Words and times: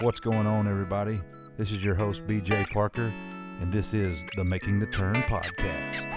What's 0.00 0.18
going 0.18 0.46
on, 0.46 0.66
everybody? 0.66 1.20
This 1.58 1.72
is 1.72 1.84
your 1.84 1.94
host, 1.94 2.26
BJ 2.26 2.70
Parker, 2.70 3.12
and 3.60 3.70
this 3.70 3.92
is 3.92 4.24
the 4.34 4.42
Making 4.42 4.78
the 4.78 4.86
Turn 4.86 5.16
podcast. 5.24 6.08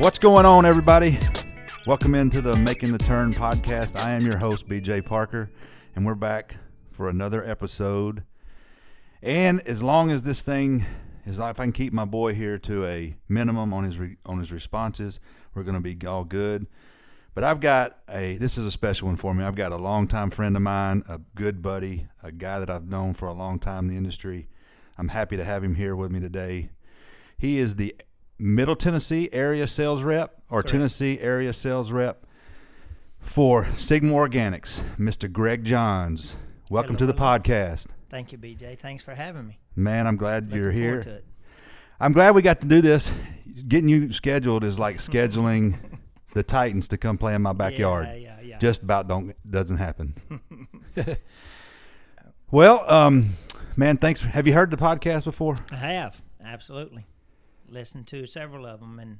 What's 0.00 0.18
going 0.18 0.46
on, 0.46 0.64
everybody? 0.64 1.18
Welcome 1.88 2.14
into 2.14 2.42
the 2.42 2.54
Making 2.54 2.92
the 2.92 2.98
Turn 2.98 3.32
podcast. 3.32 3.98
I 3.98 4.10
am 4.10 4.26
your 4.26 4.36
host, 4.36 4.68
BJ 4.68 5.02
Parker, 5.02 5.50
and 5.96 6.04
we're 6.04 6.14
back 6.14 6.56
for 6.90 7.08
another 7.08 7.42
episode. 7.42 8.24
And 9.22 9.66
as 9.66 9.82
long 9.82 10.10
as 10.10 10.22
this 10.22 10.42
thing 10.42 10.84
is, 11.24 11.38
if 11.38 11.58
I 11.58 11.64
can 11.64 11.72
keep 11.72 11.94
my 11.94 12.04
boy 12.04 12.34
here 12.34 12.58
to 12.58 12.84
a 12.84 13.16
minimum 13.26 13.72
on 13.72 13.84
his 13.84 13.96
re, 13.96 14.16
on 14.26 14.38
his 14.38 14.52
responses, 14.52 15.18
we're 15.54 15.62
going 15.62 15.82
to 15.82 15.94
be 15.94 16.06
all 16.06 16.24
good. 16.24 16.66
But 17.34 17.44
I've 17.44 17.60
got 17.60 18.00
a 18.10 18.36
this 18.36 18.58
is 18.58 18.66
a 18.66 18.70
special 18.70 19.08
one 19.08 19.16
for 19.16 19.32
me. 19.32 19.42
I've 19.42 19.54
got 19.54 19.72
a 19.72 19.78
longtime 19.78 20.28
friend 20.28 20.56
of 20.56 20.62
mine, 20.62 21.04
a 21.08 21.22
good 21.36 21.62
buddy, 21.62 22.06
a 22.22 22.30
guy 22.30 22.58
that 22.58 22.68
I've 22.68 22.86
known 22.86 23.14
for 23.14 23.28
a 23.28 23.32
long 23.32 23.58
time 23.58 23.86
in 23.86 23.92
the 23.92 23.96
industry. 23.96 24.50
I'm 24.98 25.08
happy 25.08 25.38
to 25.38 25.44
have 25.44 25.64
him 25.64 25.74
here 25.74 25.96
with 25.96 26.12
me 26.12 26.20
today. 26.20 26.68
He 27.38 27.56
is 27.56 27.76
the 27.76 27.94
Middle 28.38 28.76
Tennessee 28.76 29.28
area 29.32 29.66
sales 29.66 30.02
rep 30.02 30.40
or 30.48 30.62
Correct. 30.62 30.68
Tennessee 30.68 31.18
area 31.18 31.52
sales 31.52 31.90
rep 31.90 32.24
for 33.18 33.66
Sigma 33.76 34.12
Organics, 34.12 34.80
Mr. 34.96 35.30
Greg 35.30 35.64
Johns. 35.64 36.36
Welcome 36.70 36.94
Hello, 36.94 37.06
to 37.10 37.12
the 37.12 37.18
hello. 37.20 37.38
podcast. 37.38 37.86
Thank 38.08 38.30
you, 38.30 38.38
BJ. 38.38 38.78
Thanks 38.78 39.02
for 39.02 39.14
having 39.14 39.48
me. 39.48 39.58
Man, 39.74 40.06
I'm 40.06 40.16
glad 40.16 40.44
Looking 40.44 40.62
you're 40.62 40.70
here. 40.70 41.22
I'm 42.00 42.12
glad 42.12 42.36
we 42.36 42.42
got 42.42 42.60
to 42.60 42.68
do 42.68 42.80
this. 42.80 43.10
Getting 43.66 43.88
you 43.88 44.12
scheduled 44.12 44.62
is 44.62 44.78
like 44.78 44.98
scheduling 44.98 45.76
the 46.32 46.44
Titans 46.44 46.86
to 46.88 46.96
come 46.96 47.18
play 47.18 47.34
in 47.34 47.42
my 47.42 47.52
backyard. 47.52 48.06
Yeah, 48.06 48.14
yeah, 48.14 48.40
yeah. 48.40 48.58
Just 48.58 48.84
about 48.84 49.08
don't 49.08 49.34
doesn't 49.50 49.78
happen. 49.78 50.14
well, 52.52 52.88
um, 52.88 53.30
man, 53.76 53.96
thanks. 53.96 54.22
For, 54.22 54.28
have 54.28 54.46
you 54.46 54.52
heard 54.52 54.70
the 54.70 54.76
podcast 54.76 55.24
before? 55.24 55.56
I 55.72 55.76
have 55.76 56.22
absolutely 56.40 57.04
listened 57.70 58.06
to 58.08 58.26
several 58.26 58.66
of 58.66 58.80
them 58.80 58.98
and 58.98 59.18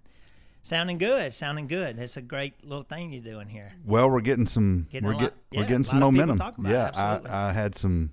sounding 0.63 0.99
good. 0.99 1.35
Sounding 1.35 1.67
good. 1.67 1.99
It's 1.99 2.17
a 2.17 2.23
great 2.23 2.65
little 2.65 2.85
thing 2.85 3.13
you're 3.13 3.23
doing 3.23 3.49
here. 3.49 3.73
Well, 3.85 4.11
we're 4.11 4.21
getting 4.21 4.47
some. 4.47 4.87
Getting 4.91 5.07
we're 5.07 5.15
lot- 5.15 5.21
get, 5.21 5.35
we're 5.53 5.67
getting 5.67 5.85
some 5.85 6.01
lot 6.01 6.09
of 6.09 6.15
people 6.15 6.27
momentum. 6.27 6.39
talking 6.39 6.65
about 6.67 6.95
it, 6.95 6.97
yeah. 6.97 7.33
I, 7.33 7.49
I 7.49 7.53
had 7.53 7.75
some 7.75 8.13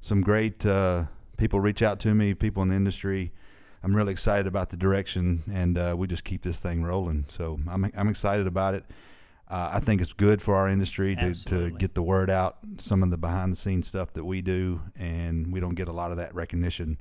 some 0.00 0.20
great 0.20 0.64
uh, 0.66 1.04
people 1.36 1.60
reach 1.60 1.82
out 1.82 2.00
to 2.00 2.14
me. 2.14 2.34
People 2.34 2.62
in 2.62 2.68
the 2.68 2.76
industry. 2.76 3.32
I'm 3.82 3.94
really 3.94 4.12
excited 4.12 4.46
about 4.46 4.70
the 4.70 4.78
direction, 4.78 5.42
and 5.52 5.76
uh, 5.76 5.94
we 5.96 6.06
just 6.06 6.24
keep 6.24 6.42
this 6.42 6.58
thing 6.58 6.82
rolling. 6.82 7.26
So 7.28 7.60
I'm 7.68 7.90
I'm 7.94 8.08
excited 8.08 8.46
about 8.46 8.74
it. 8.74 8.84
Uh, 9.46 9.72
I 9.74 9.80
think 9.80 10.00
it's 10.00 10.14
good 10.14 10.40
for 10.40 10.56
our 10.56 10.68
industry 10.68 11.14
to, 11.16 11.34
to 11.44 11.70
get 11.70 11.94
the 11.94 12.02
word 12.02 12.30
out. 12.30 12.56
Some 12.78 13.02
of 13.02 13.10
the 13.10 13.18
behind 13.18 13.52
the 13.52 13.56
scenes 13.56 13.86
stuff 13.86 14.14
that 14.14 14.24
we 14.24 14.40
do, 14.40 14.80
and 14.96 15.52
we 15.52 15.60
don't 15.60 15.74
get 15.74 15.86
a 15.86 15.92
lot 15.92 16.10
of 16.10 16.16
that 16.16 16.34
recognition, 16.34 16.98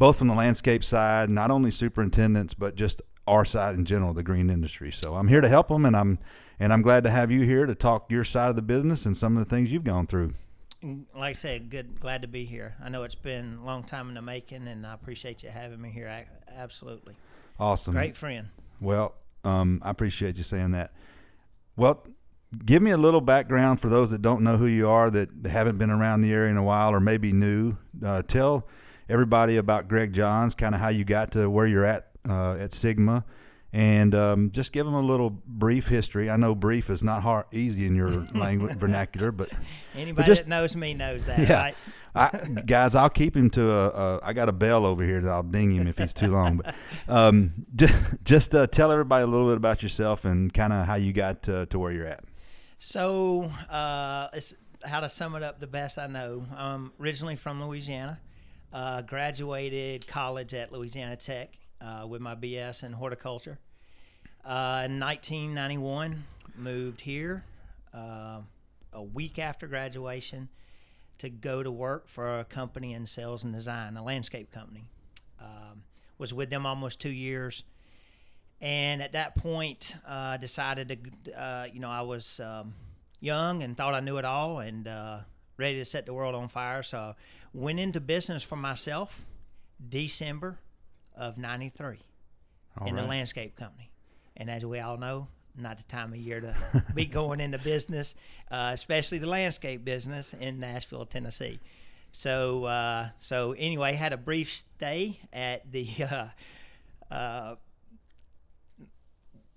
both 0.00 0.16
from 0.16 0.28
the 0.28 0.34
landscape 0.34 0.82
side, 0.82 1.28
not 1.28 1.50
only 1.50 1.70
superintendents, 1.70 2.54
but 2.54 2.74
just 2.74 3.02
our 3.26 3.44
side 3.44 3.74
in 3.74 3.84
general, 3.84 4.14
the 4.14 4.22
green 4.22 4.48
industry. 4.48 4.90
So 4.90 5.14
I'm 5.14 5.28
here 5.28 5.42
to 5.42 5.48
help 5.48 5.68
them, 5.68 5.84
and 5.84 5.94
I'm 5.94 6.18
and 6.58 6.72
I'm 6.72 6.80
glad 6.80 7.04
to 7.04 7.10
have 7.10 7.30
you 7.30 7.42
here 7.42 7.66
to 7.66 7.74
talk 7.74 8.10
your 8.10 8.24
side 8.24 8.48
of 8.48 8.56
the 8.56 8.62
business 8.62 9.04
and 9.04 9.14
some 9.14 9.36
of 9.36 9.44
the 9.44 9.48
things 9.48 9.70
you've 9.70 9.84
gone 9.84 10.06
through. 10.06 10.32
Like 10.82 11.04
I 11.14 11.32
said, 11.34 11.68
good. 11.68 12.00
Glad 12.00 12.22
to 12.22 12.28
be 12.28 12.46
here. 12.46 12.76
I 12.82 12.88
know 12.88 13.02
it's 13.02 13.14
been 13.14 13.58
a 13.62 13.66
long 13.66 13.84
time 13.84 14.08
in 14.08 14.14
the 14.14 14.22
making, 14.22 14.68
and 14.68 14.86
I 14.86 14.94
appreciate 14.94 15.42
you 15.42 15.50
having 15.50 15.78
me 15.82 15.90
here. 15.90 16.06
A- 16.06 16.58
Absolutely. 16.58 17.14
Awesome. 17.58 17.92
Great 17.92 18.16
friend. 18.16 18.48
Well, 18.80 19.14
um, 19.44 19.82
I 19.84 19.90
appreciate 19.90 20.36
you 20.36 20.44
saying 20.44 20.70
that. 20.70 20.92
Well, 21.76 22.06
give 22.64 22.80
me 22.80 22.92
a 22.92 22.96
little 22.96 23.20
background 23.20 23.80
for 23.80 23.90
those 23.90 24.12
that 24.12 24.22
don't 24.22 24.40
know 24.40 24.56
who 24.56 24.66
you 24.66 24.88
are, 24.88 25.10
that 25.10 25.28
haven't 25.44 25.76
been 25.76 25.90
around 25.90 26.22
the 26.22 26.32
area 26.32 26.50
in 26.50 26.56
a 26.56 26.64
while, 26.64 26.90
or 26.90 27.00
maybe 27.00 27.34
new. 27.34 27.76
Uh, 28.02 28.22
tell 28.22 28.66
everybody 29.10 29.56
about 29.58 29.88
Greg 29.88 30.12
Johns, 30.12 30.54
kind 30.54 30.74
of 30.74 30.80
how 30.80 30.88
you 30.88 31.04
got 31.04 31.32
to 31.32 31.50
where 31.50 31.66
you're 31.66 31.84
at 31.84 32.08
uh, 32.28 32.54
at 32.54 32.72
Sigma, 32.72 33.24
and 33.72 34.14
um, 34.14 34.50
just 34.52 34.72
give 34.72 34.86
them 34.86 34.94
a 34.94 35.00
little 35.00 35.30
brief 35.30 35.88
history. 35.88 36.30
I 36.30 36.36
know 36.36 36.54
brief 36.54 36.88
is 36.90 37.02
not 37.02 37.22
hard, 37.22 37.46
easy 37.52 37.86
in 37.86 37.94
your 37.94 38.10
language 38.34 38.76
vernacular, 38.76 39.32
but 39.32 39.50
Anybody 39.94 40.26
just- 40.26 40.42
that 40.44 40.48
knows 40.48 40.74
me 40.76 40.94
knows 40.94 41.26
that, 41.26 41.38
Yeah. 41.48 41.62
right? 41.62 41.76
I, 42.12 42.30
guys, 42.66 42.96
I'll 42.96 43.08
keep 43.08 43.36
him 43.36 43.50
to 43.50 43.70
a, 43.70 43.88
a. 43.88 44.20
I 44.24 44.32
got 44.32 44.48
a 44.48 44.52
bell 44.52 44.84
over 44.84 45.04
here 45.04 45.20
that 45.20 45.30
I'll 45.30 45.44
ding 45.44 45.70
him 45.70 45.86
if 45.86 45.96
he's 45.98 46.12
too 46.12 46.32
long. 46.32 46.56
But 46.56 46.74
um, 47.08 47.52
just, 47.76 47.94
just 48.24 48.54
uh, 48.54 48.66
tell 48.66 48.90
everybody 48.90 49.22
a 49.22 49.28
little 49.28 49.46
bit 49.46 49.56
about 49.56 49.80
yourself 49.82 50.24
and 50.24 50.52
kind 50.52 50.72
of 50.72 50.86
how 50.86 50.96
you 50.96 51.12
got 51.12 51.44
to, 51.44 51.66
to 51.66 51.78
where 51.78 51.92
you're 51.92 52.06
at. 52.08 52.24
So, 52.80 53.44
uh, 53.70 54.26
it's 54.32 54.54
how 54.84 54.98
to 55.00 55.08
sum 55.08 55.36
it 55.36 55.42
up 55.44 55.60
the 55.60 55.66
best 55.68 55.98
I 55.98 56.06
know. 56.08 56.44
Um, 56.56 56.92
originally 56.98 57.36
from 57.36 57.62
Louisiana, 57.64 58.18
uh, 58.72 59.02
graduated 59.02 60.06
college 60.06 60.54
at 60.54 60.72
Louisiana 60.72 61.16
Tech 61.16 61.58
uh, 61.80 62.06
with 62.08 62.20
my 62.20 62.34
BS 62.34 62.84
in 62.84 62.92
horticulture. 62.92 63.58
Uh, 64.44 64.86
in 64.86 65.00
1991, 65.00 66.24
moved 66.56 67.00
here 67.00 67.44
uh, 67.94 68.40
a 68.92 69.02
week 69.02 69.38
after 69.38 69.66
graduation 69.66 70.48
to 71.18 71.28
go 71.28 71.62
to 71.62 71.70
work 71.70 72.08
for 72.08 72.38
a 72.38 72.44
company 72.44 72.94
in 72.94 73.06
sales 73.06 73.44
and 73.44 73.52
design, 73.52 73.96
a 73.96 74.02
landscape 74.02 74.50
company. 74.52 74.88
Um, 75.40 75.82
was 76.18 76.34
with 76.34 76.50
them 76.50 76.66
almost 76.66 77.00
two 77.00 77.10
years 77.10 77.64
and 78.60 79.02
at 79.02 79.12
that 79.12 79.36
point 79.36 79.96
uh, 80.06 80.36
decided 80.36 80.88
to 81.24 81.32
uh, 81.32 81.66
you 81.72 81.80
know 81.80 81.88
i 81.88 82.02
was 82.02 82.40
um, 82.40 82.74
young 83.20 83.62
and 83.62 83.74
thought 83.74 83.94
i 83.94 84.00
knew 84.00 84.18
it 84.18 84.26
all 84.26 84.58
and 84.58 84.86
ready 85.56 85.78
to 85.78 85.84
set 85.84 86.04
the 86.04 86.12
world 86.12 86.34
on 86.34 86.48
fire 86.48 86.82
so 86.82 87.14
went 87.52 87.80
into 87.80 88.00
business 88.00 88.42
for 88.42 88.56
myself 88.56 89.24
december 89.88 90.58
of 91.16 91.38
93 91.38 91.98
All 92.78 92.86
in 92.86 92.96
the 92.96 93.02
right. 93.02 93.08
landscape 93.08 93.56
company 93.56 93.90
and 94.36 94.50
as 94.50 94.64
we 94.64 94.78
all 94.80 94.96
know 94.96 95.28
not 95.56 95.78
the 95.78 95.84
time 95.84 96.12
of 96.12 96.18
year 96.18 96.40
to 96.40 96.54
be 96.94 97.06
going 97.06 97.40
into 97.40 97.58
business 97.58 98.14
uh, 98.50 98.70
especially 98.72 99.18
the 99.18 99.26
landscape 99.26 99.84
business 99.84 100.34
in 100.34 100.60
nashville 100.60 101.06
tennessee 101.06 101.58
so 102.12 102.64
uh, 102.64 103.08
so 103.18 103.52
anyway 103.52 103.94
had 103.94 104.12
a 104.12 104.16
brief 104.16 104.52
stay 104.52 105.18
at 105.32 105.70
the 105.70 105.88
uh, 106.10 106.28
uh, 107.14 107.56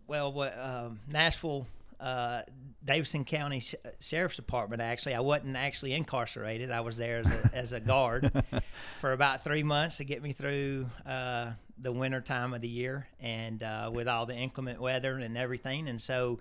well, 0.07 0.31
what, 0.31 0.57
um, 0.59 0.99
Nashville, 1.11 1.65
uh, 2.03 2.41
Davidson 2.83 3.23
County 3.23 3.61
Sh- 3.61 3.75
Sheriff's 4.01 4.35
Department. 4.35 4.81
Actually, 4.81 5.15
I 5.15 5.21
wasn't 5.21 5.55
actually 5.55 5.93
incarcerated. 5.93 6.69
I 6.69 6.81
was 6.81 6.97
there 6.97 7.19
as 7.19 7.45
a, 7.53 7.57
as 7.57 7.71
a 7.71 7.79
guard 7.79 8.29
for 8.99 9.13
about 9.13 9.45
three 9.45 9.63
months 9.63 9.97
to 9.97 10.03
get 10.03 10.21
me 10.21 10.33
through 10.33 10.87
uh, 11.05 11.53
the 11.77 11.93
winter 11.93 12.19
time 12.19 12.53
of 12.53 12.59
the 12.59 12.67
year, 12.67 13.07
and 13.21 13.63
uh, 13.63 13.89
with 13.93 14.09
all 14.09 14.25
the 14.25 14.35
inclement 14.35 14.81
weather 14.81 15.17
and 15.17 15.37
everything. 15.37 15.87
And 15.87 16.01
so, 16.01 16.39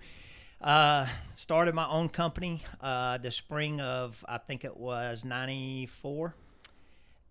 uh, 0.59 1.07
started 1.35 1.73
my 1.73 1.87
own 1.87 2.09
company 2.09 2.61
uh, 2.81 3.17
the 3.17 3.31
spring 3.31 3.79
of 3.79 4.23
I 4.27 4.39
think 4.39 4.65
it 4.65 4.75
was 4.75 5.23
'94 5.23 6.35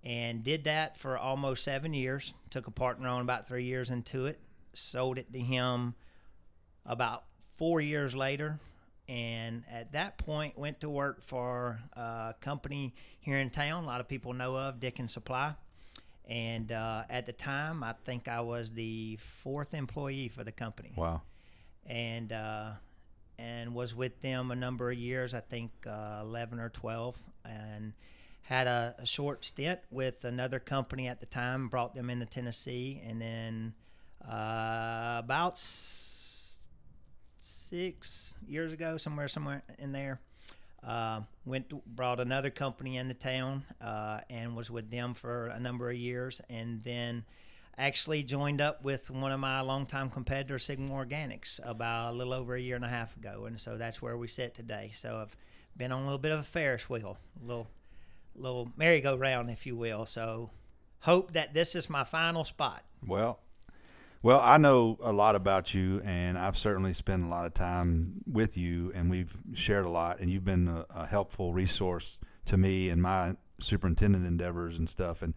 and 0.04 0.42
did 0.42 0.64
that 0.64 0.96
for 0.96 1.18
almost 1.18 1.64
seven 1.64 1.92
years. 1.92 2.32
Took 2.48 2.66
a 2.66 2.70
partner 2.72 3.08
on 3.08 3.20
about 3.20 3.46
three 3.46 3.64
years 3.64 3.90
into 3.90 4.24
it. 4.24 4.40
Sold 4.72 5.18
it 5.18 5.30
to 5.34 5.38
him 5.38 5.94
about 6.86 7.24
four 7.54 7.80
years 7.80 8.14
later, 8.14 8.58
and 9.08 9.64
at 9.70 9.92
that 9.92 10.18
point 10.18 10.58
went 10.58 10.80
to 10.80 10.88
work 10.90 11.22
for 11.22 11.80
a 11.94 12.34
company 12.40 12.94
here 13.20 13.38
in 13.38 13.50
town. 13.50 13.84
A 13.84 13.86
lot 13.86 14.00
of 14.00 14.08
people 14.08 14.32
know 14.32 14.56
of 14.56 14.80
Dickens 14.80 15.12
Supply. 15.12 15.54
And 16.28 16.70
uh, 16.70 17.02
at 17.10 17.26
the 17.26 17.32
time, 17.32 17.82
I 17.82 17.94
think 18.04 18.28
I 18.28 18.40
was 18.42 18.72
the 18.72 19.18
fourth 19.42 19.74
employee 19.74 20.28
for 20.28 20.44
the 20.44 20.52
company 20.52 20.92
Wow. 20.96 21.22
and 21.84 22.32
uh, 22.32 22.70
and 23.38 23.74
was 23.74 23.92
with 23.94 24.20
them 24.22 24.52
a 24.52 24.54
number 24.56 24.90
of 24.90 24.96
years. 24.96 25.34
I 25.34 25.40
think 25.40 25.72
uh, 25.84 26.20
eleven 26.22 26.60
or 26.60 26.68
twelve, 26.68 27.16
and 27.44 27.92
had 28.42 28.68
a, 28.68 28.94
a 28.98 29.04
short 29.04 29.44
stint 29.44 29.80
with 29.90 30.24
another 30.24 30.60
company 30.60 31.08
at 31.08 31.18
the 31.18 31.26
time. 31.26 31.66
Brought 31.68 31.92
them 31.96 32.08
into 32.08 32.24
Tennessee, 32.24 33.02
and 33.04 33.20
then 33.20 33.74
uh, 34.24 35.16
about 35.18 35.58
six 37.72 38.34
years 38.46 38.72
ago, 38.72 38.98
somewhere 38.98 39.28
somewhere 39.28 39.62
in 39.78 39.92
there. 39.92 40.20
Uh, 40.86 41.20
went 41.46 41.70
to, 41.70 41.80
brought 41.86 42.20
another 42.20 42.50
company 42.50 42.96
into 42.96 43.14
town 43.14 43.62
uh, 43.80 44.20
and 44.28 44.54
was 44.56 44.68
with 44.70 44.90
them 44.90 45.14
for 45.14 45.46
a 45.46 45.58
number 45.58 45.88
of 45.88 45.96
years, 45.96 46.40
and 46.50 46.82
then 46.82 47.24
actually 47.78 48.22
joined 48.22 48.60
up 48.60 48.84
with 48.84 49.08
one 49.10 49.32
of 49.32 49.38
my 49.38 49.60
longtime 49.60 50.10
competitors, 50.10 50.64
Sigma 50.64 50.90
Organics, 50.90 51.60
about 51.62 52.12
a 52.12 52.16
little 52.16 52.34
over 52.34 52.56
a 52.56 52.60
year 52.60 52.76
and 52.76 52.84
a 52.84 52.88
half 52.88 53.16
ago, 53.16 53.44
and 53.46 53.60
so 53.60 53.78
that's 53.78 54.02
where 54.02 54.16
we 54.16 54.26
sit 54.26 54.54
today. 54.54 54.90
So 54.92 55.18
I've 55.22 55.36
been 55.76 55.92
on 55.92 56.02
a 56.02 56.04
little 56.04 56.18
bit 56.18 56.32
of 56.32 56.40
a 56.40 56.44
Ferris 56.44 56.90
wheel, 56.90 57.16
a 57.42 57.46
little 57.46 57.68
little 58.34 58.72
merry-go-round, 58.76 59.50
if 59.50 59.66
you 59.66 59.76
will. 59.76 60.04
So 60.04 60.50
hope 61.00 61.32
that 61.34 61.54
this 61.54 61.74
is 61.74 61.88
my 61.88 62.02
final 62.02 62.44
spot. 62.44 62.82
Well, 63.06 63.38
well, 64.22 64.40
I 64.40 64.56
know 64.56 64.98
a 65.02 65.12
lot 65.12 65.34
about 65.34 65.74
you, 65.74 66.00
and 66.04 66.38
I've 66.38 66.56
certainly 66.56 66.92
spent 66.92 67.24
a 67.24 67.28
lot 67.28 67.44
of 67.44 67.54
time 67.54 68.22
with 68.26 68.56
you, 68.56 68.92
and 68.94 69.10
we've 69.10 69.36
shared 69.54 69.84
a 69.84 69.90
lot, 69.90 70.20
and 70.20 70.30
you've 70.30 70.44
been 70.44 70.68
a, 70.68 70.86
a 70.94 71.06
helpful 71.06 71.52
resource 71.52 72.20
to 72.46 72.56
me 72.56 72.88
and 72.88 73.02
my 73.02 73.36
superintendent 73.58 74.26
endeavors 74.26 74.78
and 74.78 74.88
stuff. 74.88 75.22
And 75.22 75.34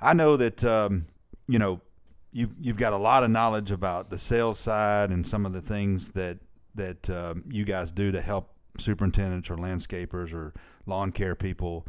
I 0.00 0.14
know 0.14 0.36
that 0.36 0.64
um, 0.64 1.06
you 1.48 1.58
know 1.58 1.80
you've 2.32 2.54
you've 2.60 2.76
got 2.76 2.92
a 2.92 2.98
lot 2.98 3.24
of 3.24 3.30
knowledge 3.30 3.70
about 3.70 4.10
the 4.10 4.18
sales 4.18 4.58
side 4.58 5.10
and 5.10 5.26
some 5.26 5.46
of 5.46 5.52
the 5.52 5.60
things 5.60 6.10
that 6.12 6.38
that 6.74 7.08
um, 7.10 7.44
you 7.48 7.64
guys 7.64 7.90
do 7.90 8.12
to 8.12 8.20
help 8.20 8.50
superintendents 8.78 9.50
or 9.50 9.56
landscapers 9.56 10.32
or 10.32 10.54
lawn 10.86 11.10
care 11.10 11.34
people 11.34 11.86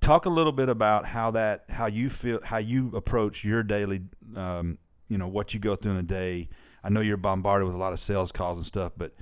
talk 0.00 0.26
a 0.26 0.30
little 0.30 0.52
bit 0.52 0.68
about 0.68 1.06
how 1.06 1.30
that 1.30 1.64
how 1.68 1.86
you 1.86 2.08
feel 2.08 2.38
how 2.44 2.58
you 2.58 2.90
approach 2.94 3.44
your 3.44 3.62
daily 3.62 4.02
um, 4.36 4.78
you 5.08 5.18
know 5.18 5.28
what 5.28 5.54
you 5.54 5.60
go 5.60 5.76
through 5.76 5.92
in 5.92 5.98
a 5.98 6.02
day. 6.02 6.48
I 6.82 6.88
know 6.88 7.00
you're 7.00 7.16
bombarded 7.16 7.66
with 7.66 7.74
a 7.74 7.78
lot 7.78 7.92
of 7.92 8.00
sales 8.00 8.30
calls 8.30 8.58
and 8.58 8.66
stuff 8.66 8.92
but 8.96 9.12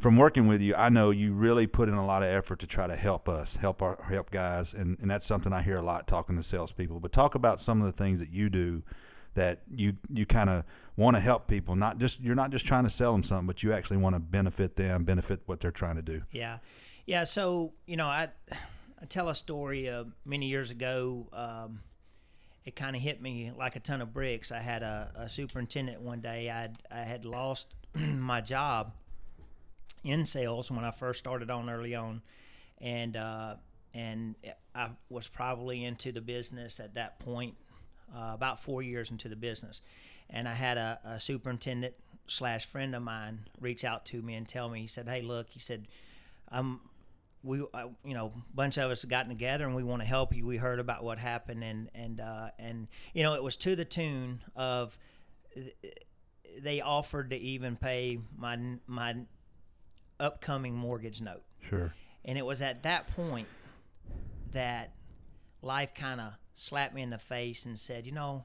from 0.00 0.16
working 0.16 0.46
with 0.46 0.62
you 0.62 0.74
i 0.76 0.88
know 0.88 1.10
you 1.10 1.32
really 1.32 1.66
put 1.66 1.88
in 1.88 1.94
a 1.94 2.06
lot 2.06 2.22
of 2.22 2.28
effort 2.30 2.58
to 2.58 2.66
try 2.66 2.86
to 2.86 2.96
help 2.96 3.28
us 3.28 3.56
help 3.56 3.82
our 3.82 4.02
help 4.08 4.30
guys 4.30 4.72
and, 4.72 4.98
and 5.00 5.10
that's 5.10 5.26
something 5.26 5.52
i 5.52 5.60
hear 5.60 5.76
a 5.76 5.82
lot 5.82 6.06
talking 6.06 6.36
to 6.36 6.42
salespeople. 6.42 6.98
But 7.00 7.12
talk 7.12 7.34
about 7.34 7.60
some 7.60 7.80
of 7.80 7.86
the 7.86 7.92
things 7.92 8.20
that 8.20 8.30
you 8.30 8.48
do 8.48 8.82
that 9.34 9.60
you 9.68 9.94
you 10.12 10.26
kind 10.26 10.50
of 10.50 10.64
want 10.96 11.16
to 11.16 11.20
help 11.20 11.46
people 11.46 11.76
not 11.76 11.98
just 11.98 12.20
you're 12.20 12.34
not 12.34 12.50
just 12.50 12.66
trying 12.66 12.84
to 12.84 12.90
sell 12.90 13.12
them 13.12 13.22
something 13.22 13.46
but 13.46 13.62
you 13.62 13.72
actually 13.72 13.98
want 13.98 14.16
to 14.16 14.20
benefit 14.20 14.76
them 14.76 15.04
benefit 15.04 15.40
what 15.46 15.60
they're 15.60 15.70
trying 15.70 15.96
to 15.96 16.02
do. 16.02 16.22
Yeah. 16.32 16.58
Yeah 17.06 17.24
so 17.24 17.74
you 17.86 17.96
know 17.96 18.06
i 18.06 18.28
I 19.02 19.06
tell 19.06 19.30
a 19.30 19.34
story 19.34 19.88
uh, 19.88 20.04
many 20.26 20.46
years 20.46 20.70
ago. 20.70 21.26
Um, 21.32 21.80
it 22.64 22.76
kind 22.76 22.94
of 22.94 23.02
hit 23.02 23.22
me 23.22 23.52
like 23.56 23.76
a 23.76 23.80
ton 23.80 24.00
of 24.00 24.12
bricks. 24.12 24.52
I 24.52 24.60
had 24.60 24.82
a, 24.82 25.10
a 25.16 25.28
superintendent 25.28 26.00
one 26.00 26.20
day. 26.20 26.50
I 26.50 26.68
I 26.90 27.02
had 27.02 27.24
lost 27.24 27.68
my 27.94 28.40
job 28.40 28.92
in 30.04 30.24
sales 30.24 30.70
when 30.70 30.84
I 30.84 30.90
first 30.90 31.18
started 31.18 31.50
on 31.50 31.70
early 31.70 31.94
on, 31.94 32.22
and 32.80 33.16
uh, 33.16 33.54
and 33.94 34.34
I 34.74 34.90
was 35.08 35.26
probably 35.28 35.84
into 35.84 36.12
the 36.12 36.20
business 36.20 36.80
at 36.80 36.94
that 36.94 37.18
point, 37.18 37.54
uh, 38.14 38.32
about 38.34 38.60
four 38.60 38.82
years 38.82 39.10
into 39.10 39.28
the 39.28 39.36
business, 39.36 39.80
and 40.28 40.46
I 40.48 40.54
had 40.54 40.76
a, 40.76 40.98
a 41.04 41.20
superintendent 41.20 41.94
slash 42.26 42.66
friend 42.66 42.94
of 42.94 43.02
mine 43.02 43.40
reach 43.60 43.84
out 43.84 44.04
to 44.06 44.22
me 44.22 44.34
and 44.34 44.46
tell 44.46 44.68
me 44.68 44.80
he 44.80 44.86
said, 44.86 45.08
"Hey, 45.08 45.22
look," 45.22 45.48
he 45.50 45.60
said, 45.60 45.88
"I'm 46.50 46.80
we 47.42 47.62
uh, 47.72 47.86
you 48.04 48.14
know 48.14 48.32
a 48.36 48.54
bunch 48.54 48.76
of 48.76 48.90
us 48.90 49.04
gotten 49.04 49.30
together 49.30 49.66
and 49.66 49.74
we 49.74 49.82
want 49.82 50.02
to 50.02 50.08
help 50.08 50.34
you. 50.34 50.46
We 50.46 50.56
heard 50.56 50.78
about 50.78 51.02
what 51.04 51.18
happened 51.18 51.64
and 51.64 51.90
and 51.94 52.20
uh, 52.20 52.50
and 52.58 52.88
you 53.14 53.22
know 53.22 53.34
it 53.34 53.42
was 53.42 53.56
to 53.58 53.76
the 53.76 53.84
tune 53.84 54.42
of 54.54 54.96
they 56.62 56.80
offered 56.80 57.30
to 57.30 57.36
even 57.36 57.76
pay 57.76 58.18
my 58.36 58.58
my 58.86 59.16
upcoming 60.18 60.74
mortgage 60.74 61.20
note. 61.20 61.42
Sure. 61.68 61.94
And 62.24 62.36
it 62.36 62.44
was 62.44 62.60
at 62.60 62.82
that 62.82 63.06
point 63.14 63.48
that 64.52 64.92
life 65.62 65.94
kind 65.94 66.20
of 66.20 66.32
slapped 66.54 66.94
me 66.94 67.02
in 67.02 67.10
the 67.10 67.18
face 67.18 67.64
and 67.64 67.78
said 67.78 68.04
you 68.04 68.12
know 68.12 68.44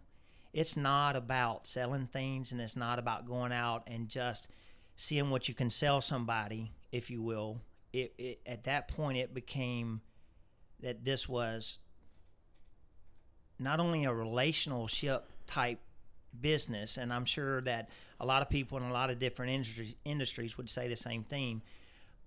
it's 0.53 0.77
not 0.77 1.15
about 1.15 1.67
selling 1.67 2.07
things 2.07 2.51
and 2.51 2.61
it's 2.61 2.75
not 2.75 2.99
about 2.99 3.27
going 3.27 3.51
out 3.51 3.83
and 3.87 4.07
just 4.07 4.47
seeing 4.95 5.29
what 5.29 5.49
you 5.49 5.53
can 5.53 5.69
sell 5.69 5.99
somebody 5.99 6.71
if 6.91 7.09
you 7.09 7.21
will 7.21 7.59
it, 7.95 8.13
it 8.17 8.39
at 8.45 8.63
that 8.65 8.87
point 8.89 9.17
it 9.17 9.33
became 9.33 10.01
that 10.81 11.03
this 11.05 11.27
was 11.29 11.79
not 13.57 13.79
only 13.79 14.03
a 14.03 14.13
relationship 14.13 15.25
type 15.47 15.79
business, 16.39 16.97
and 16.97 17.13
I'm 17.13 17.25
sure 17.25 17.61
that 17.61 17.89
a 18.19 18.25
lot 18.25 18.41
of 18.41 18.49
people 18.49 18.77
in 18.77 18.83
a 18.83 18.91
lot 18.91 19.09
of 19.09 19.19
different 19.19 19.53
industries, 19.53 19.95
industries 20.03 20.57
would 20.57 20.69
say 20.69 20.89
the 20.89 20.97
same 20.97 21.23
thing. 21.23 21.61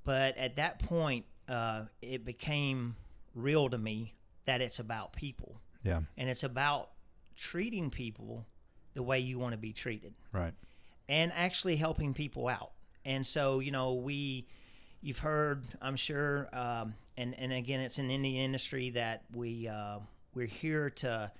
But 0.04 0.38
at 0.38 0.56
that 0.56 0.78
point, 0.78 1.26
uh, 1.48 1.82
it 2.00 2.24
became 2.24 2.96
real 3.34 3.68
to 3.68 3.76
me 3.76 4.14
that 4.46 4.62
it's 4.62 4.78
about 4.78 5.12
people. 5.12 5.60
Yeah. 5.84 6.00
And 6.16 6.30
it's 6.30 6.44
about 6.44 6.90
treating 7.36 7.90
people 7.90 8.46
the 8.94 9.02
way 9.02 9.18
you 9.18 9.38
want 9.38 9.52
to 9.52 9.58
be 9.58 9.74
treated. 9.74 10.14
Right. 10.32 10.54
And 11.08 11.30
actually 11.34 11.76
helping 11.76 12.14
people 12.14 12.48
out. 12.48 12.72
And 13.04 13.26
so, 13.26 13.60
you 13.60 13.70
know, 13.70 13.94
we 13.94 14.46
you've 15.00 15.18
heard, 15.18 15.64
I'm 15.80 15.96
sure, 15.96 16.48
um, 16.52 16.94
and 17.16 17.38
and 17.38 17.52
again, 17.52 17.80
it's 17.80 17.98
in 17.98 18.08
the 18.08 18.40
industry 18.40 18.90
that 18.90 19.24
we 19.34 19.68
uh, 19.68 19.98
we're 20.34 20.46
here 20.46 20.90
to 20.90 21.30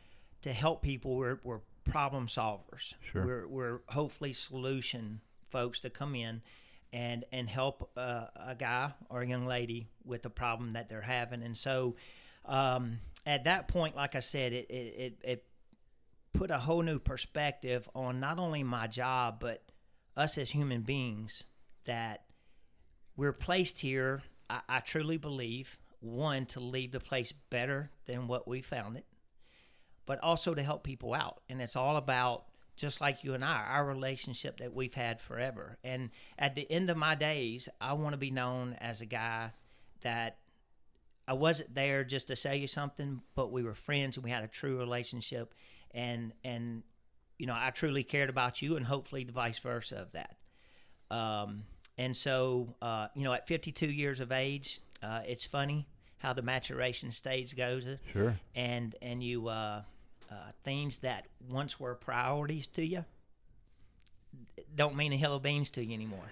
to 0.43 0.53
help 0.53 0.83
people. 0.83 1.17
We're 1.17 1.39
we're 1.43 1.61
problem 1.85 2.27
solvers. 2.27 2.95
Sure. 3.01 3.25
We're 3.25 3.49
we're 3.49 3.79
hopefully 3.89 4.33
solution 4.33 5.21
folks 5.51 5.81
to 5.81 5.91
come 5.91 6.15
in 6.15 6.43
and 6.93 7.25
and 7.33 7.49
help 7.49 7.91
uh, 7.97 8.27
a 8.37 8.55
guy 8.55 8.93
or 9.11 9.23
a 9.23 9.27
young 9.27 9.47
lady 9.47 9.89
with 10.05 10.23
the 10.23 10.31
problem 10.31 10.75
that 10.75 10.89
they're 10.89 11.01
having. 11.01 11.43
And 11.43 11.57
so, 11.57 11.97
um, 12.45 12.99
at 13.27 13.45
that 13.45 13.69
point, 13.69 13.97
like 13.97 14.15
I 14.15 14.21
said, 14.21 14.53
it 14.53 14.71
it 14.71 15.19
it 15.23 15.45
put 16.33 16.51
a 16.51 16.59
whole 16.59 16.83
new 16.83 16.99
perspective 16.99 17.89
on 17.95 18.21
not 18.21 18.39
only 18.39 18.63
my 18.63 18.87
job 18.87 19.39
but 19.41 19.63
us 20.17 20.39
as 20.39 20.51
human 20.51 20.83
beings 20.83 21.45
that 21.85 22.25
we're 23.19 23.33
placed 23.33 23.81
here, 23.81 24.23
I, 24.49 24.61
I 24.69 24.81
truly 24.81 25.19
believe, 25.19 25.77
one, 26.01 26.47
to 26.47 26.61
leave 26.61 26.93
the 26.93 27.01
place 27.01 27.33
better 27.33 27.91
than 28.07 28.29
what 28.29 28.47
we 28.49 28.63
found 28.63 28.97
it, 28.97 29.05
but 30.07 30.23
also 30.23 30.55
to 30.55 30.63
help 30.63 30.85
people 30.85 31.13
out. 31.13 31.41
And 31.51 31.61
it's 31.61 31.77
all 31.77 31.97
about 31.97 32.45
just 32.77 33.01
like 33.01 33.25
you 33.25 33.35
and 33.35 33.45
I, 33.45 33.65
our 33.69 33.85
relationship 33.85 34.59
that 34.59 34.73
we've 34.73 34.95
had 34.95 35.21
forever. 35.21 35.79
And 35.83 36.11
at 36.39 36.55
the 36.55 36.71
end 36.71 36.91
of 36.91 36.97
my 36.97 37.17
days, 37.17 37.69
I 37.81 37.95
want 37.95 38.13
to 38.13 38.19
be 38.19 38.31
known 38.31 38.77
as 38.81 39.01
a 39.01 39.07
guy 39.07 39.51
that 40.03 40.39
I 41.27 41.33
wasn't 41.33 41.75
there 41.75 42.05
just 42.05 42.29
to 42.29 42.37
sell 42.37 42.55
you 42.55 42.69
something, 42.69 43.21
but 43.35 43.51
we 43.51 43.65
were 43.65 43.75
friends 43.75 44.17
and 44.17 44.23
we 44.23 44.31
had 44.31 44.45
a 44.45 44.49
true 44.49 44.79
relationship. 44.79 45.55
And 45.91 46.33
and 46.45 46.85
you 47.37 47.47
know, 47.47 47.57
I 47.57 47.71
truly 47.71 48.05
cared 48.05 48.31
about 48.31 48.63
you, 48.63 48.77
and 48.77 48.85
hopefully 48.85 49.25
the 49.25 49.33
vice 49.33 49.59
versa 49.59 49.97
of 49.97 50.13
that. 50.13 50.37
Um, 51.11 51.65
and 51.99 52.17
so, 52.17 52.75
uh, 52.81 53.09
you 53.15 53.25
know, 53.25 53.33
at 53.33 53.47
52 53.47 53.87
years 53.87 54.21
of 54.21 54.33
age, 54.33 54.81
uh, 55.03 55.21
it's 55.27 55.45
funny 55.45 55.87
how 56.19 56.33
the 56.33 56.43
maturation 56.43 57.11
stage 57.11 57.57
goes. 57.57 57.85
Sure. 58.13 58.39
And 58.55 58.95
and 59.03 59.23
you 59.23 59.49
uh, 59.49 59.83
uh, 60.31 60.35
things 60.63 61.01
that 61.01 61.27
once 61.49 61.79
were 61.79 61.95
priorities 61.95 62.67
to 62.69 62.85
you 62.85 63.05
don't 64.75 64.97
mean 64.97 65.13
a 65.13 65.17
hill 65.17 65.35
of 65.35 65.43
beans 65.43 65.71
to 65.73 65.85
you 65.85 65.95
anymore. 65.95 66.31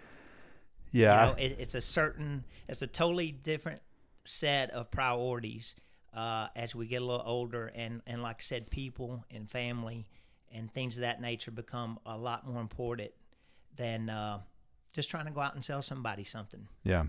Yeah. 0.93 1.27
You 1.27 1.31
know, 1.31 1.39
it, 1.39 1.57
it's 1.59 1.75
a 1.75 1.81
certain, 1.81 2.45
it's 2.69 2.83
a 2.83 2.87
totally 2.87 3.33
different 3.33 3.83
set 4.25 4.71
of 4.71 4.91
priorities 4.91 5.75
uh, 6.15 6.49
as 6.57 6.75
we 6.75 6.87
get 6.87 7.03
a 7.03 7.05
little 7.05 7.25
older, 7.27 7.71
and 7.75 8.01
and 8.07 8.23
like 8.23 8.37
I 8.39 8.43
said, 8.43 8.71
people 8.71 9.25
and 9.31 9.51
family 9.51 10.07
and 10.53 10.71
things 10.71 10.97
of 10.97 11.03
that 11.03 11.21
nature 11.21 11.51
become 11.51 11.99
a 12.07 12.17
lot 12.17 12.47
more 12.47 12.61
important 12.61 13.11
than 13.77 14.09
uh, 14.09 14.39
just 14.97 15.11
trying 15.11 15.27
to 15.27 15.31
go 15.31 15.41
out 15.41 15.55
and 15.55 15.65
sell 15.65 15.83
somebody 15.83 16.25
something. 16.25 16.67
Yeah. 16.83 17.05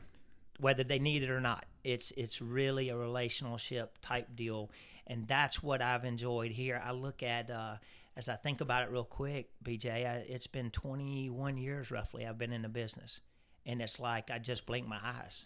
Whether 0.60 0.84
they 0.84 1.00
need 1.00 1.24
it 1.24 1.30
or 1.30 1.40
not. 1.40 1.66
It's 1.84 2.12
it's 2.18 2.42
really 2.42 2.90
a 2.90 2.98
relationship 2.98 3.98
type 4.02 4.36
deal. 4.36 4.70
And 5.08 5.26
that's 5.26 5.64
what 5.64 5.82
I've 5.82 6.04
enjoyed 6.04 6.52
here. 6.52 6.82
I 6.86 6.92
look 6.92 7.24
at 7.24 7.50
uh, 7.50 7.78
as 8.18 8.28
I 8.28 8.36
think 8.36 8.60
about 8.60 8.84
it 8.84 8.92
real 8.92 9.06
quick, 9.06 9.50
BJ, 9.64 10.06
I, 10.06 10.26
it's 10.28 10.48
been 10.48 10.70
21 10.70 11.58
years 11.58 11.90
roughly 11.90 12.28
I've 12.28 12.38
been 12.38 12.52
in 12.52 12.64
the 12.64 12.70
business. 12.70 13.22
And 13.66 13.82
it's 13.82 14.00
like 14.00 14.30
I 14.30 14.38
just 14.38 14.66
blink 14.66 14.88
my 14.88 15.00
eyes 15.02 15.46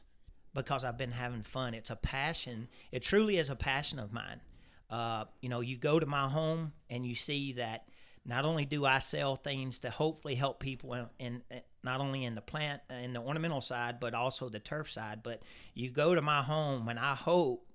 because 0.54 0.84
I've 0.84 0.98
been 0.98 1.12
having 1.12 1.44
fun. 1.44 1.76
It's 1.76 1.92
a 1.92 1.96
passion. 1.96 2.68
It 2.92 3.04
truly 3.04 3.38
is 3.38 3.50
a 3.50 3.56
passion 3.56 4.00
of 4.00 4.12
mine. 4.12 4.42
Uh, 4.90 5.26
you 5.42 5.50
know, 5.50 5.62
you 5.62 5.78
go 5.78 6.00
to 6.00 6.06
my 6.06 6.28
home 6.28 6.74
and 6.90 7.06
you 7.06 7.14
see 7.14 7.54
that 7.54 7.86
not 8.26 8.46
only 8.46 8.66
do 8.66 8.86
I 8.86 9.00
sell 9.00 9.36
things 9.36 9.80
to 9.80 9.90
hopefully 9.90 10.36
help 10.36 10.60
people 10.60 10.94
in, 10.94 11.08
in, 11.20 11.42
eh, 11.50 11.60
not 11.84 12.00
only 12.00 12.24
in 12.24 12.36
the 12.36 12.42
plant 12.42 12.82
eh, 12.90 13.00
in 13.00 13.14
the 13.14 13.20
ornamental 13.22 13.62
side 13.62 14.00
but 14.00 14.14
also 14.14 14.48
the 14.50 14.60
turf 14.60 14.92
side, 14.92 15.22
but 15.24 15.42
you 15.74 15.90
go 15.90 16.14
to 16.16 16.22
my 16.22 16.42
home 16.44 16.88
and 16.88 17.00
I 17.00 17.16
hope 17.16 17.66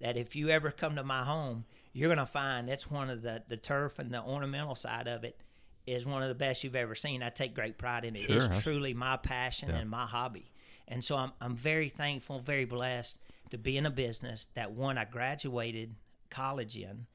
that 0.00 0.16
if 0.16 0.36
you 0.36 0.50
ever 0.50 0.70
come 0.70 0.96
to 0.96 1.02
my 1.02 1.24
home, 1.24 1.64
you're 1.92 2.08
going 2.08 2.18
to 2.18 2.26
find 2.26 2.68
that's 2.68 2.90
one 2.90 3.10
of 3.10 3.22
the 3.22 3.42
the 3.48 3.56
turf 3.56 3.98
and 3.98 4.12
the 4.12 4.22
ornamental 4.22 4.74
side 4.74 5.08
of 5.08 5.24
it 5.24 5.40
is 5.86 6.04
one 6.04 6.22
of 6.22 6.28
the 6.28 6.34
best 6.34 6.62
you've 6.62 6.76
ever 6.76 6.94
seen. 6.94 7.22
I 7.22 7.30
take 7.30 7.54
great 7.54 7.78
pride 7.78 8.04
in 8.04 8.14
it. 8.14 8.22
Sure. 8.24 8.36
It's 8.36 8.62
truly 8.62 8.92
my 8.94 9.16
passion 9.16 9.70
Yeah. 9.70 9.76
and 9.78 9.90
my 9.90 10.04
hobby. 10.06 10.52
And 10.86 11.02
so 11.02 11.16
I'm 11.16 11.32
I'm 11.40 11.56
very 11.56 11.88
thankful, 11.88 12.38
very 12.40 12.66
blessed 12.66 13.18
to 13.50 13.58
be 13.58 13.78
in 13.78 13.86
a 13.86 13.90
business 13.90 14.48
that 14.54 14.72
one 14.72 14.98
I 14.98 15.06
graduated 15.06 15.94
college 16.30 16.76
in, 16.76 17.06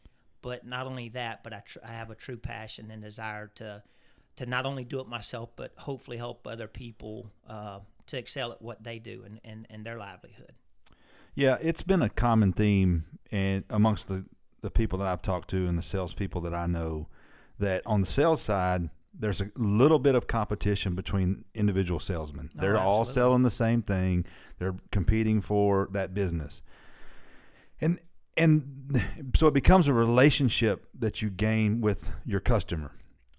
but 0.43 0.63
not 0.65 0.85
only 0.85 1.09
that, 1.09 1.43
but 1.43 1.53
I, 1.53 1.63
tr- 1.65 1.79
I 1.83 1.93
have 1.93 2.11
a 2.11 2.15
true 2.15 2.37
passion 2.37 2.91
and 2.91 3.01
desire 3.01 3.49
to 3.55 3.81
to 4.35 4.45
not 4.47 4.65
only 4.65 4.83
do 4.83 4.99
it 4.99 5.07
myself, 5.07 5.51
but 5.55 5.73
hopefully 5.77 6.17
help 6.17 6.47
other 6.47 6.67
people 6.67 7.29
uh, 7.47 7.79
to 8.07 8.17
excel 8.17 8.51
at 8.51 8.61
what 8.61 8.83
they 8.83 8.97
do 8.97 9.23
and, 9.25 9.39
and, 9.45 9.67
and 9.69 9.85
their 9.85 9.97
livelihood. 9.97 10.53
Yeah, 11.35 11.57
it's 11.61 11.83
been 11.83 12.01
a 12.01 12.09
common 12.09 12.51
theme 12.51 13.05
and 13.31 13.63
amongst 13.69 14.07
the, 14.07 14.25
the 14.61 14.71
people 14.71 14.99
that 14.99 15.07
I've 15.07 15.21
talked 15.21 15.49
to 15.51 15.67
and 15.67 15.77
the 15.77 15.83
salespeople 15.83 16.41
that 16.41 16.53
I 16.53 16.65
know 16.65 17.09
that 17.59 17.83
on 17.85 18.01
the 18.01 18.07
sales 18.07 18.41
side, 18.41 18.89
there's 19.13 19.41
a 19.41 19.51
little 19.55 19.99
bit 19.99 20.15
of 20.15 20.25
competition 20.25 20.95
between 20.95 21.45
individual 21.53 21.99
salesmen. 21.99 22.49
Oh, 22.57 22.61
They're 22.61 22.77
all 22.79 23.05
selling 23.05 23.43
the 23.43 23.51
same 23.51 23.83
thing. 23.83 24.25
They're 24.57 24.75
competing 24.91 25.41
for 25.41 25.89
that 25.91 26.15
business. 26.15 26.61
And 27.79 27.99
and 28.37 29.01
so 29.35 29.47
it 29.47 29.53
becomes 29.53 29.87
a 29.87 29.93
relationship 29.93 30.87
that 30.99 31.21
you 31.21 31.29
gain 31.29 31.81
with 31.81 32.13
your 32.25 32.39
customer. 32.39 32.91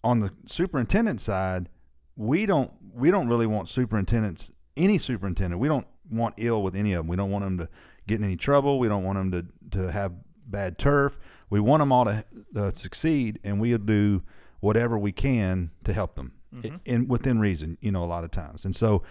On 0.03 0.21
the 0.21 0.31
superintendent 0.47 1.21
side, 1.21 1.69
we 2.17 2.47
don't 2.47 2.71
we 2.95 3.11
don't 3.11 3.29
really 3.29 3.47
want 3.47 3.69
superintendents 3.69 4.51
any 4.77 4.99
superintendent. 4.99 5.61
We 5.61 5.69
don't 5.69 5.87
want 6.11 6.35
ill 6.39 6.63
with 6.63 6.77
any 6.77 6.93
of 6.93 7.01
them. 7.01 7.09
We 7.09 7.17
don't 7.17 7.31
want 7.31 7.45
them 7.45 7.59
to 7.59 7.69
get 8.07 8.19
in 8.19 8.25
any 8.25 8.37
trouble. 8.37 8.79
We 8.79 8.89
don't 8.89 9.05
want 9.05 9.19
them 9.19 9.31
to 9.71 9.79
to 9.79 9.93
have 9.93 10.13
bad 10.47 10.79
turf. 10.79 11.19
We 11.51 11.61
want 11.61 11.81
them 11.81 11.93
all 11.93 12.05
to 12.05 12.25
uh, 12.57 12.71
succeed, 12.73 13.41
and 13.45 13.61
we'll 13.61 13.79
do 13.79 14.23
whatever 14.61 14.99
we 14.99 15.13
can 15.13 15.71
to 15.85 15.93
help 15.93 16.15
them 16.17 16.33
Mm-hmm. 16.55 16.77
in 16.85 17.09
within 17.09 17.41
reason. 17.41 17.79
You 17.81 17.91
know, 17.91 18.05
a 18.05 18.07
lot 18.07 18.23
of 18.23 18.31
times, 18.31 18.65
and 18.65 18.77
so 18.77 19.03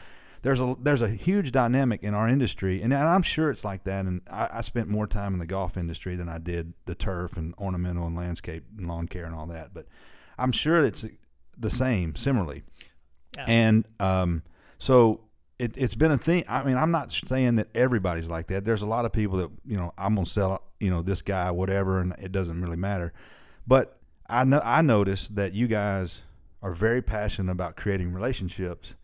there's 0.43 0.59
a 0.59 0.75
there's 0.79 1.01
a 1.01 1.09
huge 1.09 1.51
dynamic 1.51 2.03
in 2.03 2.13
our 2.13 2.27
industry, 2.27 2.81
and, 2.81 2.93
and 2.93 3.07
I'm 3.07 3.23
sure 3.23 3.49
it's 3.49 3.63
like 3.63 3.85
that. 3.85 4.05
And 4.05 4.21
I, 4.29 4.49
I 4.55 4.61
spent 4.61 4.89
more 4.89 5.07
time 5.07 5.33
in 5.33 5.39
the 5.39 5.45
golf 5.45 5.77
industry 5.77 6.15
than 6.15 6.29
I 6.29 6.37
did 6.37 6.73
the 6.85 6.95
turf 6.95 7.37
and 7.37 7.55
ornamental 7.55 8.05
and 8.05 8.15
landscape 8.15 8.65
and 8.77 8.87
lawn 8.87 9.07
care 9.07 9.25
and 9.25 9.33
all 9.33 9.47
that. 9.47 9.73
But 9.73 9.87
I'm 10.37 10.51
sure 10.51 10.83
it's 10.83 11.05
the 11.57 11.69
same, 11.69 12.15
similarly. 12.15 12.63
Yeah. 13.37 13.45
And 13.47 13.85
um, 14.01 14.43
so 14.77 15.21
it, 15.59 15.77
it's 15.77 15.95
been 15.95 16.11
a 16.11 16.17
thing. 16.17 16.43
I 16.49 16.63
mean, 16.63 16.75
I'm 16.75 16.91
not 16.91 17.13
saying 17.13 17.55
that 17.55 17.69
everybody's 17.73 18.29
like 18.29 18.47
that. 18.47 18.65
There's 18.65 18.81
a 18.81 18.87
lot 18.87 19.05
of 19.05 19.13
people 19.13 19.37
that 19.37 19.49
you 19.65 19.77
know 19.77 19.93
I'm 19.97 20.15
gonna 20.15 20.27
sell 20.27 20.61
you 20.81 20.89
know 20.89 21.01
this 21.01 21.21
guy 21.21 21.51
whatever, 21.51 21.99
and 21.99 22.13
it 22.19 22.33
doesn't 22.33 22.61
really 22.61 22.75
matter. 22.75 23.13
But 23.65 23.97
I 24.29 24.43
know 24.43 24.61
I 24.61 24.81
noticed 24.81 25.35
that 25.35 25.53
you 25.53 25.67
guys 25.67 26.21
are 26.61 26.73
very 26.73 27.01
passionate 27.01 27.51
about 27.51 27.77
creating 27.77 28.11
relationships, 28.13 28.95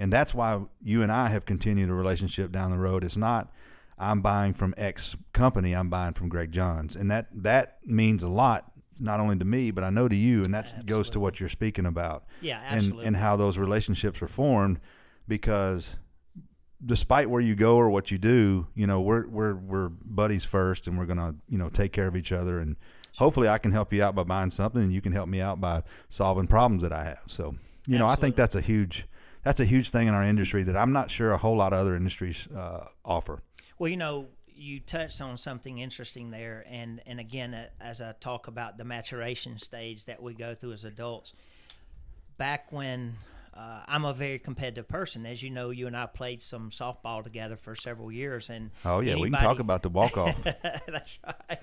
and 0.00 0.12
that's 0.12 0.34
why 0.34 0.60
you 0.82 1.02
and 1.02 1.12
I 1.12 1.28
have 1.28 1.44
continued 1.44 1.90
a 1.90 1.94
relationship 1.94 2.50
down 2.50 2.70
the 2.72 2.78
road. 2.78 3.04
It's 3.04 3.16
not 3.16 3.52
I'm 3.98 4.22
buying 4.22 4.54
from 4.54 4.74
X 4.78 5.14
company, 5.34 5.74
I'm 5.74 5.90
buying 5.90 6.14
from 6.14 6.28
Greg 6.28 6.50
Johns, 6.52 6.96
and 6.96 7.10
that 7.10 7.28
that 7.32 7.78
means 7.84 8.22
a 8.24 8.28
lot 8.28 8.72
not 8.98 9.20
only 9.20 9.36
to 9.38 9.44
me 9.44 9.70
but 9.70 9.84
I 9.84 9.90
know 9.90 10.08
to 10.08 10.16
you, 10.16 10.42
and 10.42 10.52
that 10.54 10.86
goes 10.86 11.10
to 11.10 11.20
what 11.20 11.38
you're 11.38 11.48
speaking 11.48 11.86
about 11.86 12.24
Yeah, 12.40 12.60
absolutely. 12.64 13.06
and 13.06 13.14
and 13.14 13.16
how 13.16 13.36
those 13.36 13.58
relationships 13.58 14.20
are 14.22 14.28
formed 14.28 14.80
because 15.28 15.96
despite 16.84 17.28
where 17.28 17.42
you 17.42 17.54
go 17.54 17.76
or 17.76 17.90
what 17.90 18.10
you 18.10 18.16
do, 18.18 18.66
you 18.74 18.86
know, 18.86 19.00
we're 19.02 19.26
we're 19.26 19.54
we're 19.54 19.88
buddies 19.90 20.44
first 20.46 20.86
and 20.86 20.98
we're 20.98 21.06
gonna, 21.06 21.34
you 21.48 21.58
know, 21.58 21.68
take 21.68 21.92
care 21.92 22.08
of 22.08 22.16
each 22.16 22.32
other 22.32 22.58
and 22.58 22.76
hopefully 23.16 23.48
I 23.48 23.58
can 23.58 23.70
help 23.72 23.92
you 23.92 24.02
out 24.02 24.14
by 24.14 24.22
buying 24.24 24.50
something 24.50 24.82
and 24.82 24.92
you 24.92 25.02
can 25.02 25.12
help 25.12 25.28
me 25.28 25.40
out 25.42 25.60
by 25.60 25.82
solving 26.08 26.46
problems 26.46 26.82
that 26.82 26.92
I 26.92 27.04
have. 27.04 27.22
So, 27.26 27.54
you 27.86 27.98
know, 27.98 28.06
I 28.06 28.14
think 28.14 28.34
that's 28.34 28.54
a 28.54 28.60
huge 28.62 29.06
that's 29.42 29.60
a 29.60 29.64
huge 29.64 29.90
thing 29.90 30.08
in 30.08 30.14
our 30.14 30.22
industry 30.22 30.62
that 30.64 30.76
I'm 30.76 30.92
not 30.92 31.10
sure 31.10 31.32
a 31.32 31.38
whole 31.38 31.56
lot 31.56 31.72
of 31.72 31.78
other 31.78 31.96
industries 31.96 32.46
uh, 32.48 32.86
offer. 33.04 33.42
Well, 33.78 33.88
you 33.88 33.96
know, 33.96 34.28
you 34.54 34.80
touched 34.80 35.20
on 35.22 35.38
something 35.38 35.78
interesting 35.78 36.30
there, 36.30 36.64
and 36.68 37.00
and 37.06 37.18
again, 37.18 37.54
uh, 37.54 37.68
as 37.80 38.00
I 38.00 38.12
talk 38.20 38.46
about 38.46 38.76
the 38.76 38.84
maturation 38.84 39.58
stage 39.58 40.04
that 40.04 40.22
we 40.22 40.34
go 40.34 40.54
through 40.54 40.72
as 40.72 40.84
adults, 40.84 41.32
back 42.36 42.70
when 42.70 43.14
uh, 43.54 43.80
I'm 43.88 44.04
a 44.04 44.12
very 44.12 44.38
competitive 44.38 44.86
person, 44.86 45.26
as 45.26 45.42
you 45.42 45.50
know, 45.50 45.70
you 45.70 45.86
and 45.86 45.96
I 45.96 46.06
played 46.06 46.40
some 46.40 46.70
softball 46.70 47.24
together 47.24 47.56
for 47.56 47.74
several 47.74 48.12
years, 48.12 48.50
and 48.50 48.70
Oh 48.84 49.00
yeah, 49.00 49.16
we 49.16 49.30
can 49.30 49.40
talk 49.40 49.58
about 49.58 49.82
the 49.82 49.88
walk 49.88 50.16
off. 50.16 50.42
That's 50.86 51.18
right. 51.26 51.58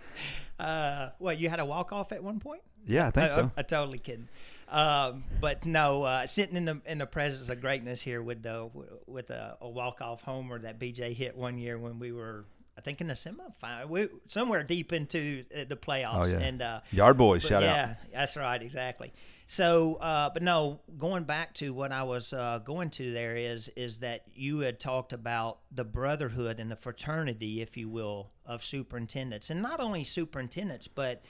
Uh, 0.60 1.10
what 1.20 1.40
you 1.40 1.50
had 1.50 1.60
a 1.60 1.66
walk 1.66 1.94
off 1.94 2.12
at 2.12 2.24
one 2.24 2.40
point? 2.40 2.62
yeah, 2.86 3.08
I 3.08 3.12
think 3.12 3.32
I, 3.32 3.36
so. 3.36 3.52
I, 3.58 3.62
totally 3.62 4.00
kidding. 4.00 4.28
Um, 4.70 5.24
but 5.40 5.66
no, 5.66 6.04
uh, 6.04 6.28
sitting 6.28 6.58
in 6.58 6.66
the 6.66 6.82
in 6.86 6.98
the 6.98 7.06
presence 7.06 7.48
of 7.50 7.62
greatness 7.62 8.02
here 8.02 8.22
with 8.22 8.44
the 8.44 8.70
with 9.06 9.30
a, 9.30 9.58
a 9.62 9.70
walk 9.70 10.02
off 10.02 10.22
homer 10.22 10.60
that 10.60 10.78
BJ 10.80 11.14
hit 11.14 11.38
one 11.38 11.58
year 11.58 11.80
when 11.80 12.00
we 12.00 12.12
were, 12.12 12.46
I 12.78 12.82
think, 12.82 13.00
in 13.00 13.08
the 13.08 13.14
semifinal, 13.14 13.88
we 13.88 14.10
somewhere 14.28 14.64
deep 14.64 14.92
into 14.92 15.46
uh, 15.56 15.64
the 15.70 15.78
playoffs. 15.78 16.16
Oh 16.16 16.26
yeah. 16.26 16.40
And 16.40 16.62
uh, 16.62 16.82
Yard 16.92 17.18
boys, 17.18 17.44
shout 17.44 17.64
out. 17.64 17.68
yeah, 17.68 17.96
that's 18.12 18.36
right, 18.36 18.62
exactly. 18.62 19.14
So, 19.50 19.96
uh, 19.96 20.30
but 20.34 20.44
no, 20.44 20.82
going 20.98 21.24
back 21.24 21.54
to 21.56 21.74
what 21.74 21.94
I 21.94 22.04
was 22.04 22.34
uh, 22.34 22.60
going 22.66 22.90
to 22.92 23.14
there 23.14 23.38
is 23.38 23.70
is 23.70 24.00
that 24.00 24.24
you 24.36 24.60
had 24.60 24.82
talked 24.82 25.14
about 25.14 25.60
the 25.72 25.86
brotherhood 25.86 26.60
and 26.60 26.70
the 26.70 26.76
fraternity, 26.76 27.62
if 27.62 27.78
you 27.78 27.88
will, 27.88 28.32
of 28.46 28.66
superintendents, 28.66 29.50
and 29.50 29.62
not 29.62 29.80
only 29.80 30.04
superintendents, 30.04 30.90
but 30.90 31.24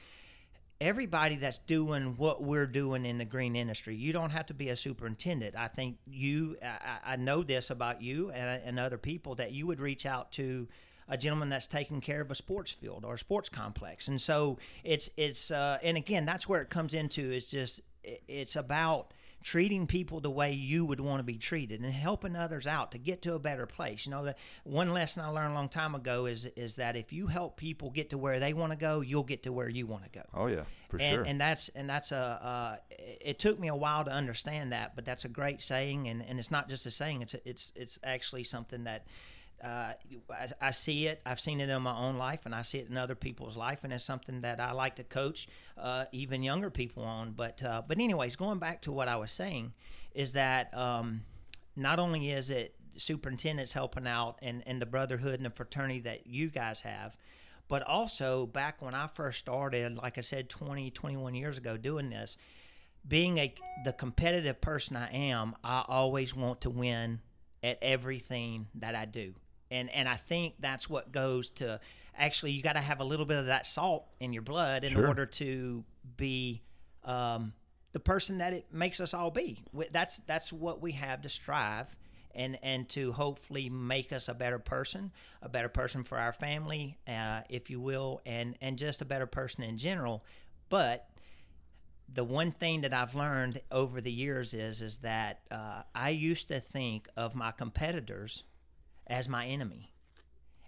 everybody 0.79 1.35
that's 1.35 1.59
doing 1.59 2.15
what 2.17 2.43
we're 2.43 2.67
doing 2.67 3.05
in 3.05 3.17
the 3.17 3.25
green 3.25 3.55
industry. 3.55 3.95
You 3.95 4.13
don't 4.13 4.29
have 4.29 4.45
to 4.47 4.53
be 4.53 4.69
a 4.69 4.75
superintendent. 4.75 5.55
I 5.55 5.67
think 5.67 5.97
you, 6.05 6.57
I, 6.63 7.13
I 7.13 7.15
know 7.15 7.43
this 7.43 7.69
about 7.69 8.01
you 8.01 8.29
and, 8.31 8.61
and 8.63 8.79
other 8.79 8.97
people 8.97 9.35
that 9.35 9.51
you 9.51 9.65
would 9.67 9.79
reach 9.79 10.05
out 10.05 10.31
to 10.33 10.67
a 11.09 11.17
gentleman 11.17 11.49
that's 11.49 11.67
taking 11.67 12.01
care 12.01 12.21
of 12.21 12.29
a 12.29 12.35
sports 12.35 12.71
field 12.71 13.05
or 13.05 13.15
a 13.15 13.17
sports 13.17 13.49
complex. 13.49 14.07
And 14.07 14.21
so 14.21 14.57
it's, 14.83 15.09
it's, 15.17 15.51
uh, 15.51 15.79
and 15.81 15.97
again, 15.97 16.25
that's 16.25 16.47
where 16.47 16.61
it 16.61 16.69
comes 16.69 16.93
into 16.93 17.31
is 17.31 17.47
just, 17.47 17.81
it's 18.03 18.55
about 18.55 19.13
treating 19.43 19.87
people 19.87 20.19
the 20.19 20.29
way 20.29 20.51
you 20.51 20.85
would 20.85 20.99
want 20.99 21.19
to 21.19 21.23
be 21.23 21.37
treated 21.37 21.79
and 21.81 21.91
helping 21.91 22.35
others 22.35 22.67
out 22.67 22.91
to 22.91 22.97
get 22.97 23.21
to 23.21 23.33
a 23.33 23.39
better 23.39 23.65
place. 23.65 24.05
You 24.05 24.11
know, 24.11 24.25
the 24.25 24.35
one 24.63 24.93
lesson 24.93 25.23
I 25.23 25.29
learned 25.29 25.51
a 25.51 25.55
long 25.55 25.69
time 25.69 25.95
ago 25.95 26.25
is 26.25 26.45
is 26.55 26.75
that 26.77 26.95
if 26.95 27.13
you 27.13 27.27
help 27.27 27.57
people 27.57 27.89
get 27.89 28.09
to 28.09 28.17
where 28.17 28.39
they 28.39 28.53
want 28.53 28.71
to 28.71 28.77
go, 28.77 29.01
you'll 29.01 29.23
get 29.23 29.43
to 29.43 29.51
where 29.53 29.69
you 29.69 29.85
want 29.87 30.03
to 30.03 30.09
go 30.09 30.23
Oh 30.33 30.47
yeah, 30.47 30.63
for 30.89 30.97
and, 30.97 31.15
sure. 31.15 31.23
and 31.23 31.39
that's 31.39 31.69
and 31.69 31.89
that's 31.89 32.11
a 32.11 32.17
uh, 32.17 32.75
it 32.89 33.39
took 33.39 33.59
me 33.59 33.67
a 33.67 33.75
while 33.75 34.03
to 34.03 34.11
understand 34.11 34.71
that 34.71 34.95
but 34.95 35.05
that's 35.05 35.25
a 35.25 35.29
great 35.29 35.61
saying 35.61 36.07
and, 36.07 36.23
and 36.27 36.39
it's 36.39 36.51
not 36.51 36.67
just 36.69 36.85
a 36.85 36.91
saying 36.91 37.21
it's 37.21 37.35
it's 37.45 37.71
it's 37.75 37.99
actually 38.03 38.43
something 38.43 38.83
that 38.85 39.05
uh, 39.63 39.93
I, 40.29 40.47
I 40.61 40.71
see 40.71 41.07
it 41.07 41.21
I've 41.25 41.39
seen 41.39 41.59
it 41.61 41.69
in 41.69 41.81
my 41.81 41.95
own 41.95 42.17
life 42.17 42.41
and 42.45 42.53
I 42.53 42.61
see 42.61 42.79
it 42.79 42.89
in 42.89 42.97
other 42.97 43.15
people's 43.15 43.57
life 43.57 43.79
and 43.83 43.91
it's 43.91 44.05
something 44.05 44.41
that 44.41 44.59
I 44.59 44.71
like 44.71 44.95
to 44.95 45.03
coach 45.03 45.47
uh, 45.77 46.05
even 46.11 46.43
younger 46.43 46.69
people 46.69 47.03
on. 47.03 47.31
But 47.31 47.63
uh, 47.63 47.81
but 47.87 47.97
anyways 47.99 48.35
going 48.35 48.59
back 48.59 48.81
to 48.83 48.91
what 48.91 49.07
I 49.07 49.15
was 49.15 49.31
saying 49.31 49.73
is 50.13 50.33
that 50.33 50.75
um, 50.77 51.21
not 51.75 51.99
only 51.99 52.31
is 52.31 52.49
it 52.49 52.75
superintendents 52.97 53.73
helping 53.73 54.07
out 54.07 54.39
and, 54.41 54.63
and 54.65 54.81
the 54.81 54.85
brotherhood 54.85 55.35
and 55.35 55.45
the 55.45 55.49
fraternity 55.51 55.99
that 56.01 56.27
you 56.27 56.49
guys 56.49 56.81
have 56.81 57.15
but 57.67 57.83
also 57.83 58.47
back 58.47 58.81
when 58.81 58.95
i 58.95 59.07
first 59.07 59.39
started 59.39 59.95
like 59.95 60.17
i 60.17 60.21
said 60.21 60.49
20 60.49 60.89
21 60.91 61.35
years 61.35 61.57
ago 61.57 61.77
doing 61.77 62.09
this 62.09 62.37
being 63.07 63.37
a 63.37 63.53
the 63.85 63.93
competitive 63.93 64.59
person 64.59 64.95
i 64.95 65.09
am 65.11 65.55
i 65.63 65.83
always 65.87 66.35
want 66.35 66.59
to 66.61 66.69
win 66.69 67.21
at 67.61 67.77
everything 67.81 68.67
that 68.73 68.95
i 68.95 69.05
do 69.05 69.33
and 69.71 69.89
and 69.91 70.07
i 70.07 70.15
think 70.15 70.53
that's 70.59 70.89
what 70.89 71.11
goes 71.11 71.49
to 71.49 71.79
actually 72.17 72.51
you 72.51 72.61
got 72.63 72.73
to 72.73 72.79
have 72.79 72.99
a 72.99 73.03
little 73.03 73.25
bit 73.25 73.37
of 73.37 73.45
that 73.47 73.65
salt 73.65 74.05
in 74.19 74.33
your 74.33 74.41
blood 74.41 74.83
in 74.83 74.91
Sure. 74.91 75.07
order 75.07 75.25
to 75.25 75.83
be 76.15 76.61
um, 77.03 77.53
the 77.93 77.99
person 77.99 78.39
that 78.39 78.53
it 78.53 78.65
makes 78.73 78.99
us 78.99 79.13
all 79.13 79.31
be. 79.31 79.63
That's 79.91 80.17
that's 80.27 80.51
what 80.51 80.81
we 80.81 80.91
have 80.93 81.21
to 81.21 81.29
strive 81.29 81.95
and 82.35 82.57
and 82.61 82.89
to 82.89 83.11
hopefully 83.13 83.69
make 83.69 84.11
us 84.11 84.27
a 84.27 84.33
better 84.33 84.59
person, 84.59 85.11
a 85.41 85.47
better 85.49 85.69
person 85.69 86.03
for 86.03 86.17
our 86.17 86.33
family, 86.33 86.97
uh, 87.07 87.41
if 87.49 87.69
you 87.69 87.79
will, 87.79 88.21
and 88.25 88.55
and 88.61 88.77
just 88.77 89.01
a 89.01 89.05
better 89.05 89.25
person 89.27 89.63
in 89.63 89.77
general. 89.77 90.25
But 90.69 91.07
the 92.13 92.23
one 92.23 92.51
thing 92.51 92.81
that 92.81 92.93
I've 92.93 93.15
learned 93.15 93.61
over 93.71 94.01
the 94.01 94.11
years 94.11 94.53
is 94.53 94.81
is 94.81 94.97
that 94.99 95.41
uh, 95.51 95.83
I 95.95 96.09
used 96.09 96.47
to 96.49 96.59
think 96.59 97.07
of 97.15 97.35
my 97.35 97.51
competitors 97.51 98.43
as 99.07 99.27
my 99.29 99.45
enemy, 99.45 99.91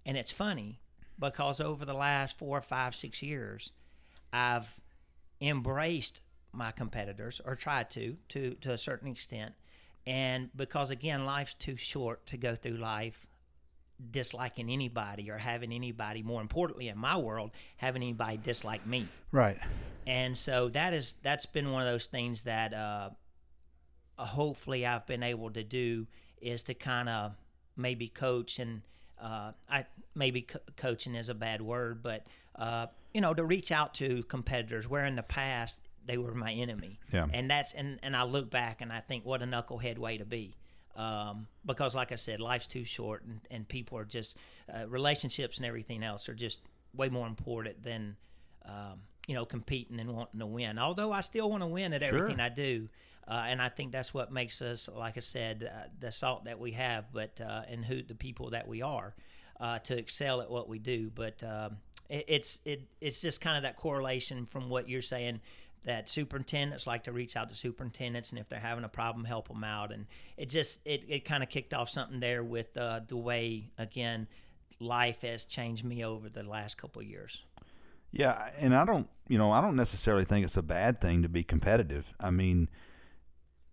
and 0.05 0.17
it's 0.17 0.31
funny 0.31 0.79
because 1.19 1.59
over 1.59 1.85
the 1.85 1.93
last 1.93 2.37
four, 2.37 2.61
five, 2.61 2.95
six 2.95 3.21
years, 3.21 3.71
I've 4.31 4.79
embraced 5.41 6.21
my 6.51 6.71
competitors 6.71 7.41
or 7.45 7.55
tried 7.55 7.89
to 7.91 8.17
to 8.29 8.55
to 8.55 8.71
a 8.71 8.77
certain 8.77 9.09
extent. 9.09 9.53
And 10.07 10.49
because 10.55 10.89
again 10.89 11.25
life's 11.25 11.53
too 11.53 11.75
short 11.75 12.25
to 12.27 12.37
go 12.37 12.55
through 12.55 12.77
life 12.77 13.27
disliking 14.11 14.69
anybody 14.69 15.29
or 15.29 15.37
having 15.37 15.73
anybody 15.73 16.23
more 16.23 16.41
importantly 16.41 16.87
in 16.87 16.97
my 16.97 17.17
world 17.17 17.51
having 17.77 18.01
anybody 18.01 18.37
dislike 18.37 18.85
me. 18.87 19.05
Right. 19.31 19.57
and 20.07 20.35
so 20.37 20.69
that 20.69 20.93
is 20.93 21.15
that's 21.21 21.45
been 21.45 21.71
one 21.71 21.81
of 21.85 21.87
those 21.87 22.07
things 22.07 22.43
that 22.43 22.73
uh, 22.73 23.09
hopefully 24.17 24.85
I've 24.85 25.05
been 25.05 25.21
able 25.23 25.51
to 25.51 25.63
do 25.63 26.07
is 26.41 26.63
to 26.63 26.73
kind 26.73 27.09
of 27.09 27.35
maybe 27.79 28.07
coach 28.07 28.59
and 28.59 28.81
uh, 29.21 29.51
I 29.69 29.85
maybe 30.15 30.43
co- 30.43 30.59
coaching 30.77 31.15
is 31.15 31.29
a 31.29 31.33
bad 31.33 31.61
word, 31.61 32.01
but 32.03 32.25
uh, 32.55 32.87
you 33.13 33.21
know, 33.21 33.33
to 33.33 33.43
reach 33.43 33.71
out 33.71 33.93
to 33.95 34.23
competitors 34.23 34.87
where 34.87 35.05
in 35.05 35.15
the 35.15 35.23
past 35.23 35.79
they 36.05 36.17
were 36.17 36.33
my 36.33 36.51
enemy. 36.51 36.99
Yeah. 37.11 37.27
And 37.33 37.49
that's 37.49 37.73
and 37.73 37.99
and 38.03 38.15
I 38.15 38.23
look 38.23 38.49
back 38.49 38.81
and 38.81 38.91
I 38.91 38.99
think 38.99 39.25
what 39.25 39.41
a 39.41 39.45
knucklehead 39.45 39.97
way 39.97 40.17
to 40.17 40.25
be. 40.25 40.55
Um, 40.95 41.47
because 41.65 41.95
like 41.95 42.11
I 42.11 42.15
said, 42.15 42.41
life's 42.41 42.67
too 42.67 42.83
short 42.83 43.23
and, 43.23 43.39
and 43.49 43.67
people 43.67 43.97
are 43.97 44.05
just 44.05 44.37
uh, 44.73 44.87
relationships 44.87 45.57
and 45.57 45.65
everything 45.65 46.03
else 46.03 46.27
are 46.27 46.33
just 46.33 46.59
way 46.93 47.07
more 47.07 47.27
important 47.27 47.81
than 47.83 48.17
um, 48.65 48.99
you 49.27 49.35
know 49.35 49.45
competing 49.45 49.99
and 49.99 50.11
wanting 50.11 50.39
to 50.39 50.45
win. 50.45 50.77
Although 50.77 51.11
I 51.11 51.21
still 51.21 51.49
want 51.49 51.63
to 51.63 51.67
win 51.67 51.93
at 51.93 52.03
everything 52.03 52.39
I 52.39 52.49
do. 52.49 52.89
Uh, 53.29 53.43
and 53.47 53.61
I 53.61 53.69
think 53.69 53.91
that's 53.91 54.13
what 54.13 54.31
makes 54.31 54.61
us, 54.61 54.89
like 54.93 55.15
I 55.15 55.19
said, 55.19 55.69
uh, 55.71 55.87
the 55.99 56.11
salt 56.11 56.45
that 56.45 56.59
we 56.59 56.71
have, 56.71 57.05
but 57.13 57.39
uh, 57.39 57.61
and 57.69 57.85
who 57.85 58.01
the 58.01 58.15
people 58.15 58.49
that 58.49 58.67
we 58.67 58.81
are, 58.81 59.13
uh, 59.59 59.77
to 59.79 59.97
excel 59.97 60.41
at 60.41 60.49
what 60.49 60.67
we 60.67 60.79
do. 60.79 61.11
But 61.13 61.43
um, 61.43 61.77
it, 62.09 62.25
it's 62.27 62.59
it 62.65 62.81
it's 62.99 63.21
just 63.21 63.39
kind 63.39 63.55
of 63.55 63.63
that 63.63 63.77
correlation 63.77 64.45
from 64.45 64.69
what 64.69 64.89
you're 64.89 65.01
saying 65.01 65.41
that 65.83 66.09
superintendents 66.09 66.87
like 66.87 67.03
to 67.03 67.11
reach 67.11 67.37
out 67.37 67.49
to 67.49 67.55
superintendents 67.55 68.31
and 68.31 68.39
if 68.39 68.49
they're 68.49 68.59
having 68.59 68.83
a 68.83 68.89
problem 68.89 69.23
help 69.23 69.47
them 69.47 69.63
out 69.63 69.93
and 69.93 70.07
it 70.35 70.49
just 70.49 70.81
it, 70.83 71.05
it 71.07 71.23
kind 71.23 71.41
of 71.41 71.47
kicked 71.47 71.73
off 71.73 71.89
something 71.89 72.19
there 72.19 72.43
with 72.43 72.75
uh, 72.75 72.99
the 73.07 73.15
way 73.15 73.71
again 73.77 74.27
life 74.81 75.21
has 75.21 75.45
changed 75.45 75.85
me 75.85 76.03
over 76.03 76.27
the 76.27 76.43
last 76.43 76.77
couple 76.77 77.01
years 77.01 77.43
Yeah, 78.11 78.49
and 78.59 78.73
I 78.73 78.85
don't, 78.85 79.07
you 79.27 79.37
know, 79.37 79.51
I 79.51 79.61
don't 79.61 79.75
necessarily 79.75 80.25
think 80.25 80.43
it's 80.43 80.57
a 80.57 80.63
bad 80.63 80.99
thing 80.99 81.21
to 81.21 81.29
be 81.29 81.43
competitive. 81.43 82.11
I 82.19 82.31
mean, 82.31 82.67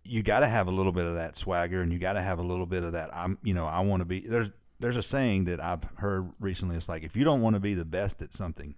you 0.06 0.22
got 0.22 0.40
to 0.40 0.48
have 0.48 0.68
a 0.68 0.70
little 0.70 0.92
bit 0.92 1.06
of 1.06 1.14
that 1.14 1.36
swagger, 1.36 1.82
and 1.82 1.92
you 1.92 1.98
got 1.98 2.14
to 2.14 2.22
have 2.22 2.38
a 2.38 2.42
little 2.42 2.66
bit 2.66 2.82
of 2.84 2.92
that. 2.92 3.14
I'm, 3.14 3.38
you 3.42 3.54
know, 3.54 3.66
I 3.66 3.80
want 3.80 4.00
to 4.00 4.04
be. 4.04 4.20
There's, 4.20 4.50
there's 4.80 4.96
a 4.96 5.02
saying 5.02 5.44
that 5.44 5.62
I've 5.62 5.84
heard 5.96 6.30
recently. 6.40 6.76
It's 6.76 6.88
like 6.88 7.02
if 7.02 7.16
you 7.16 7.24
don't 7.24 7.40
want 7.40 7.54
to 7.54 7.60
be 7.60 7.74
the 7.74 7.84
best 7.84 8.22
at 8.22 8.32
something, 8.32 8.74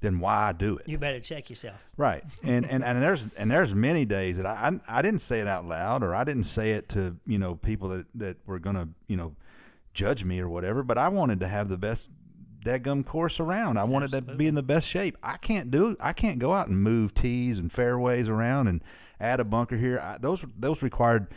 then 0.00 0.20
why 0.20 0.52
do 0.52 0.76
it? 0.76 0.88
you 0.88 0.98
better 0.98 1.20
check 1.20 1.50
yourself 1.50 1.76
Right. 1.96 2.24
And 2.42 2.66
and, 2.66 2.84
and 2.84 3.02
there's 3.02 3.26
and 3.36 3.50
there's 3.50 3.74
many 3.74 4.04
days 4.04 4.36
that 4.36 4.46
I, 4.46 4.78
I 4.88 4.98
I 4.98 5.02
didn't 5.02 5.20
say 5.20 5.40
it 5.40 5.48
out 5.48 5.66
loud 5.66 6.02
or 6.02 6.14
I 6.14 6.24
didn't 6.24 6.44
say 6.44 6.72
it 6.72 6.88
to, 6.90 7.16
you 7.26 7.38
know, 7.38 7.56
people 7.56 7.88
that, 7.88 8.06
that 8.14 8.36
were 8.46 8.58
gonna, 8.58 8.88
you 9.06 9.16
know, 9.16 9.34
judge 9.94 10.24
me 10.24 10.40
or 10.40 10.48
whatever, 10.48 10.82
but 10.82 10.98
I 10.98 11.08
wanted 11.08 11.40
to 11.40 11.48
have 11.48 11.68
the 11.68 11.78
best 11.78 12.10
deadgum 12.64 13.04
course 13.04 13.40
around. 13.40 13.78
I 13.78 13.84
wanted 13.84 14.10
to 14.12 14.20
be 14.20 14.46
in 14.46 14.54
the 14.54 14.62
best 14.62 14.86
shape. 14.86 15.16
I 15.22 15.36
can't 15.36 15.70
do 15.70 15.96
I 16.00 16.12
can't 16.12 16.38
go 16.38 16.52
out 16.52 16.68
and 16.68 16.80
move 16.80 17.14
tees 17.14 17.58
and 17.58 17.70
fairways 17.70 18.28
around 18.28 18.68
and 18.68 18.82
add 19.20 19.40
a 19.40 19.44
bunker 19.44 19.76
here. 19.76 19.98
I, 19.98 20.18
those 20.18 20.44
those 20.58 20.82
required 20.82 21.28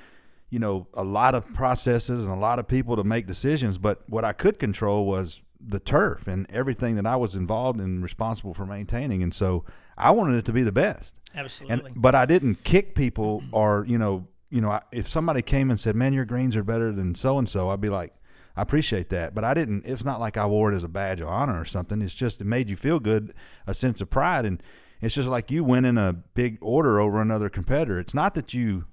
you 0.50 0.60
know 0.60 0.88
a 0.94 1.04
lot 1.04 1.34
of 1.36 1.52
processes 1.54 2.24
and 2.24 2.32
a 2.32 2.40
lot 2.40 2.60
of 2.60 2.68
people 2.68 2.96
to 2.98 3.04
make 3.04 3.28
decisions. 3.28 3.78
But 3.78 4.04
what 4.10 4.24
i 4.24 4.34
could 4.34 4.60
control 4.60 5.06
was 5.06 5.42
the 5.60 5.80
turf 5.80 6.28
and 6.28 6.50
everything 6.52 6.96
that 6.96 7.06
i 7.06 7.16
was 7.16 7.36
involved 7.36 7.80
and 7.80 8.04
responsible 8.04 8.54
for 8.54 8.66
maintaining. 8.66 9.24
And 9.24 9.34
so 9.34 9.66
i 9.98 10.12
wanted 10.12 10.38
it 10.38 10.46
to 10.46 10.54
be 10.54 10.64
the 10.64 10.72
best. 10.72 11.20
Absolutely. 11.34 11.92
and 11.92 12.02
but 12.02 12.14
i 12.14 12.26
didn't 12.26 12.64
kick 12.64 12.94
people 12.94 13.42
or 13.52 13.86
you 13.88 13.98
know 13.98 14.28
you 14.50 14.60
know 14.60 14.72
I, 14.72 14.82
if 14.92 15.08
somebody 15.08 15.42
came 15.42 15.70
and 15.70 15.80
said 15.80 15.96
man 15.96 16.12
your 16.12 16.26
greens 16.26 16.58
are 16.58 16.64
better 16.64 16.92
than 16.92 17.16
so 17.16 17.38
and 17.38 17.48
so 17.48 17.70
i'd 17.70 17.80
be 17.80 17.88
like 17.88 18.14
i 18.58 18.62
appreciate 18.62 19.10
that. 19.10 19.34
But 19.34 19.46
i 19.46 19.54
didn't 19.54 19.86
it's 19.86 20.04
not 20.04 20.20
like 20.20 20.36
i 20.36 20.46
wore 20.46 20.74
it 20.74 20.76
as 20.76 20.84
a 20.84 20.90
badge 20.90 21.22
of 21.22 21.30
honor 21.30 21.60
or 21.60 21.66
something. 21.66 22.02
It's 22.02 22.14
just 22.14 22.42
it 22.42 22.48
made 22.48 22.70
you 22.70 22.76
feel 22.76 23.00
good 23.00 23.34
a 23.66 23.74
sense 23.74 24.02
of 24.02 24.10
pride. 24.10 24.46
And 24.46 24.62
it's 25.02 25.16
just 25.16 25.28
like 25.28 25.52
you 25.52 25.64
winning 25.64 25.98
a 25.98 26.14
big 26.14 26.58
order 26.62 27.00
over 27.00 27.22
another 27.22 27.50
competitor. 27.50 28.00
It's 28.00 28.14
not 28.14 28.34
that 28.36 28.54
you 28.54 28.86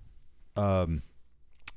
um 0.56 1.02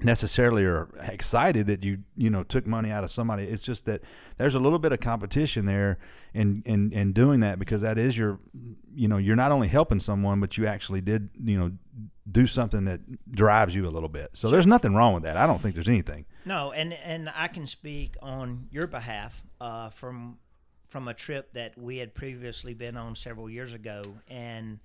necessarily 0.04 0.64
are 0.66 0.90
excited 1.08 1.68
that 1.68 1.84
you 1.84 2.00
you 2.16 2.30
know 2.30 2.44
took 2.44 2.66
money 2.66 2.92
out 2.92 3.04
of 3.04 3.12
somebody. 3.12 3.44
It's 3.44 3.64
just 3.64 3.86
that 3.86 4.02
there's 4.38 4.56
a 4.56 4.60
little 4.60 4.80
bit 4.80 4.92
of 4.92 5.00
competition 5.00 5.66
there 5.66 6.00
in 6.34 6.64
in 6.66 6.92
in 6.92 7.14
doing 7.14 7.42
that 7.42 7.60
because 7.60 7.82
that 7.82 7.98
is 7.98 8.18
your 8.18 8.40
you 8.94 9.08
know 9.08 9.18
you're 9.18 9.36
not 9.36 9.52
only 9.52 9.68
helping 9.68 10.00
someone 10.00 10.40
but 10.40 10.58
you 10.58 10.66
actually 10.66 11.02
did 11.02 11.30
you 11.40 11.58
know 11.58 11.72
do 12.32 12.48
something 12.48 12.86
that 12.86 13.02
drives 13.32 13.76
you 13.76 13.88
a 13.88 13.90
little 13.92 14.10
bit. 14.10 14.30
So 14.34 14.50
there's 14.50 14.68
nothing 14.68 14.94
wrong 14.96 15.14
with 15.14 15.24
that. 15.24 15.38
I 15.38 15.46
don't 15.46 15.62
think 15.62 15.76
there's 15.76 15.90
anything. 15.90 16.26
No, 16.46 16.72
and 16.72 16.94
and 16.94 17.30
I 17.36 17.48
can 17.48 17.68
speak 17.68 18.16
on 18.22 18.68
your 18.72 18.88
behalf 18.88 19.44
uh, 19.60 19.90
from 19.90 20.38
from 20.92 21.08
a 21.08 21.14
trip 21.14 21.54
that 21.54 21.78
we 21.78 21.98
had 22.00 22.14
previously 22.14 22.74
been 22.74 22.98
on 22.98 23.16
several 23.16 23.50
years 23.50 23.74
ago, 23.74 24.02
and 24.30 24.78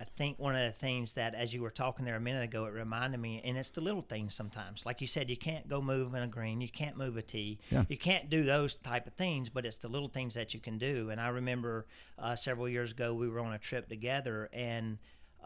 I 0.00 0.04
think 0.16 0.38
one 0.38 0.54
of 0.54 0.62
the 0.64 0.78
things 0.78 1.14
that, 1.14 1.34
as 1.34 1.52
you 1.52 1.62
were 1.62 1.70
talking 1.72 2.04
there 2.04 2.14
a 2.14 2.20
minute 2.20 2.44
ago, 2.44 2.66
it 2.66 2.72
reminded 2.72 3.18
me, 3.18 3.40
and 3.44 3.58
it's 3.58 3.70
the 3.70 3.80
little 3.80 4.02
things 4.02 4.32
sometimes. 4.36 4.86
Like 4.86 5.00
you 5.00 5.08
said, 5.08 5.28
you 5.28 5.36
can't 5.36 5.68
go 5.68 5.82
move 5.82 6.14
in 6.14 6.22
a 6.22 6.28
green, 6.28 6.60
you 6.60 6.68
can't 6.68 6.96
move 6.96 7.16
a 7.16 7.22
tee, 7.22 7.58
Yeah. 7.72 7.84
you 7.88 7.98
can't 7.98 8.30
do 8.30 8.44
those 8.44 8.76
type 8.76 9.08
of 9.08 9.14
things, 9.14 9.48
but 9.48 9.66
it's 9.66 9.78
the 9.78 9.88
little 9.88 10.06
things 10.08 10.34
that 10.34 10.54
you 10.54 10.60
can 10.60 10.78
do. 10.78 11.10
And 11.10 11.20
I 11.20 11.26
remember 11.30 11.86
uh, 12.20 12.36
several 12.36 12.68
years 12.68 12.92
ago 12.92 13.12
we 13.12 13.28
were 13.28 13.40
on 13.40 13.52
a 13.52 13.58
trip 13.58 13.88
together, 13.88 14.48
and 14.52 14.98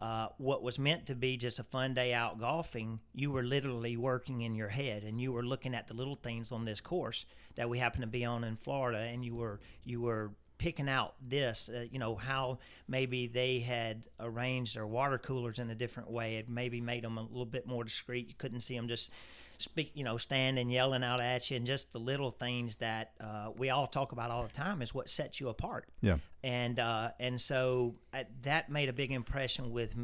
uh, 0.02 0.26
what 0.38 0.64
was 0.64 0.80
meant 0.80 1.06
to 1.06 1.14
be 1.14 1.36
just 1.36 1.60
a 1.60 1.62
fun 1.62 1.94
day 1.94 2.12
out 2.12 2.40
golfing, 2.40 2.98
you 3.14 3.30
were 3.30 3.44
literally 3.44 3.96
working 3.96 4.40
in 4.40 4.52
your 4.52 4.66
head, 4.66 5.04
and 5.04 5.20
you 5.20 5.30
were 5.30 5.44
looking 5.44 5.76
at 5.76 5.86
the 5.86 5.94
little 5.94 6.16
things 6.16 6.50
on 6.50 6.64
this 6.64 6.80
course 6.80 7.24
that 7.54 7.70
we 7.70 7.78
happen 7.78 8.00
to 8.00 8.08
be 8.08 8.24
on 8.24 8.42
in 8.42 8.56
Florida, 8.56 8.98
and 8.98 9.24
you 9.24 9.36
were 9.36 9.60
you 9.84 10.00
were 10.00 10.32
picking 10.58 10.88
out 10.88 11.14
this, 11.20 11.70
uh, 11.72 11.84
you 11.88 12.00
know, 12.00 12.16
how 12.16 12.58
maybe 12.88 13.28
they 13.28 13.60
had 13.60 14.08
arranged 14.18 14.74
their 14.74 14.88
water 14.88 15.18
coolers 15.18 15.60
in 15.60 15.70
a 15.70 15.74
different 15.74 16.10
way. 16.10 16.34
It 16.34 16.48
maybe 16.48 16.80
made 16.80 17.04
them 17.04 17.16
a 17.16 17.22
little 17.22 17.46
bit 17.46 17.68
more 17.68 17.84
discreet. 17.84 18.28
You 18.28 18.34
couldn't 18.36 18.60
see 18.60 18.74
them 18.74 18.88
just 18.88 19.12
speak, 19.58 19.92
you 19.94 20.04
know, 20.04 20.16
standing 20.16 20.70
yelling 20.70 21.04
out 21.04 21.20
at 21.20 21.50
you, 21.50 21.56
and 21.56 21.66
just 21.66 21.92
the 21.92 21.98
little 21.98 22.30
things 22.30 22.76
that 22.76 23.12
uh, 23.20 23.50
we 23.56 23.70
all 23.70 23.86
talk 23.86 24.12
about 24.12 24.30
all 24.30 24.42
the 24.42 24.52
time 24.52 24.82
is 24.82 24.94
what 24.94 25.08
sets 25.08 25.40
you 25.40 25.48
apart 25.48 25.88
yeah 26.00 26.16
and 26.42 26.78
uh, 26.78 27.10
and 27.20 27.40
so 27.40 27.94
uh, 28.12 28.24
that 28.42 28.70
made 28.70 28.88
a 28.88 28.92
big 28.92 29.12
impression 29.12 29.70
with 29.70 29.94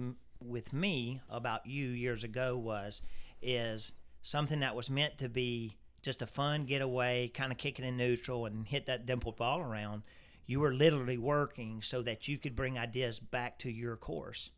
with 0.44 0.72
me 0.72 1.20
about 1.28 1.66
you 1.66 1.88
years 1.88 2.24
ago 2.24 2.56
was 2.56 3.02
is 3.42 3.92
something 4.22 4.60
that 4.60 4.74
was 4.74 4.90
meant 4.90 5.18
to 5.18 5.28
be 5.28 5.76
just 6.02 6.22
a 6.22 6.26
fun 6.26 6.64
getaway, 6.64 7.28
kind 7.28 7.50
of 7.50 7.58
kicking 7.58 7.84
in 7.84 7.96
neutral 7.96 8.46
and 8.46 8.66
hit 8.66 8.86
that 8.86 9.06
dimpled 9.06 9.36
ball 9.36 9.60
around. 9.60 10.02
You 10.46 10.60
were 10.60 10.72
literally 10.72 11.18
working 11.18 11.82
so 11.82 12.02
that 12.02 12.28
you 12.28 12.38
could 12.38 12.56
bring 12.56 12.78
ideas 12.78 13.18
back 13.18 13.58
to 13.60 13.70
your 13.70 13.96
course, 13.96 14.50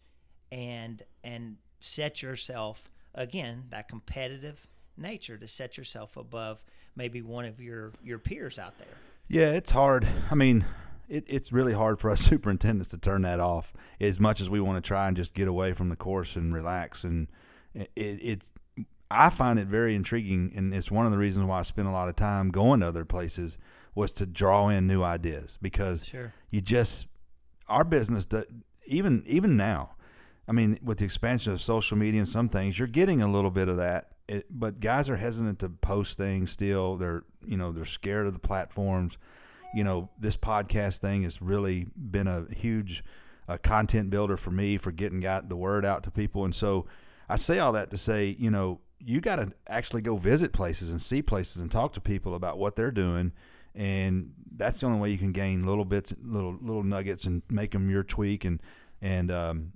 and 0.53 1.03
and 1.25 1.57
set 1.81 2.23
yourself 2.23 2.91
again 3.15 3.65
that 3.71 3.89
competitive 3.89 4.67
nature 5.01 5.37
to 5.39 5.47
set 5.49 5.77
yourself 5.79 6.17
above 6.17 6.65
maybe 6.97 7.23
one 7.23 7.45
of 7.45 7.61
your 7.61 7.93
your 8.03 8.19
peers 8.19 8.59
out 8.59 8.77
there. 8.79 8.89
Yeah, 9.29 9.53
it's 9.53 9.71
hard. 9.71 10.07
I 10.31 10.35
mean, 10.35 10.65
it, 11.09 11.25
it's 11.29 11.53
really 11.53 11.73
hard 11.73 11.99
for 12.01 12.11
us 12.11 12.21
superintendents 12.33 12.91
to 12.91 12.99
turn 12.99 13.23
that 13.23 13.41
off 13.41 13.73
as 14.01 14.19
much 14.21 14.41
as 14.41 14.51
we 14.51 14.61
want 14.61 14.83
to 14.83 14.87
try 14.87 15.09
and 15.09 15.17
just 15.17 15.35
get 15.35 15.49
away 15.49 15.73
from 15.73 15.89
the 15.89 15.97
course 15.97 16.37
and 16.37 16.53
relax. 16.55 17.05
And 17.05 17.29
it, 17.75 17.91
it's, 17.97 18.53
I 19.11 19.31
find 19.31 19.59
it 19.59 19.67
very 19.67 19.95
intriguing, 19.95 20.53
and 20.55 20.73
it's 20.75 20.91
one 20.91 21.07
of 21.07 21.13
the 21.13 21.19
reasons 21.19 21.47
why 21.47 21.59
I 21.61 21.63
spend 21.63 21.89
a 21.89 21.93
lot 21.93 22.09
of 22.09 22.17
time 22.17 22.51
going 22.51 22.81
to 22.81 22.87
other 22.87 23.05
places 23.05 23.59
was 23.95 24.13
to 24.15 24.27
draw 24.27 24.69
in 24.69 24.87
new 24.87 25.03
ideas 25.03 25.59
because 25.61 26.05
Sure. 26.05 26.33
you 26.51 26.61
just 26.61 27.07
our 27.69 27.85
business 27.85 28.25
do, 28.25 28.45
even 28.87 29.23
even 29.27 29.57
now 29.57 29.95
i 30.49 30.53
mean 30.53 30.79
with 30.83 30.99
the 30.99 31.05
expansion 31.05 31.53
of 31.53 31.61
social 31.61 31.97
media 31.97 32.21
and 32.21 32.29
some 32.29 32.49
things 32.49 32.79
you're 32.79 32.89
getting 32.89 33.21
a 33.21 33.31
little 33.31 33.51
bit 33.51 33.69
of 33.69 33.77
that 33.79 34.10
it, 34.31 34.47
but 34.49 34.81
guys 34.81 35.11
are 35.11 35.17
hesitant 35.17 35.59
to 35.59 35.69
post 35.69 36.17
things 36.17 36.51
still. 36.51 36.97
They're 36.97 37.25
you 37.45 37.57
know 37.57 37.73
they're 37.73 37.85
scared 37.85 38.27
of 38.27 38.33
the 38.33 38.39
platforms. 38.39 39.19
You 39.75 39.85
know 39.85 40.09
this 40.19 40.37
podcast 40.37 40.99
thing 40.99 41.25
has 41.25 41.43
really 41.43 41.89
been 41.97 42.29
a 42.29 42.47
huge 42.53 43.05
uh, 43.49 43.59
content 43.63 44.11
builder 44.11 44.37
for 44.37 44.53
me 44.53 44.79
for 44.79 44.93
getting 44.93 45.21
got 45.21 45.49
the 45.49 45.57
word 45.57 45.85
out 45.85 46.05
to 46.05 46.11
people. 46.11 46.45
And 46.45 46.55
so 46.55 46.87
i 47.29 47.37
say 47.37 47.61
all 47.61 47.71
that 47.71 47.93
to 47.93 47.97
say 47.97 48.35
you 48.41 48.51
know 48.51 48.81
you 48.99 49.21
got 49.21 49.37
to 49.37 49.53
actually 49.69 50.03
go 50.03 50.17
visit 50.17 50.53
places 50.53 50.91
and 50.91 51.01
see 51.01 51.23
places 51.23 51.61
and 51.61 51.71
talk 51.71 51.93
to 51.95 52.01
people 52.01 52.35
about 52.35 52.59
what 52.59 52.77
they're 52.77 52.91
doing. 52.91 53.33
And 53.75 54.33
that's 54.57 54.81
the 54.81 54.87
only 54.87 55.01
way 55.01 55.11
you 55.11 55.19
can 55.19 55.33
gain 55.33 55.67
little 55.67 55.85
bits, 55.85 56.13
little 56.23 56.57
little 56.61 56.83
nuggets, 56.83 57.25
and 57.25 57.43
make 57.49 57.73
them 57.73 57.91
your 57.91 58.05
tweak 58.05 58.45
and 58.45 58.61
and 59.03 59.31
um, 59.31 59.73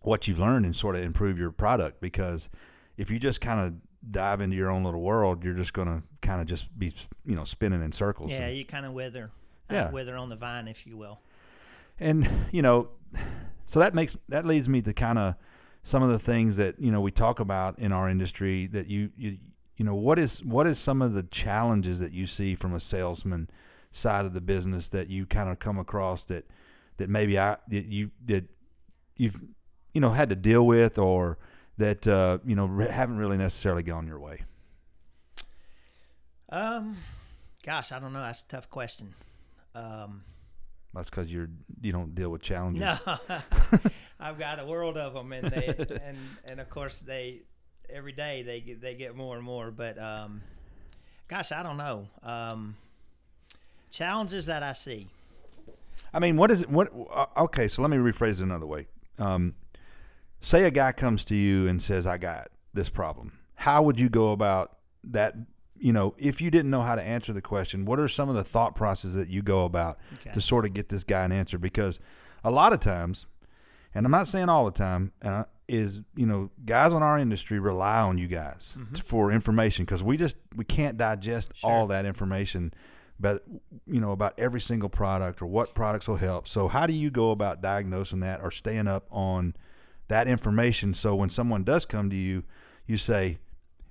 what 0.00 0.26
you've 0.26 0.38
learned 0.38 0.64
and 0.64 0.74
sort 0.74 0.96
of 0.96 1.02
improve 1.02 1.38
your 1.38 1.52
product. 1.52 2.00
Because 2.00 2.48
if 2.96 3.10
you 3.10 3.18
just 3.18 3.40
kind 3.40 3.60
of 3.60 3.74
dive 4.10 4.40
into 4.40 4.56
your 4.56 4.70
own 4.70 4.84
little 4.84 5.00
world, 5.00 5.42
you're 5.44 5.54
just 5.54 5.72
going 5.72 5.88
to 5.88 6.02
kind 6.20 6.40
of 6.40 6.46
just 6.46 6.76
be 6.78 6.92
you 7.24 7.34
know 7.34 7.44
spinning 7.44 7.82
in 7.82 7.92
circles. 7.92 8.30
Yeah, 8.32 8.46
And- 8.46 8.56
you 8.56 8.64
kind 8.64 8.86
of 8.86 8.92
wither, 8.92 9.30
uh, 9.70 9.74
Yeah. 9.74 9.90
wither 9.90 10.16
on 10.16 10.28
the 10.28 10.36
vine, 10.36 10.68
if 10.68 10.86
you 10.86 10.96
will. 10.96 11.20
and 12.00 12.28
you 12.52 12.60
know 12.62 12.88
so 13.66 13.78
that 13.80 13.94
makes 13.94 14.16
that 14.28 14.44
leads 14.44 14.68
me 14.68 14.82
to 14.82 14.92
kind 14.92 15.16
of 15.18 15.36
some 15.84 16.02
of 16.02 16.08
the 16.10 16.18
things 16.18 16.56
that 16.56 16.78
you 16.80 16.90
know 16.90 17.00
we 17.00 17.10
talk 17.12 17.38
about 17.40 17.78
in 17.78 17.92
our 17.92 18.08
industry 18.10 18.66
that 18.66 18.88
you 18.88 19.10
you 19.16 19.38
you 19.76 19.84
know 19.84 19.94
what 19.94 20.18
is 20.18 20.44
what 20.44 20.66
is 20.66 20.76
some 20.78 21.00
of 21.02 21.14
the 21.14 21.22
challenges 21.24 22.00
that 22.00 22.10
you 22.12 22.26
see 22.26 22.54
from 22.56 22.74
a 22.74 22.80
salesman 22.80 23.48
side 23.92 24.24
of 24.24 24.32
the 24.34 24.40
business 24.40 24.88
that 24.88 25.08
you 25.08 25.24
kind 25.24 25.48
of 25.48 25.58
come 25.60 25.78
across 25.78 26.24
that 26.24 26.44
that 26.96 27.08
maybe 27.08 27.38
I 27.38 27.56
that 27.68 27.84
you 27.86 28.10
that 28.26 28.44
you've 29.16 29.40
you 29.92 30.00
know 30.00 30.10
had 30.10 30.28
to 30.30 30.36
deal 30.36 30.66
with 30.66 30.98
or 30.98 31.38
that 31.78 32.06
uh, 32.06 32.38
you 32.44 32.54
know 32.56 32.66
re- 32.66 32.88
haven't 32.90 33.18
really 33.18 33.36
necessarily 33.36 33.82
gone 33.82 34.06
your 34.06 34.18
way 34.20 34.40
Um, 36.50 36.96
gosh, 37.64 37.92
I 37.92 37.98
don't 37.98 38.12
know. 38.12 38.20
That's 38.22 38.42
a 38.42 38.46
tough 38.48 38.70
question. 38.70 39.14
Um, 39.74 40.22
That's 40.94 41.10
because 41.10 41.32
you're 41.32 41.48
you 41.82 41.92
don't 41.92 42.14
deal 42.14 42.30
with 42.30 42.42
challenges. 42.42 42.80
No, 42.80 43.18
I've 44.20 44.38
got 44.38 44.60
a 44.60 44.66
world 44.66 44.96
of 44.96 45.14
them, 45.14 45.32
and 45.32 45.50
they 45.50 45.74
and 46.06 46.16
and 46.44 46.60
of 46.60 46.70
course 46.70 46.98
they 47.00 47.42
every 47.90 48.12
day 48.12 48.42
they 48.42 48.60
get 48.60 48.80
they 48.80 48.94
get 48.94 49.16
more 49.16 49.34
and 49.36 49.44
more. 49.44 49.70
But 49.72 49.98
um, 49.98 50.42
gosh, 51.28 51.50
I 51.50 51.62
don't 51.62 51.76
know. 51.76 52.06
Um, 52.22 52.76
challenges 53.90 54.46
that 54.46 54.62
I 54.62 54.72
see. 54.74 55.08
I 56.12 56.20
mean, 56.20 56.36
what 56.36 56.50
is 56.52 56.62
it? 56.62 56.70
What? 56.70 56.92
uh, 57.12 57.26
Okay, 57.38 57.66
so 57.66 57.82
let 57.82 57.90
me 57.90 57.96
rephrase 57.96 58.34
it 58.34 58.40
another 58.40 58.66
way. 58.66 58.86
Um, 59.18 59.54
say 60.44 60.64
a 60.64 60.70
guy 60.70 60.92
comes 60.92 61.24
to 61.26 61.34
you 61.34 61.66
and 61.68 61.80
says, 61.82 62.06
"I 62.06 62.18
got 62.18 62.48
this 62.72 62.88
problem." 62.88 63.38
How 63.56 63.82
would 63.82 63.98
you 63.98 64.08
go 64.08 64.32
about 64.32 64.78
that? 65.04 65.34
You 65.76 65.92
know, 65.92 66.14
if 66.18 66.40
you 66.40 66.50
didn't 66.50 66.70
know 66.70 66.82
how 66.82 66.94
to 66.94 67.02
answer 67.02 67.32
the 67.32 67.42
question, 67.42 67.84
what 67.84 67.98
are 67.98 68.08
some 68.08 68.28
of 68.28 68.36
the 68.36 68.44
thought 68.44 68.74
processes 68.74 69.14
that 69.16 69.28
you 69.28 69.42
go 69.42 69.64
about 69.64 69.98
Okay. 70.14 70.30
to 70.32 70.40
sort 70.40 70.64
of 70.64 70.72
get 70.72 70.88
this 70.88 71.04
guy 71.04 71.24
an 71.24 71.32
answer? 71.32 71.58
Because 71.58 71.98
a 72.44 72.50
lot 72.50 72.72
of 72.72 72.80
times, 72.80 73.26
and 73.94 74.06
I'm 74.06 74.12
not 74.12 74.28
saying 74.28 74.48
all 74.48 74.64
the 74.64 74.70
time, 74.70 75.12
uh, 75.22 75.44
is 75.66 76.00
you 76.14 76.26
know, 76.26 76.50
guys 76.64 76.92
on 76.92 77.02
our 77.02 77.18
industry 77.18 77.58
rely 77.58 78.00
on 78.02 78.18
you 78.18 78.28
guys 78.28 78.76
t- 78.92 79.00
for 79.02 79.32
information 79.32 79.84
because 79.84 80.02
we 80.02 80.16
just 80.16 80.36
we 80.54 80.64
can't 80.64 80.96
digest 80.98 81.52
all 81.62 81.86
that 81.88 82.04
information, 82.06 82.72
but 83.18 83.44
you 83.86 84.00
know 84.00 84.12
about 84.12 84.34
every 84.38 84.60
single 84.60 84.88
product 84.90 85.40
or 85.42 85.46
what 85.46 85.74
products 85.74 86.06
will 86.06 86.16
help. 86.16 86.46
So 86.48 86.68
how 86.68 86.86
do 86.86 86.92
you 86.92 87.10
go 87.10 87.30
about 87.30 87.62
diagnosing 87.62 88.20
that 88.20 88.40
or 88.42 88.50
staying 88.50 88.86
up 88.88 89.06
on 89.10 89.54
that 90.08 90.28
information 90.28 90.94
so 90.94 91.14
when 91.14 91.30
someone 91.30 91.64
does 91.64 91.86
come 91.86 92.10
to 92.10 92.16
you, 92.16 92.44
you 92.86 92.96
say, 92.96 93.38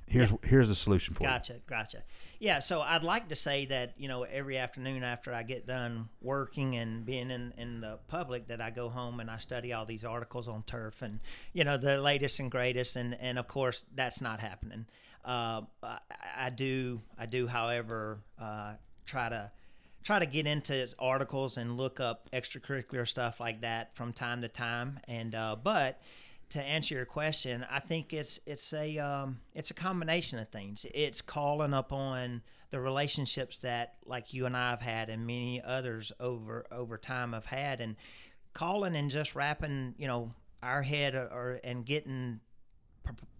"Here's 0.08 0.32
here's 0.44 0.68
the 0.68 0.76
solution 0.76 1.14
for 1.14 1.24
you." 1.24 1.30
Gotcha, 1.30 1.56
gotcha. 1.68 2.04
Yeah, 2.40 2.60
so 2.60 2.82
I'd 2.82 3.04
like 3.04 3.30
to 3.30 3.36
say 3.36 3.66
that 3.68 3.94
you 3.98 4.08
know 4.08 4.24
every 4.24 4.58
afternoon 4.58 5.04
after 5.04 5.34
I 5.34 5.44
get 5.44 5.66
done 5.66 6.10
working 6.22 6.76
and 6.76 7.06
being 7.06 7.32
in 7.32 7.54
in 7.58 7.82
the 7.82 8.00
public, 8.08 8.48
that 8.48 8.62
I 8.62 8.70
go 8.70 8.90
home 8.90 9.20
and 9.20 9.30
I 9.32 9.38
study 9.38 9.74
all 9.74 9.86
these 9.86 10.06
articles 10.06 10.48
on 10.48 10.64
turf 10.64 11.02
and 11.02 11.20
you 11.54 11.64
know 11.64 11.78
the 11.78 12.02
latest 12.02 12.40
and 12.40 12.52
greatest, 12.52 12.96
and 12.96 13.16
and 13.20 13.40
of 13.40 13.48
course 13.48 13.86
that's 13.96 14.22
not 14.22 14.40
happening. 14.40 14.86
Uh, 15.26 15.62
I, 15.82 16.00
I 16.38 16.50
do 16.50 17.02
I 17.18 17.26
do, 17.26 17.48
however, 17.48 18.20
uh, 18.40 18.74
try 19.06 19.30
to 19.30 19.52
try 20.04 20.20
to 20.20 20.26
get 20.26 20.46
into 20.46 20.88
articles 21.00 21.58
and 21.58 21.78
look 21.78 22.00
up 22.00 22.30
extracurricular 22.32 23.08
stuff 23.08 23.40
like 23.40 23.62
that 23.62 23.96
from 23.96 24.14
time 24.14 24.42
to 24.42 24.48
time. 24.48 25.00
And 25.08 25.34
uh, 25.34 25.56
but 25.62 26.02
to 26.50 26.62
answer 26.62 26.96
your 26.96 27.06
question, 27.06 27.66
I 27.70 27.80
think 27.80 28.14
it's 28.14 28.40
it's 28.46 28.74
a 28.74 28.98
um, 29.00 29.40
it's 29.54 29.72
a 29.72 29.74
combination 29.74 30.40
of 30.40 30.50
things. 30.50 30.86
It's 30.94 31.22
calling 31.22 31.74
upon 31.74 32.42
the 32.70 32.80
relationships 32.80 33.58
that 33.60 33.96
like 34.06 34.34
you 34.34 34.46
and 34.46 34.58
I 34.58 34.72
have 34.72 34.82
had 34.82 35.10
and 35.10 35.26
many 35.26 35.62
others 35.64 36.12
over 36.20 36.66
over 36.72 36.98
time 36.98 37.34
have 37.34 37.46
had, 37.46 37.82
and 37.82 37.96
calling 38.54 38.96
and 38.96 39.10
just 39.10 39.36
wrapping 39.36 39.96
you 39.98 40.08
know 40.08 40.34
our 40.62 40.82
head 40.82 41.16
or 41.16 41.60
and 41.64 41.86
getting 41.86 42.40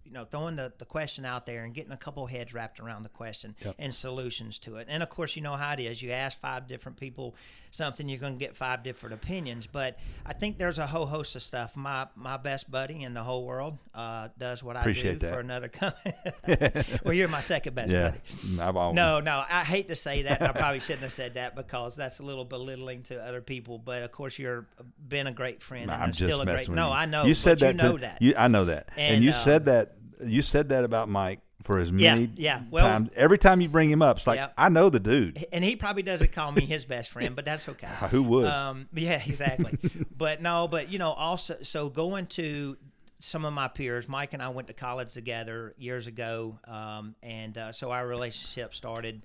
you 0.04 0.12
know 0.12 0.24
throwing 0.24 0.56
the, 0.56 0.72
the 0.78 0.84
question 0.84 1.24
out 1.24 1.46
there 1.46 1.64
and 1.64 1.74
getting 1.74 1.92
a 1.92 1.96
couple 1.96 2.26
heads 2.26 2.52
wrapped 2.54 2.78
around 2.80 3.02
the 3.02 3.08
question 3.08 3.54
Yep. 3.64 3.74
and 3.78 3.94
solutions 3.94 4.58
to 4.60 4.76
it 4.76 4.86
and 4.90 5.02
of 5.02 5.08
course 5.08 5.36
you 5.36 5.42
know 5.42 5.54
how 5.56 5.72
it 5.72 5.80
is 5.80 6.02
you 6.02 6.10
ask 6.10 6.38
five 6.40 6.66
different 6.68 6.98
people 6.98 7.34
something 7.74 8.08
you're 8.08 8.18
going 8.18 8.32
to 8.34 8.38
get 8.38 8.56
five 8.56 8.82
different 8.82 9.14
opinions 9.14 9.66
but 9.66 9.98
i 10.24 10.32
think 10.32 10.58
there's 10.58 10.78
a 10.78 10.86
whole 10.86 11.06
host 11.06 11.34
of 11.36 11.42
stuff 11.42 11.74
my 11.76 12.06
my 12.16 12.36
best 12.36 12.70
buddy 12.70 13.02
in 13.02 13.14
the 13.14 13.22
whole 13.22 13.44
world 13.44 13.76
uh, 13.94 14.28
does 14.38 14.62
what 14.62 14.76
Appreciate 14.76 15.10
i 15.10 15.12
do 15.14 15.18
that. 15.26 15.34
for 15.34 15.40
another 15.40 15.68
company 15.68 16.14
well 17.04 17.12
you're 17.14 17.28
my 17.28 17.40
second 17.40 17.74
best 17.74 17.90
Yeah, 17.90 18.10
buddy 18.10 18.60
I've 18.60 18.76
always, 18.76 18.96
no, 18.96 19.20
no, 19.20 19.44
I 19.48 19.64
hate 19.64 19.88
to 19.88 19.96
say 19.96 20.22
that. 20.22 20.40
and 20.40 20.48
I 20.48 20.52
probably 20.52 20.80
shouldn't 20.80 21.02
have 21.02 21.12
said 21.12 21.34
that 21.34 21.56
because 21.56 21.96
that's 21.96 22.18
a 22.20 22.22
little 22.22 22.44
belittling 22.44 23.02
to 23.04 23.22
other 23.22 23.40
people. 23.40 23.78
But 23.78 24.02
of 24.02 24.12
course, 24.12 24.38
you're 24.38 24.66
been 25.08 25.26
a 25.26 25.32
great 25.32 25.62
friend. 25.62 25.90
and 25.90 26.02
I'm 26.02 26.12
still 26.12 26.28
just 26.28 26.42
a 26.42 26.44
messing 26.44 26.56
great. 26.56 26.68
with 26.70 26.76
No, 26.76 26.88
you. 26.88 26.92
I 26.94 27.06
know. 27.06 27.24
You 27.24 27.34
said 27.34 27.58
that 27.60 27.76
You 27.76 27.82
know 27.82 27.96
to, 27.96 28.00
that. 28.02 28.22
You, 28.22 28.34
I 28.36 28.48
know 28.48 28.64
that, 28.66 28.90
and, 28.96 29.16
And, 29.16 29.24
you 29.24 29.30
uh, 29.30 29.34
said 29.34 29.64
that. 29.66 29.94
You 30.24 30.42
said 30.42 30.68
that 30.70 30.84
about 30.84 31.08
Mike 31.08 31.40
for 31.64 31.78
as 31.78 31.90
Yeah, 31.90 32.14
many 32.14 32.30
yeah. 32.36 32.62
Well- 32.70 32.86
times. 32.86 33.10
Every 33.16 33.38
time 33.38 33.60
you 33.60 33.68
bring 33.68 33.90
him 33.90 34.02
up, 34.02 34.18
it's 34.18 34.26
like 34.26 34.36
Yeah. 34.36 34.50
I 34.56 34.68
know 34.68 34.90
the 34.90 35.00
dude. 35.00 35.44
and 35.52 35.64
he 35.64 35.74
probably 35.76 36.02
doesn't 36.02 36.32
call 36.32 36.52
me 36.52 36.64
his 36.66 36.84
best 36.84 37.10
friend, 37.10 37.34
but 37.34 37.44
that's 37.44 37.68
okay. 37.68 37.86
Who 38.10 38.22
would? 38.24 38.46
Um, 38.46 38.86
yeah, 38.92 39.20
exactly. 39.26 39.78
but 40.16 40.40
no, 40.42 40.68
but 40.68 40.90
you 40.92 40.98
know, 40.98 41.10
also, 41.12 41.56
so 41.62 41.88
going 41.88 42.26
to 42.28 42.76
some 43.18 43.46
of 43.46 43.54
my 43.54 43.68
peers, 43.68 44.06
Mike 44.08 44.34
and 44.34 44.42
I 44.42 44.50
went 44.50 44.68
to 44.68 44.74
college 44.74 45.14
together 45.14 45.74
years 45.78 46.06
ago, 46.06 46.58
um, 46.68 47.14
and 47.22 47.56
uh, 47.56 47.72
so 47.72 47.90
our 47.90 48.06
relationship 48.06 48.74
started 48.74 49.22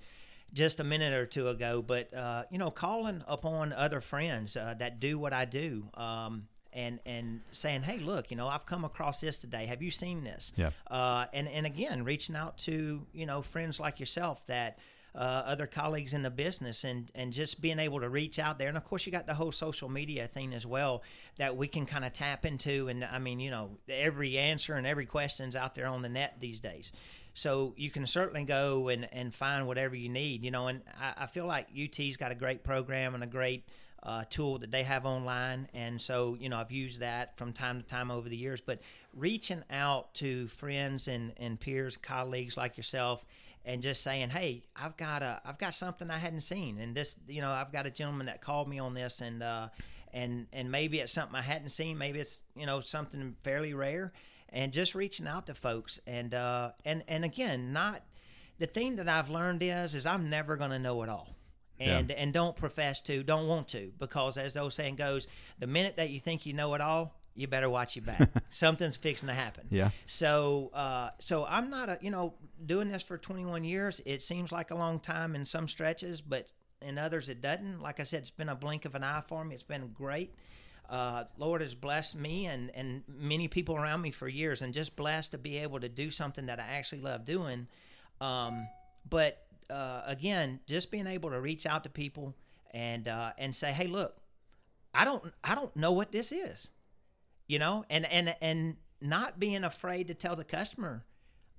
just 0.54 0.80
a 0.80 0.84
minute 0.86 1.12
or 1.14 1.26
two 1.26 1.50
ago. 1.50 1.82
But 1.86 2.14
uh, 2.14 2.44
you 2.50 2.58
know, 2.58 2.72
calling 2.72 3.22
upon 3.28 3.74
other 3.74 4.00
friends 4.00 4.56
uh, 4.56 4.76
that 4.80 5.02
do 5.02 5.20
what 5.20 5.34
I 5.34 5.44
do. 5.44 5.90
Um, 5.96 6.48
and, 6.74 7.00
and 7.06 7.42
saying, 7.52 7.84
hey, 7.84 8.00
look, 8.00 8.32
you 8.32 8.38
know, 8.38 8.48
I've 8.48 8.66
come 8.66 8.86
across 8.86 9.22
this 9.22 9.40
today. 9.40 9.66
Have 9.66 9.82
you 9.82 9.92
seen 9.92 10.24
this? 10.24 10.52
Yeah. 10.56 10.72
Uh, 10.90 11.26
and 11.34 11.48
and 11.48 11.66
again, 11.66 12.04
reaching 12.04 12.36
out 12.36 12.58
to 12.60 13.06
you 13.14 13.26
know 13.26 13.42
friends 13.42 13.80
like 13.80 14.00
yourself 14.00 14.46
that 14.48 14.80
uh, 15.16 15.44
other 15.46 15.68
colleagues 15.68 16.14
in 16.14 16.22
the 16.22 16.30
business 16.30 16.84
and 16.84 17.12
and 17.16 17.34
just 17.34 17.62
being 17.62 17.80
able 17.80 18.00
to 18.00 18.10
reach 18.10 18.38
out 18.38 18.60
there 18.60 18.68
and 18.68 18.78
of 18.78 18.84
course 18.84 19.06
you 19.06 19.12
got 19.12 19.26
the 19.26 19.34
whole 19.34 19.52
social 19.52 19.90
media 19.90 20.28
thing 20.28 20.54
as 20.54 20.66
well 20.66 21.02
that 21.38 21.58
we 21.58 21.68
can 21.68 21.86
kind 21.86 22.06
of 22.06 22.14
tap 22.14 22.46
into 22.46 22.88
and 22.88 23.04
i 23.04 23.18
mean 23.18 23.40
you 23.40 23.50
know 23.50 23.72
every 23.90 24.38
answer 24.38 24.76
and 24.76 24.86
every 24.86 25.06
question's 25.06 25.56
out 25.56 25.74
there 25.74 25.88
on 25.88 26.02
the 26.02 26.10
net 26.10 26.36
these 26.40 26.60
days 26.60 26.92
so 27.34 27.74
you 27.78 27.90
can 27.90 28.06
certainly 28.06 28.44
go 28.44 28.90
and, 28.90 29.08
and 29.12 29.34
find 29.34 29.66
whatever 29.66 29.96
you 29.96 30.10
need 30.10 30.44
you 30.44 30.52
know 30.52 30.68
and 30.68 30.82
I, 31.00 31.24
I 31.24 31.26
feel 31.26 31.46
like 31.46 31.68
ut's 31.76 32.18
got 32.18 32.32
a 32.32 32.36
great 32.36 32.64
program 32.64 33.16
and 33.16 33.24
a 33.24 33.28
great 33.28 33.68
uh, 34.04 34.24
tool 34.30 34.60
that 34.60 34.72
they 34.72 34.84
have 34.84 35.06
online. 35.06 35.68
And 35.74 36.02
so 36.02 36.38
you 36.40 36.50
know 36.50 36.58
i've 36.58 36.72
used 36.72 37.00
that 37.00 37.38
from 37.38 37.54
time 37.54 37.82
to 37.82 37.88
time 37.88 38.12
over 38.12 38.30
the 38.30 38.38
years. 38.38 38.62
But 38.62 38.80
reaching 39.14 39.64
out 39.70 40.14
to 40.16 40.48
friends 40.48 41.08
and, 41.08 41.34
and 41.38 41.60
peers 41.60 41.98
colleagues 41.98 42.58
like 42.58 42.78
yourself 42.78 43.26
and 43.66 43.82
just 43.82 44.02
saying, 44.02 44.30
"Hey, 44.30 44.64
I've 44.76 44.98
got 44.98 45.22
a, 45.22 45.42
I've 45.46 45.58
got 45.58 45.74
something 45.74 46.10
I 46.10 46.18
hadn't 46.18 46.42
seen, 46.42 46.80
and 46.80 46.96
this, 46.96 47.16
you 47.28 47.42
know, 47.42 47.52
I've 47.52 47.72
got 47.72 47.86
a 47.86 47.92
gentleman 47.92 48.28
that 48.28 48.42
called 48.42 48.70
me 48.70 48.80
on 48.80 48.94
this, 48.94 49.22
and 49.22 49.44
uh, 49.44 49.70
and 50.14 50.48
and 50.54 50.72
maybe 50.72 51.00
it's 51.00 51.12
something 51.12 51.36
I 51.36 51.42
hadn't 51.42 51.70
seen, 51.70 51.98
maybe 51.98 52.20
it's 52.20 52.42
you 52.56 52.66
know 52.66 52.82
something 52.82 53.36
fairly 53.44 53.74
rare, 53.74 54.14
and 54.50 54.72
just 54.72 54.96
reaching 54.96 55.28
out 55.28 55.48
to 55.48 55.54
folks, 55.54 56.00
and 56.08 56.34
uh, 56.34 56.72
and 56.86 57.04
and 57.08 57.26
again, 57.26 57.74
not 57.74 58.02
the 58.60 58.68
thing 58.68 58.96
that 58.98 59.10
I've 59.10 59.30
learned 59.30 59.62
is 59.62 59.96
is 59.96 60.06
I'm 60.06 60.30
never 60.30 60.56
going 60.56 60.72
to 60.72 60.80
know 60.80 61.04
it 61.04 61.10
all. 61.10 61.36
And, 61.88 62.12
and 62.12 62.34
don't 62.34 62.56
profess 62.56 63.02
to, 63.02 63.24
don't 63.24 63.48
want 63.48 63.70
to, 63.70 63.92
because 64.00 64.38
as 64.38 64.56
the 64.56 64.62
old 64.62 64.74
saying 64.74 64.96
goes, 64.96 65.28
the 65.60 65.68
minute 65.68 65.96
that 65.98 66.10
you 66.10 66.20
think 66.20 66.46
you 66.46 66.54
know 66.54 66.74
it 66.74 66.82
all, 66.82 67.16
you 67.36 67.48
better 67.48 67.70
watch 67.70 67.96
your 67.96 68.04
back. 68.04 68.30
Something's 68.50 68.98
fixing 68.98 69.28
to 69.28 69.34
happen. 69.34 69.68
Yeah. 69.70 69.92
So, 70.06 70.72
uh, 70.74 71.12
so 71.20 71.46
I'm 71.46 71.70
not 71.70 71.88
a, 71.90 71.98
you 72.02 72.12
know, 72.12 72.34
doing 72.66 72.92
this 72.92 73.02
for 73.02 73.18
21 73.18 73.64
years. 73.64 74.02
It 74.06 74.22
seems 74.22 74.52
like 74.52 74.72
a 74.72 74.76
long 74.76 75.00
time 75.00 75.36
in 75.36 75.46
some 75.46 75.68
stretches, 75.68 76.20
but 76.20 76.52
in 76.82 76.98
others 76.98 77.30
it 77.30 77.42
doesn't. 77.42 77.82
Like 77.82 78.00
I 78.00 78.04
said, 78.04 78.22
it's 78.22 78.30
been 78.30 78.50
a 78.50 78.56
blink 78.56 78.86
of 78.86 78.96
an 78.96 79.04
eye 79.04 79.24
for 79.28 79.44
me. 79.46 79.56
It's 79.56 79.64
been 79.64 79.92
great. 79.94 80.34
Uh, 80.90 81.26
Lord 81.38 81.62
has 81.62 81.76
blessed 81.76 82.16
me 82.16 82.48
and, 82.48 82.72
and 82.74 83.04
many 83.08 83.48
people 83.48 83.76
around 83.76 84.02
me 84.02 84.12
for 84.12 84.28
years, 84.28 84.62
and 84.62 84.74
just 84.74 84.96
blessed 84.96 85.32
to 85.32 85.38
be 85.38 85.60
able 85.60 85.80
to 85.80 85.90
do 85.90 86.10
something 86.10 86.48
that 86.48 86.60
I 86.60 86.64
actually 86.64 87.02
love 87.02 87.26
doing. 87.26 87.68
Um, 88.20 88.68
but 89.08 89.46
uh, 89.70 90.04
again, 90.06 90.60
just 90.68 90.92
being 90.92 91.08
able 91.08 91.30
to 91.32 91.40
reach 91.40 91.66
out 91.66 91.84
to 91.84 91.90
people 91.90 92.36
and 92.72 93.08
uh, 93.08 93.32
and 93.38 93.56
say, 93.56 93.72
"Hey, 93.72 93.88
look, 93.88 94.18
I 94.94 95.06
don't 95.06 95.24
I 95.44 95.56
don't 95.56 95.76
know 95.76 95.92
what 95.92 96.12
this 96.12 96.32
is," 96.32 96.70
you 97.48 97.60
know, 97.60 97.86
and 97.90 98.06
and 98.06 98.36
and 98.42 98.78
not 99.02 99.40
being 99.40 99.64
afraid 99.64 100.08
to 100.08 100.14
tell 100.14 100.36
the 100.36 100.44
customer. 100.44 101.06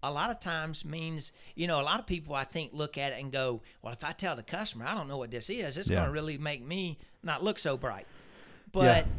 A 0.03 0.11
lot 0.11 0.31
of 0.31 0.41
times 0.41 0.83
means, 0.85 1.31
you 1.55 1.67
know, 1.67 1.79
a 1.79 1.83
lot 1.83 2.01
of 2.01 2.07
people 2.07 2.35
I 2.35 2.45
think 2.45 2.73
look 2.73 2.97
at 2.97 3.13
it 3.13 3.21
and 3.21 3.31
go, 3.31 3.61
"Well, 3.83 3.93
if 3.93 4.03
I 4.03 4.13
tell 4.13 4.35
the 4.35 4.43
customer 4.43 4.87
I 4.87 4.95
don't 4.95 5.09
know 5.09 5.19
what 5.19 5.31
this 5.31 5.51
is, 5.51 5.77
it's 5.77 5.91
Yeah. 5.91 5.97
going 5.97 6.07
to 6.07 6.13
really 6.13 6.39
make 6.39 6.63
me 6.63 6.99
not 7.23 7.43
look 7.43 7.59
so 7.59 7.77
bright." 7.77 8.07
But 8.73 9.05
Yeah. 9.07 9.13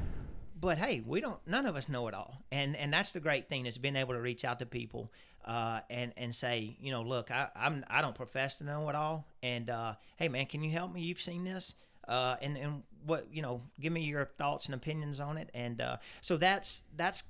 But 0.61 0.77
hey, 0.77 1.01
we 1.05 1.19
don't. 1.21 1.39
None 1.47 1.65
of 1.65 1.75
us 1.75 1.89
know 1.89 2.07
it 2.07 2.13
all, 2.13 2.37
and 2.51 2.75
and 2.77 2.93
that's 2.93 3.11
the 3.11 3.19
great 3.19 3.49
thing 3.49 3.65
is 3.65 3.77
being 3.77 3.95
able 3.95 4.13
to 4.13 4.21
reach 4.21 4.45
out 4.45 4.59
to 4.59 4.65
people 4.65 5.11
uh, 5.43 5.81
and 5.89 6.13
and 6.15 6.35
say, 6.35 6.77
you 6.79 6.91
know, 6.91 7.01
look, 7.01 7.31
I, 7.31 7.49
I'm 7.55 7.83
I 7.89 8.01
don't 8.01 8.15
profess 8.15 8.57
to 8.57 8.63
know 8.63 8.87
it 8.89 8.95
all, 8.95 9.25
and 9.41 9.69
uh, 9.69 9.95
hey, 10.17 10.29
man, 10.29 10.45
can 10.45 10.63
you 10.63 10.71
help 10.71 10.93
me? 10.93 11.01
You've 11.01 11.19
seen 11.19 11.43
this, 11.43 11.73
uh, 12.07 12.35
and 12.41 12.55
and 12.57 12.83
what 13.05 13.27
you 13.31 13.41
know, 13.41 13.61
give 13.79 13.91
me 13.91 14.03
your 14.03 14.25
thoughts 14.25 14.67
and 14.67 14.75
opinions 14.75 15.19
on 15.19 15.37
it, 15.37 15.49
and 15.53 15.81
uh, 15.81 15.97
so 16.21 16.37
that's 16.37 16.83
that's 16.95 17.23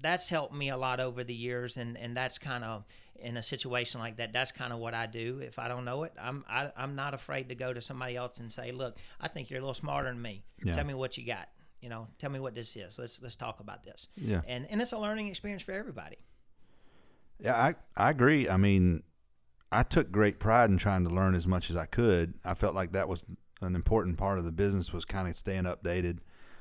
that's 0.00 0.28
helped 0.28 0.54
me 0.54 0.70
a 0.70 0.76
lot 0.76 1.00
over 1.00 1.24
the 1.24 1.34
years, 1.34 1.76
and 1.76 1.98
and 1.98 2.16
that's 2.16 2.38
kind 2.38 2.62
of 2.62 2.84
in 3.22 3.36
a 3.36 3.42
situation 3.42 4.00
like 4.00 4.16
that, 4.16 4.32
that's 4.32 4.52
kind 4.52 4.72
of 4.72 4.78
what 4.80 4.94
I 4.94 5.06
do. 5.06 5.40
If 5.40 5.58
I 5.58 5.68
don't 5.68 5.84
know 5.84 6.02
it, 6.04 6.12
I'm 6.20 6.44
I, 6.48 6.70
I'm 6.76 6.94
not 6.94 7.14
afraid 7.14 7.48
to 7.48 7.54
go 7.54 7.72
to 7.72 7.80
somebody 7.80 8.16
else 8.16 8.38
and 8.38 8.52
say, 8.52 8.72
look, 8.72 8.96
I 9.20 9.28
think 9.28 9.50
you're 9.50 9.58
a 9.58 9.62
little 9.62 9.74
smarter 9.74 10.08
than 10.08 10.20
me. 10.20 10.42
Yeah. 10.64 10.74
Tell 10.74 10.84
me 10.84 10.94
what 10.94 11.16
you 11.16 11.26
got. 11.26 11.48
You 11.82 11.88
know, 11.88 12.06
tell 12.18 12.30
me 12.30 12.40
what 12.40 12.54
this 12.54 12.74
is. 12.76 12.98
Let's 12.98 13.20
let's 13.20 13.36
talk 13.36 13.60
about 13.60 13.82
this. 13.82 14.08
Yeah. 14.16 14.40
And 14.46 14.66
and 14.70 14.80
it's 14.80 14.92
a 14.92 14.98
learning 14.98 15.28
experience 15.28 15.62
for 15.62 15.72
everybody. 15.72 16.16
Yeah, 17.40 17.56
I, 17.56 17.74
I 17.96 18.10
agree. 18.10 18.48
I 18.48 18.56
mean, 18.56 19.02
I 19.72 19.82
took 19.82 20.12
great 20.12 20.38
pride 20.38 20.70
in 20.70 20.78
trying 20.78 21.02
to 21.04 21.10
learn 21.10 21.34
as 21.34 21.46
much 21.46 21.70
as 21.70 21.76
I 21.76 21.86
could. 21.86 22.34
I 22.44 22.54
felt 22.54 22.76
like 22.76 22.92
that 22.92 23.08
was 23.08 23.26
an 23.60 23.74
important 23.74 24.16
part 24.16 24.38
of 24.38 24.44
the 24.44 24.52
business 24.52 24.92
was 24.92 25.04
kind 25.04 25.28
of 25.28 25.36
staying 25.36 25.64
updated 25.64 26.18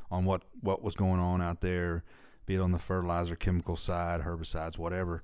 on 0.09 0.25
what 0.25 0.43
what 0.61 0.81
was 0.81 0.95
going 0.95 1.19
on 1.19 1.41
out 1.41 1.61
there, 1.61 2.03
be 2.45 2.55
it 2.55 2.61
on 2.61 2.71
the 2.71 2.79
fertilizer, 2.79 3.35
chemical 3.35 3.75
side, 3.75 4.21
herbicides, 4.21 4.77
whatever. 4.77 5.23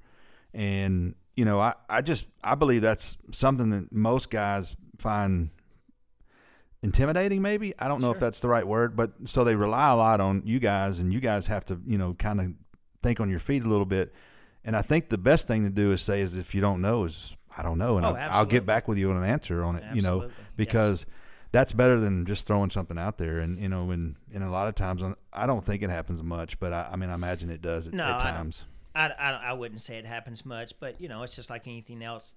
And 0.53 1.15
you 1.35 1.43
know, 1.43 1.59
I 1.59 1.73
I 1.89 2.01
just 2.01 2.27
I 2.43 2.53
believe 2.55 2.83
that's 2.83 3.17
something 3.31 3.71
that 3.71 3.91
most 3.91 4.29
guys 4.29 4.75
find 4.99 5.49
intimidating 6.83 7.41
maybe 7.41 7.73
i 7.79 7.87
don't 7.87 8.01
know 8.01 8.11
if 8.11 8.19
that's 8.19 8.39
the 8.39 8.47
right 8.47 8.65
word 8.67 8.95
but 8.95 9.11
so 9.25 9.43
they 9.43 9.55
rely 9.55 9.89
a 9.91 9.95
lot 9.95 10.21
on 10.21 10.41
you 10.45 10.59
guys 10.59 10.99
and 10.99 11.11
you 11.11 11.19
guys 11.19 11.47
have 11.47 11.65
to 11.65 11.79
you 11.87 11.97
know 11.97 12.13
kind 12.13 12.39
of 12.39 12.51
think 13.01 13.19
on 13.19 13.29
your 13.29 13.39
feet 13.39 13.63
a 13.63 13.67
little 13.67 13.85
bit 13.85 14.13
and 14.63 14.75
i 14.75 14.81
think 14.81 15.09
the 15.09 15.17
best 15.17 15.47
thing 15.47 15.63
to 15.63 15.69
do 15.71 15.91
is 15.91 16.01
say 16.01 16.21
is 16.21 16.35
if 16.35 16.53
you 16.53 16.61
don't 16.61 16.81
know 16.81 17.03
is 17.05 17.35
i 17.57 17.63
don't 17.63 17.77
know 17.79 17.97
and 17.97 18.05
Oh, 18.05 18.09
I'll, 18.13 18.31
I'll 18.31 18.45
get 18.45 18.65
back 18.65 18.87
with 18.87 18.97
you 18.99 19.09
on 19.11 19.17
an 19.17 19.23
answer 19.23 19.63
on 19.63 19.75
it 19.75 19.83
you 19.95 20.01
know 20.03 20.17
Absolutely. 20.23 20.35
Yes. 20.37 20.55
because 20.55 21.05
that's 21.51 21.71
better 21.71 21.99
than 21.99 22.25
just 22.25 22.45
throwing 22.45 22.69
something 22.69 22.97
out 22.97 23.17
there 23.17 23.39
and 23.39 23.59
you 23.59 23.69
know 23.69 23.89
and, 23.89 24.15
and 24.31 24.43
a 24.43 24.49
lot 24.51 24.67
of 24.67 24.75
times 24.75 25.01
uh, 25.01 25.13
i 25.33 25.47
don't 25.47 25.65
think 25.65 25.81
it 25.81 25.89
happens 25.89 26.21
much 26.21 26.59
but 26.59 26.73
i, 26.73 26.89
I 26.91 26.95
mean 26.95 27.09
i 27.09 27.15
imagine 27.15 27.49
it 27.49 27.61
does 27.63 27.87
at, 27.87 27.93
No, 27.95 28.03
at 28.03 28.09
I 28.09 28.13
don't. 28.23 28.33
times 28.33 28.65
I, 28.93 29.07
I, 29.09 29.31
I 29.31 29.53
wouldn't 29.53 29.81
say 29.81 29.99
it 29.99 30.07
happens 30.07 30.43
much, 30.43 30.73
but 30.79 30.99
you 30.99 31.07
know, 31.07 31.21
it's 31.21 31.35
just 31.35 31.51
like 31.51 31.67
anything 31.67 32.01
else. 32.01 32.35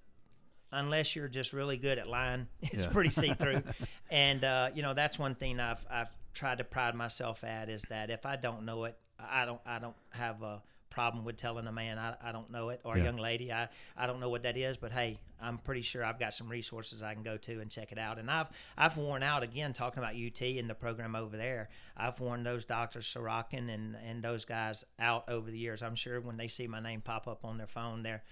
Unless 0.71 1.15
you're 1.15 1.27
just 1.27 1.53
really 1.53 1.77
good 1.77 1.97
at 1.97 2.07
lying, 2.07 2.47
it's 2.61 2.85
Yeah. 2.85 2.91
pretty 2.91 3.09
see 3.09 3.33
through. 3.33 3.61
and 4.09 4.43
uh, 4.43 4.69
you 4.73 4.81
know, 4.81 4.93
that's 4.93 5.19
one 5.19 5.35
thing 5.35 5.59
I've 5.59 5.85
I've 5.89 6.09
tried 6.33 6.59
to 6.59 6.63
pride 6.63 6.95
myself 6.95 7.43
at 7.43 7.69
is 7.69 7.81
that 7.89 8.09
if 8.09 8.25
I 8.25 8.35
don't 8.37 8.63
know 8.65 8.85
it, 8.85 8.97
I 9.19 9.45
don't 9.45 9.61
I 9.65 9.79
don't 9.79 9.95
have 10.11 10.41
a 10.41 10.61
problem 10.89 11.23
with 11.23 11.37
telling 11.37 11.65
a 11.67 11.71
man 11.71 11.97
I, 11.97 12.15
I 12.21 12.33
don't 12.33 12.51
know 12.51 12.67
it 12.67 12.81
or 12.83 12.97
Yeah. 12.97 13.03
a 13.03 13.05
young 13.05 13.15
lady 13.15 13.49
I, 13.49 13.69
I 13.95 14.07
don't 14.07 14.19
know 14.19 14.27
what 14.27 14.43
that 14.43 14.57
is 14.57 14.75
but 14.75 14.91
hey 14.91 15.21
I'm 15.41 15.57
pretty 15.57 15.83
sure 15.83 16.03
I've 16.03 16.19
got 16.19 16.33
some 16.33 16.49
resources 16.49 17.01
I 17.01 17.13
can 17.13 17.23
go 17.23 17.37
to 17.37 17.61
and 17.61 17.71
check 17.71 17.93
it 17.93 17.97
out 17.97 18.19
and 18.19 18.29
I've 18.29 18.47
I've 18.77 18.97
worn 18.97 19.23
out 19.23 19.41
again 19.41 19.71
talking 19.71 20.03
about 20.03 20.15
UT 20.15 20.41
and 20.41 20.69
the 20.69 20.75
program 20.75 21.15
over 21.15 21.37
there 21.37 21.69
I've 21.95 22.19
worn 22.19 22.43
those 22.43 22.65
doctors 22.65 23.05
Sorochan 23.05 23.73
and 23.73 23.95
and 24.05 24.21
those 24.21 24.43
guys 24.43 24.83
out 24.99 25.29
over 25.29 25.49
the 25.49 25.57
years 25.57 25.81
I'm 25.81 25.95
sure 25.95 26.19
when 26.19 26.35
they 26.35 26.49
see 26.49 26.67
my 26.67 26.81
name 26.81 26.99
pop 26.99 27.25
up 27.25 27.45
on 27.45 27.57
their 27.57 27.67
phone 27.67 28.03
they're 28.03 28.23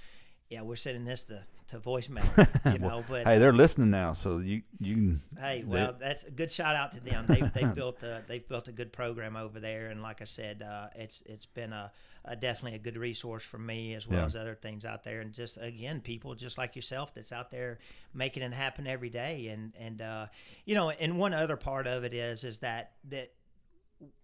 yeah 0.50 0.62
we're 0.62 0.76
sending 0.76 1.06
this 1.06 1.24
to, 1.26 1.42
to 1.70 1.80
voicemail 1.80 2.26
you 2.74 2.80
know 2.80 3.04
but 3.10 3.26
hey 3.28 3.38
they're 3.38 3.54
listening 3.54 3.90
now 3.92 4.12
so 4.14 4.38
you 4.38 4.62
you 4.80 4.96
can 4.96 5.20
Hey, 5.40 5.64
well, 5.66 5.96
that's 6.00 6.24
a 6.24 6.32
good 6.32 6.52
shout 6.52 6.76
out 6.76 6.92
to 6.94 7.00
them. 7.00 7.26
They 7.28 7.42
they 7.42 7.66
built 7.76 8.02
a 8.04 8.24
they've 8.28 8.48
built 8.48 8.68
a 8.68 8.72
good 8.72 8.92
program 8.94 9.36
over 9.36 9.60
there, 9.60 9.88
and 9.88 10.02
like 10.02 10.22
I 10.22 10.26
said, 10.26 10.62
uh, 10.62 10.88
it's 10.96 11.22
it's 11.26 11.46
been 11.46 11.74
a, 11.74 11.92
a 12.26 12.36
definitely 12.36 12.76
a 12.78 12.82
good 12.82 12.98
resource 12.98 13.44
for 13.44 13.58
me 13.58 13.94
as 13.94 14.08
well 14.08 14.20
Yeah. 14.20 14.26
as 14.26 14.36
other 14.36 14.56
things 14.56 14.86
out 14.86 15.04
there, 15.04 15.22
and 15.22 15.34
just 15.34 15.58
again, 15.62 16.02
people 16.02 16.36
just 16.36 16.58
like 16.58 16.76
yourself 16.76 17.14
that's 17.14 17.32
out 17.32 17.52
there 17.52 17.80
making 18.14 18.44
it 18.44 18.54
happen 18.54 18.88
every 18.88 19.10
day, 19.10 19.48
and 19.48 19.74
and 19.80 20.02
uh, 20.02 20.28
you 20.66 20.76
know, 20.76 20.90
and 20.92 21.18
one 21.18 21.34
other 21.34 21.58
part 21.58 21.88
of 21.88 22.04
it 22.04 22.14
is 22.14 22.44
is 22.44 22.60
that 22.60 22.94
that 23.10 23.32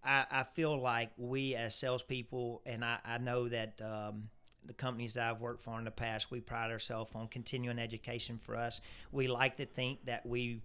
I, 0.02 0.24
I 0.30 0.44
feel 0.44 0.80
like 0.80 1.10
we 1.16 1.54
as 1.54 1.74
salespeople, 1.74 2.62
and 2.66 2.84
I, 2.84 2.98
I 3.04 3.18
know 3.18 3.48
that 3.48 3.80
um, 3.82 4.28
the 4.66 4.74
companies 4.74 5.14
that 5.14 5.30
I've 5.30 5.40
worked 5.40 5.62
for 5.62 5.78
in 5.78 5.84
the 5.84 5.90
past, 5.90 6.30
we 6.30 6.40
pride 6.40 6.70
ourselves 6.70 7.10
on 7.14 7.28
continuing 7.28 7.78
education 7.78 8.38
for 8.38 8.56
us. 8.56 8.80
We 9.12 9.28
like 9.28 9.56
to 9.58 9.66
think 9.66 10.04
that 10.06 10.26
we 10.26 10.62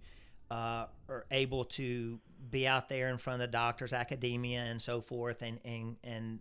uh, 0.50 0.86
are 1.08 1.24
able 1.30 1.64
to 1.64 2.18
be 2.50 2.66
out 2.66 2.88
there 2.88 3.08
in 3.08 3.18
front 3.18 3.40
of 3.40 3.48
the 3.48 3.52
doctors, 3.52 3.92
academia, 3.92 4.60
and 4.60 4.80
so 4.80 5.00
forth, 5.00 5.42
and 5.42 5.58
and 5.64 5.96
and 6.04 6.40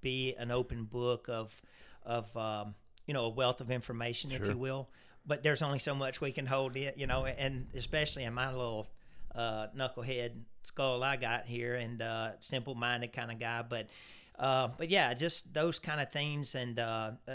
be 0.00 0.34
an 0.38 0.50
open 0.50 0.84
book 0.84 1.28
of 1.28 1.60
of 2.04 2.36
um, 2.36 2.74
you 3.06 3.14
know 3.14 3.24
a 3.24 3.28
wealth 3.30 3.60
of 3.60 3.70
information, 3.70 4.30
if 4.30 4.46
you 4.46 4.56
will. 4.56 4.88
But 5.26 5.42
there's 5.42 5.62
only 5.62 5.78
so 5.78 5.94
much 5.94 6.20
we 6.20 6.32
can 6.32 6.46
hold 6.46 6.76
it, 6.76 6.98
you 6.98 7.06
know, 7.06 7.26
and 7.26 7.68
especially 7.74 8.24
in 8.24 8.34
my 8.34 8.50
little 8.50 8.88
uh, 9.34 9.68
knucklehead 9.76 10.32
skull 10.62 11.02
I 11.02 11.16
got 11.16 11.46
here, 11.46 11.74
and 11.74 12.02
uh, 12.02 12.30
simple-minded 12.40 13.12
kind 13.12 13.30
of 13.30 13.38
guy. 13.38 13.62
But 13.68 13.88
uh, 14.42 14.68
but 14.76 14.90
yeah, 14.90 15.14
just 15.14 15.54
those 15.54 15.78
kind 15.78 16.00
of 16.00 16.10
things 16.10 16.56
and 16.56 16.80
uh, 16.80 17.12
uh, 17.28 17.32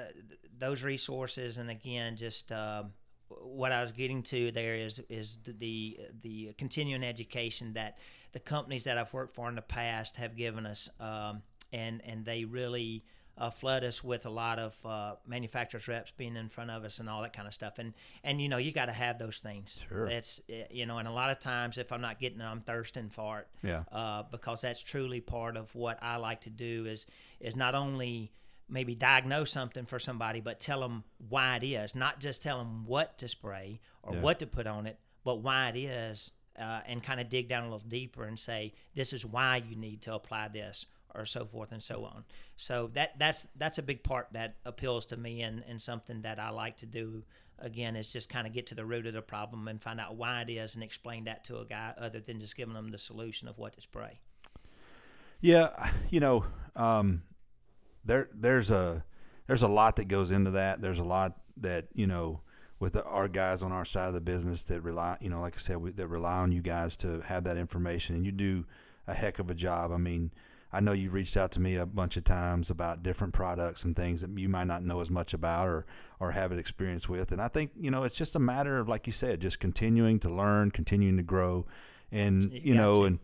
those 0.59 0.83
resources, 0.83 1.57
and 1.57 1.69
again, 1.69 2.17
just 2.17 2.51
uh, 2.51 2.83
what 3.29 3.71
I 3.71 3.81
was 3.81 3.93
getting 3.93 4.21
to 4.23 4.51
there 4.51 4.75
is 4.75 4.99
is 5.07 5.37
the 5.45 5.97
the 6.21 6.53
continuing 6.57 7.05
education 7.05 7.73
that 7.73 7.97
the 8.33 8.41
companies 8.41 8.83
that 8.83 8.97
I've 8.97 9.13
worked 9.13 9.35
for 9.35 9.47
in 9.47 9.55
the 9.55 9.61
past 9.61 10.17
have 10.17 10.35
given 10.35 10.65
us, 10.65 10.89
um, 10.99 11.43
and 11.71 12.01
and 12.03 12.25
they 12.25 12.43
really 12.43 13.05
uh, 13.37 13.49
flood 13.51 13.83
us 13.83 14.03
with 14.03 14.25
a 14.25 14.29
lot 14.29 14.57
of 14.59 14.75
uh, 14.85 15.15
manufacturers 15.27 15.87
reps 15.87 16.11
being 16.17 16.35
in 16.35 16.49
front 16.49 16.71
of 16.71 16.83
us 16.83 16.99
and 16.99 17.07
all 17.09 17.21
that 17.21 17.33
kind 17.33 17.47
of 17.47 17.53
stuff. 17.53 17.77
And 17.77 17.93
and 18.23 18.41
you 18.41 18.49
know 18.49 18.57
you 18.57 18.71
got 18.71 18.85
to 18.87 18.91
have 18.93 19.19
those 19.19 19.39
things. 19.39 19.83
Sure. 19.87 20.09
That's 20.09 20.41
eh, 20.49 20.65
you 20.71 20.85
know, 20.85 20.97
and 20.97 21.07
a 21.07 21.11
lot 21.11 21.29
of 21.29 21.39
times 21.39 21.77
if 21.77 21.91
I'm 21.91 22.01
not 22.01 22.19
getting 22.19 22.41
it, 22.41 22.45
I'm 22.45 22.61
thirsting 22.61 23.09
for 23.09 23.39
it 23.39 23.47
yeah 23.63 23.83
uh, 23.91 24.23
because 24.31 24.61
that's 24.61 24.81
truly 24.81 25.21
part 25.21 25.55
of 25.57 25.73
what 25.75 25.99
I 26.01 26.17
like 26.17 26.41
to 26.41 26.49
do 26.49 26.85
is 26.85 27.05
is 27.39 27.55
not 27.55 27.75
only 27.75 28.31
maybe 28.69 28.95
diagnose 28.95 29.51
something 29.51 29.85
for 29.85 29.97
somebody, 29.99 30.41
but 30.41 30.59
tell 30.59 30.81
them 30.81 31.03
why 31.29 31.55
it 31.55 31.63
is, 31.63 31.95
not 31.95 32.19
just 32.19 32.41
tell 32.41 32.57
them 32.57 32.85
what 32.85 33.17
to 33.17 33.27
spray 33.27 33.79
or 34.03 34.15
Yeah. 34.15 34.21
what 34.21 34.39
to 34.39 34.45
put 34.47 34.67
on 34.67 34.85
it, 34.87 34.99
but 35.23 35.35
why 35.35 35.69
it 35.69 35.77
is, 35.77 36.31
uh, 36.59 36.81
and 36.85 37.01
kind 37.01 37.21
of 37.21 37.29
dig 37.29 37.47
down 37.47 37.63
a 37.63 37.67
little 37.67 37.87
deeper 37.87 38.25
and 38.25 38.37
say 38.37 38.73
this 38.93 39.13
is 39.13 39.25
why 39.25 39.57
you 39.69 39.75
need 39.77 40.01
to 40.01 40.13
apply 40.13 40.49
this 40.49 40.85
or 41.15 41.25
so 41.25 41.45
forth 41.45 41.71
and 41.71 41.81
so 41.81 42.03
on. 42.05 42.23
So 42.55 42.89
that 42.93 43.17
that's 43.19 43.47
that's 43.57 43.77
a 43.77 43.83
big 43.83 44.03
part 44.03 44.27
that 44.33 44.55
appeals 44.65 45.05
to 45.07 45.17
me 45.17 45.41
and, 45.41 45.63
and 45.67 45.81
something 45.81 46.21
that 46.21 46.39
I 46.39 46.49
like 46.49 46.77
to 46.77 46.85
do. 46.85 47.23
Again, 47.59 47.95
is 47.95 48.13
just 48.13 48.29
kind 48.29 48.45
of 48.45 48.53
get 48.53 48.67
to 48.67 48.75
the 48.75 48.85
root 48.85 49.07
of 49.07 49.15
the 49.15 49.21
problem 49.23 49.67
and 49.67 49.81
find 49.81 49.99
out 49.99 50.15
why 50.15 50.41
it 50.41 50.51
is 50.51 50.75
and 50.75 50.83
explain 50.83 51.23
that 51.23 51.43
to 51.45 51.57
a 51.57 51.65
guy 51.65 51.91
other 51.97 52.19
than 52.19 52.39
just 52.39 52.55
giving 52.55 52.75
them 52.75 52.91
the 52.91 52.99
solution 52.99 53.47
of 53.47 53.57
what 53.57 53.73
to 53.73 53.81
spray. 53.81 54.19
Yeah, 55.41 55.89
you 56.11 56.19
know, 56.19 56.45
um, 56.75 57.23
there 58.05 58.29
there's 58.33 58.69
a 58.69 59.03
there's 59.47 59.63
a 59.63 59.67
lot 59.67 59.95
that 59.95 60.07
goes 60.07 60.29
into 60.29 60.51
that. 60.51 60.81
There's 60.81 60.99
a 60.99 61.03
lot 61.03 61.37
that 61.57 61.87
you 61.93 62.05
know 62.05 62.41
with 62.79 62.93
the, 62.93 63.03
our 63.03 63.27
guys 63.27 63.63
on 63.63 63.71
our 63.71 63.85
side 63.85 64.07
of 64.07 64.13
the 64.13 64.21
business 64.21 64.65
that 64.65 64.81
rely, 64.81 65.17
you 65.19 65.29
know, 65.29 65.41
like 65.41 65.55
I 65.55 65.59
said, 65.59 65.77
we, 65.77 65.91
that 65.91 66.07
rely 66.07 66.37
on 66.37 66.51
you 66.51 66.61
guys 66.61 66.95
to 66.97 67.21
have 67.21 67.45
that 67.45 67.57
information, 67.57 68.15
and 68.15 68.25
you 68.25 68.31
do 68.31 68.65
a 69.07 69.13
heck 69.13 69.39
of 69.39 69.49
a 69.49 69.55
job. 69.55 69.91
I 69.91 69.97
mean, 69.97 70.31
I 70.71 70.81
know 70.81 70.91
you've 70.91 71.13
reached 71.13 71.37
out 71.37 71.51
to 71.51 71.59
me 71.59 71.75
a 71.77 71.85
bunch 71.85 72.17
of 72.17 72.23
times 72.23 72.69
about 72.69 73.03
different 73.03 73.33
products 73.33 73.85
and 73.85 73.95
things 73.95 74.21
that 74.21 74.37
you 74.37 74.49
might 74.49 74.67
not 74.67 74.83
know 74.83 74.99
as 74.99 75.09
much 75.09 75.33
about 75.33 75.67
or 75.67 75.85
or 76.19 76.31
have 76.31 76.51
an 76.51 76.59
experience 76.59 77.07
with, 77.07 77.31
and 77.31 77.41
I 77.41 77.47
think 77.47 77.71
you 77.79 77.91
know 77.91 78.03
it's 78.03 78.15
just 78.15 78.35
a 78.35 78.39
matter 78.39 78.77
of 78.77 78.89
like 78.89 79.07
you 79.07 79.13
said, 79.13 79.39
just 79.39 79.59
continuing 79.59 80.19
to 80.19 80.29
learn, 80.29 80.71
continuing 80.71 81.17
to 81.17 81.23
grow, 81.23 81.65
and 82.11 82.51
You 82.51 82.61
you, 82.63 82.75
know, 82.75 83.03
and 83.03 83.19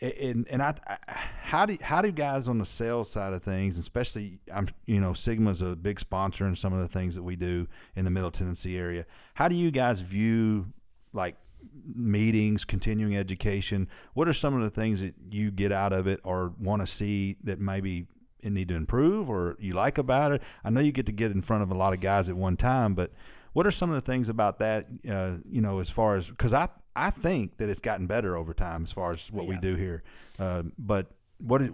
and 0.00 0.46
and 0.48 0.62
I, 0.62 0.74
I 0.86 0.98
how 1.40 1.66
do 1.66 1.76
how 1.80 2.02
do 2.02 2.12
guys 2.12 2.48
on 2.48 2.58
the 2.58 2.66
sales 2.66 3.10
side 3.10 3.32
of 3.32 3.42
things, 3.42 3.78
especially 3.78 4.38
I'm 4.52 4.68
you 4.86 5.00
know 5.00 5.12
Sigma's 5.12 5.62
a 5.62 5.76
big 5.76 6.00
sponsor 6.00 6.46
in 6.46 6.56
some 6.56 6.72
of 6.72 6.80
the 6.80 6.88
things 6.88 7.14
that 7.14 7.22
we 7.22 7.36
do 7.36 7.66
in 7.94 8.04
the 8.04 8.10
Middle 8.10 8.30
Tennessee 8.30 8.76
area. 8.76 9.06
How 9.34 9.48
do 9.48 9.54
you 9.54 9.70
guys 9.70 10.00
view 10.00 10.66
like 11.12 11.36
meetings, 11.94 12.64
continuing 12.64 13.16
education? 13.16 13.88
What 14.14 14.28
are 14.28 14.32
some 14.32 14.54
of 14.54 14.62
the 14.62 14.70
things 14.70 15.00
that 15.00 15.14
you 15.30 15.50
get 15.50 15.72
out 15.72 15.92
of 15.92 16.06
it 16.06 16.20
or 16.24 16.52
want 16.58 16.82
to 16.82 16.86
see 16.86 17.36
that 17.44 17.60
maybe 17.60 18.06
it 18.40 18.50
need 18.50 18.68
to 18.68 18.74
improve 18.74 19.30
or 19.30 19.56
you 19.58 19.72
like 19.74 19.98
about 19.98 20.32
it? 20.32 20.42
I 20.64 20.70
know 20.70 20.80
you 20.80 20.92
get 20.92 21.06
to 21.06 21.12
get 21.12 21.32
in 21.32 21.42
front 21.42 21.62
of 21.62 21.70
a 21.70 21.74
lot 21.74 21.92
of 21.94 22.00
guys 22.00 22.28
at 22.28 22.36
one 22.36 22.56
time, 22.56 22.94
but 22.94 23.12
what 23.52 23.66
are 23.66 23.70
some 23.70 23.90
of 23.90 23.94
the 23.94 24.00
things 24.12 24.28
about 24.28 24.58
that? 24.58 24.86
Uh, 25.08 25.36
you 25.48 25.60
know, 25.60 25.78
as 25.78 25.88
far 25.88 26.16
as 26.16 26.28
because 26.28 26.52
I 26.52 26.68
I 26.94 27.10
think 27.10 27.58
that 27.58 27.68
it's 27.68 27.80
gotten 27.80 28.06
better 28.06 28.36
over 28.36 28.54
time 28.54 28.82
as 28.82 28.92
far 28.92 29.12
as 29.12 29.30
what 29.30 29.46
we 29.46 29.56
do 29.58 29.74
here. 29.76 30.02
Uh, 30.38 30.64
but 30.78 31.06
what 31.44 31.62
it, 31.62 31.72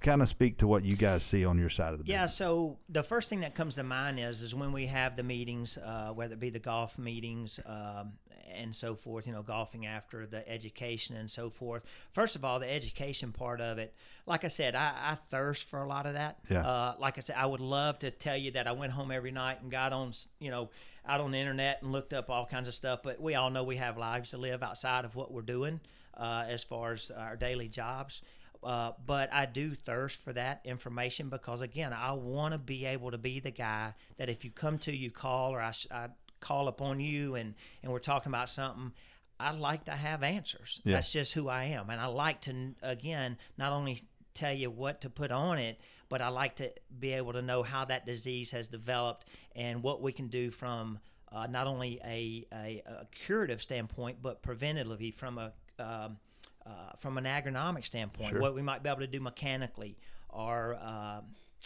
kind 0.00 0.22
of 0.22 0.28
speak 0.28 0.58
to 0.58 0.66
what 0.66 0.84
you 0.84 0.96
guys 0.96 1.22
see 1.22 1.44
on 1.44 1.58
your 1.58 1.68
side 1.68 1.92
of 1.92 1.98
the 1.98 2.04
Yeah, 2.06 2.24
business. 2.24 2.36
so 2.36 2.78
the 2.88 3.02
first 3.02 3.28
thing 3.28 3.40
that 3.40 3.54
comes 3.54 3.76
to 3.76 3.82
mind 3.82 4.18
is 4.18 4.42
is 4.42 4.54
when 4.54 4.72
we 4.72 4.86
have 4.86 5.16
the 5.16 5.22
meetings, 5.22 5.78
uh, 5.78 6.10
whether 6.14 6.34
it 6.34 6.40
be 6.40 6.50
the 6.50 6.58
golf 6.58 6.98
meetings 6.98 7.60
um, 7.64 8.12
and 8.56 8.74
so 8.74 8.94
forth. 8.94 9.26
You 9.26 9.32
know, 9.32 9.42
golfing 9.42 9.86
after 9.86 10.26
the 10.26 10.48
education 10.48 11.16
and 11.16 11.30
so 11.30 11.50
forth. 11.50 11.84
First 12.12 12.36
of 12.36 12.44
all, 12.44 12.58
the 12.58 12.70
education 12.70 13.32
part 13.32 13.60
of 13.60 13.78
it. 13.78 13.94
Like 14.26 14.44
I 14.44 14.48
said, 14.48 14.74
I, 14.74 14.92
I 14.94 15.14
thirst 15.30 15.68
for 15.68 15.82
a 15.82 15.88
lot 15.88 16.06
of 16.06 16.14
that. 16.14 16.38
Yeah. 16.50 16.66
Uh, 16.66 16.94
like 16.98 17.18
I 17.18 17.20
said, 17.20 17.36
I 17.38 17.46
would 17.46 17.60
love 17.60 17.98
to 18.00 18.10
tell 18.10 18.36
you 18.36 18.50
that 18.52 18.66
I 18.66 18.72
went 18.72 18.92
home 18.92 19.10
every 19.10 19.30
night 19.30 19.62
and 19.62 19.70
got 19.70 19.92
on, 19.92 20.12
you 20.38 20.50
know, 20.50 20.70
out 21.06 21.20
on 21.20 21.30
the 21.30 21.38
internet 21.38 21.82
and 21.82 21.92
looked 21.92 22.12
up 22.12 22.28
all 22.30 22.46
kinds 22.46 22.68
of 22.68 22.74
stuff. 22.74 23.00
But 23.02 23.20
we 23.20 23.34
all 23.34 23.50
know 23.50 23.64
we 23.64 23.76
have 23.76 23.96
lives 23.96 24.30
to 24.30 24.38
live 24.38 24.62
outside 24.62 25.04
of 25.04 25.14
what 25.16 25.32
we're 25.32 25.42
doing 25.42 25.80
uh, 26.16 26.44
as 26.46 26.62
far 26.62 26.92
as 26.92 27.10
our 27.10 27.36
daily 27.36 27.68
jobs. 27.68 28.20
Uh, 28.62 28.92
but 29.06 29.32
I 29.32 29.46
do 29.46 29.74
thirst 29.74 30.20
for 30.20 30.32
that 30.32 30.60
information 30.64 31.28
because 31.28 31.62
again, 31.62 31.92
I 31.92 32.12
want 32.12 32.52
to 32.52 32.58
be 32.58 32.86
able 32.86 33.12
to 33.12 33.18
be 33.18 33.40
the 33.40 33.52
guy 33.52 33.94
that 34.16 34.28
if 34.28 34.44
you 34.44 34.50
come 34.50 34.78
to 34.78 34.94
you 34.94 35.10
call 35.10 35.52
or 35.54 35.60
I, 35.60 35.72
I 35.90 36.08
call 36.40 36.68
upon 36.68 37.00
you 37.00 37.34
and 37.34 37.54
and 37.82 37.92
we're 37.92 37.98
talking 37.98 38.30
about 38.30 38.48
something, 38.48 38.92
I 39.40 39.52
like 39.52 39.84
to 39.84 39.92
have 39.92 40.22
answers. 40.22 40.80
Yeah. 40.84 40.94
That's 40.94 41.10
just 41.10 41.32
who 41.32 41.48
I 41.48 41.64
am, 41.64 41.90
and 41.90 42.00
I 42.00 42.06
like 42.06 42.40
to 42.42 42.74
again 42.82 43.38
not 43.56 43.72
only 43.72 44.02
tell 44.34 44.52
you 44.52 44.70
what 44.70 45.00
to 45.00 45.10
put 45.10 45.30
on 45.30 45.58
it, 45.58 45.80
but 46.08 46.22
I 46.22 46.28
like 46.28 46.56
to 46.56 46.70
be 46.98 47.12
able 47.12 47.32
to 47.32 47.42
know 47.42 47.62
how 47.62 47.84
that 47.86 48.06
disease 48.06 48.50
has 48.52 48.68
developed 48.68 49.26
and 49.56 49.82
what 49.82 50.00
we 50.00 50.12
can 50.12 50.28
do 50.28 50.50
from 50.50 51.00
uh, 51.32 51.46
not 51.46 51.66
only 51.66 52.00
a, 52.04 52.46
a, 52.52 52.82
a, 52.86 53.06
curative 53.10 53.60
standpoint, 53.60 54.18
but 54.22 54.42
preventatively 54.42 55.12
from 55.12 55.38
a 55.38 55.52
um, 55.78 56.16
uh, 56.64 56.92
from 56.96 57.16
an 57.18 57.24
agronomic 57.24 57.86
standpoint, 57.86 58.30
Sure. 58.30 58.40
what 58.40 58.54
we 58.54 58.62
might 58.62 58.82
be 58.82 58.90
able 58.90 59.00
to 59.00 59.06
do 59.06 59.20
mechanically 59.20 59.96
or 60.28 60.76
uh, 60.80 61.20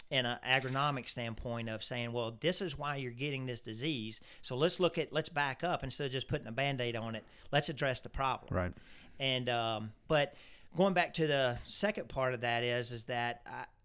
in 0.09 0.25
an 0.25 0.37
agronomic 0.47 1.09
standpoint 1.09 1.69
of 1.69 1.83
saying, 1.83 2.11
well, 2.11 2.37
this 2.39 2.61
is 2.61 2.77
why 2.77 2.97
you're 2.97 3.11
getting 3.11 3.45
this 3.45 3.61
disease. 3.61 4.21
So 4.41 4.55
let's 4.55 4.79
look 4.79 4.97
at, 4.97 5.11
let's 5.11 5.29
back 5.29 5.63
up 5.63 5.83
instead 5.83 6.05
of 6.05 6.11
just 6.11 6.27
putting 6.27 6.47
a 6.47 6.51
band 6.51 6.81
aid 6.81 6.95
on 6.95 7.15
it. 7.15 7.23
Let's 7.51 7.69
address 7.69 8.01
the 8.01 8.09
problem. 8.09 8.55
Right. 8.55 8.73
And, 9.19 9.49
um, 9.49 9.91
but 10.07 10.35
going 10.75 10.93
back 10.93 11.13
to 11.15 11.27
the 11.27 11.57
second 11.63 12.09
part 12.09 12.33
of 12.33 12.41
that 12.41 12.63
is, 12.63 12.91
is 12.91 13.05
that, 13.05 13.41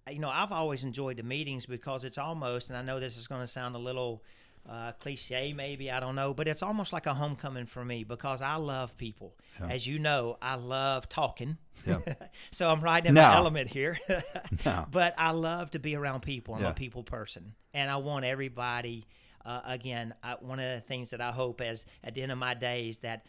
I, 0.07 0.11
you 0.11 0.19
know, 0.19 0.31
I've 0.31 0.53
always 0.53 0.85
enjoyed 0.85 1.17
the 1.17 1.23
meetings 1.23 1.67
because 1.67 2.05
it's 2.05 2.19
almost, 2.19 2.69
and 2.69 2.79
I 2.79 2.83
know 2.83 3.01
this 3.01 3.17
is 3.17 3.27
going 3.27 3.41
to 3.43 3.47
sound 3.47 3.75
a 3.75 3.79
little, 3.79 4.23
uh, 4.69 4.93
cliche 5.01 5.53
maybe 5.55 5.91
I 5.91 5.99
don't 5.99 6.15
know, 6.15 6.35
but 6.35 6.47
it's 6.47 6.63
almost 6.63 6.93
like 6.93 7.07
a 7.07 7.15
homecoming 7.15 7.67
for 7.67 7.85
me 7.85 8.05
because 8.05 8.43
I 8.43 8.57
love 8.57 8.97
people. 8.99 9.35
As 9.61 9.87
you 9.87 9.99
know, 9.99 10.37
I 10.43 10.57
love 10.57 11.09
talking. 11.09 11.57
Yeah. 11.87 12.01
so 12.53 12.71
I'm 12.71 12.81
right 12.81 13.05
in 13.05 13.15
No. 13.15 13.23
my 13.23 13.35
element 13.37 13.71
here. 13.71 13.99
No. 14.67 14.87
But 14.91 15.15
I 15.17 15.31
love 15.31 15.71
to 15.73 15.79
be 15.79 15.97
around 15.97 16.21
people. 16.21 16.55
I'm 16.55 16.63
Yeah. 16.63 16.71
a 16.71 16.75
people 16.75 17.03
person, 17.03 17.55
and 17.73 17.91
I 17.91 17.97
want 17.97 18.25
everybody. 18.25 19.07
Uh, 19.45 19.61
again, 19.65 20.13
I, 20.23 20.33
one 20.41 20.61
of 20.61 20.75
the 20.75 20.81
things 20.81 21.11
that 21.11 21.21
I 21.23 21.31
hope 21.33 21.61
is 21.63 21.87
at 22.05 22.15
the 22.15 22.23
end 22.23 22.33
of 22.33 22.39
my 22.39 22.53
days 22.55 22.99
that 22.99 23.25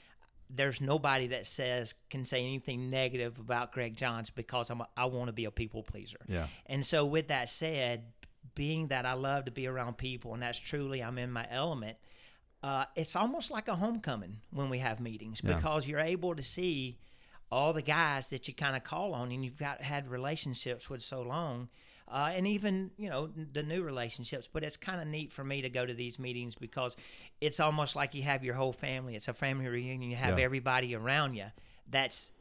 there's 0.50 0.82
nobody 0.82 1.28
that 1.28 1.46
says 1.46 1.94
can 2.10 2.26
say 2.26 2.42
anything 2.44 2.90
negative 2.90 3.38
about 3.40 3.72
Greg 3.72 3.96
Johns 3.96 4.30
because 4.32 4.70
I'm 4.72 4.82
a, 4.82 4.88
I 4.98 5.06
want 5.06 5.28
to 5.28 5.34
be 5.34 5.46
a 5.46 5.52
people 5.52 5.84
pleaser. 5.84 6.18
Yeah. 6.28 6.48
And 6.66 6.84
so, 6.86 7.06
with 7.06 7.28
that 7.30 7.48
said, 7.50 8.04
being 8.60 8.88
that 8.90 9.06
I 9.06 9.14
love 9.14 9.46
to 9.46 9.52
be 9.52 9.68
around 9.68 9.98
people, 9.98 10.34
and 10.34 10.44
that's 10.44 10.60
truly 10.60 11.02
I'm 11.02 11.18
in 11.18 11.32
my 11.32 11.48
element, 11.50 11.96
uh, 12.62 12.84
it's 12.94 13.16
almost 13.16 13.50
like 13.52 13.70
a 13.70 13.76
homecoming 13.76 14.42
when 14.52 14.70
we 14.70 14.80
have 14.80 15.00
meetings 15.00 15.40
Yeah. 15.42 15.56
because 15.56 15.88
you're 15.88 16.02
able 16.16 16.36
to 16.36 16.44
see 16.44 17.00
all 17.50 17.72
the 17.72 17.82
guys 17.82 18.30
that 18.32 18.50
you 18.50 18.54
kind 18.54 18.76
of 18.76 18.84
call 18.84 19.14
on 19.14 19.32
and 19.32 19.46
you've 19.46 19.56
got 19.58 19.82
had 19.82 20.10
relationships 20.10 20.90
with 20.90 21.02
so 21.02 21.22
long. 21.22 21.70
Uh, 22.12 22.32
and 22.36 22.46
even 22.48 22.92
you 22.98 23.10
know 23.10 23.30
the 23.54 23.64
new 23.64 23.82
relationships, 23.82 24.50
but 24.52 24.62
it's 24.64 24.76
kind 24.78 25.00
of 25.00 25.08
neat 25.08 25.32
for 25.32 25.44
me 25.44 25.62
to 25.62 25.70
go 25.70 25.86
to 25.86 25.94
these 25.94 26.20
meetings 26.20 26.54
because 26.56 26.98
it's 27.40 27.60
almost 27.62 27.96
like 27.96 28.14
you 28.14 28.24
have 28.24 28.44
your 28.44 28.56
whole 28.56 28.74
family. 28.74 29.16
It's 29.16 29.28
a 29.30 29.34
family 29.34 29.68
reunion. 29.68 30.10
You 30.12 30.18
have 30.18 30.38
Yeah. 30.38 30.44
everybody 30.46 30.94
around 30.96 31.36
you. 31.36 31.46
That's 31.88 32.34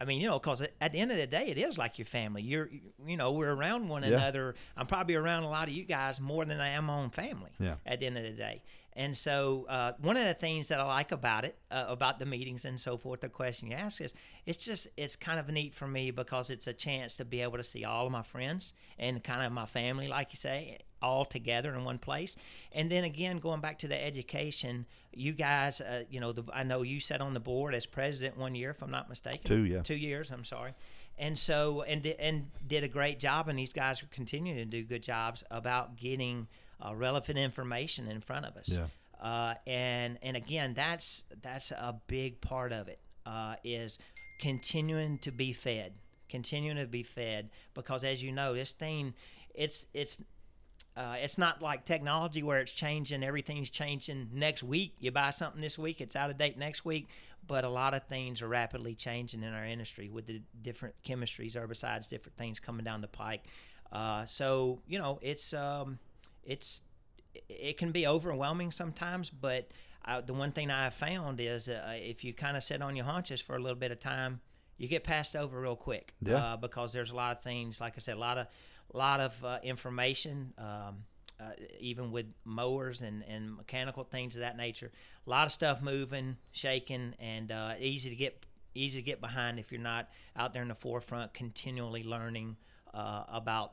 I 0.00 0.04
mean, 0.04 0.20
you 0.20 0.28
know, 0.28 0.38
because 0.38 0.60
at 0.80 0.92
the 0.92 0.98
end 1.00 1.10
of 1.10 1.16
the 1.16 1.26
day, 1.26 1.46
it 1.48 1.56
is 1.58 1.78
like 1.78 1.98
your 1.98 2.06
family. 2.06 2.42
You're, 2.42 2.68
you 3.06 3.16
know, 3.16 3.32
we're 3.32 3.52
around 3.52 3.88
one 3.88 4.02
Yeah. 4.02 4.10
another. 4.10 4.54
I'm 4.76 4.86
probably 4.86 5.14
around 5.14 5.44
a 5.44 5.48
lot 5.48 5.68
of 5.68 5.74
you 5.74 5.84
guys 5.84 6.20
more 6.20 6.44
than 6.44 6.60
I 6.60 6.70
am 6.70 6.84
my 6.86 6.98
own 6.98 7.10
family. 7.10 7.50
Yeah. 7.58 7.76
At 7.86 8.00
the 8.00 8.06
end 8.06 8.18
of 8.18 8.24
the 8.24 8.30
day, 8.32 8.62
and 8.92 9.16
so 9.16 9.66
uh, 9.68 9.92
one 9.98 10.16
of 10.16 10.24
the 10.24 10.34
things 10.34 10.68
that 10.68 10.80
I 10.80 10.84
like 10.84 11.12
about 11.12 11.44
it, 11.44 11.58
uh, 11.70 11.84
about 11.88 12.18
the 12.18 12.24
meetings 12.26 12.64
and 12.64 12.78
so 12.80 12.96
forth, 12.96 13.20
the 13.20 13.28
question 13.28 13.68
you 13.70 13.76
ask 13.76 14.00
is, 14.00 14.12
it's 14.46 14.58
just 14.58 14.88
it's 14.96 15.16
kind 15.16 15.38
of 15.40 15.48
neat 15.48 15.74
for 15.74 15.86
me 15.86 16.10
because 16.10 16.50
it's 16.50 16.66
a 16.66 16.72
chance 16.72 17.16
to 17.18 17.24
be 17.24 17.40
able 17.42 17.56
to 17.58 17.64
see 17.64 17.84
all 17.84 18.06
of 18.06 18.12
my 18.12 18.22
friends 18.22 18.72
and 18.98 19.22
kind 19.24 19.44
of 19.46 19.52
my 19.52 19.66
family, 19.66 20.08
like 20.08 20.32
you 20.32 20.36
say, 20.36 20.78
all 21.02 21.24
together 21.24 21.74
in 21.74 21.84
one 21.84 21.98
place. 21.98 22.36
And 22.72 22.90
then 22.90 23.04
again, 23.04 23.38
going 23.38 23.60
back 23.60 23.78
to 23.80 23.88
the 23.88 24.02
education, 24.02 24.86
you 25.12 25.32
guys, 25.32 25.80
uh, 25.80 26.04
you 26.10 26.20
know, 26.20 26.32
the, 26.32 26.44
I 26.52 26.62
know 26.62 26.82
you 26.82 27.00
sat 27.00 27.20
on 27.20 27.34
the 27.34 27.40
board 27.40 27.74
as 27.74 27.86
president 27.86 28.36
one 28.36 28.54
year, 28.54 28.70
if 28.70 28.82
I'm 28.82 28.90
not 28.90 29.08
mistaken. 29.08 29.40
Two, 29.44 29.64
yeah. 29.64 29.82
Two 29.82 29.96
years. 29.96 30.30
I'm 30.30 30.44
sorry. 30.44 30.74
And 31.18 31.38
so, 31.38 31.82
and 31.82 32.04
and 32.06 32.50
did 32.66 32.84
a 32.84 32.88
great 32.88 33.18
job, 33.18 33.48
and 33.48 33.58
these 33.58 33.72
guys 33.72 34.02
are 34.02 34.08
continuing 34.10 34.58
to 34.58 34.66
do 34.66 34.84
good 34.84 35.02
jobs 35.02 35.42
about 35.50 35.96
getting 35.96 36.46
uh, 36.84 36.94
relevant 36.94 37.38
information 37.38 38.06
in 38.06 38.20
front 38.20 38.44
of 38.44 38.56
us. 38.56 38.68
Yeah. 38.68 38.86
Uh, 39.18 39.54
and 39.66 40.18
and 40.22 40.36
again, 40.36 40.74
that's 40.74 41.24
that's 41.40 41.70
a 41.70 41.98
big 42.06 42.42
part 42.42 42.72
of 42.72 42.88
it. 42.88 43.00
Uh, 43.24 43.56
is 43.64 43.98
continuing 44.38 45.18
to 45.18 45.32
be 45.32 45.54
fed, 45.54 45.94
continuing 46.28 46.76
to 46.76 46.86
be 46.86 47.02
fed, 47.02 47.48
because 47.72 48.04
as 48.04 48.22
you 48.22 48.30
know, 48.30 48.52
this 48.52 48.72
thing, 48.72 49.14
it's 49.54 49.86
it's 49.94 50.18
uh, 50.96 51.16
it's 51.20 51.36
not 51.36 51.60
like 51.60 51.84
technology 51.84 52.42
where 52.42 52.58
it's 52.60 52.72
changing. 52.72 53.22
Everything's 53.22 53.70
changing 53.70 54.30
next 54.32 54.62
week. 54.62 54.94
You 54.98 55.10
buy 55.10 55.30
something 55.30 55.60
this 55.60 55.78
week, 55.78 56.00
it's 56.00 56.16
out 56.16 56.30
of 56.30 56.38
date 56.38 56.58
next 56.58 56.84
week. 56.84 57.08
But 57.46 57.64
a 57.64 57.68
lot 57.68 57.94
of 57.94 58.04
things 58.04 58.42
are 58.42 58.48
rapidly 58.48 58.94
changing 58.94 59.44
in 59.44 59.52
our 59.52 59.64
industry 59.64 60.08
with 60.08 60.26
the 60.26 60.42
different 60.62 60.96
chemistries, 61.06 61.54
herbicides, 61.54 62.08
different 62.08 62.36
things 62.36 62.58
coming 62.58 62.84
down 62.84 63.02
the 63.02 63.08
pike. 63.08 63.44
Uh, 63.92 64.24
so 64.26 64.80
you 64.88 64.98
know, 64.98 65.18
it's 65.22 65.52
um, 65.52 65.98
it's 66.42 66.80
it 67.48 67.76
can 67.76 67.92
be 67.92 68.06
overwhelming 68.06 68.72
sometimes. 68.72 69.30
But 69.30 69.70
I, 70.04 70.22
the 70.22 70.34
one 70.34 70.50
thing 70.50 70.70
I 70.70 70.84
have 70.84 70.94
found 70.94 71.40
is 71.40 71.68
uh, 71.68 71.92
if 71.94 72.24
you 72.24 72.32
kind 72.32 72.56
of 72.56 72.64
sit 72.64 72.82
on 72.82 72.96
your 72.96 73.04
haunches 73.04 73.40
for 73.40 73.54
a 73.54 73.60
little 73.60 73.78
bit 73.78 73.92
of 73.92 74.00
time, 74.00 74.40
you 74.78 74.88
get 74.88 75.04
passed 75.04 75.36
over 75.36 75.60
real 75.60 75.76
quick. 75.76 76.14
Yeah. 76.20 76.36
Uh, 76.36 76.56
because 76.56 76.92
there's 76.92 77.10
a 77.10 77.16
lot 77.16 77.36
of 77.36 77.42
things, 77.42 77.80
like 77.80 77.94
I 77.96 78.00
said, 78.00 78.16
a 78.16 78.20
lot 78.20 78.38
of 78.38 78.46
lot 78.94 79.20
of 79.20 79.44
uh, 79.44 79.58
information. 79.62 80.52
Um, 80.58 81.04
uh, 81.38 81.50
even 81.80 82.10
with 82.10 82.24
mowers 82.46 83.02
and, 83.02 83.22
and 83.28 83.54
mechanical 83.54 84.04
things 84.04 84.36
of 84.36 84.40
that 84.40 84.56
nature, 84.56 84.90
a 85.26 85.30
lot 85.30 85.44
of 85.44 85.52
stuff 85.52 85.82
moving, 85.82 86.38
shaking, 86.52 87.12
and 87.20 87.52
uh, 87.52 87.74
easy 87.78 88.08
to 88.08 88.16
get 88.16 88.46
easy 88.74 88.98
to 88.98 89.04
get 89.04 89.20
behind 89.20 89.58
if 89.58 89.70
you're 89.70 89.80
not 89.80 90.08
out 90.36 90.52
there 90.52 90.62
in 90.62 90.68
the 90.68 90.74
forefront, 90.74 91.34
continually 91.34 92.04
learning 92.04 92.56
uh, 92.94 93.24
about 93.28 93.72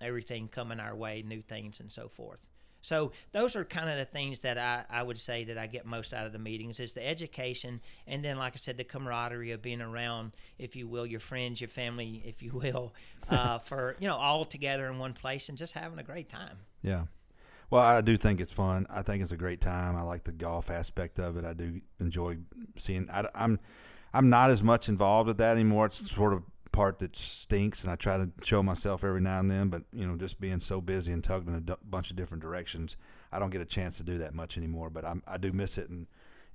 everything 0.00 0.48
coming 0.48 0.80
our 0.80 0.94
way, 0.94 1.22
new 1.26 1.42
things, 1.42 1.80
and 1.80 1.90
so 1.90 2.08
forth. 2.08 2.48
So 2.82 3.12
those 3.30 3.56
are 3.56 3.64
kind 3.64 3.88
of 3.88 3.96
the 3.96 4.04
things 4.04 4.40
that 4.40 4.58
I, 4.58 4.84
I 4.90 5.02
would 5.02 5.18
say 5.18 5.44
that 5.44 5.56
I 5.56 5.66
get 5.66 5.86
most 5.86 6.12
out 6.12 6.26
of 6.26 6.32
the 6.32 6.38
meetings 6.38 6.80
is 6.80 6.92
the 6.92 7.06
education 7.06 7.80
and 8.06 8.24
then 8.24 8.36
like 8.36 8.54
I 8.54 8.56
said 8.56 8.76
the 8.76 8.84
camaraderie 8.84 9.52
of 9.52 9.62
being 9.62 9.80
around 9.80 10.32
if 10.58 10.76
you 10.76 10.86
will 10.86 11.06
your 11.06 11.20
friends 11.20 11.60
your 11.60 11.68
family 11.68 12.22
if 12.26 12.42
you 12.42 12.52
will 12.52 12.92
uh, 13.30 13.58
for 13.60 13.96
you 14.00 14.08
know 14.08 14.16
all 14.16 14.44
together 14.44 14.86
in 14.88 14.98
one 14.98 15.14
place 15.14 15.48
and 15.48 15.56
just 15.56 15.74
having 15.74 15.98
a 15.98 16.02
great 16.02 16.28
time. 16.28 16.58
Yeah. 16.82 17.04
Well, 17.70 17.82
I 17.82 18.02
do 18.02 18.18
think 18.18 18.38
it's 18.40 18.52
fun. 18.52 18.86
I 18.90 19.00
think 19.00 19.22
it's 19.22 19.32
a 19.32 19.36
great 19.36 19.62
time. 19.62 19.96
I 19.96 20.02
like 20.02 20.24
the 20.24 20.32
golf 20.32 20.70
aspect 20.70 21.18
of 21.18 21.38
it. 21.38 21.46
I 21.46 21.54
do 21.54 21.80
enjoy 22.00 22.36
seeing. 22.76 23.08
I, 23.10 23.26
am 23.34 23.58
I'm 24.12 24.28
not 24.28 24.50
as 24.50 24.62
much 24.62 24.90
involved 24.90 25.28
with 25.28 25.38
that 25.38 25.52
anymore. 25.52 25.86
It's 25.86 26.10
sort 26.10 26.34
of 26.34 26.42
part 26.72 26.98
that 26.98 27.14
stinks, 27.14 27.82
and 27.82 27.92
I 27.92 27.96
try 27.96 28.16
to 28.16 28.30
show 28.42 28.62
myself 28.62 29.04
every 29.04 29.20
now 29.20 29.38
and 29.38 29.50
then. 29.50 29.68
But 29.68 29.82
you 29.92 30.06
know, 30.06 30.16
just 30.16 30.40
being 30.40 30.60
so 30.60 30.80
busy 30.80 31.12
and 31.12 31.22
tugged 31.22 31.48
in 31.48 31.54
a 31.54 31.60
d- 31.60 31.74
bunch 31.88 32.10
of 32.10 32.16
different 32.16 32.42
directions, 32.42 32.96
I 33.30 33.38
don't 33.38 33.50
get 33.50 33.60
a 33.60 33.66
chance 33.66 33.98
to 33.98 34.02
do 34.02 34.18
that 34.18 34.34
much 34.34 34.56
anymore. 34.56 34.90
But 34.90 35.04
I'm, 35.04 35.22
I 35.26 35.38
do 35.38 35.52
miss 35.52 35.78
it, 35.78 35.88
and 35.90 36.06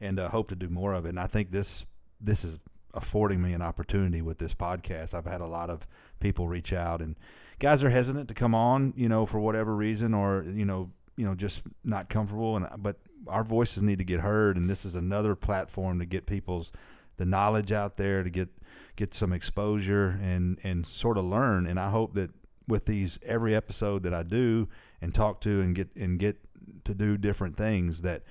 and 0.02 0.20
uh, 0.20 0.30
hope 0.30 0.50
to 0.50 0.56
do 0.56 0.70
more 0.70 0.94
of 0.94 1.06
it. 1.06 1.10
And 1.10 1.20
I 1.20 1.28
think 1.28 1.52
this 1.52 1.86
this 2.20 2.44
is 2.44 2.60
affording 2.94 3.42
me 3.42 3.54
an 3.54 3.62
opportunity 3.62 4.22
with 4.22 4.40
this 4.40 4.54
podcast. 4.54 5.14
I've 5.14 5.26
had 5.26 5.42
a 5.42 5.48
lot 5.48 5.70
of 5.70 5.88
people 6.20 6.48
reach 6.48 6.74
out, 6.74 7.02
and 7.02 7.16
guys 7.60 7.84
are 7.84 7.90
hesitant 7.90 8.28
to 8.28 8.34
come 8.34 8.56
on, 8.56 8.94
you 8.98 9.08
know, 9.08 9.26
for 9.26 9.40
whatever 9.40 9.76
reason, 9.76 10.14
or 10.14 10.44
you 10.44 10.66
know, 10.66 10.92
you 11.16 11.26
know, 11.26 11.36
just 11.36 11.62
not 11.84 12.10
comfortable. 12.10 12.58
And 12.58 12.68
but 12.78 12.98
our 13.28 13.44
voices 13.44 13.84
need 13.84 14.00
to 14.00 14.06
get 14.06 14.20
heard, 14.20 14.58
and 14.58 14.70
this 14.70 14.84
is 14.84 14.96
another 14.96 15.36
platform 15.36 16.00
to 16.00 16.06
get 16.06 16.26
people's 16.26 16.72
the 17.18 17.26
knowledge 17.26 17.72
out 17.72 17.98
there 17.98 18.24
to 18.24 18.30
get 18.30 18.50
get 18.98 19.14
some 19.14 19.32
exposure 19.32 20.20
and 20.22 20.60
and 20.64 20.86
sort 20.86 21.18
of 21.18 21.24
learn. 21.24 21.66
And 21.66 21.80
I 21.80 21.90
hope 21.90 22.16
that 22.16 22.32
with 22.68 22.86
these 22.86 23.18
every 23.24 23.56
episode 23.56 24.04
that 24.04 24.14
I 24.14 24.24
do 24.24 24.68
and 25.02 25.16
talk 25.16 25.40
to 25.42 25.62
and 25.62 25.74
get 25.74 25.96
and 25.96 26.20
get 26.20 26.38
to 26.84 26.94
do 26.94 27.18
different 27.18 27.56
things 27.56 28.02
that 28.02 28.24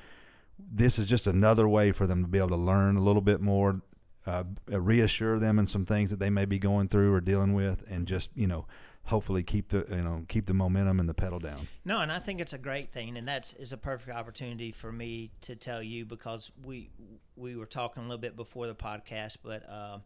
this 0.59 0.99
is 0.99 1.07
just 1.07 1.27
another 1.27 1.67
way 1.67 1.93
for 1.93 2.07
them 2.07 2.23
to 2.23 2.29
be 2.29 2.39
able 2.39 2.51
to 2.51 2.57
learn 2.57 2.97
a 2.97 3.03
little 3.03 3.23
bit 3.23 3.41
more 3.41 3.81
uh, 4.27 4.45
reassure 4.69 5.39
them 5.39 5.59
in 5.59 5.67
some 5.67 5.87
things 5.87 6.11
that 6.11 6.19
they 6.19 6.31
may 6.31 6.45
be 6.45 6.59
going 6.59 6.89
through 6.89 7.15
or 7.15 7.21
dealing 7.21 7.55
with 7.55 7.85
and 7.89 8.07
just 8.07 8.31
you 8.35 8.47
know 8.47 8.67
hopefully 9.05 9.43
keep 9.43 9.69
the 9.69 9.87
you 9.89 10.03
know 10.03 10.25
keep 10.29 10.47
the 10.47 10.55
momentum 10.55 10.99
and 10.99 11.09
the 11.09 11.15
pedal 11.15 11.39
down 11.39 11.69
No, 11.85 12.01
and 12.01 12.11
I 12.11 12.19
think 12.19 12.41
it's 12.41 12.53
a 12.53 12.59
great 12.59 12.93
thing, 12.93 13.17
and 13.17 13.27
that's 13.27 13.55
is 13.55 13.73
a 13.73 13.77
perfect 13.77 14.17
opportunity 14.17 14.73
for 14.73 14.91
me 14.93 15.31
to 15.43 15.55
tell 15.55 15.83
you 15.83 16.05
because 16.05 16.51
we 16.65 16.91
we 17.37 17.57
were 17.57 17.67
talking 17.67 18.03
a 18.03 18.07
little 18.07 18.21
bit 18.21 18.37
before 18.37 18.67
the 18.67 18.75
podcast, 18.75 19.37
but 19.45 19.69
uh, 19.69 19.99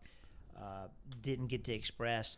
uh, 0.60 0.88
didn't 1.22 1.46
get 1.46 1.64
to 1.64 1.72
express 1.72 2.36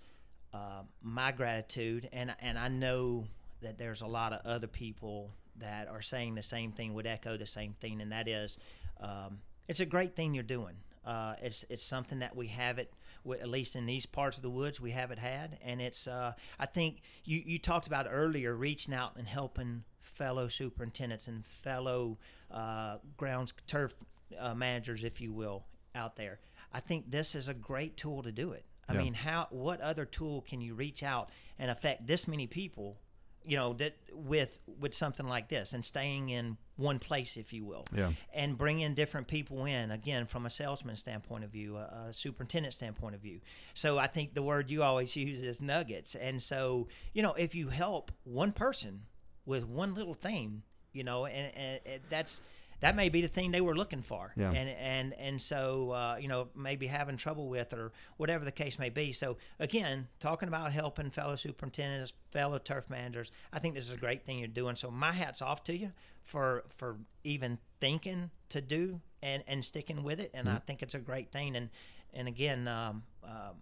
uh, 0.53 0.83
my 1.03 1.33
gratitude, 1.33 2.09
and 2.13 2.35
and 2.41 2.59
I 2.59 2.69
know 2.69 3.27
that 3.63 3.79
there's 3.79 4.03
a 4.03 4.07
lot 4.07 4.33
of 4.33 4.45
other 4.45 4.67
people 4.67 5.31
that 5.57 5.89
are 5.89 6.03
saying 6.03 6.35
the 6.35 6.43
same 6.43 6.73
thing, 6.73 6.95
would 6.95 7.07
echo 7.07 7.37
the 7.37 7.47
same 7.47 7.75
thing, 7.81 8.01
and 8.01 8.13
that 8.13 8.29
is, 8.29 8.59
um, 9.01 9.39
it's 9.69 9.81
a 9.81 9.87
great 9.87 10.17
thing 10.17 10.35
you're 10.35 10.43
doing. 10.43 10.75
Uh, 11.05 11.35
it's 11.43 11.65
it's 11.69 11.83
something 11.83 12.21
that 12.21 12.37
we 12.37 12.47
have 12.49 12.79
it 12.79 12.93
w- 13.25 13.41
at 13.41 13.49
least 13.49 13.75
in 13.75 13.87
these 13.87 14.07
parts 14.07 14.37
of 14.37 14.43
the 14.43 14.51
woods 14.51 14.81
we 14.81 14.93
haven't 14.93 15.19
had, 15.19 15.59
and 15.65 15.81
it's 15.81 16.07
uh, 16.07 16.33
I 16.59 16.67
think 16.67 17.03
you 17.25 17.43
you 17.45 17.59
talked 17.59 17.87
about 17.87 18.07
earlier 18.11 18.55
reaching 18.55 18.95
out 18.95 19.17
and 19.17 19.27
helping 19.27 19.85
fellow 19.99 20.49
superintendents 20.49 21.27
and 21.29 21.45
fellow 21.45 22.19
uh, 22.51 22.99
grounds 23.17 23.53
turf 23.67 23.95
uh, 24.39 24.55
managers, 24.55 25.05
if 25.05 25.21
you 25.21 25.33
will, 25.33 25.65
out 25.95 26.17
there. 26.17 26.39
I 26.73 26.81
think 26.81 27.11
this 27.11 27.35
is 27.35 27.49
a 27.49 27.55
great 27.55 27.97
tool 27.97 28.23
to 28.23 28.33
do 28.33 28.53
it. 28.53 28.65
I 28.89 28.95
Yeah. 28.95 29.03
mean, 29.03 29.15
how 29.15 29.47
what 29.51 29.81
other 29.81 30.05
tool 30.05 30.43
can 30.43 30.61
you 30.61 30.75
reach 30.75 31.03
out 31.03 31.31
and 31.59 31.71
affect 31.71 32.07
this 32.07 32.27
many 32.27 32.47
people 32.47 32.99
you 33.45 33.57
know 33.57 33.73
that 33.73 33.97
with 34.13 34.61
with 34.79 34.95
something 34.95 35.27
like 35.27 35.49
this 35.49 35.73
and 35.73 35.85
staying 35.85 36.29
in 36.29 36.57
one 36.77 37.01
place 37.01 37.37
if 37.37 37.53
you 37.53 37.65
will 37.65 37.85
Yeah. 37.93 38.13
and 38.33 38.57
bringing 38.57 38.95
different 38.95 39.27
people 39.27 39.65
in 39.65 39.91
again 39.91 40.27
from 40.27 40.47
a 40.47 40.51
salesman 40.51 40.95
standpoint 40.95 41.43
of 41.43 41.51
view 41.51 41.77
a, 41.77 42.07
a 42.09 42.13
superintendent 42.13 42.73
standpoint 42.73 43.17
of 43.17 43.21
view 43.21 43.41
so 43.75 43.99
i 43.99 44.07
think 44.07 44.35
the 44.35 44.45
word 44.45 44.71
you 44.71 44.85
always 44.85 45.17
use 45.29 45.43
is 45.43 45.61
nuggets 45.61 46.15
and 46.15 46.41
so 46.41 46.87
you 47.15 47.21
know 47.21 47.33
if 47.33 47.53
you 47.57 47.67
help 47.71 48.13
one 48.23 48.53
person 48.53 49.03
with 49.45 49.67
one 49.67 49.93
little 49.95 50.15
thing 50.15 50.63
you 50.93 51.03
know 51.03 51.27
and, 51.27 51.53
and, 51.57 51.81
and 51.85 52.01
that's 52.09 52.43
that 52.83 52.97
may 52.97 53.09
be 53.09 53.21
the 53.21 53.29
thing 53.29 53.53
they 53.53 53.61
were 53.61 53.77
looking 53.77 54.03
for. 54.03 54.33
Yeah. 54.37 54.51
and 54.51 54.69
and 54.69 55.15
and 55.15 55.41
so 55.41 55.93
uh, 55.93 56.17
you 56.21 56.29
know 56.29 56.49
maybe 56.55 56.89
having 56.89 57.17
trouble 57.17 57.49
with 57.49 57.73
or 57.73 57.93
whatever 58.17 58.45
the 58.45 58.53
case 58.53 58.79
may 58.79 58.91
be. 58.91 59.13
So 59.13 59.39
again 59.59 60.09
talking 60.21 60.49
about 60.49 60.73
helping 60.73 61.11
fellow 61.11 61.37
superintendents 61.37 62.13
fellow 62.33 62.59
turf 62.59 62.89
managers 62.89 63.31
i 63.53 63.59
think 63.59 63.75
this 63.75 63.87
is 63.87 63.93
a 63.93 63.97
great 63.97 64.27
thing 64.27 64.39
you're 64.39 64.49
doing. 64.49 64.77
So 64.77 64.91
my 64.91 65.13
hat's 65.13 65.41
off 65.41 65.65
to 65.65 65.77
you 65.77 65.93
for 66.25 66.65
for 66.77 66.99
even 67.25 67.59
thinking 67.81 68.31
to 68.51 68.61
do 68.61 69.01
and 69.23 69.45
and 69.47 69.65
sticking 69.65 70.03
with 70.03 70.21
it. 70.21 70.31
And 70.35 70.49
i 70.49 70.57
think 70.57 70.83
it's 70.83 70.95
a 70.95 71.01
great 71.01 71.31
thing. 71.31 71.57
And 71.57 71.71
and 72.13 72.27
again 72.27 72.67
um, 72.67 73.05
uh, 73.25 73.53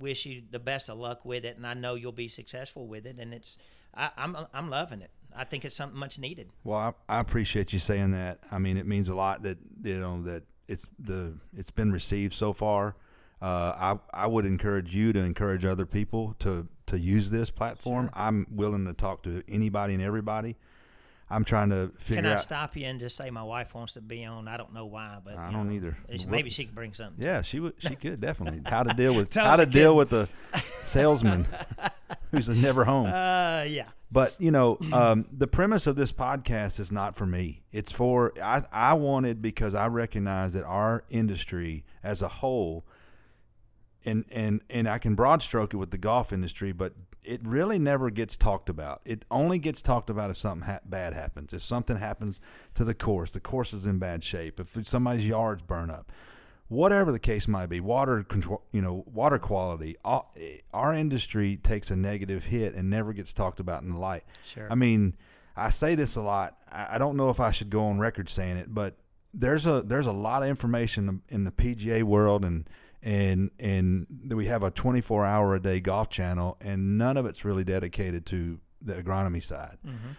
wish 0.00 0.24
you 0.24 0.42
the 0.50 0.58
best 0.58 0.88
of 0.88 0.98
luck 0.98 1.26
with 1.26 1.44
it. 1.44 1.56
And 1.58 1.66
i 1.66 1.74
know 1.74 1.94
you'll 1.94 2.10
be 2.10 2.28
successful 2.28 2.86
with 2.86 3.06
it. 3.06 3.18
And 3.18 3.34
it's 3.34 3.58
I, 3.94 4.10
i'm 4.16 4.34
i'm 4.54 4.70
loving 4.70 5.02
it 5.02 5.10
i 5.36 5.44
think 5.44 5.64
it's 5.64 5.76
something 5.76 5.98
much 5.98 6.18
needed 6.18 6.48
Well, 6.64 6.78
I, 7.08 7.16
I 7.16 7.20
appreciate 7.20 7.72
you 7.72 7.78
saying 7.78 8.12
that. 8.12 8.38
I 8.50 8.58
mean, 8.58 8.76
it 8.76 8.86
means 8.86 9.08
a 9.08 9.14
lot 9.14 9.42
that 9.42 9.58
you 9.82 9.98
know 9.98 10.22
that 10.22 10.42
it's 10.68 10.88
the 10.98 11.34
it's 11.56 11.70
been 11.70 11.92
received 11.92 12.32
so 12.32 12.52
far. 12.52 12.96
Uh, 13.40 13.96
I 14.14 14.24
I 14.24 14.26
would 14.26 14.46
encourage 14.46 14.94
you 14.94 15.12
to 15.12 15.20
encourage 15.20 15.64
other 15.64 15.86
people 15.86 16.34
to 16.40 16.68
to 16.86 16.98
use 16.98 17.30
this 17.30 17.50
platform. 17.50 18.10
I'm 18.14 18.46
willing 18.50 18.84
to 18.86 18.92
talk 18.92 19.22
to 19.24 19.42
anybody 19.48 19.94
and 19.94 20.02
everybody. 20.02 20.56
I'm 21.32 21.44
trying 21.44 21.70
to 21.70 21.90
figure 21.96 22.20
out. 22.20 22.24
Can 22.24 22.26
I 22.26 22.34
out. 22.34 22.42
stop 22.42 22.76
you 22.76 22.84
and 22.86 23.00
just 23.00 23.16
say 23.16 23.30
my 23.30 23.42
wife 23.42 23.74
wants 23.74 23.94
to 23.94 24.00
be 24.00 24.24
on? 24.24 24.46
I 24.48 24.56
don't 24.56 24.72
know 24.74 24.86
why, 24.86 25.18
but 25.24 25.36
I 25.38 25.50
don't 25.50 25.68
know, 25.68 25.74
either. 25.74 25.96
it's- 26.08 26.20
What- 26.20 26.30
Maybe 26.30 26.50
she 26.50 26.64
could 26.66 26.74
bring 26.74 26.92
something. 26.94 27.24
Yeah, 27.24 27.42
she 27.42 27.58
would. 27.60 27.74
She 27.78 27.94
could 27.96 28.20
definitely 28.20 28.60
how 28.66 28.82
to 28.82 28.94
deal 28.94 29.14
with 29.14 29.30
Totally 29.30 29.48
how 29.50 29.56
to 29.56 29.66
deal 29.66 29.96
with 29.96 30.10
the 30.10 30.28
salesman 30.82 31.46
who's 32.30 32.48
never 32.48 32.84
home. 32.84 33.06
Uh, 33.06 33.64
yeah. 33.66 33.88
But 34.10 34.34
you 34.38 34.50
know, 34.50 34.76
um, 34.92 35.24
the 35.32 35.46
premise 35.46 35.86
of 35.86 35.96
this 35.96 36.12
podcast 36.12 36.78
is 36.78 36.92
not 36.92 37.16
for 37.16 37.24
me. 37.24 37.62
It's 37.72 37.90
for 37.92 38.32
I. 38.42 38.62
I 38.70 38.92
wanted 38.92 39.40
because 39.40 39.74
I 39.74 39.86
recognize 39.86 40.52
that 40.52 40.64
our 40.64 41.04
industry 41.08 41.84
as 42.02 42.20
a 42.20 42.28
whole, 42.28 42.84
and 44.04 44.26
and 44.30 44.60
and 44.68 44.86
I 44.86 44.98
can 44.98 45.14
broad 45.14 45.40
stroke 45.42 45.72
it 45.72 45.78
with 45.78 45.92
the 45.92 45.98
golf 45.98 46.30
industry, 46.30 46.72
but 46.72 46.92
it 47.24 47.40
really 47.44 47.78
never 47.78 48.10
gets 48.10 48.36
talked 48.36 48.68
about. 48.68 49.00
It 49.04 49.24
only 49.30 49.58
gets 49.58 49.82
talked 49.82 50.10
about 50.10 50.30
if 50.30 50.36
something 50.36 50.66
ha- 50.66 50.80
bad 50.84 51.14
happens. 51.14 51.52
If 51.52 51.62
something 51.62 51.96
happens 51.96 52.40
to 52.74 52.84
the 52.84 52.94
course, 52.94 53.32
the 53.32 53.40
course 53.40 53.72
is 53.72 53.86
in 53.86 53.98
bad 53.98 54.24
shape. 54.24 54.58
If 54.58 54.86
somebody's 54.86 55.26
yards 55.26 55.62
burn 55.62 55.90
up, 55.90 56.10
whatever 56.68 57.12
the 57.12 57.18
case 57.18 57.46
might 57.46 57.66
be, 57.66 57.80
water 57.80 58.22
control, 58.24 58.62
you 58.72 58.82
know, 58.82 59.04
water 59.12 59.38
quality. 59.38 59.96
All, 60.04 60.34
our 60.72 60.94
industry 60.94 61.58
takes 61.62 61.90
a 61.90 61.96
negative 61.96 62.46
hit 62.46 62.74
and 62.74 62.90
never 62.90 63.12
gets 63.12 63.32
talked 63.32 63.60
about 63.60 63.82
in 63.82 63.92
the 63.92 63.98
light. 63.98 64.24
Sure. 64.44 64.66
I 64.70 64.74
mean, 64.74 65.14
I 65.56 65.70
say 65.70 65.94
this 65.94 66.16
a 66.16 66.22
lot. 66.22 66.56
I, 66.70 66.92
I 66.92 66.98
don't 66.98 67.16
know 67.16 67.30
if 67.30 67.40
I 67.40 67.50
should 67.50 67.70
go 67.70 67.84
on 67.84 67.98
record 67.98 68.28
saying 68.28 68.56
it, 68.56 68.74
but 68.74 68.96
there's 69.34 69.66
a 69.66 69.82
there's 69.82 70.06
a 70.06 70.12
lot 70.12 70.42
of 70.42 70.48
information 70.48 71.22
in 71.28 71.44
the 71.44 71.52
PGA 71.52 72.02
world 72.02 72.44
and 72.44 72.68
and 73.02 73.50
and 73.58 74.06
we 74.30 74.46
have 74.46 74.62
a 74.62 74.70
24 74.70 75.26
hour 75.26 75.54
a 75.54 75.60
day 75.60 75.80
golf 75.80 76.08
channel 76.08 76.56
and 76.60 76.98
none 76.98 77.16
of 77.16 77.26
it's 77.26 77.44
really 77.44 77.64
dedicated 77.64 78.24
to 78.26 78.60
the 78.80 78.94
agronomy 78.94 79.42
side. 79.42 79.78
Mm-hmm. 79.86 80.12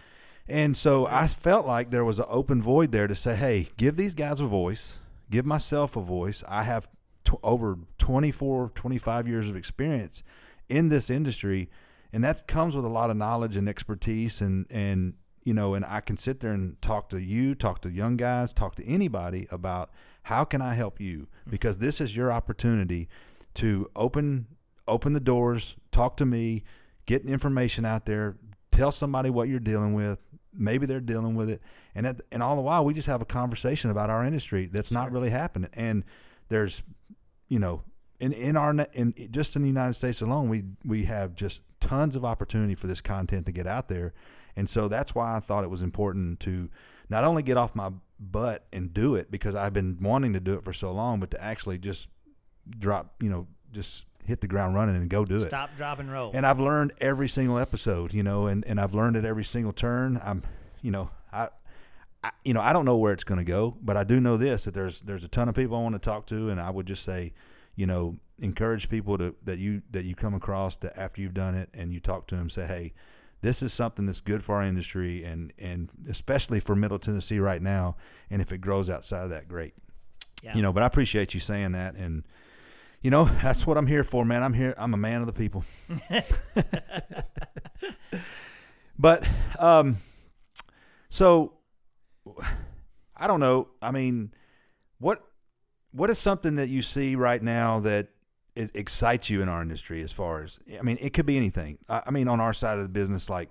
And 0.46 0.76
so 0.76 1.06
I 1.06 1.26
felt 1.26 1.66
like 1.66 1.90
there 1.90 2.04
was 2.04 2.18
an 2.18 2.26
open 2.28 2.60
void 2.60 2.92
there 2.92 3.06
to 3.06 3.14
say, 3.14 3.34
hey, 3.34 3.68
give 3.76 3.96
these 3.96 4.14
guys 4.14 4.40
a 4.40 4.46
voice, 4.46 4.98
give 5.30 5.46
myself 5.46 5.96
a 5.96 6.02
voice. 6.02 6.44
I 6.46 6.64
have 6.64 6.88
t- 7.24 7.32
over 7.42 7.78
24, 7.98 8.72
25 8.74 9.28
years 9.28 9.48
of 9.48 9.56
experience 9.56 10.22
in 10.68 10.90
this 10.90 11.08
industry, 11.08 11.70
and 12.12 12.22
that 12.24 12.46
comes 12.46 12.76
with 12.76 12.84
a 12.84 12.88
lot 12.88 13.10
of 13.10 13.16
knowledge 13.16 13.56
and 13.56 13.68
expertise. 13.68 14.42
And, 14.42 14.66
and 14.68 15.14
you 15.44 15.54
know, 15.54 15.74
and 15.74 15.84
I 15.84 16.00
can 16.00 16.18
sit 16.18 16.40
there 16.40 16.52
and 16.52 16.80
talk 16.82 17.08
to 17.10 17.18
you, 17.18 17.54
talk 17.54 17.80
to 17.82 17.90
young 17.90 18.18
guys, 18.18 18.52
talk 18.52 18.74
to 18.76 18.86
anybody 18.86 19.46
about 19.50 19.90
how 20.24 20.44
can 20.44 20.60
I 20.60 20.74
help 20.74 21.00
you 21.00 21.18
mm-hmm. 21.18 21.50
because 21.50 21.78
this 21.78 22.00
is 22.00 22.16
your 22.16 22.32
opportunity 22.32 23.08
to 23.54 23.90
open 23.94 24.46
open 24.86 25.14
the 25.14 25.20
doors, 25.20 25.76
talk 25.92 26.16
to 26.18 26.26
me, 26.26 26.62
get 27.06 27.24
information 27.24 27.86
out 27.86 28.04
there, 28.04 28.36
tell 28.70 28.92
somebody 28.92 29.30
what 29.30 29.48
you're 29.48 29.60
dealing 29.60 29.94
with. 29.94 30.18
Maybe 30.52 30.86
they're 30.86 31.00
dealing 31.00 31.34
with 31.34 31.50
it, 31.50 31.60
and 31.94 32.06
at, 32.06 32.20
and 32.30 32.42
all 32.42 32.54
the 32.54 32.62
while 32.62 32.84
we 32.84 32.94
just 32.94 33.08
have 33.08 33.20
a 33.20 33.24
conversation 33.24 33.90
about 33.90 34.08
our 34.08 34.24
industry 34.24 34.66
that's 34.66 34.92
not 34.92 35.10
really 35.10 35.30
happening. 35.30 35.70
And 35.74 36.04
there's, 36.48 36.82
you 37.48 37.58
know, 37.58 37.82
in 38.20 38.32
in 38.32 38.56
our 38.56 38.72
in 38.92 39.14
just 39.32 39.56
in 39.56 39.62
the 39.62 39.68
United 39.68 39.94
States 39.94 40.22
alone, 40.22 40.48
we 40.48 40.62
we 40.84 41.04
have 41.04 41.34
just 41.34 41.62
tons 41.80 42.14
of 42.14 42.24
opportunity 42.24 42.76
for 42.76 42.86
this 42.86 43.00
content 43.00 43.46
to 43.46 43.52
get 43.52 43.66
out 43.66 43.88
there, 43.88 44.14
and 44.54 44.68
so 44.68 44.86
that's 44.86 45.12
why 45.12 45.36
I 45.36 45.40
thought 45.40 45.64
it 45.64 45.70
was 45.70 45.82
important 45.82 46.38
to 46.40 46.70
not 47.08 47.24
only 47.24 47.42
get 47.42 47.56
off 47.56 47.74
my 47.74 47.90
butt 48.30 48.66
and 48.72 48.92
do 48.92 49.14
it 49.14 49.30
because 49.30 49.54
I've 49.54 49.72
been 49.72 49.98
wanting 50.00 50.32
to 50.34 50.40
do 50.40 50.54
it 50.54 50.64
for 50.64 50.72
so 50.72 50.92
long, 50.92 51.20
but 51.20 51.30
to 51.32 51.42
actually 51.42 51.78
just 51.78 52.08
drop, 52.78 53.14
you 53.20 53.30
know, 53.30 53.46
just 53.72 54.04
hit 54.24 54.40
the 54.40 54.46
ground 54.46 54.74
running 54.74 54.96
and 54.96 55.08
go 55.08 55.24
do 55.24 55.38
it. 55.38 55.48
Stop, 55.48 55.70
drop, 55.76 55.98
and 55.98 56.10
roll. 56.10 56.30
And 56.34 56.46
I've 56.46 56.60
learned 56.60 56.92
every 57.00 57.28
single 57.28 57.58
episode, 57.58 58.12
you 58.14 58.22
know, 58.22 58.46
and, 58.46 58.64
and 58.66 58.80
I've 58.80 58.94
learned 58.94 59.16
at 59.16 59.24
every 59.24 59.44
single 59.44 59.72
turn. 59.72 60.20
I'm, 60.24 60.42
you 60.82 60.90
know, 60.90 61.10
I, 61.32 61.48
I 62.22 62.30
you 62.44 62.54
know, 62.54 62.60
I 62.60 62.72
don't 62.72 62.84
know 62.84 62.96
where 62.96 63.12
it's 63.12 63.24
going 63.24 63.38
to 63.38 63.44
go, 63.44 63.76
but 63.82 63.96
I 63.96 64.04
do 64.04 64.20
know 64.20 64.36
this 64.36 64.64
that 64.64 64.74
there's 64.74 65.00
there's 65.02 65.24
a 65.24 65.28
ton 65.28 65.48
of 65.48 65.54
people 65.54 65.76
I 65.76 65.80
want 65.82 65.94
to 65.94 65.98
talk 65.98 66.26
to, 66.26 66.50
and 66.50 66.60
I 66.60 66.70
would 66.70 66.86
just 66.86 67.04
say, 67.04 67.34
you 67.76 67.86
know, 67.86 68.16
encourage 68.38 68.88
people 68.88 69.18
to 69.18 69.34
that 69.44 69.58
you 69.58 69.82
that 69.90 70.04
you 70.04 70.14
come 70.14 70.34
across 70.34 70.76
that 70.78 70.98
after 70.98 71.20
you've 71.20 71.34
done 71.34 71.54
it 71.54 71.68
and 71.74 71.92
you 71.92 72.00
talk 72.00 72.26
to 72.28 72.36
them, 72.36 72.48
say, 72.48 72.66
hey, 72.66 72.92
this 73.44 73.62
is 73.62 73.74
something 73.74 74.06
that's 74.06 74.22
good 74.22 74.42
for 74.42 74.56
our 74.56 74.62
industry 74.62 75.22
and 75.22 75.52
and 75.58 75.90
especially 76.08 76.60
for 76.60 76.74
Middle 76.74 76.98
Tennessee 76.98 77.38
right 77.38 77.60
now. 77.60 77.96
And 78.30 78.40
if 78.40 78.52
it 78.52 78.58
grows 78.58 78.88
outside 78.88 79.24
of 79.24 79.30
that, 79.30 79.48
great. 79.48 79.74
yeah. 80.42 80.56
You 80.56 80.62
know, 80.62 80.72
but 80.72 80.82
I 80.82 80.86
appreciate 80.86 81.34
you 81.34 81.40
saying 81.40 81.72
that 81.72 81.94
and. 81.94 82.24
You 83.02 83.10
know, 83.10 83.26
that's 83.42 83.66
what 83.66 83.76
I'm 83.76 83.86
here 83.86 84.02
for, 84.02 84.24
man. 84.24 84.42
I'm 84.42 84.54
here. 84.54 84.74
I'm 84.78 84.94
a 84.94 84.96
man 84.96 85.20
of 85.20 85.26
the 85.26 85.34
people. 85.34 85.62
but, 88.98 89.28
um, 89.58 89.98
so 91.10 91.52
I 93.14 93.26
don't 93.26 93.40
know. 93.40 93.68
I 93.82 93.90
mean, 93.90 94.32
what 95.00 95.22
what 95.92 96.08
is 96.08 96.18
something 96.18 96.56
that 96.56 96.70
you 96.70 96.80
see 96.80 97.14
right 97.14 97.42
now 97.42 97.80
that 97.80 98.08
it 98.56 98.70
excites 98.74 99.30
you 99.30 99.42
in 99.42 99.48
our 99.48 99.62
industry? 99.62 100.02
As 100.02 100.12
far 100.12 100.42
as 100.42 100.58
I 100.78 100.82
mean, 100.82 100.98
it 101.00 101.12
could 101.12 101.26
be 101.26 101.36
anything. 101.36 101.78
I, 101.88 102.02
I 102.06 102.10
mean, 102.10 102.28
on 102.28 102.40
our 102.40 102.52
side 102.52 102.78
of 102.78 102.84
the 102.84 102.88
business, 102.88 103.28
like 103.30 103.50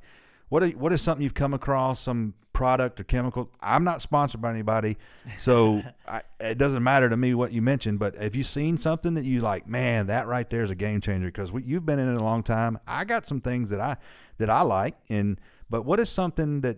what 0.49 0.64
are, 0.64 0.70
what 0.70 0.93
is 0.93 1.01
something 1.01 1.24
you've 1.24 1.34
come 1.34 1.54
across, 1.54 1.99
some 1.99 2.36
product 2.54 2.99
or 2.99 3.04
chemical? 3.04 3.49
I'm 3.62 3.84
not 3.84 4.01
sponsored 4.01 4.41
by 4.41 4.51
anybody, 4.51 4.97
so 5.39 5.82
I, 6.08 6.22
it 6.39 6.58
doesn't 6.58 6.84
matter 6.84 7.10
to 7.10 7.18
me 7.18 7.34
what 7.34 7.51
you 7.51 7.62
mentioned. 7.62 7.99
But 7.99 8.16
have 8.16 8.36
you 8.36 8.43
seen 8.43 8.78
something 8.78 9.16
that 9.16 9.26
you 9.26 9.41
like? 9.41 9.68
Man, 9.68 10.08
that 10.08 10.28
right 10.28 10.47
there 10.49 10.64
is 10.64 10.70
a 10.70 10.76
game 10.76 11.01
changer 11.01 11.28
because 11.28 11.51
you've 11.66 11.86
been 11.86 11.99
in 11.99 12.14
it 12.14 12.18
a 12.20 12.24
long 12.24 12.43
time. 12.43 12.78
I 12.88 13.04
got 13.04 13.26
some 13.26 13.41
things 13.41 13.72
that 13.72 13.82
I 13.82 13.97
that 14.38 14.49
I 14.49 14.62
like, 14.62 14.95
and 15.10 15.39
but 15.70 15.86
what 15.86 15.99
is 15.99 16.10
something 16.10 16.62
that 16.62 16.78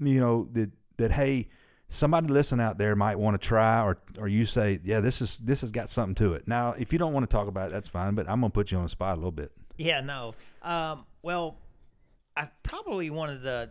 you 0.00 0.20
know 0.20 0.48
that 0.52 0.70
that 0.96 1.12
hey 1.12 1.48
somebody 1.88 2.26
listen 2.28 2.58
out 2.60 2.78
there 2.78 2.96
might 2.96 3.16
want 3.18 3.40
to 3.40 3.48
try 3.48 3.80
or 3.82 3.96
or 4.18 4.26
you 4.28 4.44
say 4.44 4.80
yeah 4.84 5.00
this 5.00 5.22
is 5.22 5.38
this 5.38 5.60
has 5.60 5.70
got 5.70 5.88
something 5.88 6.14
to 6.16 6.34
it 6.34 6.46
now 6.48 6.72
if 6.78 6.92
you 6.92 6.98
don't 6.98 7.12
want 7.12 7.22
to 7.28 7.32
talk 7.32 7.46
about 7.48 7.68
it 7.70 7.72
that's 7.72 7.86
fine 7.88 8.14
but 8.14 8.28
i'm 8.28 8.40
gonna 8.40 8.50
put 8.50 8.70
you 8.72 8.76
on 8.78 8.82
the 8.82 8.88
spot 8.88 9.14
a 9.14 9.16
little 9.16 9.30
bit 9.30 9.52
Yeah, 9.78 10.00
no. 10.00 10.34
Um, 10.62 11.04
well, 11.22 11.58
I 12.36 12.48
probably 12.62 13.10
one 13.10 13.28
of 13.30 13.42
the 13.42 13.70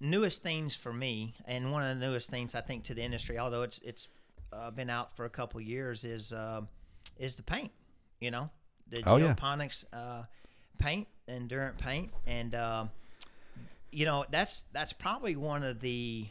newest 0.00 0.42
things 0.42 0.74
for 0.76 0.92
me, 0.92 1.34
and 1.46 1.70
one 1.72 1.82
of 1.84 1.98
the 1.98 2.06
newest 2.06 2.28
things 2.30 2.54
I 2.54 2.60
think 2.60 2.84
to 2.84 2.94
the 2.94 3.02
industry, 3.02 3.38
although 3.38 3.62
it's 3.62 3.78
it's 3.84 4.08
uh, 4.52 4.70
been 4.70 4.90
out 4.90 5.16
for 5.16 5.24
a 5.24 5.30
couple 5.30 5.60
years, 5.60 6.04
is 6.04 6.32
um 6.32 6.68
is 7.18 7.36
the 7.36 7.42
paint. 7.42 7.70
You 8.20 8.30
know, 8.32 8.50
the 8.88 9.02
Oh, 9.06 9.16
yeah. 9.16 9.34
geoponics 9.34 9.84
uh, 9.92 10.24
paint, 10.78 11.06
endurant 11.28 11.78
paint, 11.78 12.10
and 12.26 12.54
um, 12.54 12.90
you 13.92 14.04
know 14.04 14.24
that's 14.30 14.64
that's 14.72 14.92
probably 14.92 15.36
one 15.36 15.62
of 15.62 15.78
the, 15.80 16.26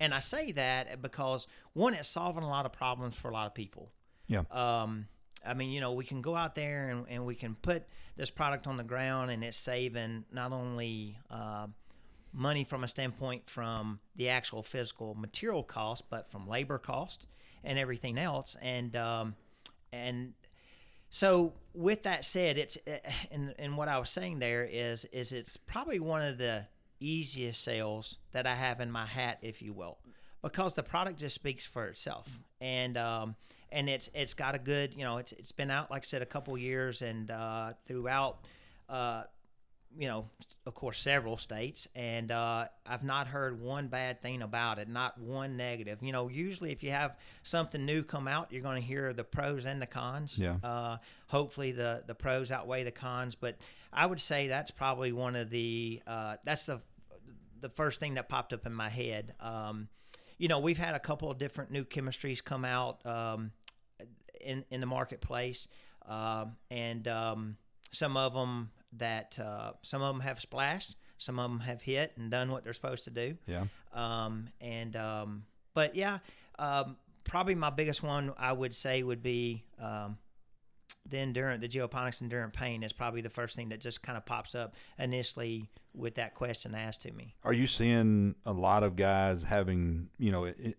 and 0.00 0.14
I 0.14 0.20
say 0.20 0.52
that 0.52 1.02
because 1.02 1.46
one, 1.72 1.94
it's 1.94 2.08
solving 2.08 2.44
a 2.44 2.48
lot 2.48 2.66
of 2.66 2.72
problems 2.72 3.16
for 3.16 3.30
a 3.30 3.32
lot 3.32 3.46
of 3.46 3.54
people. 3.54 3.90
yeah 4.26 4.42
Um, 4.50 5.08
I 5.46 5.54
mean, 5.54 5.70
you 5.70 5.80
know, 5.80 5.92
we 5.92 6.04
can 6.04 6.20
go 6.20 6.34
out 6.34 6.54
there 6.54 6.88
and, 6.88 7.06
and 7.08 7.24
we 7.24 7.34
can 7.34 7.54
put 7.54 7.84
this 8.16 8.30
product 8.30 8.66
on 8.66 8.76
the 8.76 8.84
ground, 8.84 9.30
and 9.30 9.44
it's 9.44 9.56
saving 9.56 10.24
not 10.32 10.52
only 10.52 11.16
uh, 11.30 11.68
money 12.32 12.64
from 12.64 12.84
a 12.84 12.88
standpoint 12.88 13.48
from 13.48 14.00
the 14.16 14.28
actual 14.28 14.62
physical 14.62 15.14
material 15.14 15.62
cost, 15.62 16.04
but 16.10 16.28
from 16.28 16.48
labor 16.48 16.78
cost 16.78 17.26
and 17.62 17.78
everything 17.78 18.18
else. 18.18 18.56
And 18.60 18.96
um, 18.96 19.36
and 19.92 20.34
So 21.10 21.54
with 21.72 22.02
that 22.02 22.24
said, 22.24 22.58
it's 22.58 22.76
uh, 22.86 22.98
and 23.30 23.54
and 23.58 23.76
what 23.76 23.88
I 23.88 23.98
was 23.98 24.10
saying 24.10 24.40
there 24.40 24.68
is 24.70 25.04
is 25.06 25.32
it's 25.32 25.56
probably 25.56 26.00
one 26.00 26.22
of 26.22 26.38
the 26.38 26.66
easiest 27.00 27.62
sales 27.62 28.16
that 28.32 28.46
I 28.46 28.54
have 28.54 28.80
in 28.80 28.90
my 28.90 29.06
hat, 29.06 29.38
if 29.42 29.62
you 29.62 29.72
will, 29.72 29.98
because 30.42 30.74
the 30.74 30.82
product 30.82 31.18
just 31.18 31.34
speaks 31.34 31.64
for 31.64 31.86
itself, 31.86 32.28
and 32.60 32.96
um, 32.96 33.36
and 33.70 33.88
it's 33.88 34.10
it's 34.14 34.34
got 34.34 34.54
a 34.54 34.58
good 34.58 34.94
you 34.94 35.04
know 35.04 35.18
it's 35.18 35.32
it's 35.32 35.52
been 35.52 35.70
out 35.70 35.90
like 35.90 36.02
I 36.02 36.06
said 36.06 36.22
a 36.22 36.26
couple 36.26 36.56
years 36.58 37.02
and 37.02 37.30
uh, 37.30 37.72
throughout. 37.86 38.38
Uh, 38.88 39.24
you 39.96 40.06
know, 40.06 40.28
of 40.66 40.74
course, 40.74 40.98
several 40.98 41.36
states, 41.36 41.88
and 41.94 42.30
uh, 42.30 42.66
I've 42.86 43.04
not 43.04 43.26
heard 43.26 43.60
one 43.60 43.88
bad 43.88 44.20
thing 44.20 44.42
about 44.42 44.78
it, 44.78 44.88
not 44.88 45.18
one 45.18 45.56
negative. 45.56 45.98
You 46.02 46.12
know, 46.12 46.28
usually 46.28 46.72
if 46.72 46.82
you 46.82 46.90
have 46.90 47.16
something 47.42 47.84
new 47.84 48.02
come 48.02 48.28
out, 48.28 48.52
you're 48.52 48.62
going 48.62 48.80
to 48.80 48.86
hear 48.86 49.12
the 49.12 49.24
pros 49.24 49.64
and 49.66 49.80
the 49.80 49.86
cons. 49.86 50.36
Yeah. 50.36 50.56
Uh, 50.62 50.98
hopefully, 51.26 51.72
the 51.72 52.04
the 52.06 52.14
pros 52.14 52.50
outweigh 52.50 52.84
the 52.84 52.90
cons, 52.90 53.34
but 53.34 53.56
I 53.92 54.06
would 54.06 54.20
say 54.20 54.48
that's 54.48 54.70
probably 54.70 55.12
one 55.12 55.36
of 55.36 55.50
the 55.50 56.02
uh, 56.06 56.36
that's 56.44 56.66
the 56.66 56.80
the 57.60 57.68
first 57.68 57.98
thing 57.98 58.14
that 58.14 58.28
popped 58.28 58.52
up 58.52 58.66
in 58.66 58.74
my 58.74 58.88
head. 58.88 59.34
Um, 59.40 59.88
you 60.36 60.48
know, 60.48 60.60
we've 60.60 60.78
had 60.78 60.94
a 60.94 61.00
couple 61.00 61.30
of 61.30 61.38
different 61.38 61.70
new 61.70 61.84
chemistries 61.84 62.42
come 62.42 62.64
out 62.64 63.04
um, 63.06 63.52
in 64.40 64.64
in 64.70 64.80
the 64.80 64.86
marketplace, 64.86 65.66
um, 66.06 66.56
and 66.70 67.08
um, 67.08 67.56
some 67.90 68.16
of 68.16 68.34
them 68.34 68.70
that 68.96 69.38
uh, 69.38 69.72
some 69.82 70.02
of 70.02 70.14
them 70.14 70.20
have 70.20 70.40
splashed, 70.40 70.96
some 71.18 71.38
of 71.38 71.50
them 71.50 71.60
have 71.60 71.82
hit 71.82 72.12
and 72.16 72.30
done 72.30 72.50
what 72.50 72.64
they're 72.64 72.72
supposed 72.72 73.04
to 73.04 73.10
do. 73.10 73.36
Yeah. 73.46 73.64
Um, 73.92 74.48
and 74.60 74.96
um, 74.96 75.44
but 75.74 75.94
yeah, 75.94 76.18
um, 76.58 76.96
probably 77.24 77.54
my 77.54 77.70
biggest 77.70 78.02
one 78.02 78.32
I 78.38 78.52
would 78.52 78.74
say 78.74 79.02
would 79.02 79.22
be 79.22 79.64
um, 79.80 80.18
the 81.06 81.18
endurance, 81.18 81.60
the 81.60 81.68
geoponics 81.68 82.22
endurance 82.22 82.54
pain 82.56 82.82
is 82.82 82.92
probably 82.92 83.20
the 83.20 83.30
first 83.30 83.56
thing 83.56 83.70
that 83.70 83.80
just 83.80 84.02
kind 84.02 84.16
of 84.16 84.24
pops 84.26 84.54
up 84.54 84.74
initially 84.98 85.68
with 85.94 86.16
that 86.16 86.34
question 86.34 86.74
asked 86.74 87.02
to 87.02 87.12
me. 87.12 87.34
Are 87.44 87.52
you 87.52 87.66
seeing 87.66 88.34
a 88.46 88.52
lot 88.52 88.82
of 88.82 88.96
guys 88.96 89.42
having, 89.42 90.08
you 90.18 90.32
know, 90.32 90.44
it, 90.44 90.76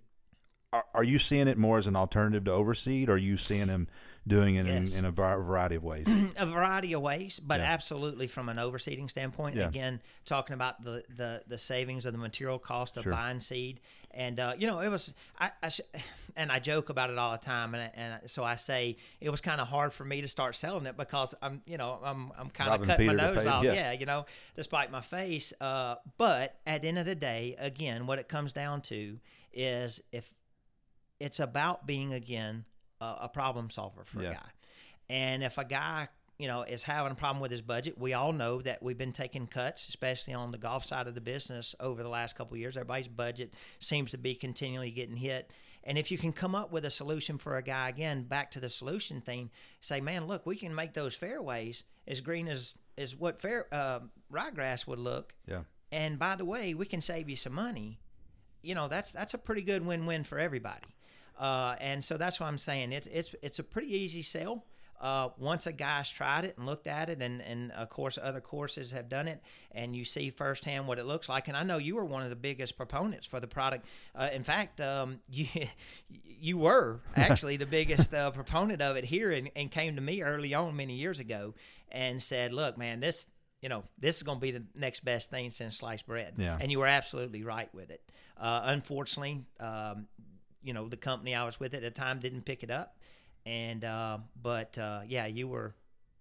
are, 0.72 0.86
are 0.94 1.04
you 1.04 1.20
seeing 1.20 1.48
it 1.48 1.58
more 1.58 1.78
as 1.78 1.88
an 1.88 1.96
alternative 1.96 2.46
to 2.46 2.52
overseed, 2.52 3.10
or 3.10 3.14
are 3.14 3.18
you 3.18 3.38
seeing 3.38 3.68
them 3.68 3.88
doing 4.30 4.56
it 4.56 4.66
Yes. 4.66 4.94
in, 4.94 5.00
in 5.00 5.06
a 5.06 5.12
variety 5.12 5.76
of 5.76 5.84
ways? 5.84 6.08
a 6.38 6.46
variety 6.46 6.94
of 6.94 7.02
ways, 7.02 7.40
but 7.44 7.60
Yeah. 7.60 7.66
absolutely 7.74 8.28
from 8.28 8.48
an 8.48 8.56
overseeding 8.58 9.10
standpoint. 9.10 9.58
Yeah. 9.58 9.68
Again, 9.68 10.02
talking 10.24 10.54
about 10.54 10.82
the, 10.84 11.04
the 11.18 11.44
the 11.48 11.58
savings 11.58 12.06
of 12.06 12.14
the 12.14 12.20
material 12.20 12.60
cost 12.60 12.96
of 12.96 13.04
Sure. 13.04 13.12
buying 13.12 13.42
seed, 13.42 13.82
and 14.12 14.40
uh, 14.40 14.54
you 14.58 14.68
know 14.68 14.80
it 14.80 14.88
was 14.90 15.14
I, 15.38 15.52
I 15.62 15.70
sh- 15.70 15.82
and 16.38 16.52
I 16.52 16.60
joke 16.60 16.90
about 16.90 17.10
it 17.10 17.18
all 17.18 17.32
the 17.34 17.38
time, 17.46 17.76
and 17.76 17.92
and 17.96 18.30
so 18.30 18.44
I 18.46 18.56
say 18.56 18.96
it 19.20 19.30
was 19.30 19.42
kind 19.42 19.60
of 19.60 19.68
hard 19.68 19.92
for 19.92 20.06
me 20.06 20.22
to 20.22 20.28
start 20.30 20.56
selling 20.56 20.86
it 20.86 20.96
because 20.96 21.36
I'm 21.42 21.62
you 21.66 21.78
know 21.78 22.00
I'm 22.04 22.32
I'm 22.38 22.50
kind 22.50 22.72
of 22.74 22.88
cutting 22.88 23.08
my 23.08 23.14
Peter 23.14 23.28
to 23.28 23.34
nose 23.36 23.46
off, 23.46 23.64
yeah. 23.66 23.74
yeah, 23.74 23.92
you 23.92 24.06
know, 24.06 24.26
despite 24.56 24.92
my 24.92 25.02
face. 25.02 25.52
Uh, 25.60 25.96
but 26.18 26.56
at 26.66 26.82
the 26.82 26.88
end 26.88 27.00
of 27.00 27.06
the 27.06 27.16
day, 27.16 27.56
again, 27.60 28.08
what 28.08 28.20
it 28.20 28.28
comes 28.30 28.54
down 28.54 28.82
to 28.84 29.20
is 29.52 30.02
if 30.12 30.32
it's 31.20 31.40
about 31.40 31.86
being 31.88 32.14
again 32.14 32.64
a, 33.02 33.16
a 33.22 33.30
problem 33.30 33.70
solver 33.70 34.04
for 34.06 34.22
Yeah. 34.24 34.30
a 34.30 34.34
guy. 34.34 34.50
And 35.10 35.44
if 35.44 35.58
a 35.58 35.66
guy, 35.66 36.08
you 36.38 36.48
know, 36.48 36.62
is 36.64 36.84
having 36.84 37.12
a 37.12 37.16
problem 37.16 37.42
with 37.42 37.52
his 37.52 37.62
budget, 37.62 37.98
we 37.98 38.14
all 38.14 38.32
know 38.32 38.62
that 38.62 38.82
we've 38.84 38.98
been 38.98 39.12
taking 39.12 39.48
cuts, 39.48 39.88
especially 39.90 40.34
on 40.34 40.52
the 40.52 40.58
golf 40.58 40.86
side 40.86 41.08
of 41.08 41.16
the 41.16 41.22
business 41.22 41.76
over 41.80 42.04
the 42.04 42.10
last 42.10 42.36
couple 42.36 42.54
of 42.56 42.60
years. 42.60 42.78
Everybody's 42.78 43.08
budget 43.08 43.54
seems 43.80 44.12
to 44.12 44.18
be 44.18 44.36
continually 44.36 44.92
getting 44.92 45.18
hit. 45.18 45.52
And 45.84 45.98
if 45.98 46.12
you 46.12 46.18
can 46.18 46.34
come 46.34 46.56
up 46.56 46.72
with 46.72 46.86
a 46.86 46.90
solution 46.92 47.38
for 47.38 47.58
a 47.58 47.64
guy, 47.64 47.90
again, 47.90 48.24
back 48.24 48.52
to 48.52 48.60
the 48.60 48.70
solution 48.70 49.22
thing, 49.22 49.50
say, 49.82 50.02
man, 50.02 50.28
look, 50.28 50.46
we 50.46 50.58
can 50.58 50.76
make 50.76 50.94
those 50.94 51.16
fairways 51.16 51.84
as 52.06 52.22
green 52.22 52.48
as, 52.48 52.74
as 52.98 53.16
what 53.16 53.42
fair 53.42 53.66
uh, 53.72 54.00
ryegrass 54.32 54.86
would 54.88 55.00
look. 55.00 55.34
Yeah. 55.48 55.62
And 55.92 56.20
by 56.20 56.36
the 56.36 56.46
way, 56.46 56.74
we 56.74 56.86
can 56.86 57.02
save 57.02 57.30
you 57.30 57.36
some 57.36 57.54
money. 57.54 57.98
You 58.62 58.76
know, 58.76 58.88
that's 58.90 59.12
that's 59.14 59.34
a 59.34 59.38
pretty 59.38 59.62
good 59.62 59.86
win-win 59.86 60.26
for 60.26 60.38
everybody. 60.38 60.88
Uh, 61.40 61.76
and 61.80 62.04
so 62.04 62.18
that's 62.18 62.40
why 62.40 62.48
I'm 62.48 62.58
saying 62.58 62.92
it's 62.92 63.08
it's 63.08 63.34
it's 63.42 63.60
a 63.60 63.64
pretty 63.64 63.96
easy 63.96 64.22
sell. 64.22 64.66
Uh, 65.00 65.30
once 65.38 65.66
a 65.66 65.72
guy's 65.72 66.10
tried 66.10 66.44
it 66.44 66.58
and 66.58 66.66
looked 66.66 66.86
at 66.86 67.10
it, 67.10 67.22
and, 67.22 67.42
and 67.42 67.72
of 67.72 67.90
course 67.90 68.20
other 68.22 68.42
courses 68.42 68.92
have 68.92 69.08
done 69.08 69.30
it, 69.30 69.42
and 69.72 69.96
you 69.96 70.04
see 70.04 70.30
firsthand 70.30 70.86
what 70.88 71.00
it 71.00 71.06
looks 71.06 71.30
like. 71.30 71.48
And 71.48 71.56
I 71.56 71.64
know 71.64 71.78
you 71.78 71.96
were 71.96 72.04
one 72.04 72.22
of 72.22 72.30
the 72.30 72.36
biggest 72.36 72.76
proponents 72.76 73.26
for 73.26 73.40
the 73.40 73.48
product. 73.48 73.86
Uh, 74.14 74.28
in 74.34 74.44
fact, 74.44 74.82
um, 74.82 75.22
you 75.30 75.48
you 76.10 76.58
were 76.58 77.00
actually 77.16 77.56
the 77.56 77.66
biggest 77.66 78.14
uh, 78.14 78.32
proponent 78.32 78.82
of 78.82 78.98
it 78.98 79.06
here, 79.06 79.32
and, 79.32 79.50
and 79.56 79.72
came 79.72 79.96
to 79.96 80.02
me 80.02 80.22
early 80.22 80.54
on 80.54 80.76
many 80.76 80.96
years 80.96 81.22
ago 81.22 81.54
and 81.90 82.22
said, 82.22 82.52
"Look, 82.52 82.78
man, 82.78 83.00
this 83.00 83.26
you 83.62 83.70
know 83.70 83.86
this 83.98 84.18
is 84.18 84.24
going 84.24 84.40
to 84.40 84.42
be 84.42 84.52
the 84.52 84.66
next 84.76 85.06
best 85.06 85.30
thing 85.30 85.50
since 85.50 85.78
sliced 85.78 86.06
bread." 86.06 86.34
Yeah. 86.36 86.58
And 86.60 86.70
you 86.70 86.80
were 86.80 86.88
absolutely 86.88 87.44
right 87.44 87.74
with 87.74 87.90
it. 87.90 88.02
Uh, 88.38 88.64
unfortunately, 88.66 89.46
um, 89.62 90.08
you 90.64 90.74
know 90.74 90.88
the 90.88 90.98
company 90.98 91.36
I 91.36 91.46
was 91.46 91.60
with 91.60 91.74
at 91.74 91.82
the 91.82 91.92
time 91.92 92.20
didn't 92.20 92.44
pick 92.44 92.64
it 92.64 92.72
up, 92.72 92.96
and 93.46 93.84
uh, 93.84 94.20
but 94.42 94.78
uh, 94.78 95.02
yeah, 95.08 95.26
you 95.26 95.48
were 95.48 95.74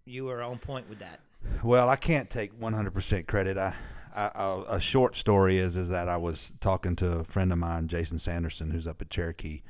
you 0.04 0.24
were 0.24 0.42
on 0.42 0.58
point 0.58 0.88
with 0.88 1.00
that. 1.00 1.20
Well, 1.62 1.88
I 1.88 1.96
can't 1.96 2.28
take 2.28 2.58
100% 2.58 3.26
credit. 3.28 3.56
I, 3.56 3.74
I, 4.14 4.30
I, 4.34 4.76
a 4.76 4.80
short 4.80 5.14
story 5.14 5.58
is 5.58 5.76
is 5.76 5.88
that 5.90 6.08
I 6.08 6.16
was 6.16 6.52
talking 6.60 6.96
to 6.96 7.18
a 7.18 7.24
friend 7.24 7.52
of 7.52 7.58
mine, 7.58 7.88
Jason 7.88 8.18
Sanderson, 8.18 8.70
who's 8.70 8.86
up 8.86 9.00
at 9.00 9.10
Cherokee, 9.10 9.62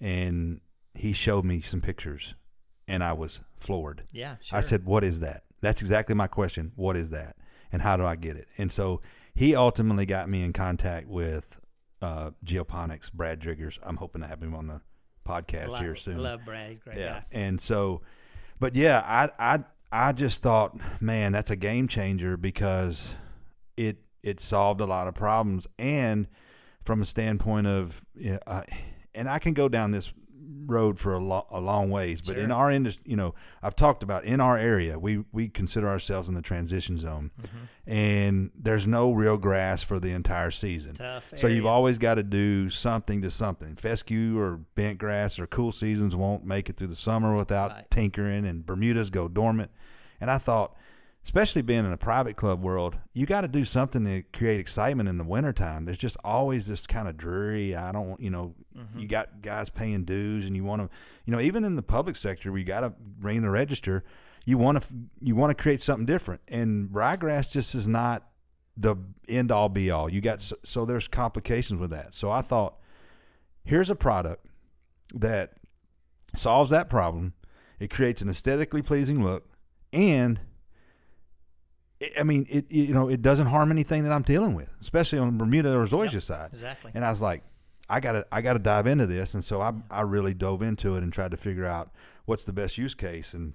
and 0.00 0.60
he 0.94 1.12
showed 1.12 1.44
me 1.44 1.60
some 1.60 1.80
pictures, 1.80 2.34
and 2.86 3.02
I 3.02 3.12
was 3.12 3.40
floored. 3.56 4.02
Yeah, 4.12 4.36
sure. 4.42 4.58
I 4.58 4.60
said, 4.60 4.84
"What 4.84 5.04
is 5.04 5.20
that?" 5.20 5.44
That's 5.60 5.80
exactly 5.80 6.14
my 6.14 6.26
question. 6.26 6.72
What 6.76 6.96
is 6.96 7.10
that, 7.10 7.36
and 7.72 7.80
how 7.80 7.96
do 7.96 8.04
I 8.04 8.16
get 8.16 8.36
it? 8.36 8.48
And 8.58 8.70
so 8.70 9.00
he 9.34 9.56
ultimately 9.56 10.06
got 10.06 10.28
me 10.28 10.42
in 10.42 10.52
contact 10.52 11.08
with 11.08 11.60
uh, 12.04 12.30
Geoponics, 12.44 13.12
Brad 13.12 13.40
Driggers. 13.40 13.78
I'm 13.82 13.96
hoping 13.96 14.22
to 14.22 14.28
have 14.28 14.42
him 14.42 14.54
on 14.54 14.66
the 14.66 14.80
podcast 15.26 15.68
love, 15.70 15.80
here 15.80 15.94
soon. 15.94 16.22
Love 16.22 16.44
Brad, 16.44 16.82
great 16.84 16.98
Yeah, 16.98 17.20
guy. 17.20 17.24
and 17.32 17.60
so, 17.60 18.02
but 18.60 18.74
yeah, 18.76 19.02
I 19.06 19.54
I 19.54 19.64
I 20.08 20.12
just 20.12 20.42
thought, 20.42 20.78
man, 21.00 21.32
that's 21.32 21.50
a 21.50 21.56
game 21.56 21.88
changer 21.88 22.36
because 22.36 23.14
it 23.76 23.98
it 24.22 24.40
solved 24.40 24.80
a 24.80 24.86
lot 24.86 25.08
of 25.08 25.14
problems, 25.14 25.66
and 25.78 26.28
from 26.84 27.00
a 27.00 27.04
standpoint 27.06 27.66
of, 27.66 28.04
yeah, 28.14 28.38
uh, 28.46 28.62
and 29.14 29.28
I 29.28 29.38
can 29.38 29.54
go 29.54 29.68
down 29.70 29.90
this 29.90 30.12
road 30.66 30.98
for 30.98 31.12
a, 31.14 31.18
lo- 31.18 31.46
a 31.50 31.60
long 31.60 31.90
ways, 31.90 32.20
but 32.22 32.38
in 32.38 32.50
our 32.50 32.70
industry, 32.70 33.04
you 33.06 33.16
know, 33.16 33.34
I've 33.62 33.76
talked 33.76 34.02
about 34.02 34.24
in 34.24 34.40
our 34.40 34.56
area, 34.58 34.98
we 34.98 35.24
we 35.32 35.48
consider 35.48 35.88
ourselves 35.88 36.28
in 36.28 36.34
the 36.34 36.42
transition 36.42 36.98
zone, 36.98 37.30
Mm-hmm. 37.42 37.90
and 37.90 38.50
there's 38.58 38.86
no 38.86 39.12
real 39.12 39.36
grass 39.36 39.82
for 39.82 40.00
the 40.00 40.10
entire 40.10 40.50
season. 40.50 40.96
So 41.36 41.46
you've 41.46 41.66
always 41.66 41.98
got 41.98 42.14
to 42.14 42.22
do 42.22 42.70
something 42.70 43.22
to 43.22 43.30
something. 43.30 43.76
Fescue 43.76 44.38
or 44.38 44.56
bent 44.74 44.98
grass 44.98 45.38
or 45.38 45.46
cool 45.46 45.72
seasons 45.72 46.16
won't 46.16 46.44
make 46.44 46.68
it 46.70 46.76
through 46.76 46.88
the 46.88 46.96
summer 46.96 47.34
without 47.36 47.70
Right. 47.70 47.90
tinkering, 47.90 48.46
and 48.46 48.64
Bermudas 48.64 49.10
go 49.10 49.28
dormant. 49.28 49.70
And 50.20 50.30
I 50.30 50.38
thought, 50.38 50.74
especially 51.24 51.62
being 51.62 51.84
in 51.84 51.92
a 51.92 51.96
private 51.96 52.36
club 52.36 52.62
world, 52.62 52.96
you 53.12 53.26
got 53.26 53.40
to 53.42 53.48
do 53.48 53.64
something 53.64 54.04
to 54.04 54.22
create 54.36 54.60
excitement 54.60 55.08
in 55.08 55.16
the 55.18 55.24
wintertime. 55.24 55.84
There's 55.84 55.98
just 55.98 56.16
always 56.22 56.66
this 56.66 56.86
kind 56.86 57.08
of 57.08 57.16
dreary. 57.16 57.74
I 57.74 57.92
don't, 57.92 58.20
you 58.20 58.30
know, 58.30 58.54
Mm-hmm. 58.76 58.98
you 58.98 59.06
got 59.06 59.40
guys 59.40 59.70
paying 59.70 60.04
dues, 60.04 60.48
and 60.48 60.56
you 60.56 60.64
want 60.64 60.82
to, 60.82 60.88
you 61.24 61.30
know, 61.32 61.38
even 61.40 61.62
in 61.62 61.76
the 61.76 61.82
public 61.82 62.16
sector, 62.16 62.50
where 62.50 62.58
you 62.58 62.64
got 62.64 62.80
to 62.80 62.92
ring 63.20 63.40
the 63.42 63.48
register. 63.50 64.02
You 64.44 64.58
want 64.58 64.82
to, 64.82 64.88
you 65.20 65.36
want 65.36 65.56
to 65.56 65.62
create 65.62 65.80
something 65.80 66.06
different, 66.06 66.40
and 66.48 66.90
ryegrass 66.90 67.52
just 67.52 67.76
is 67.76 67.86
not 67.86 68.26
the 68.76 68.96
end 69.28 69.52
all 69.52 69.68
be 69.68 69.92
all. 69.92 70.10
You 70.10 70.20
got 70.20 70.40
so, 70.40 70.56
so 70.64 70.84
there's 70.84 71.06
complications 71.06 71.78
with 71.78 71.90
that. 71.90 72.14
So 72.16 72.32
I 72.32 72.40
thought, 72.40 72.78
here's 73.62 73.90
a 73.90 73.94
product 73.94 74.44
that 75.14 75.52
solves 76.34 76.70
that 76.70 76.90
problem. 76.90 77.32
It 77.78 77.90
creates 77.90 78.22
an 78.22 78.28
aesthetically 78.28 78.82
pleasing 78.82 79.22
look, 79.22 79.48
and 79.92 80.40
I 82.18 82.22
mean, 82.22 82.46
it 82.48 82.70
you 82.70 82.92
know 82.94 83.08
it 83.08 83.22
doesn't 83.22 83.46
harm 83.46 83.70
anything 83.70 84.02
that 84.04 84.12
I'm 84.12 84.22
dealing 84.22 84.54
with, 84.54 84.74
especially 84.80 85.18
on 85.18 85.36
Bermuda 85.38 85.72
or 85.76 85.84
Zoysia 85.84 86.22
side. 86.22 86.50
exactly. 86.52 86.90
And 86.94 87.04
I 87.04 87.10
was 87.10 87.20
like, 87.22 87.42
I 87.88 88.00
gotta 88.00 88.26
I 88.32 88.40
gotta 88.42 88.58
dive 88.58 88.86
into 88.86 89.06
this, 89.06 89.34
and 89.34 89.44
so 89.44 89.60
I 89.60 89.72
I 89.90 90.02
really 90.02 90.34
dove 90.34 90.62
into 90.62 90.96
it 90.96 91.02
and 91.02 91.12
tried 91.12 91.30
to 91.32 91.36
figure 91.36 91.66
out 91.66 91.90
what's 92.26 92.44
the 92.44 92.52
best 92.52 92.78
use 92.78 92.94
case, 92.94 93.34
and 93.34 93.54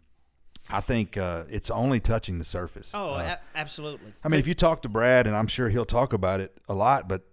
I 0.69 0.81
think 0.81 1.17
uh, 1.17 1.45
it's 1.49 1.69
only 1.71 1.99
touching 1.99 2.37
the 2.37 2.43
surface. 2.45 2.93
oh, 2.95 3.15
Uh, 3.15 3.35
a- 3.37 3.57
absolutely. 3.57 4.13
I 4.23 4.27
mean, 4.29 4.39
if 4.39 4.47
you 4.47 4.53
talk 4.53 4.83
to 4.83 4.89
Brad, 4.89 5.25
and 5.25 5.35
I'm 5.35 5.47
sure 5.47 5.69
he'll 5.69 5.85
talk 5.85 6.13
about 6.13 6.39
it 6.41 6.55
a 6.67 6.73
lot, 6.75 7.07
but 7.09 7.23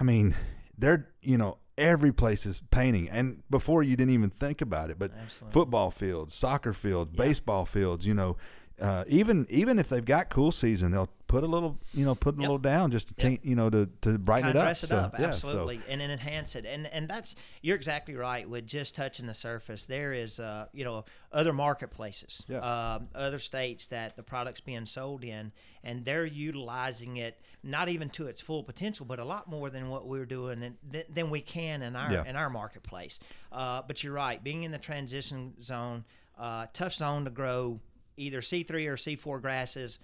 I 0.00 0.04
mean, 0.04 0.34
they're 0.78 1.08
you 1.22 1.36
know 1.38 1.58
every 1.76 2.12
place 2.12 2.46
is 2.46 2.62
painting, 2.70 3.08
and 3.10 3.42
before 3.50 3.82
you 3.82 3.96
didn't 3.96 4.14
even 4.14 4.30
think 4.30 4.60
about 4.60 4.90
it, 4.90 4.98
but 4.98 5.10
Absolutely. 5.20 5.52
football 5.52 5.90
fields, 5.90 6.32
soccer 6.32 6.72
fields, 6.72 7.10
baseball 7.16 7.64
fields, 7.64 8.06
you 8.06 8.14
know, 8.14 8.36
uh, 8.80 9.04
even 9.06 9.46
even 9.50 9.78
if 9.78 9.88
they've 9.88 10.04
got 10.04 10.28
cool 10.30 10.50
season, 10.52 10.90
they'll 10.90 11.08
put 11.28 11.42
a 11.44 11.46
little, 11.46 11.78
you 11.92 12.04
know, 12.04 12.14
put 12.14 12.34
a 12.34 12.38
Yep. 12.38 12.40
little 12.42 12.58
down 12.58 12.90
just 12.90 13.08
to 13.08 13.14
Yep. 13.16 13.18
taint, 13.28 13.44
you 13.44 13.54
know, 13.54 13.70
to 13.70 13.86
to 14.02 14.18
brighten 14.18 14.44
kind 14.46 14.56
it 14.56 14.58
up. 14.58 14.64
dress 14.66 14.82
it 14.84 14.88
So, 14.88 14.96
up 14.98 15.12
yeah, 15.14 15.30
so- 15.30 15.48
absolutely 15.48 15.80
and 15.88 16.00
then 16.00 16.10
enhance 16.10 16.54
it 16.56 16.64
and 16.66 16.86
and 16.88 17.08
that's 17.08 17.36
you're 17.62 17.76
exactly 17.76 18.14
right 18.16 18.48
with 18.48 18.66
just 18.66 18.94
touching 18.94 19.26
the 19.26 19.34
surface 19.34 19.84
there 19.86 20.12
is 20.12 20.38
uh 20.40 20.66
you 20.72 20.84
know 20.84 21.04
other 21.32 21.52
marketplaces 21.52 22.42
Yeah. 22.48 22.58
um, 22.94 23.08
other 23.14 23.38
states 23.38 23.88
that 23.88 24.16
the 24.16 24.22
product's 24.22 24.60
being 24.60 24.86
sold 24.86 25.24
in 25.24 25.52
and 25.82 26.04
they're 26.04 26.24
utilizing 26.26 27.16
it 27.16 27.40
not 27.62 27.88
even 27.88 28.10
to 28.10 28.26
its 28.26 28.40
full 28.40 28.62
potential 28.64 29.06
but 29.06 29.18
a 29.18 29.24
lot 29.24 29.48
more 29.48 29.70
than 29.70 29.88
what 29.88 30.06
we're 30.06 30.26
doing 30.26 30.76
than 31.08 31.30
we 31.30 31.40
can 31.40 31.82
in 31.82 31.94
our 31.96 32.12
Yeah. 32.12 32.24
in 32.24 32.36
our 32.36 32.50
marketplace 32.50 33.18
uh, 33.52 33.82
but 33.86 34.02
you're 34.02 34.12
right 34.14 34.42
being 34.42 34.62
in 34.64 34.72
the 34.72 34.78
transition 34.78 35.54
zone 35.62 36.04
uh, 36.38 36.66
tough 36.72 36.92
zone 36.94 37.24
to 37.24 37.30
grow 37.30 37.80
either 38.16 38.40
c3 38.40 38.70
or 38.86 38.96
c4 38.96 39.40
grasses 39.40 39.98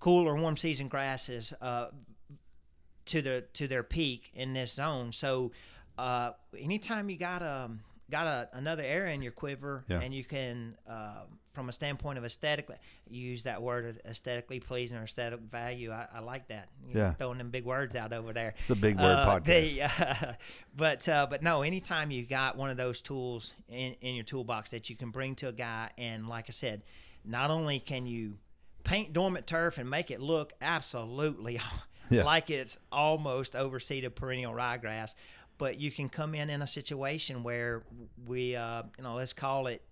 cool 0.00 0.28
or 0.28 0.36
warm 0.36 0.56
season 0.56 0.88
grasses 0.88 1.52
uh, 1.60 1.86
to 3.06 3.22
the 3.22 3.44
to 3.54 3.66
their 3.66 3.82
peak 3.82 4.30
in 4.34 4.52
this 4.52 4.72
zone. 4.74 5.12
So 5.12 5.52
uh, 5.96 6.32
anytime 6.58 7.08
you 7.10 7.16
got 7.16 7.42
a 7.42 7.70
got 8.10 8.26
a, 8.26 8.48
another 8.52 8.82
area 8.82 9.14
in 9.14 9.20
your 9.22 9.32
quiver, 9.32 9.84
Yeah. 9.86 10.00
and 10.00 10.14
you 10.14 10.24
can, 10.24 10.76
uh, 10.88 11.24
from 11.52 11.68
a 11.68 11.72
standpoint 11.74 12.16
of 12.16 12.24
aesthetically, 12.24 12.76
use 13.10 13.42
that 13.42 13.60
word 13.60 14.00
aesthetically 14.06 14.60
pleasing 14.60 14.96
or 14.96 15.02
aesthetic 15.02 15.40
value. 15.40 15.90
I, 15.92 16.06
I 16.14 16.20
like 16.20 16.48
that. 16.48 16.68
You're 16.86 16.96
Yeah. 16.96 17.12
throwing 17.14 17.36
them 17.36 17.50
big 17.50 17.64
words 17.66 17.96
out 17.96 18.14
over 18.14 18.32
there. 18.32 18.54
It's 18.60 18.70
a 18.70 18.76
big 18.76 18.96
word 18.96 19.04
Uh, 19.04 19.26
podcast. 19.40 19.44
they, 19.44 19.80
uh, 19.82 20.32
but 20.76 21.08
uh, 21.08 21.26
but 21.28 21.42
no, 21.42 21.62
anytime 21.62 22.10
you've 22.10 22.28
got 22.30 22.56
one 22.56 22.70
of 22.70 22.76
those 22.78 23.00
tools 23.02 23.52
in, 23.68 23.94
in 24.00 24.14
your 24.14 24.24
toolbox 24.24 24.70
that 24.70 24.88
you 24.88 24.96
can 24.96 25.10
bring 25.10 25.34
to 25.36 25.48
a 25.48 25.52
guy, 25.52 25.90
and 25.98 26.28
like 26.28 26.46
I 26.48 26.52
said, 26.52 26.82
not 27.24 27.50
only 27.50 27.78
can 27.80 28.06
you 28.06 28.38
paint 28.84 29.12
dormant 29.12 29.46
turf 29.46 29.78
and 29.78 29.88
make 29.88 30.10
it 30.10 30.20
look 30.20 30.52
absolutely 30.60 31.60
Yeah. 32.10 32.24
like 32.24 32.48
it's 32.48 32.78
almost 32.90 33.52
overseeded 33.52 34.14
perennial 34.14 34.54
ryegrass, 34.54 35.14
but 35.58 35.78
you 35.78 35.90
can 35.90 36.08
come 36.08 36.34
in 36.34 36.48
in 36.48 36.62
a 36.62 36.66
situation 36.66 37.42
where 37.42 37.82
we, 38.26 38.56
uh, 38.56 38.84
you 38.96 39.04
know, 39.04 39.16
let's 39.16 39.34
call 39.34 39.66
it 39.66 39.82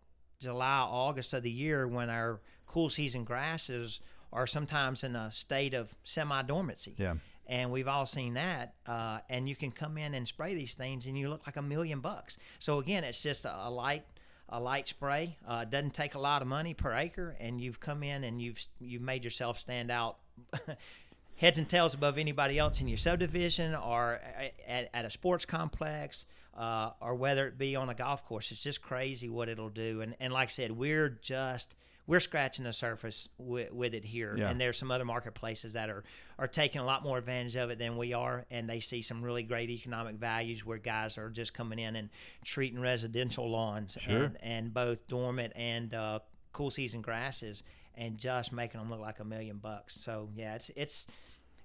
July, 0.41 0.79
August 0.89 1.35
of 1.35 1.43
the 1.43 1.51
year 1.51 1.87
when 1.87 2.09
our 2.09 2.41
cool 2.67 2.89
season 2.89 3.25
grasses 3.25 4.01
are 4.33 4.47
sometimes 4.47 5.05
in 5.05 5.15
a 5.15 5.31
state 5.31 5.75
of 5.75 5.95
semi 6.05 6.41
dormancy 6.43 6.95
yeah. 6.99 7.15
and 7.47 7.71
we've 7.71 7.89
all 7.89 8.07
seen 8.07 8.33
that. 8.35 8.75
Uh, 8.87 9.19
and 9.29 9.47
you 9.47 9.55
can 9.57 9.71
come 9.71 9.99
in 9.99 10.15
and 10.15 10.27
spray 10.27 10.55
these 10.55 10.75
things, 10.75 11.07
and 11.07 11.19
you 11.19 11.29
look 11.29 11.47
like 11.47 11.57
a 11.57 11.63
million 11.63 12.01
bucks. 12.01 12.39
So 12.61 12.79
again, 12.79 13.05
it's 13.05 13.23
just 13.23 13.45
a, 13.45 13.55
a 13.67 13.71
light, 13.71 14.05
a 14.49 14.61
light 14.61 14.89
spray. 14.89 15.37
Uh, 15.47 15.65
doesn't 15.65 15.95
take 15.95 16.15
a 16.15 16.19
lot 16.19 16.43
of 16.43 16.49
money 16.49 16.75
per 16.75 16.93
acre, 16.95 17.37
and 17.41 17.61
you've 17.61 17.81
come 17.81 18.03
in 18.03 18.25
and 18.25 18.41
you've 18.41 18.65
you've 18.81 19.03
made 19.03 19.25
yourself 19.25 19.59
stand 19.59 19.91
out. 19.91 20.19
Heads 21.37 21.59
and 21.59 21.69
tails 21.69 21.93
above 21.93 22.17
anybody 22.17 22.59
else 22.59 22.81
in 22.81 22.89
your 22.89 22.97
subdivision, 22.97 23.75
or 23.75 24.21
at, 24.67 24.89
at 24.95 25.05
a 25.05 25.11
sports 25.11 25.45
complex, 25.45 26.25
uh, 26.57 26.91
or 27.01 27.15
whether 27.15 27.47
it 27.47 27.59
be 27.59 27.77
on 27.77 27.91
a 27.91 27.95
golf 27.95 28.25
course. 28.25 28.51
It's 28.53 28.63
just 28.63 28.81
crazy 28.81 29.29
what 29.29 29.49
it'll 29.49 29.69
do. 29.69 30.01
And 30.01 30.15
and 30.21 30.33
like 30.33 30.49
I 30.49 30.53
said, 30.53 30.73
we're 30.73 31.11
just 31.11 31.75
we're 32.07 32.21
scratching 32.21 32.65
the 32.65 32.73
surface 32.73 33.29
with, 33.39 33.73
with 33.73 33.93
it 33.95 34.05
here. 34.05 34.35
Yeah. 34.39 34.51
And 34.51 34.61
there's 34.61 34.79
some 34.79 34.91
other 34.91 35.05
marketplaces 35.05 35.73
that 35.73 35.91
are 35.91 36.05
are 36.39 36.47
taking 36.47 36.81
a 36.81 36.85
lot 36.85 37.03
more 37.03 37.19
advantage 37.19 37.57
of 37.57 37.71
it 37.71 37.79
than 37.79 37.97
we 37.97 38.13
are, 38.13 38.45
and 38.51 38.69
they 38.69 38.81
see 38.81 39.03
some 39.03 39.23
really 39.23 39.43
great 39.43 39.71
economic 39.71 40.17
values 40.17 40.65
where 40.65 40.79
guys 40.79 41.19
are 41.19 41.31
just 41.31 41.55
coming 41.55 41.79
in 41.79 41.97
and 41.97 42.11
treating 42.45 42.79
residential 42.81 43.49
lawns 43.51 43.97
Sure. 44.01 44.25
and, 44.25 44.37
and 44.43 44.75
both 44.75 45.07
dormant 45.09 45.53
and 45.57 45.95
uh, 45.95 46.19
cool 46.53 46.71
season 46.71 47.01
grasses 47.01 47.63
and 47.97 48.19
just 48.19 48.53
making 48.53 48.79
them 48.79 48.91
look 48.91 49.01
like 49.01 49.19
a 49.21 49.25
million 49.25 49.57
bucks. 49.57 49.97
So 50.01 50.29
yeah, 50.37 50.55
it's 50.55 50.71
it's 50.77 51.07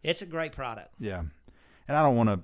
it's 0.04 0.22
a 0.22 0.26
great 0.26 0.54
product. 0.54 0.94
Yeah, 1.00 1.20
and 1.88 1.98
I 1.98 2.02
don't 2.02 2.16
want 2.16 2.30
to. 2.30 2.40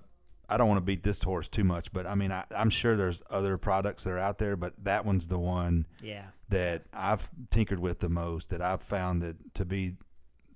I 0.50 0.58
don't 0.58 0.68
want 0.70 0.78
to 0.78 0.86
beat 0.86 1.04
this 1.04 1.22
horse 1.22 1.48
too 1.50 1.64
much, 1.64 1.91
but 1.91 2.08
I 2.08 2.16
mean, 2.16 2.32
I, 2.32 2.45
I'm 2.56 2.70
sure 2.70 2.95
there's 2.95 3.22
other 3.30 3.58
products 3.58 4.04
that 4.06 4.12
are 4.12 4.20
out 4.20 4.38
there, 4.38 4.56
but 4.56 4.74
that 4.84 5.04
one's 5.06 5.28
the 5.28 5.38
one 5.39 5.86
Yeah. 6.02 6.24
that 6.50 6.84
I've 6.93 7.30
tinkered 7.50 7.80
with 7.80 8.00
the 8.00 8.10
most. 8.10 8.50
That 8.52 8.62
I've 8.62 8.82
found 8.82 9.22
that 9.24 9.54
to 9.56 9.66
be 9.66 9.98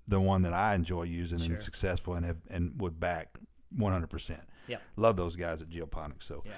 the 0.08 0.20
one 0.22 0.44
that 0.44 0.54
I 0.54 0.76
enjoy 0.76 1.04
using 1.04 1.40
Sure. 1.40 1.54
and 1.56 1.60
successful 1.60 2.14
and 2.16 2.26
have 2.26 2.38
and 2.50 2.80
would 2.80 3.00
back 3.00 3.38
100. 3.76 4.08
percent 4.08 4.42
Yep. 4.68 4.82
Love 4.96 5.16
those 5.18 5.36
guys 5.36 5.62
at 5.62 5.70
Geoponics. 5.70 6.24
So, 6.24 6.44
Yeah. 6.46 6.52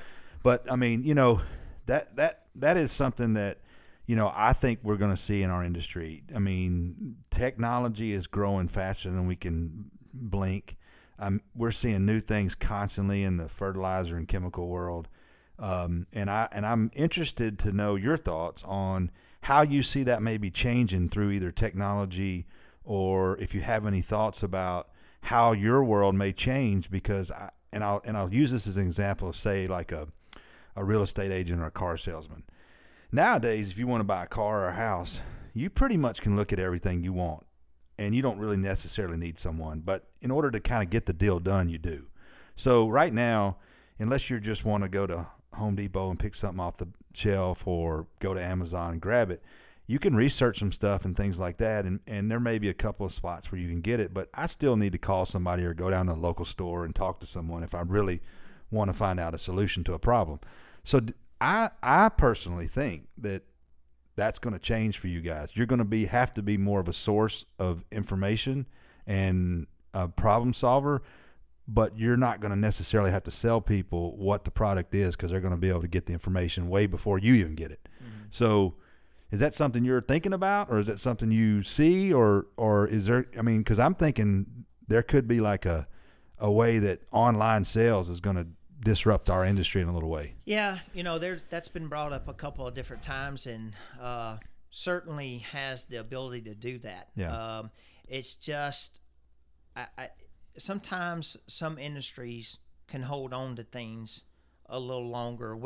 but 0.43 0.71
I 0.71 0.75
mean, 0.75 1.03
you 1.03 1.13
know, 1.15 1.41
that 1.88 2.15
that 2.17 2.45
that 2.55 2.77
is 2.77 2.91
something 2.91 3.34
that 3.34 3.59
you 4.05 4.15
know 4.15 4.31
I 4.36 4.53
think 4.53 4.79
we're 4.84 4.97
going 4.97 5.11
to 5.15 5.17
see 5.21 5.41
in 5.41 5.49
our 5.49 5.63
industry. 5.63 6.23
I 6.36 6.39
mean, 6.39 7.17
technology 7.31 8.11
is 8.11 8.27
growing 8.27 8.67
faster 8.67 9.09
than 9.09 9.25
we 9.27 9.36
can 9.36 9.89
blink. 10.13 10.77
Um, 11.24 11.39
we're 11.55 11.71
seeing 11.71 12.05
new 12.05 12.19
things 12.19 12.53
constantly 12.53 13.24
in 13.24 13.38
the 13.38 13.47
fertilizer 13.47 14.17
and 14.17 14.28
chemical 14.28 14.67
world, 14.67 15.07
um, 15.57 16.05
and 16.11 16.30
I 16.30 16.49
and 16.51 16.65
I'm 16.65 16.91
interested 16.93 17.57
to 17.59 17.71
know 17.71 17.95
your 17.95 18.17
thoughts 18.17 18.61
on 18.65 19.09
how 19.39 19.61
you 19.61 19.84
see 19.84 20.03
that 20.03 20.21
maybe 20.21 20.51
changing 20.51 21.07
through 21.07 21.32
either 21.32 21.49
technology 21.49 22.45
or 22.84 23.38
if 23.38 23.55
you 23.55 23.61
have 23.61 23.86
any 23.86 24.01
thoughts 24.01 24.43
about 24.43 24.89
how 25.21 25.53
your 25.53 25.82
world 25.82 26.13
may 26.13 26.34
change 26.34 26.91
because 26.91 27.32
I 27.32 27.51
and 27.71 27.86
I'll 27.86 28.01
and 28.03 28.17
I'll 28.17 28.34
use 28.34 28.51
this 28.51 28.67
as 28.67 28.76
an 28.76 28.86
example 28.86 29.30
of 29.30 29.38
say 29.38 29.65
like 29.67 29.93
a 29.93 30.09
a 30.76 30.84
real 30.84 31.03
estate 31.03 31.32
agent 31.32 31.61
or 31.61 31.67
a 31.67 31.71
car 31.71 31.95
salesman. 31.95 32.43
Nowadays, 33.13 33.71
if 33.71 33.80
you 33.80 33.88
want 33.88 34.01
to 34.01 34.05
buy 34.05 34.26
a 34.26 34.28
car 34.28 34.63
or 34.63 34.67
a 34.67 34.74
house, 34.74 35.21
you 35.53 35.69
pretty 35.69 35.95
much 35.95 36.21
can 36.21 36.36
look 36.36 36.51
at 36.51 36.59
everything 36.59 37.01
you 37.01 37.13
want 37.13 37.45
and 37.97 38.15
you 38.15 38.21
don't 38.21 38.39
really 38.39 38.57
necessarily 38.57 39.17
need 39.17 39.37
someone. 39.37 39.81
But 39.81 40.07
in 40.21 40.31
order 40.31 40.51
to 40.51 40.59
kind 40.59 40.83
of 40.83 40.89
get 40.89 41.05
the 41.05 41.13
deal 41.13 41.39
done, 41.39 41.69
you 41.69 41.77
do. 41.77 42.07
So 42.55 42.87
right 42.87 43.13
now, 43.13 43.57
unless 43.99 44.29
you 44.29 44.39
just 44.39 44.65
want 44.65 44.83
to 44.83 44.89
go 44.89 45.07
to 45.07 45.27
Home 45.53 45.75
Depot 45.75 46.09
and 46.09 46.19
pick 46.19 46.35
something 46.35 46.59
off 46.59 46.77
the 46.77 46.87
shelf 47.13 47.67
or 47.67 48.07
go 48.19 48.33
to 48.33 48.43
Amazon 48.43 48.93
and 48.93 49.01
grab 49.01 49.31
it, 49.31 49.41
you 49.85 49.99
can 49.99 50.15
research 50.15 50.59
some 50.59 50.71
stuff 50.71 51.05
and 51.05 51.15
things 51.15 51.39
like 51.39 51.57
that. 51.57 51.85
And, 51.85 51.99
and 52.07 52.31
there 52.31 52.39
may 52.39 52.57
be 52.57 52.69
a 52.69 52.73
couple 52.73 53.05
of 53.05 53.11
spots 53.11 53.51
where 53.51 53.59
you 53.59 53.67
can 53.67 53.81
get 53.81 53.99
it, 53.99 54.13
but 54.13 54.29
I 54.33 54.47
still 54.47 54.75
need 54.75 54.93
to 54.93 54.97
call 54.97 55.25
somebody 55.25 55.65
or 55.65 55.73
go 55.73 55.89
down 55.89 56.07
to 56.07 56.13
a 56.13 56.15
local 56.15 56.45
store 56.45 56.85
and 56.85 56.95
talk 56.95 57.19
to 57.19 57.25
someone 57.25 57.63
if 57.63 57.75
I 57.75 57.81
really 57.81 58.21
want 58.71 58.89
to 58.89 58.93
find 58.93 59.19
out 59.19 59.33
a 59.33 59.37
solution 59.37 59.83
to 59.85 59.93
a 59.93 59.99
problem. 59.99 60.39
So 60.83 61.01
I, 61.41 61.69
I 61.81 62.09
personally 62.09 62.67
think 62.67 63.07
that 63.17 63.43
that's 64.16 64.39
going 64.39 64.53
to 64.53 64.59
change 64.59 64.97
for 64.97 65.07
you 65.07 65.22
guys. 65.22 65.49
You're 65.53 65.66
going 65.66 65.80
to 65.80 65.86
be 65.86 66.05
have 66.05 66.34
to 66.36 66.41
be 66.41 66.57
more 66.57 66.80
of 66.80 66.88
a 66.88 66.93
source 66.93 67.45
of 67.59 67.84
information 67.91 68.68
and 69.07 69.68
a 69.93 70.07
problem 70.07 70.53
solver, 70.53 71.01
but 71.68 71.97
you're 71.97 72.18
not 72.18 72.39
going 72.39 72.53
to 72.53 72.59
necessarily 72.59 73.11
have 73.11 73.24
to 73.24 73.32
sell 73.32 73.61
people 73.61 74.16
what 74.18 74.43
the 74.43 74.51
product 74.51 74.93
is 74.93 75.16
because 75.16 75.32
they're 75.32 75.39
going 75.39 75.53
to 75.53 75.59
be 75.59 75.70
able 75.70 75.82
to 75.82 75.88
get 75.88 76.05
the 76.05 76.14
information 76.14 76.70
way 76.70 76.86
before 76.86 77.18
you 77.18 77.34
even 77.36 77.55
get 77.55 77.72
it. 77.72 77.88
Mm-hmm. 78.03 78.26
So, 78.30 78.76
is 79.32 79.39
that 79.39 79.55
something 79.55 79.84
you're 79.84 80.01
thinking 80.01 80.34
about, 80.34 80.70
or 80.70 80.78
is 80.78 80.86
that 80.88 80.99
something 80.99 81.32
you 81.32 81.64
see, 81.64 82.14
or 82.14 82.47
or 82.55 82.88
is 82.88 83.07
there? 83.07 83.26
I 83.38 83.41
mean, 83.41 83.59
because 83.59 83.80
I'm 83.80 83.95
thinking 83.95 84.66
there 84.88 85.01
could 85.01 85.28
be 85.28 85.39
like 85.39 85.66
a 85.66 85.88
a 86.38 86.51
way 86.51 86.78
that 86.78 87.01
online 87.11 87.64
sales 87.64 88.09
is 88.09 88.20
going 88.20 88.36
to 88.36 88.47
disrupt 88.84 89.29
our 89.29 89.45
industry 89.45 89.81
in 89.81 89.88
a 89.88 89.93
little 89.93 90.09
way. 90.09 90.34
Yeah, 90.45 90.79
you 90.93 91.03
know, 91.03 91.19
there's 91.19 91.43
that's 91.49 91.67
been 91.67 91.88
brought 91.88 92.13
up 92.13 92.27
a 92.27 92.34
couple 92.34 92.67
of 92.67 92.73
different 92.73 93.03
times, 93.03 93.47
and 93.47 93.73
uh, 93.99 94.38
certainly 94.69 95.39
has 95.51 95.86
the 95.86 95.97
ability 95.97 96.41
to 96.41 96.55
do 96.55 96.79
that. 96.79 97.09
Yeah. 97.15 97.57
Um, 97.57 97.71
it's 98.07 98.34
just, 98.34 98.99
I, 99.75 99.88
I, 99.97 100.09
sometimes 100.57 101.38
some 101.47 101.77
industries 101.77 102.57
can 102.88 103.01
hold 103.01 103.34
on 103.34 103.55
to 103.55 103.63
things 103.63 104.23
a 104.67 104.79
little 104.79 105.09
longer, 105.09 105.57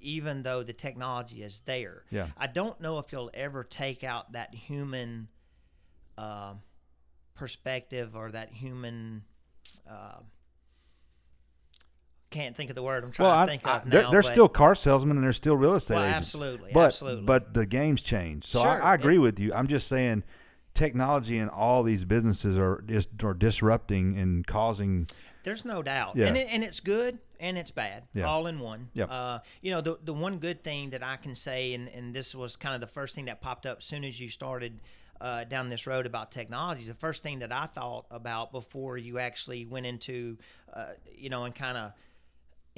even 0.00 0.42
though 0.42 0.62
the 0.62 0.72
technology 0.72 1.42
is 1.42 1.60
there. 1.66 2.04
Yeah. 2.10 2.28
I 2.36 2.46
don't 2.46 2.80
know 2.80 2.98
if 2.98 3.12
you'll 3.12 3.30
ever 3.34 3.64
take 3.64 4.04
out 4.04 4.32
that 4.32 4.54
human 4.54 5.28
uh, 6.16 6.54
perspective 7.34 8.16
or 8.16 8.30
that 8.30 8.52
human. 8.52 9.24
Uh, 9.88 10.20
can't 12.30 12.56
think 12.56 12.70
of 12.70 12.76
the 12.76 12.82
word 12.82 13.04
I'm 13.04 13.10
trying 13.12 13.28
Well, 13.28 13.36
to 13.36 13.42
I, 13.42 13.46
think 13.46 13.66
I, 13.66 13.76
of 13.76 13.90
they're, 13.90 14.02
now. 14.02 14.10
they're 14.10 14.22
still 14.22 14.48
car 14.48 14.74
salesmen 14.74 15.16
and 15.16 15.24
they're 15.24 15.32
still 15.32 15.56
real 15.56 15.74
estate 15.74 15.94
Well, 15.96 16.04
agents. 16.04 16.18
absolutely, 16.28 16.70
but, 16.72 16.86
absolutely. 16.86 17.24
But 17.24 17.54
the 17.54 17.66
game's 17.66 18.02
changed, 18.02 18.46
so 18.46 18.60
Sure, 18.60 18.68
I, 18.68 18.92
I 18.92 18.94
agree 18.94 19.16
it- 19.16 19.20
with 19.20 19.40
you. 19.40 19.52
I'm 19.54 19.66
just 19.68 19.88
saying, 19.88 20.24
technology 20.74 21.38
and 21.38 21.50
all 21.50 21.82
these 21.82 22.04
businesses 22.04 22.56
are 22.58 22.82
dis, 22.84 23.08
are 23.22 23.34
disrupting 23.34 24.16
and 24.18 24.46
causing. 24.46 25.08
There's 25.42 25.64
no 25.64 25.82
doubt, 25.82 26.16
Yeah. 26.16 26.26
and 26.26 26.36
it, 26.36 26.48
and 26.50 26.62
it's 26.62 26.80
good 26.80 27.18
and 27.40 27.56
it's 27.56 27.70
bad, 27.70 28.04
Yeah. 28.14 28.24
all 28.24 28.46
in 28.46 28.58
one. 28.60 28.90
Yep. 28.94 29.08
Uh, 29.10 29.38
you 29.62 29.70
know, 29.70 29.80
the 29.80 29.98
the 30.02 30.12
one 30.14 30.38
good 30.38 30.62
thing 30.62 30.90
that 30.90 31.02
I 31.02 31.16
can 31.16 31.34
say, 31.34 31.74
and 31.74 31.88
and 31.88 32.14
this 32.14 32.34
was 32.34 32.56
kind 32.56 32.74
of 32.74 32.80
the 32.80 32.86
first 32.86 33.14
thing 33.14 33.24
that 33.26 33.40
popped 33.40 33.64
up 33.66 33.78
as 33.78 33.84
soon 33.84 34.04
as 34.04 34.20
you 34.20 34.28
started 34.28 34.80
uh, 35.20 35.42
down 35.44 35.68
this 35.68 35.84
road 35.86 36.06
about 36.06 36.30
technology. 36.30 36.84
The 36.84 36.94
first 36.94 37.24
thing 37.24 37.40
that 37.40 37.50
I 37.52 37.66
thought 37.66 38.06
about 38.10 38.52
before 38.52 38.96
you 38.96 39.18
actually 39.18 39.64
went 39.64 39.84
into, 39.86 40.38
uh, 40.72 40.90
you 41.12 41.28
know, 41.28 41.42
and 41.44 41.52
kind 41.52 41.76
of 41.76 41.92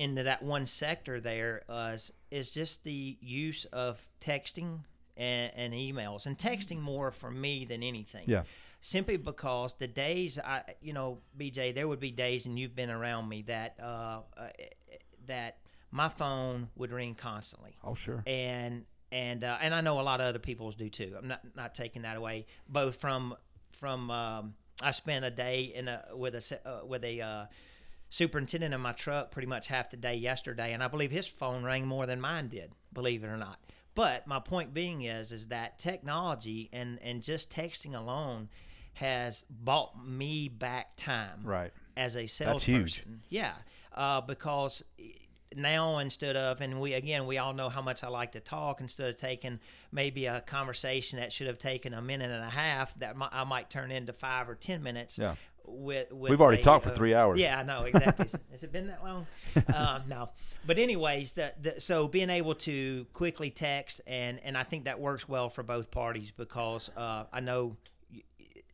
into 0.01 0.23
that 0.23 0.43
one 0.43 0.65
sector 0.67 1.21
there 1.21 1.63
was 1.69 2.13
is 2.31 2.51
just 2.51 2.85
the 2.85 3.19
use 3.21 3.67
of 3.67 4.09
texting 4.21 4.81
and, 5.17 5.53
and 5.55 5.75
emails 5.75 6.27
and 6.27 6.39
texting 6.39 6.81
more 6.81 7.11
for 7.11 7.31
me 7.31 7.65
than 7.67 7.83
anything 7.83 8.25
Yeah. 8.27 8.45
simply 8.81 9.19
because 9.19 9.75
the 9.75 9.87
days 9.89 10.39
I, 10.39 10.63
you 10.81 10.95
know, 10.95 11.19
BJ, 11.39 11.75
there 11.75 11.87
would 11.87 12.01
be 12.01 12.11
days, 12.11 12.47
and 12.47 12.59
you've 12.59 12.75
been 12.75 12.91
around 12.91 13.29
me 13.29 13.43
that 13.43 13.75
uh, 13.83 14.21
uh, 14.37 14.49
that 15.27 15.59
my 15.91 16.09
phone 16.09 16.69
would 16.77 16.93
ring 16.93 17.15
constantly. 17.15 17.77
Oh, 17.85 17.95
sure. 17.95 18.23
And 18.27 18.87
and 19.13 19.45
uh, 19.45 19.59
and 19.61 19.75
I 19.75 19.81
know 19.83 20.01
a 20.01 20.07
lot 20.11 20.21
of 20.21 20.27
other 20.29 20.39
people's 20.39 20.77
do 20.77 20.89
too. 20.89 21.15
I'm 21.19 21.29
not 21.29 21.41
not 21.55 21.75
taking 21.75 22.03
that 22.03 22.17
away. 22.17 22.47
Both 22.69 22.97
from 22.97 23.35
from 23.71 24.11
um, 24.11 24.55
I 24.83 24.93
spent 24.93 25.25
a 25.25 25.31
day 25.31 25.73
in 25.75 25.89
a 25.89 26.05
with 26.15 26.35
a 26.37 26.61
uh, 26.69 26.87
with 26.87 27.05
a 27.05 27.21
uh, 27.21 27.45
superintendent 28.11 28.75
in 28.75 28.81
my 28.81 28.93
truck 28.93 29.31
pretty 29.31 29.47
much 29.49 29.69
half 29.69 29.89
the 29.91 29.97
day 29.97 30.17
yesterday, 30.17 30.73
and 30.75 30.83
I 30.83 30.89
believe 30.89 31.11
his 31.11 31.27
phone 31.27 31.63
rang 31.65 31.87
more 31.87 32.05
than 32.07 32.21
mine 32.21 32.49
did. 32.49 32.73
Believe 32.93 33.25
it 33.25 33.29
or 33.29 33.37
not. 33.39 33.59
But 33.95 34.27
my 34.27 34.39
point 34.41 34.75
being 34.75 35.03
is 35.03 35.33
is 35.33 35.47
that 35.49 35.79
technology 35.79 36.69
and 36.73 36.99
and 37.03 37.23
just 37.23 37.51
texting 37.51 37.95
alone 37.97 38.49
has 38.95 39.45
bought 39.49 39.93
me 40.05 40.49
back 40.49 40.97
time 40.97 41.41
Right. 41.45 41.73
as 41.97 42.17
a 42.17 42.21
That's 42.23 42.33
salesperson. 42.35 42.67
huge. 42.69 43.05
Yeah, 43.29 43.55
uh, 43.95 44.21
because 44.21 44.85
now 45.57 45.99
instead 45.99 46.37
of 46.37 46.61
and 46.61 46.81
we 46.81 46.95
again 46.95 47.27
we 47.27 47.37
all 47.39 47.53
know 47.53 47.69
how 47.69 47.83
much 47.83 48.05
I 48.05 48.09
like 48.09 48.33
to 48.33 48.41
talk 48.41 48.81
instead 48.81 49.11
of 49.11 49.17
taking 49.17 49.59
maybe 49.91 50.27
a 50.27 50.41
conversation 50.43 51.19
that 51.19 51.33
should 51.33 51.49
have 51.49 51.59
taken 51.59 51.93
a 51.93 52.01
minute 52.01 52.31
and 52.31 52.45
a 52.45 52.49
half 52.51 52.95
that 53.01 53.17
I 53.33 53.43
might 53.43 53.69
turn 53.69 53.91
into 53.91 54.13
five 54.13 54.49
or 54.49 54.55
ten 54.55 54.81
minutes. 54.83 55.19
Yeah. 55.19 55.35
With, 55.73 56.13
with 56.13 56.31
We've 56.31 56.41
already 56.41 56.61
a, 56.61 56.65
talked 56.65 56.85
for 56.85 56.91
uh, 56.91 56.95
three 56.95 57.15
hours. 57.15 57.41
Yeah, 57.41 57.59
I 57.59 57.63
know 57.63 57.85
exactly. 57.85 58.29
Has 58.51 58.63
it 58.63 58.73
been 58.73 58.89
that 58.89 59.03
long? 59.05 59.27
uh, 59.73 60.01
no, 60.09 60.31
but 60.67 60.79
anyways, 60.79 61.33
the, 61.33 61.53
the, 61.61 61.81
so 61.81 62.09
being 62.09 62.31
able 62.31 62.55
to 62.57 63.07
quickly 63.13 63.51
text 63.51 64.01
and 64.07 64.41
and 64.45 64.57
I 64.57 64.63
think 64.63 64.85
that 64.85 65.01
works 65.01 65.29
well 65.29 65.49
for 65.49 65.63
both 65.63 65.91
parties 65.91 66.33
because 66.37 66.91
uh, 66.97 67.25
I 67.33 67.41
know 67.41 67.77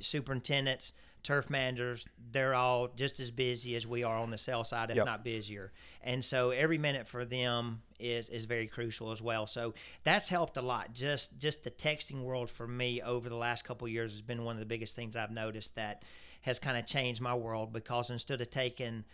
superintendents, 0.01 0.92
turf 1.22 1.51
managers, 1.51 2.07
they're 2.30 2.55
all 2.55 2.88
just 2.88 3.18
as 3.20 3.30
busy 3.30 3.74
as 3.74 3.86
we 3.86 4.05
are 4.05 4.16
on 4.16 4.30
the 4.30 4.38
sell 4.38 4.64
side, 4.64 4.90
if 4.90 4.97
Yep. 4.97 5.07
not 5.07 5.24
busier. 5.24 5.72
And 6.03 6.24
so 6.24 6.51
every 6.51 6.78
minute 6.78 7.09
for 7.09 7.24
them 7.24 7.82
is 7.99 8.28
is 8.28 8.44
very 8.44 8.66
crucial 8.66 9.11
as 9.11 9.20
well. 9.22 9.47
So 9.47 9.74
that's 10.05 10.28
helped 10.28 10.57
a 10.57 10.62
lot. 10.62 10.92
Just 10.92 11.38
just 11.38 11.64
the 11.64 11.70
texting 11.70 12.22
world 12.22 12.51
for 12.51 12.66
me 12.68 13.03
over 13.03 13.28
the 13.28 13.36
last 13.36 13.64
couple 13.64 13.86
of 13.86 13.92
years 13.92 14.12
has 14.12 14.20
been 14.20 14.44
one 14.44 14.55
of 14.57 14.61
the 14.61 14.66
biggest 14.66 14.94
things 14.94 15.16
I've 15.16 15.30
noticed 15.30 15.74
that 15.76 16.05
has 16.47 16.59
kind 16.59 16.78
of 16.78 16.86
changed 16.86 17.20
my 17.20 17.34
world 17.34 17.72
because 17.72 18.09
instead 18.09 18.40
of 18.40 18.49
taking 18.49 19.05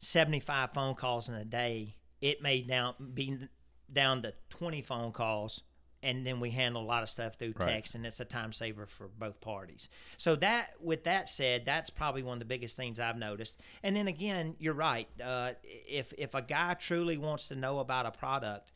75 0.00 0.72
phone 0.72 0.94
calls 0.94 1.28
in 1.28 1.34
a 1.34 1.44
day, 1.44 1.94
it 2.20 2.42
may 2.42 2.60
down 2.60 2.94
be 3.14 3.38
down 3.92 4.22
to 4.22 4.34
20 4.50 4.82
phone 4.82 5.12
calls 5.12 5.62
and 6.02 6.26
then 6.26 6.38
we 6.40 6.50
handle 6.50 6.82
a 6.82 6.84
lot 6.84 7.02
of 7.02 7.08
stuff 7.08 7.34
through 7.36 7.54
Right. 7.56 7.68
text 7.68 7.94
and 7.94 8.04
it's 8.04 8.20
a 8.20 8.24
time 8.24 8.52
saver 8.52 8.86
for 8.86 9.08
both 9.08 9.40
parties. 9.40 9.88
So 10.16 10.34
that 10.36 10.72
with 10.80 11.04
that 11.04 11.28
said, 11.28 11.64
that's 11.64 11.90
probably 11.90 12.22
one 12.22 12.34
of 12.34 12.38
the 12.40 12.44
biggest 12.44 12.76
things 12.76 12.98
I've 12.98 13.16
noticed. 13.16 13.60
And 13.82 13.94
then 13.96 14.08
again, 14.08 14.56
you're 14.58 14.74
right. 14.74 15.08
Uh, 15.22 15.52
if 15.62 16.12
if 16.18 16.34
a 16.34 16.42
guy 16.42 16.74
truly 16.74 17.16
wants 17.16 17.48
to 17.48 17.56
know 17.56 17.78
about 17.78 18.04
a 18.04 18.10
product, 18.10 18.72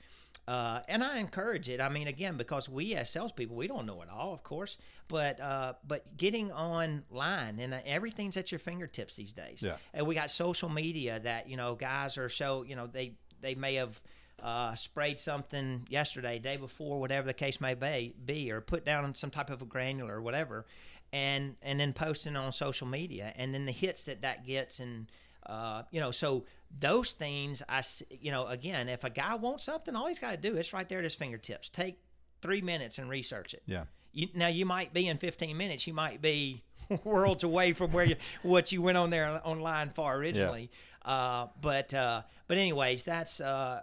uh, 0.49 0.80
and 0.88 1.05
I 1.05 1.18
encourage 1.18 1.68
it. 1.68 1.78
I 1.78 1.90
mean, 1.90 2.09
again, 2.09 2.38
because 2.38 2.70
we 2.70 2.94
as 2.94 3.11
salespeople, 3.11 3.55
we 3.55 3.68
don't 3.68 3.84
know 3.84 4.01
it 4.01 4.09
all, 4.09 4.32
of 4.32 4.42
course, 4.42 4.78
but 5.07 5.38
uh, 5.40 5.74
but 5.86 6.16
getting 6.16 6.51
online 6.51 7.59
and 7.61 7.74
uh, 7.74 7.80
everything's 7.84 8.34
at 8.38 8.51
your 8.51 8.59
fingertips 8.59 9.14
these 9.14 9.32
days. 9.32 9.61
Yeah. 9.61 9.76
And 9.92 10.07
we 10.07 10.14
got 10.14 10.30
social 10.30 10.70
media 10.70 11.20
that 11.20 11.51
you 11.51 11.59
know 11.59 11.74
guys 11.74 12.16
are 12.16 12.30
so 12.30 12.62
you 12.62 12.76
know 12.76 12.86
they 12.86 13.12
they 13.42 13.57
may 13.57 13.74
have 13.74 14.01
uh, 14.42 14.74
sprayed 14.74 15.20
something 15.20 15.86
yesterday, 15.90 16.38
day 16.38 16.57
before, 16.57 16.99
whatever 16.99 17.26
the 17.26 17.34
case 17.34 17.61
may 17.61 17.74
be, 17.74 18.14
be, 18.24 18.51
or 18.51 18.62
put 18.62 18.86
down 18.86 19.14
some 19.14 19.30
type 19.30 19.51
of 19.51 19.61
a 19.61 19.66
granular 19.66 20.16
or 20.16 20.22
whatever, 20.22 20.64
and 21.12 21.57
and 21.61 21.78
then 21.78 21.92
posting 21.92 22.36
on 22.36 22.53
social 22.53 22.86
media, 22.86 23.34
and 23.36 23.53
then 23.53 23.66
the 23.66 23.72
hits 23.72 24.05
that 24.05 24.22
that 24.22 24.46
gets, 24.46 24.80
and 24.80 25.09
uh, 25.49 25.82
you 25.90 26.01
know, 26.01 26.11
so 26.11 26.44
those 26.78 27.12
things, 27.12 27.62
I, 27.68 27.82
you 28.20 28.30
know, 28.30 28.46
again, 28.46 28.88
if 28.88 29.03
a 29.05 29.11
guy 29.11 29.34
wants 29.36 29.64
something, 29.64 29.96
all 29.96 30.07
he's 30.07 30.18
got 30.18 30.32
to 30.32 30.36
do, 30.36 30.57
is 30.57 30.72
right 30.72 30.88
there 30.88 30.99
at 30.99 31.05
his 31.05 31.14
fingertips. 31.14 31.68
Take 31.70 31.99
three 32.42 32.61
minutes 32.61 32.99
and 32.99 33.09
research 33.09 33.55
it. 33.55 33.62
Yeah. 33.66 33.84
You, 34.12 34.28
now 34.34 34.49
you 34.49 34.66
might 34.66 34.92
be 34.92 35.09
in 35.09 35.18
15 35.18 35.57
minutes. 35.57 35.86
You 35.86 35.94
might 35.94 36.20
be 36.20 36.62
worlds 37.05 37.42
away 37.44 37.72
from 37.72 37.92
where 37.92 38.05
you 38.05 38.16
what 38.42 38.72
you 38.72 38.82
went 38.82 38.96
on 38.99 39.11
there 39.11 39.40
online 39.44 39.90
for 39.90 40.14
originally. 40.14 40.70
Uh, 41.05 41.46
but 41.61 41.92
uh, 41.94 42.22
but 42.46 42.59
anyways, 42.59 43.05
that's 43.05 43.40
uh, 43.40 43.82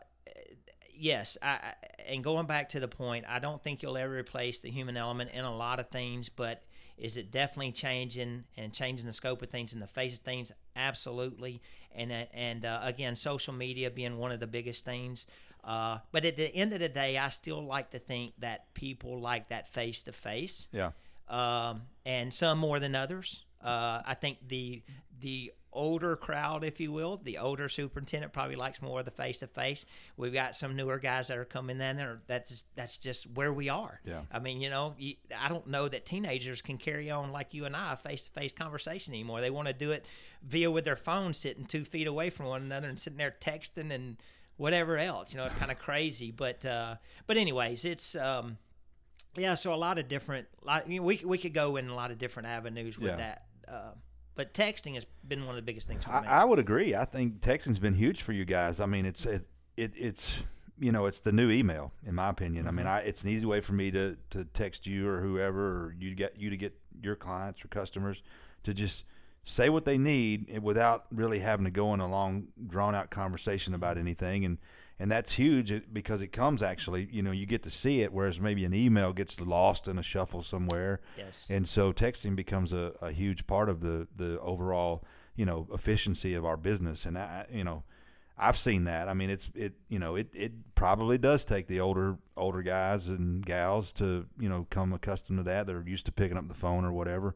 yes. 0.94 1.38
I, 1.42 1.48
I- 1.48 1.74
and 2.08 2.24
going 2.24 2.46
back 2.46 2.70
to 2.70 2.80
the 2.80 2.88
point, 2.88 3.26
I 3.28 3.40
don't 3.40 3.60
think 3.64 3.82
you'll 3.82 3.98
ever 3.98 4.14
replace 4.16 4.60
the 4.60 4.70
human 4.70 4.96
element 4.96 5.32
in 5.34 5.44
a 5.44 5.56
lot 5.56 5.80
of 5.80 5.90
things, 5.90 6.30
but 6.30 6.62
is 7.00 7.18
it 7.18 7.32
definitely 7.32 7.72
changing 7.72 8.44
and 8.58 8.72
changing 8.72 9.08
the 9.08 9.14
scope 9.14 9.42
of 9.42 9.50
things 9.50 9.74
and 9.74 9.82
the 9.82 9.88
face 9.88 10.14
of 10.14 10.20
things? 10.20 10.52
Absolutely. 10.76 11.62
And 11.96 12.12
uh, 12.12 12.26
and 12.34 12.66
uh, 12.66 12.80
again, 12.84 13.16
social 13.16 13.54
media 13.54 13.90
being 13.90 14.18
one 14.18 14.32
of 14.32 14.40
the 14.40 14.48
biggest 14.48 14.84
things. 14.86 15.26
Uh, 15.64 15.98
but 16.12 16.26
at 16.26 16.36
the 16.36 16.54
end 16.56 16.74
of 16.74 16.80
the 16.80 16.90
day, 16.90 17.18
I 17.18 17.30
still 17.30 17.66
like 17.66 17.90
to 17.92 18.00
think 18.00 18.34
that 18.40 18.72
people 18.76 19.20
like 19.20 19.50
that 19.50 19.68
face 19.68 20.04
to 20.04 20.12
face 20.12 20.68
Yeah. 20.72 20.92
um, 21.28 21.84
and 22.06 22.32
some 22.34 22.60
more 22.60 22.80
than 22.80 22.94
others. 22.96 23.46
Uh, 23.64 24.02
I 24.06 24.14
think 24.14 24.48
the 24.48 24.84
the 25.22 25.52
older 25.76 26.16
crowd, 26.16 26.64
if 26.64 26.80
you 26.80 26.92
will, 26.92 27.18
the 27.24 27.38
older 27.38 27.70
superintendent 27.70 28.34
probably 28.34 28.56
likes 28.56 28.82
more 28.82 29.00
of 29.00 29.06
the 29.06 29.12
face 29.12 29.40
to 29.40 29.48
face. 29.48 29.86
We've 30.18 30.34
got 30.34 30.56
some 30.56 30.76
newer 30.76 30.98
guys 30.98 31.28
that 31.28 31.38
are 31.38 31.46
coming 31.46 31.80
in 31.80 31.98
there. 31.98 32.22
That's 32.26 32.64
that's 32.76 32.98
just 32.98 33.26
where 33.36 33.54
we 33.54 33.70
are. 33.70 34.00
Yeah. 34.04 34.22
I 34.32 34.40
mean, 34.40 34.62
you 34.62 34.70
know, 34.70 34.96
you, 34.98 35.16
I 35.38 35.50
don't 35.50 35.68
know 35.68 35.88
that 35.88 36.06
teenagers 36.06 36.62
can 36.62 36.78
carry 36.78 37.12
on 37.12 37.32
like 37.32 37.54
you 37.54 37.66
and 37.66 37.76
I 37.76 37.94
a 37.94 37.98
face 37.98 38.24
to 38.24 38.32
face 38.32 38.54
conversation 38.54 39.14
anymore. 39.14 39.42
They 39.42 39.52
want 39.52 39.68
to 39.68 39.74
do 39.74 39.92
it 39.92 40.06
via 40.42 40.72
with 40.72 40.86
their 40.86 40.96
phone 40.96 41.34
sitting 41.34 41.66
two 41.66 41.86
feet 41.86 42.08
away 42.08 42.30
from 42.32 42.48
one 42.48 42.64
another 42.64 42.88
and 42.90 43.00
sitting 43.00 43.18
there 43.18 43.36
texting 43.40 43.92
and 43.94 44.18
whatever 44.58 44.98
else. 44.98 45.34
You 45.34 45.40
know, 45.40 45.46
it's 45.46 45.56
kind 45.56 45.72
of 45.72 45.78
crazy. 45.78 46.32
But 46.32 46.66
uh, 46.66 46.96
but 47.28 47.38
anyways, 47.38 47.86
it's. 47.86 48.16
Um, 48.16 48.58
yeah, 49.38 49.56
so 49.56 49.74
a 49.74 49.76
lot 49.76 49.98
of 49.98 50.08
different. 50.08 50.48
Lot, 50.64 50.90
you 50.90 51.00
know, 51.02 51.06
we 51.06 51.22
we 51.26 51.38
could 51.38 51.54
go 51.54 51.76
in 51.76 51.90
a 51.90 51.94
lot 51.96 52.10
of 52.12 52.18
different 52.18 52.48
avenues 52.48 52.98
with 52.98 53.10
Yeah. 53.12 53.16
that. 53.18 53.46
Uh, 53.68 53.92
but 54.36 54.54
texting 54.54 54.96
has 54.96 55.06
been 55.28 55.42
one 55.46 55.52
of 55.52 55.56
the 55.56 55.62
biggest 55.62 55.88
things 55.88 56.04
for 56.04 56.12
me. 56.12 56.28
I, 56.28 56.42
I 56.42 56.46
would 56.46 56.60
agree. 56.60 56.96
I 56.96 57.06
think 57.06 57.40
texting's 57.40 57.80
been 57.80 57.94
huge 57.94 58.22
for 58.22 58.34
you 58.34 58.46
guys. 58.46 58.80
I 58.80 58.86
mean, 58.86 59.06
it's 59.06 59.26
it, 59.26 59.46
it 59.78 59.94
it's 59.96 60.38
you 60.80 60.92
know 60.92 61.06
it's 61.06 61.22
the 61.22 61.32
new 61.32 61.50
email 61.50 61.92
in 62.06 62.16
my 62.16 62.30
opinion. 62.30 62.68
I 62.68 62.72
mean, 62.72 62.86
mm-hmm. 62.86 62.96
I, 62.96 63.00
it's 63.00 63.24
an 63.24 63.30
easy 63.30 63.46
way 63.46 63.62
for 63.62 63.74
me 63.74 63.92
to 63.92 64.18
to 64.32 64.46
text 64.46 64.86
you 64.86 65.08
or 65.08 65.22
whoever 65.22 65.62
or 65.62 65.96
you 65.98 66.14
get 66.16 66.40
you 66.40 66.50
to 66.50 66.58
get 66.58 66.74
your 67.02 67.16
clients 67.16 67.64
or 67.64 67.70
customers 67.70 68.24
to 68.64 68.74
just 68.74 69.06
say 69.46 69.70
what 69.70 69.86
they 69.86 69.98
need 69.98 70.50
eh, 70.52 70.58
without 70.58 71.06
really 71.12 71.40
having 71.40 71.66
to 71.66 71.72
go 71.72 71.94
in 71.94 72.00
a 72.00 72.08
long 72.08 72.48
drawn 72.68 72.96
out 72.96 73.10
conversation 73.10 73.74
about 73.74 73.98
anything 73.98 74.44
and 74.44 74.58
and 75.00 75.12
that's 75.12 75.32
huge 75.34 75.84
because 75.92 76.22
it 76.22 76.32
comes 76.32 76.62
actually 76.62 77.08
you 77.12 77.22
know 77.22 77.32
you 77.32 77.46
get 77.46 77.64
to 77.64 77.72
see 77.72 78.02
it 78.02 78.14
whereas 78.14 78.40
maybe 78.40 78.64
an 78.66 78.74
email 78.74 79.12
gets 79.14 79.40
lost 79.42 79.88
in 79.88 79.98
a 79.98 80.04
shuffle 80.04 80.42
somewhere. 80.42 81.02
Yes. 81.18 81.50
and 81.50 81.68
so 81.68 81.92
texting 81.92 82.36
becomes 82.36 82.72
a, 82.74 82.94
a 83.02 83.12
huge 83.12 83.46
part 83.48 83.70
of 83.70 83.82
the 83.82 84.08
the 84.16 84.40
overall 84.40 85.04
you 85.36 85.46
know 85.46 85.68
efficiency 85.74 86.34
of 86.34 86.46
our 86.46 86.58
business. 86.58 87.06
And 87.06 87.18
I 87.18 87.46
you 87.52 87.64
know 87.64 87.84
I've 88.38 88.58
seen 88.58 88.86
that. 88.86 89.08
I 89.08 89.14
mean 89.14 89.30
it's 89.30 89.52
it 89.56 89.74
you 89.90 90.00
know 90.00 90.16
it 90.16 90.28
it 90.34 90.52
probably 90.76 91.18
does 91.18 91.46
take 91.46 91.68
the 91.68 91.80
older 91.80 92.18
older 92.38 92.62
guys 92.62 93.08
and 93.08 93.46
gals 93.46 93.92
to 93.94 94.26
you 94.40 94.50
know 94.50 94.66
come 94.70 94.94
accustomed 94.94 95.40
to 95.40 95.44
that. 95.44 95.68
They're 95.68 95.84
used 95.86 96.06
to 96.06 96.12
picking 96.12 96.38
up 96.38 96.48
the 96.48 96.54
phone 96.54 96.86
or 96.86 96.94
whatever. 96.94 97.36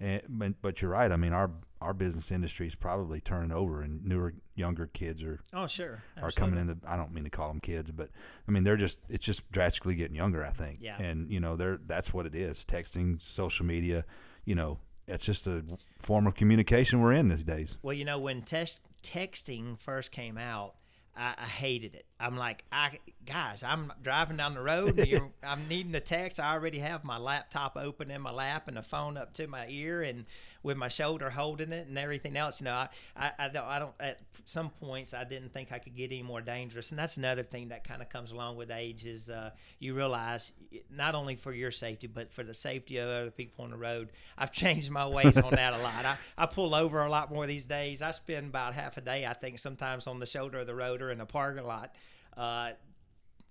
And 0.00 0.22
but, 0.28 0.52
but 0.62 0.82
you're 0.82 0.90
right. 0.90 1.10
I 1.10 1.16
mean 1.16 1.32
our 1.32 1.50
our 1.80 1.94
business 1.94 2.30
industry 2.30 2.66
is 2.66 2.74
probably 2.74 3.20
turning 3.20 3.52
over 3.52 3.82
and 3.82 4.04
newer 4.04 4.34
younger 4.54 4.86
kids 4.86 5.22
are 5.22 5.40
oh, 5.52 5.66
sure. 5.66 6.02
are 6.20 6.30
coming 6.30 6.58
in 6.58 6.66
the 6.66 6.78
I 6.86 6.96
don't 6.96 7.12
mean 7.12 7.24
to 7.24 7.30
call 7.30 7.48
them 7.48 7.60
kids, 7.60 7.90
but 7.90 8.10
I 8.46 8.50
mean 8.50 8.64
they're 8.64 8.76
just 8.76 8.98
it's 9.08 9.24
just 9.24 9.50
drastically 9.52 9.94
getting 9.94 10.16
younger, 10.16 10.44
I 10.44 10.50
think. 10.50 10.78
Yeah. 10.80 11.00
And 11.00 11.30
you 11.30 11.40
know, 11.40 11.56
they're 11.56 11.78
that's 11.86 12.12
what 12.12 12.26
it 12.26 12.34
is. 12.34 12.64
Texting, 12.64 13.22
social 13.22 13.64
media, 13.64 14.04
you 14.44 14.54
know, 14.54 14.78
it's 15.06 15.24
just 15.24 15.46
a 15.46 15.64
form 15.98 16.26
of 16.26 16.34
communication 16.34 17.00
we're 17.00 17.12
in 17.12 17.28
these 17.28 17.44
days. 17.44 17.78
Well, 17.82 17.94
you 17.94 18.04
know, 18.04 18.18
when 18.18 18.42
text 18.42 18.80
texting 19.02 19.78
first 19.78 20.12
came 20.12 20.36
out, 20.36 20.74
I, 21.18 21.34
I 21.36 21.46
hated 21.46 21.94
it. 21.94 22.06
I'm 22.20 22.36
like, 22.36 22.64
I 22.70 22.98
guys, 23.24 23.62
I'm 23.62 23.92
driving 24.02 24.36
down 24.36 24.54
the 24.54 24.60
road. 24.60 24.98
And 24.98 25.08
you're, 25.08 25.30
I'm 25.42 25.66
needing 25.68 25.92
to 25.92 26.00
text. 26.00 26.38
I 26.38 26.52
already 26.52 26.78
have 26.78 27.04
my 27.04 27.18
laptop 27.18 27.76
open 27.76 28.10
in 28.10 28.22
my 28.22 28.30
lap 28.30 28.68
and 28.68 28.76
the 28.76 28.82
phone 28.82 29.16
up 29.16 29.34
to 29.34 29.46
my 29.46 29.66
ear 29.68 30.02
and 30.02 30.26
with 30.68 30.76
my 30.76 30.88
shoulder 30.88 31.30
holding 31.30 31.72
it 31.72 31.88
and 31.88 31.98
everything 31.98 32.36
else. 32.36 32.60
You 32.60 32.66
know, 32.66 32.74
I, 32.74 32.88
I, 33.16 33.32
I 33.38 33.48
don't, 33.48 33.66
I 33.66 33.78
don't. 33.78 33.94
At 33.98 34.20
some 34.44 34.68
points, 34.68 35.14
I 35.14 35.24
didn't 35.24 35.52
think 35.54 35.72
I 35.72 35.78
could 35.78 35.96
get 35.96 36.12
any 36.12 36.22
more 36.22 36.42
dangerous. 36.42 36.90
And 36.90 36.98
that's 36.98 37.16
another 37.16 37.42
thing 37.42 37.70
that 37.70 37.84
kind 37.84 38.02
of 38.02 38.10
comes 38.10 38.32
along 38.32 38.56
with 38.56 38.70
age 38.70 39.06
is 39.06 39.30
uh, 39.30 39.50
you 39.78 39.94
realize 39.94 40.52
not 40.94 41.14
only 41.14 41.36
for 41.36 41.52
your 41.54 41.70
safety 41.70 42.06
but 42.06 42.30
for 42.30 42.44
the 42.44 42.54
safety 42.54 42.98
of 42.98 43.08
other 43.08 43.30
people 43.30 43.64
on 43.64 43.70
the 43.70 43.78
road. 43.78 44.10
I've 44.36 44.52
changed 44.62 44.90
my 44.90 45.06
ways 45.06 45.38
on 45.38 45.50
that 45.52 45.72
a 45.72 45.78
lot. 45.78 46.04
I, 46.04 46.16
I 46.36 46.44
pull 46.44 46.74
over 46.74 47.02
a 47.02 47.08
lot 47.08 47.32
more 47.32 47.46
these 47.46 47.64
days. 47.64 48.02
I 48.02 48.10
spend 48.10 48.48
about 48.48 48.74
half 48.74 48.98
a 48.98 49.00
day, 49.00 49.24
I 49.24 49.32
think, 49.32 49.58
sometimes 49.58 50.06
on 50.06 50.20
the 50.20 50.26
shoulder 50.26 50.58
of 50.58 50.66
the 50.66 50.74
road 50.74 51.00
or 51.00 51.10
in 51.10 51.22
a 51.22 51.26
parking 51.26 51.64
lot. 51.64 51.94
Uh, 52.36 52.72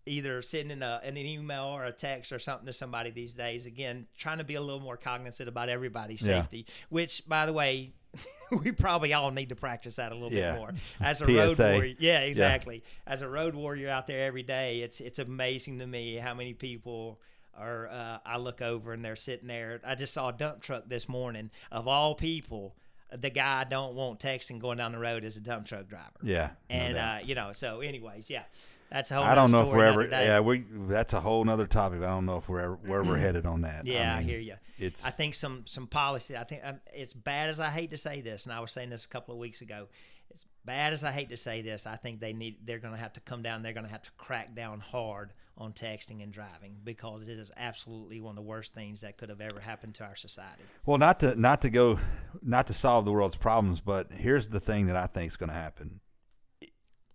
either 0.08 0.42
sending 0.42 0.82
a, 0.82 1.00
an 1.04 1.18
email 1.18 1.66
or 1.66 1.86
a 1.86 1.92
text 1.92 2.32
or 2.32 2.40
something 2.40 2.66
to 2.66 2.74
somebody 2.74 3.12
these 3.12 3.34
days. 3.34 3.66
Again, 3.66 4.08
trying 4.18 4.38
to 4.40 4.44
be 4.44 4.56
a 4.56 4.62
little 4.62 4.80
more 4.80 4.98
cognizant 4.98 5.48
about 5.50 5.70
everybody's 5.70 6.22
Yeah. 6.22 6.42
safety, 6.42 6.66
which, 6.90 7.28
by 7.28 7.46
the 7.46 7.54
way, 7.54 7.92
we 8.64 8.72
probably 8.72 9.14
all 9.14 9.32
need 9.32 9.50
to 9.50 9.56
practice 9.56 9.98
that 9.98 10.12
a 10.12 10.16
little 10.16 10.32
Yeah. 10.34 10.54
bit 10.54 10.60
more. 10.60 10.74
As 11.02 11.22
a 11.22 11.26
road 11.28 11.58
warrior, 11.60 11.96
yeah, 12.00 12.20
exactly. 12.22 12.84
As 13.06 13.22
a 13.22 13.28
road 13.30 13.54
warrior 13.56 13.90
out 13.90 14.08
there 14.08 14.26
every 14.26 14.44
day, 14.44 14.80
it's 14.82 15.02
it's 15.02 15.20
amazing 15.20 15.80
to 15.80 15.88
me 15.88 16.16
how 16.16 16.34
many 16.34 16.54
people 16.54 17.20
are. 17.56 17.88
Uh, 17.88 18.18
I 18.26 18.38
look 18.38 18.62
over 18.62 18.94
and 18.94 19.04
they're 19.04 19.16
sitting 19.16 19.48
there. 19.48 19.82
I 19.86 19.96
just 19.96 20.14
saw 20.14 20.30
a 20.30 20.34
dump 20.34 20.62
truck 20.62 20.88
this 20.88 21.08
morning. 21.10 21.52
Of 21.72 21.88
all 21.88 22.16
people, 22.16 22.76
the 23.12 23.30
guy 23.30 23.62
I 23.62 23.64
don't 23.66 23.94
want 23.96 24.20
texting 24.20 24.60
going 24.60 24.78
down 24.78 24.92
the 24.94 25.00
road 25.00 25.24
is 25.24 25.38
a 25.38 25.42
dump 25.42 25.66
truck 25.68 25.88
driver. 25.88 26.10
Yeah. 26.24 26.52
And 26.70 26.96
doubt. 26.96 27.22
uh, 27.22 27.26
you 27.26 27.36
know, 27.36 27.52
so 27.52 27.82
anyways, 27.82 28.30
yeah, 28.30 28.44
that's 28.92 29.12
a 29.12 29.16
whole. 29.16 29.24
I 29.24 29.36
don't 29.36 29.52
know 29.52 29.68
if 29.68 29.74
we're 29.74 29.84
ever. 29.84 30.08
Yeah, 30.08 30.40
we. 30.40 30.66
That's 30.72 31.14
a 31.14 31.20
whole 31.20 31.44
nother 31.44 31.68
topic. 31.68 32.00
I 32.00 32.08
don't 32.08 32.26
know 32.26 32.38
if 32.38 32.48
we're 32.48 32.60
ever, 32.60 32.76
where 32.76 33.04
we're 33.04 33.18
headed 33.18 33.46
on 33.46 33.62
that. 33.62 33.86
Yeah, 33.86 34.14
I, 34.14 34.20
mean, 34.20 34.28
hear 34.28 34.40
you. 34.40 34.56
It's. 34.78 35.04
I 35.04 35.10
think 35.10 35.34
some 35.34 35.64
some 35.66 35.88
policy. 35.88 36.38
I 36.38 36.44
think 36.44 36.62
um, 36.64 36.80
it's 36.94 37.14
bad 37.14 37.50
as 37.50 37.60
I 37.60 37.70
hate 37.70 37.92
to 37.92 37.98
say 37.98 38.22
this, 38.22 38.46
and 38.46 38.54
I 38.54 38.60
was 38.60 38.72
saying 38.72 38.90
this 38.90 39.06
a 39.06 39.10
couple 39.10 39.34
of 39.34 39.40
weeks 39.40 39.62
ago. 39.62 39.88
As 40.34 40.46
bad 40.66 40.94
as 40.94 41.04
I 41.04 41.12
hate 41.12 41.30
to 41.30 41.38
say 41.38 41.62
this, 41.62 41.88
I 41.88 41.96
think 41.96 42.20
they 42.20 42.34
need. 42.34 42.58
They're 42.66 42.80
going 42.80 42.94
to 42.94 43.00
have 43.00 43.14
to 43.14 43.20
come 43.22 43.42
down. 43.42 43.62
They're 43.62 43.74
going 43.74 43.86
to 43.86 43.92
have 43.92 44.04
to 44.04 44.12
crack 44.18 44.56
down 44.56 44.80
hard 44.80 45.32
on 45.58 45.74
texting 45.74 46.22
and 46.22 46.32
driving 46.32 46.76
because 46.84 47.28
it 47.28 47.40
is 47.40 47.52
absolutely 47.58 48.22
one 48.22 48.32
of 48.32 48.36
the 48.36 48.48
worst 48.48 48.74
things 48.74 49.02
that 49.02 49.18
could 49.18 49.30
have 49.30 49.42
ever 49.42 49.60
happened 49.60 49.96
to 49.96 50.04
our 50.04 50.16
society. 50.16 50.64
Well, 50.86 50.98
not 50.98 51.20
to 51.22 51.36
not 51.36 51.62
to 51.62 51.70
go, 51.70 52.00
not 52.42 52.68
to 52.68 52.74
solve 52.74 53.06
the 53.06 53.12
world's 53.12 53.36
problems, 53.36 53.82
but 53.82 54.12
here's 54.12 54.48
the 54.48 54.60
thing 54.60 54.88
that 54.88 54.96
I 54.96 55.08
think 55.08 55.28
is 55.28 55.38
going 55.38 55.50
to 55.50 55.56
happen, 55.56 56.00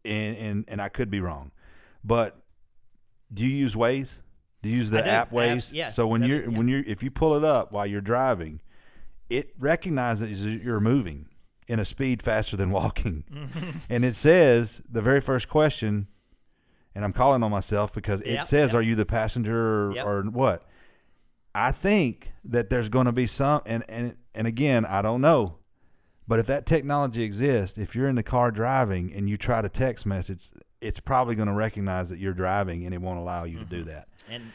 and 0.04 0.36
and 0.36 0.64
and 0.68 0.82
I 0.82 0.88
could 0.88 1.10
be 1.10 1.20
wrong, 1.20 1.52
but 2.05 2.38
do 3.32 3.44
you 3.44 3.50
use 3.50 3.74
Waze? 3.74 4.20
Do 4.62 4.68
you 4.70 4.76
use 4.76 4.90
the 4.90 5.00
I 5.00 5.03
do. 5.03 5.09
app 5.11 5.32
yeah. 5.72 5.88
So 5.88 6.07
when 6.07 6.22
you're 6.22 6.42
yeah. 6.50 6.57
when 6.57 6.68
you 6.68 6.84
if 6.86 7.03
you 7.03 7.11
pull 7.11 7.34
it 7.34 7.44
up 7.44 7.72
while 7.72 7.86
you're 7.86 8.00
driving, 8.00 8.61
it 9.28 9.53
recognizes 9.59 10.44
that 10.44 10.62
you're 10.62 10.80
moving 10.80 11.26
in 11.68 11.78
a 11.80 11.84
speed 11.84 12.22
faster 12.22 12.57
than 12.57 12.70
walking, 12.80 13.24
Mm-hmm. 13.32 13.70
and 13.90 14.05
it 14.05 14.14
says 14.14 14.82
the 14.88 15.03
very 15.03 15.20
first 15.20 15.48
question, 15.48 16.07
and 16.94 17.05
I'm 17.05 17.12
calling 17.12 17.42
on 17.42 17.50
myself 17.50 17.92
because 17.92 18.20
it 18.20 18.32
Yep, 18.32 18.44
says, 18.46 18.70
yep. 18.72 18.78
"Are 18.78 18.82
you 18.82 18.94
the 18.94 19.07
passenger 19.07 19.88
or, 19.88 19.92
Yep. 19.94 20.07
or 20.07 20.22
what?" 20.24 20.64
I 21.55 21.70
think 21.72 22.32
that 22.44 22.70
there's 22.70 22.88
going 22.88 23.07
to 23.07 23.12
be 23.12 23.26
some, 23.26 23.62
and 23.66 23.84
and 23.88 24.16
and 24.34 24.46
again, 24.46 24.84
I 24.84 25.03
don't 25.03 25.20
know, 25.20 25.57
but 26.28 26.38
if 26.38 26.46
that 26.46 26.66
technology 26.66 27.22
exists, 27.24 27.78
if 27.78 27.94
you're 27.96 28.09
in 28.09 28.14
the 28.16 28.22
car 28.22 28.50
driving 28.50 29.12
and 29.12 29.28
you 29.28 29.36
try 29.36 29.61
to 29.61 29.68
text 29.68 30.07
message, 30.07 30.50
it's 30.82 31.00
probably 31.00 31.34
going 31.34 31.48
to 31.48 31.54
recognize 31.54 32.08
that 32.10 32.18
you're 32.18 32.34
driving 32.34 32.84
and 32.84 32.94
it 32.94 33.00
won't 33.00 33.18
allow 33.18 33.44
you 33.44 33.58
to 33.58 33.64
do 33.64 33.80
mm-hmm. 33.80 33.88
that. 33.88 34.08
And 34.28 34.52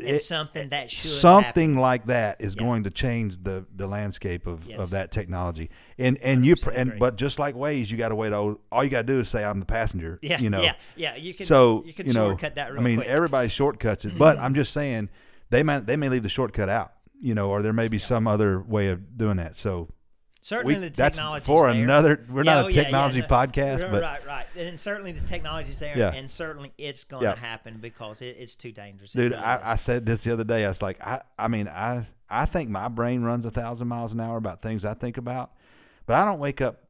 and 0.00 0.16
It- 0.16 0.22
something 0.22 0.68
that 0.70 0.90
should 0.90 1.10
Something 1.10 1.78
like 1.78 2.06
that 2.06 2.40
is 2.40 2.54
Yeah. 2.54 2.62
going 2.62 2.84
to 2.84 2.90
change 2.90 3.42
the 3.42 3.66
the 3.74 3.86
landscape 3.86 4.46
of, 4.46 4.66
Yes. 4.66 4.78
of 4.78 4.90
that 4.90 5.10
technology. 5.10 5.70
And 5.98 6.18
and 6.22 6.44
you 6.44 6.56
pr- 6.56 6.70
100% 6.70 6.76
and 6.76 6.98
but 6.98 7.16
just 7.16 7.38
like 7.38 7.54
Waze, 7.54 7.90
you 7.90 7.98
got 7.98 8.08
to 8.08 8.14
wait. 8.14 8.32
All, 8.32 8.60
all 8.72 8.82
you 8.82 8.90
got 8.90 9.02
to 9.02 9.06
do 9.06 9.20
is 9.20 9.28
say 9.28 9.44
I'm 9.44 9.60
the 9.60 9.66
passenger. 9.66 10.18
Yeah, 10.22 10.40
you 10.40 10.50
know. 10.50 10.62
yeah, 10.62 10.74
yeah. 10.96 11.16
You 11.16 11.34
can 11.34 11.46
so 11.46 11.84
you 11.86 11.92
can 11.92 12.06
know, 12.06 12.30
shortcut 12.30 12.54
that 12.56 12.72
real 12.72 12.80
I 12.80 12.84
mean, 12.84 12.96
quick. 12.96 13.08
everybody 13.08 13.48
shortcuts 13.48 14.04
it, 14.04 14.16
but 14.16 14.36
mm-hmm. 14.36 14.44
I'm 14.44 14.54
just 14.54 14.72
saying 14.72 15.10
they 15.50 15.62
might 15.62 15.86
they 15.86 15.96
may 15.96 16.08
leave 16.08 16.22
the 16.22 16.28
shortcut 16.28 16.68
out. 16.68 16.92
You 17.22 17.34
know, 17.34 17.50
or 17.50 17.60
there 17.60 17.74
may 17.74 17.88
be 17.88 17.98
some 17.98 18.26
other 18.26 18.60
way 18.60 18.88
of 18.88 19.18
doing 19.18 19.36
that. 19.36 19.54
So 19.54 19.90
Certainly 20.42 20.74
we, 20.76 20.80
the 20.80 20.90
that's 20.90 21.16
technology 21.16 21.44
for 21.44 21.68
another. 21.68 22.24
We're 22.30 22.44
Yeah, 22.44 22.54
not 22.54 22.64
oh, 22.64 22.68
a 22.68 22.70
yeah, 22.70 22.76
yeah, 22.76 22.82
technology 22.84 23.22
podcast, 23.22 23.82
right, 23.82 23.92
but 23.92 24.02
right, 24.02 24.26
right, 24.26 24.46
and 24.56 24.80
certainly 24.80 25.12
the 25.12 25.26
technology's 25.28 25.78
there, 25.78 25.96
Yeah. 25.96 26.12
and 26.14 26.30
certainly 26.30 26.72
it's 26.78 27.04
going 27.04 27.22
to 27.24 27.28
Yeah. 27.30 27.36
happen 27.36 27.78
because 27.80 28.22
it, 28.22 28.36
it's 28.38 28.54
too 28.54 28.72
dangerous. 28.72 29.12
Dude, 29.12 29.34
I. 29.34 29.60
I 29.72 29.76
said 29.76 30.06
this 30.06 30.24
the 30.24 30.32
other 30.32 30.44
day. 30.44 30.64
I 30.64 30.68
was 30.68 30.80
like, 30.80 31.04
I, 31.06 31.20
I 31.38 31.48
mean, 31.48 31.68
I, 31.68 32.04
I 32.30 32.46
think 32.46 32.70
my 32.70 32.88
brain 32.88 33.22
runs 33.22 33.44
a 33.44 33.50
thousand 33.50 33.88
miles 33.88 34.14
an 34.14 34.20
hour 34.20 34.38
about 34.38 34.62
things 34.62 34.84
I 34.86 34.94
think 34.94 35.18
about, 35.18 35.52
but 36.06 36.16
I 36.16 36.24
don't 36.24 36.40
wake 36.40 36.62
up 36.62 36.80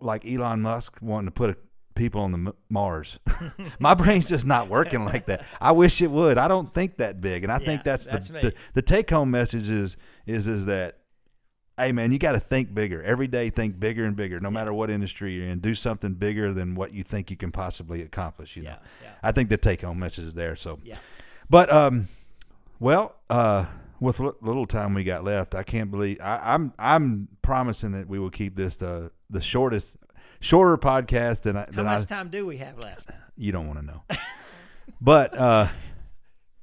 like 0.00 0.26
Elon 0.26 0.60
Musk 0.62 0.98
wanting 1.00 1.28
to 1.28 1.32
put 1.32 1.50
a, 1.50 1.56
people 1.94 2.22
on 2.22 2.32
the 2.32 2.54
Mars. 2.68 3.20
my 3.78 3.94
brain's 3.94 4.28
just 4.28 4.46
not 4.46 4.68
working 4.68 5.04
like 5.04 5.26
that. 5.26 5.46
I 5.60 5.70
wish 5.72 6.02
it 6.02 6.10
would. 6.10 6.38
I 6.38 6.48
don't 6.48 6.74
think 6.74 6.96
that 6.96 7.20
big, 7.20 7.44
and 7.44 7.52
I 7.52 7.58
think 7.58 7.84
that's, 7.84 8.06
that's 8.06 8.26
the, 8.28 8.32
the 8.40 8.54
the 8.74 8.82
take 8.82 9.08
home 9.10 9.30
message 9.30 9.70
is 9.70 9.96
is 10.26 10.48
is 10.48 10.66
that. 10.66 10.98
Hey 11.78 11.92
man, 11.92 12.10
you 12.10 12.18
got 12.18 12.32
to 12.32 12.40
think 12.40 12.72
bigger. 12.74 13.02
Every 13.02 13.26
day, 13.26 13.50
think 13.50 13.78
bigger 13.78 14.06
and 14.06 14.16
bigger. 14.16 14.38
No 14.38 14.50
matter 14.50 14.72
what 14.72 14.88
industry 14.90 15.34
you're 15.34 15.46
in, 15.48 15.58
do 15.58 15.74
something 15.74 16.14
bigger 16.14 16.54
than 16.54 16.74
what 16.74 16.92
you 16.94 17.02
think 17.02 17.30
you 17.30 17.36
can 17.36 17.52
possibly 17.52 18.00
accomplish. 18.00 18.56
You 18.56 18.62
know, 18.62 18.70
Yeah, 18.70 18.76
yeah. 19.02 19.10
I 19.22 19.32
think 19.32 19.50
the 19.50 19.58
take 19.58 19.82
home 19.82 19.98
message 19.98 20.24
is 20.24 20.34
there. 20.34 20.56
So, 20.56 20.78
Yeah. 20.82 20.96
but 21.50 21.70
um, 21.70 22.08
well, 22.80 23.14
uh, 23.28 23.66
with 24.00 24.20
li- 24.20 24.32
little 24.40 24.66
time 24.66 24.94
we 24.94 25.04
got 25.04 25.22
left, 25.22 25.54
I 25.54 25.62
can't 25.64 25.90
believe 25.90 26.18
I, 26.22 26.40
I'm 26.54 26.72
I'm 26.78 27.28
promising 27.42 27.92
that 27.92 28.08
we 28.08 28.18
will 28.18 28.30
keep 28.30 28.56
this 28.56 28.76
the 28.76 29.10
the 29.28 29.42
shortest 29.42 29.98
shorter 30.40 30.78
podcast 30.78 31.42
than 31.42 31.58
I 31.58 31.66
How 31.74 31.82
much 31.82 32.02
I 32.02 32.04
time 32.06 32.30
do 32.30 32.46
we 32.46 32.56
have 32.56 32.78
left? 32.82 33.10
you 33.36 33.52
don't 33.52 33.66
want 33.66 33.80
to 33.80 33.84
know. 33.84 34.02
but 35.02 35.36
uh, 35.36 35.68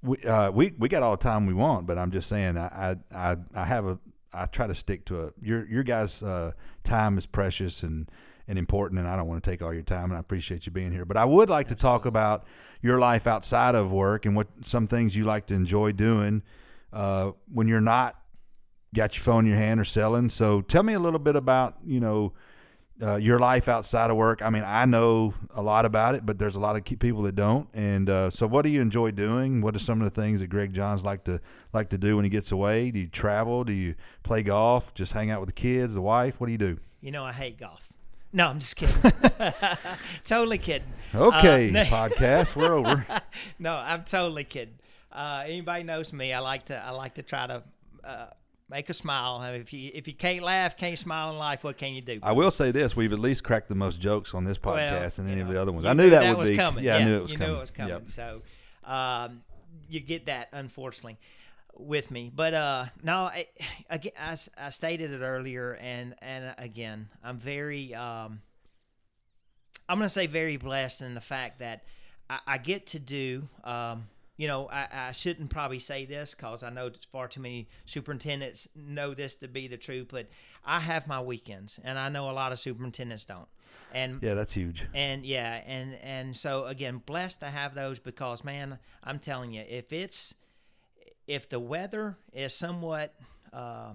we 0.02 0.18
uh, 0.24 0.50
we 0.50 0.74
we 0.80 0.90
got 0.90 1.04
all 1.04 1.18
the 1.18 1.24
time 1.24 1.46
we 1.46 1.54
want. 1.54 1.86
But 1.86 2.00
I'm 2.00 2.10
just 2.10 2.28
saying, 2.30 2.58
I 2.58 2.96
I 3.14 3.32
I, 3.32 3.36
I 3.54 3.66
have 3.66 3.86
a 3.86 4.00
I 4.34 4.46
try 4.48 4.68
to 4.68 4.76
stick 4.76 5.06
to 5.06 5.22
a 5.22 5.32
your 5.42 5.66
your 5.68 5.84
guys' 5.84 6.24
uh, 6.24 6.52
time 6.84 7.18
is 7.18 7.26
precious 7.26 7.84
and 7.84 8.10
and 8.48 8.60
important, 8.60 9.00
and 9.00 9.08
I 9.08 9.16
don't 9.16 9.28
want 9.28 9.44
to 9.44 9.50
take 9.50 9.62
all 9.62 9.74
your 9.74 9.84
time. 9.84 10.06
And 10.06 10.16
I 10.16 10.20
appreciate 10.20 10.66
you 10.66 10.72
being 10.72 10.92
here. 10.92 11.06
But 11.06 11.18
I 11.18 11.26
would 11.26 11.50
like 11.50 11.70
to 11.70 11.76
talk 11.76 12.06
about 12.06 12.46
your 12.82 13.00
life 13.00 13.26
outside 13.26 13.76
of 13.76 13.92
work 13.92 14.26
and 14.26 14.36
what 14.36 14.48
some 14.64 14.88
things 14.88 15.16
you 15.16 15.24
like 15.24 15.46
to 15.48 15.54
enjoy 15.54 15.94
doing 15.94 16.44
uh, 16.92 17.32
when 17.52 17.68
you're 17.68 17.82
not 17.82 18.20
got 18.94 19.16
your 19.16 19.24
phone 19.24 19.46
in 19.46 19.52
your 19.52 19.60
hand 19.60 19.80
or 19.80 19.86
selling. 19.86 20.30
So 20.30 20.62
tell 20.62 20.84
me 20.84 20.94
a 20.94 21.00
little 21.00 21.20
bit 21.20 21.36
about 21.36 21.78
you 21.86 22.00
know 22.00 22.34
uh, 23.04 23.16
your 23.18 23.38
life 23.40 23.68
outside 23.68 24.10
of 24.10 24.16
work. 24.16 24.42
I 24.42 24.50
mean, 24.50 24.64
I 24.66 24.86
know 24.86 25.34
a 25.54 25.62
lot 25.62 25.86
about 25.86 26.16
it, 26.16 26.26
but 26.26 26.40
there's 26.40 26.56
a 26.56 26.60
lot 26.60 26.76
of 26.78 26.84
people 27.00 27.24
that 27.24 27.36
don't. 27.36 27.68
And 27.74 28.10
uh, 28.10 28.30
so, 28.30 28.48
what 28.48 28.64
do 28.64 28.70
you 28.70 28.82
enjoy 28.82 29.12
doing? 29.12 29.62
What 29.62 29.76
are 29.76 29.80
some 29.80 30.02
of 30.02 30.06
the 30.12 30.22
things 30.22 30.40
that 30.42 30.48
Greg 30.48 30.74
Johns 30.74 31.04
like 31.04 31.24
to 31.26 31.42
like 31.74 31.90
to 31.90 31.98
do 31.98 32.16
when 32.16 32.24
he 32.24 32.30
gets 32.30 32.52
away? 32.52 32.92
Do 32.92 33.00
you 33.00 33.08
travel? 33.08 33.64
Do 33.64 33.74
you 33.74 33.96
play 34.24 34.44
golf? 34.44 34.94
Just 34.94 35.12
hang 35.12 35.32
out 35.32 35.42
with 35.42 35.50
the 35.50 35.54
kids, 35.54 35.96
the 35.96 36.02
wife? 36.02 36.40
What 36.40 36.48
do 36.48 36.52
you 36.54 36.58
do? 36.58 36.80
You 37.02 37.12
know, 37.12 37.26
I 37.26 37.34
hate 37.34 37.60
golf. 37.60 37.88
No, 38.32 38.48
I'm 38.48 38.60
just 38.60 38.76
kidding. 38.76 38.96
totally 40.24 40.58
kidding. 40.58 40.88
Okay, 41.14 41.70
Uh, 41.70 41.84
podcast, 41.86 42.56
we're 42.56 42.74
over. 42.74 43.06
no, 43.60 43.76
I'm 43.76 44.04
totally 44.04 44.44
kidding. 44.44 44.76
Uh, 45.12 45.44
anybody 45.46 45.84
knows 45.84 46.12
me, 46.12 46.34
I 46.34 46.40
like 46.40 46.66
to 46.66 46.78
I 46.84 46.90
like 46.92 47.16
to 47.16 47.22
try 47.22 47.46
to 47.48 47.64
uh, 48.04 48.26
make 48.70 48.90
a 48.90 48.94
smile. 48.94 49.40
I 49.42 49.52
mean, 49.52 49.62
if 49.62 49.74
you 49.74 49.92
if 49.94 50.08
you 50.08 50.14
can't 50.14 50.44
laugh, 50.44 50.78
can't 50.78 50.98
smile 50.98 51.32
in 51.32 51.38
life, 51.38 51.64
what 51.64 51.78
can 51.78 51.94
you 51.94 52.02
do? 52.02 52.20
I 52.24 52.32
will 52.32 52.52
say 52.52 52.72
this: 52.72 52.96
we've 52.96 53.14
at 53.14 53.20
least 53.20 53.44
cracked 53.44 53.70
the 53.70 53.76
most 53.76 54.02
jokes 54.02 54.34
on 54.34 54.44
this 54.44 54.58
podcast 54.58 54.92
Well, 54.92 55.10
than 55.18 55.30
any 55.30 55.42
of 55.42 55.48
the 55.48 55.62
other 55.62 55.72
ones. 55.72 55.86
I 55.86 55.94
knew 55.94 56.10
that, 56.10 56.30
would 56.30 56.38
was 56.38 56.50
be 56.50 56.58
coming. 56.58 56.84
Yeah, 56.84 56.98
I 56.98 57.04
knew 57.04 57.18
it 57.18 57.22
was 57.22 57.32
you 57.32 57.38
coming. 57.38 57.52
knew 57.52 57.58
it 57.58 57.62
was 57.62 57.72
coming. 57.72 57.94
Yep. 57.94 58.10
So 58.10 58.42
um, 58.86 59.44
you 59.90 60.00
get 60.00 60.26
that, 60.28 60.50
unfortunately, 60.54 61.18
with 61.76 62.12
me. 62.12 62.32
But 62.34 62.54
uh, 62.54 62.86
no, 63.04 63.18
I, 63.18 63.48
again, 63.90 64.14
I, 64.20 64.38
I 64.58 64.70
stated 64.70 65.12
it 65.12 65.22
earlier, 65.22 65.78
and 65.80 66.16
and 66.22 66.56
again, 66.58 67.10
I'm 67.24 67.38
very. 67.38 67.94
Um, 67.94 68.42
I'm 69.90 69.98
going 69.98 70.08
to 70.08 70.14
say 70.14 70.28
very 70.28 70.56
blessed 70.56 71.02
in 71.02 71.14
the 71.14 71.22
fact 71.22 71.60
that 71.60 71.84
I, 72.30 72.40
I 72.48 72.58
get 72.58 72.88
to 72.88 73.00
do. 73.00 73.50
Um, 73.66 74.08
you 74.38 74.48
know, 74.48 74.68
I, 74.72 74.88
I 74.92 75.12
shouldn't 75.12 75.50
probably 75.50 75.80
say 75.80 76.06
this 76.06 76.34
because 76.34 76.64
I 76.64 76.70
know 76.70 76.92
far 77.12 77.28
too 77.28 77.42
many 77.42 77.68
superintendents 77.86 78.68
know 78.76 79.14
this 79.14 79.36
to 79.36 79.48
be 79.48 79.68
the 79.68 79.78
truth, 79.78 80.08
but 80.12 80.28
I 80.66 80.80
have 80.80 81.08
my 81.08 81.22
weekends, 81.22 81.80
and 81.84 82.00
I 82.00 82.10
know 82.10 82.30
a 82.30 82.34
lot 82.34 82.52
of 82.52 82.60
superintendents 82.60 83.26
don't. 83.26 83.48
And 83.94 84.20
Yeah, 84.24 84.34
that's 84.34 84.54
huge. 84.54 84.88
and 84.94 85.24
yeah, 85.24 85.62
and 85.68 85.96
and 86.02 86.36
so 86.36 86.66
again, 86.66 87.02
blessed 87.06 87.42
to 87.42 87.46
have 87.46 87.76
those 87.76 88.00
because 88.00 88.44
man, 88.44 88.80
I'm 89.04 89.20
telling 89.20 89.54
you, 89.54 89.64
if 89.68 89.94
it's 89.94 90.34
if 91.28 91.48
the 91.48 91.60
weather 91.60 92.18
is 92.34 92.56
somewhat 92.56 93.14
uh, 93.52 93.94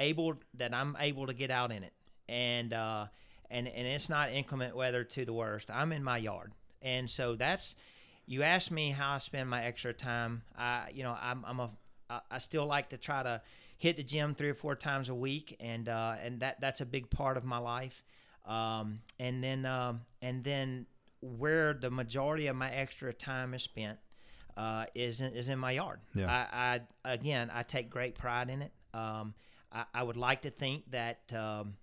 able 0.00 0.34
that 0.54 0.74
I'm 0.74 0.96
able 0.98 1.26
to 1.28 1.34
get 1.34 1.52
out 1.52 1.70
in 1.70 1.84
it, 1.84 1.92
and 2.28 2.72
uh, 2.72 3.06
and 3.50 3.68
and 3.68 3.86
it's 3.86 4.08
not 4.08 4.32
inclement 4.32 4.74
weather 4.74 5.04
to 5.04 5.24
the 5.24 5.32
worst, 5.32 5.70
I'm 5.70 5.92
in 5.92 6.02
my 6.02 6.18
yard, 6.18 6.52
and 6.82 7.08
so 7.08 7.36
that's 7.36 7.76
you 8.30 8.44
asked 8.44 8.70
me 8.70 8.92
how 8.92 9.14
I 9.14 9.18
spend 9.18 9.50
my 9.50 9.64
extra 9.64 9.92
time. 9.92 10.42
I 10.56 10.90
you 10.94 11.02
know 11.02 11.16
I'm 11.20 11.44
I'm 11.44 11.58
a 11.58 11.70
I- 12.08 12.38
still 12.38 12.64
like 12.64 12.90
to 12.90 12.96
try 12.96 13.24
to 13.24 13.42
hit 13.76 13.96
the 13.96 14.04
gym 14.04 14.36
three 14.36 14.50
or 14.50 14.54
four 14.54 14.76
times 14.76 15.08
a 15.08 15.14
week, 15.14 15.56
and 15.58 15.88
uh, 15.88 16.14
and 16.22 16.38
that 16.40 16.60
that's 16.60 16.80
a 16.80 16.86
big 16.86 17.10
part 17.10 17.36
of 17.36 17.44
my 17.44 17.58
life. 17.58 18.04
Um, 18.46 19.00
and 19.18 19.42
then 19.42 19.66
um, 19.66 20.02
and 20.22 20.44
then 20.44 20.86
where 21.20 21.74
the 21.74 21.90
majority 21.90 22.46
of 22.46 22.54
my 22.54 22.70
extra 22.70 23.12
time 23.12 23.52
is 23.52 23.64
spent 23.64 23.98
uh, 24.56 24.86
is 24.94 25.20
in, 25.20 25.32
is 25.32 25.48
in 25.48 25.58
my 25.58 25.72
yard. 25.72 25.98
Yeah. 26.14 26.30
I, 26.30 26.80
I 27.04 27.12
again 27.12 27.50
I 27.52 27.64
take 27.64 27.90
great 27.90 28.14
pride 28.14 28.48
in 28.48 28.62
it. 28.62 28.72
Um, 28.94 29.34
I, 29.72 29.86
I 29.92 30.02
would 30.04 30.16
like 30.16 30.42
to 30.42 30.50
think 30.50 30.88
that 30.92 31.32
um, 31.34 31.74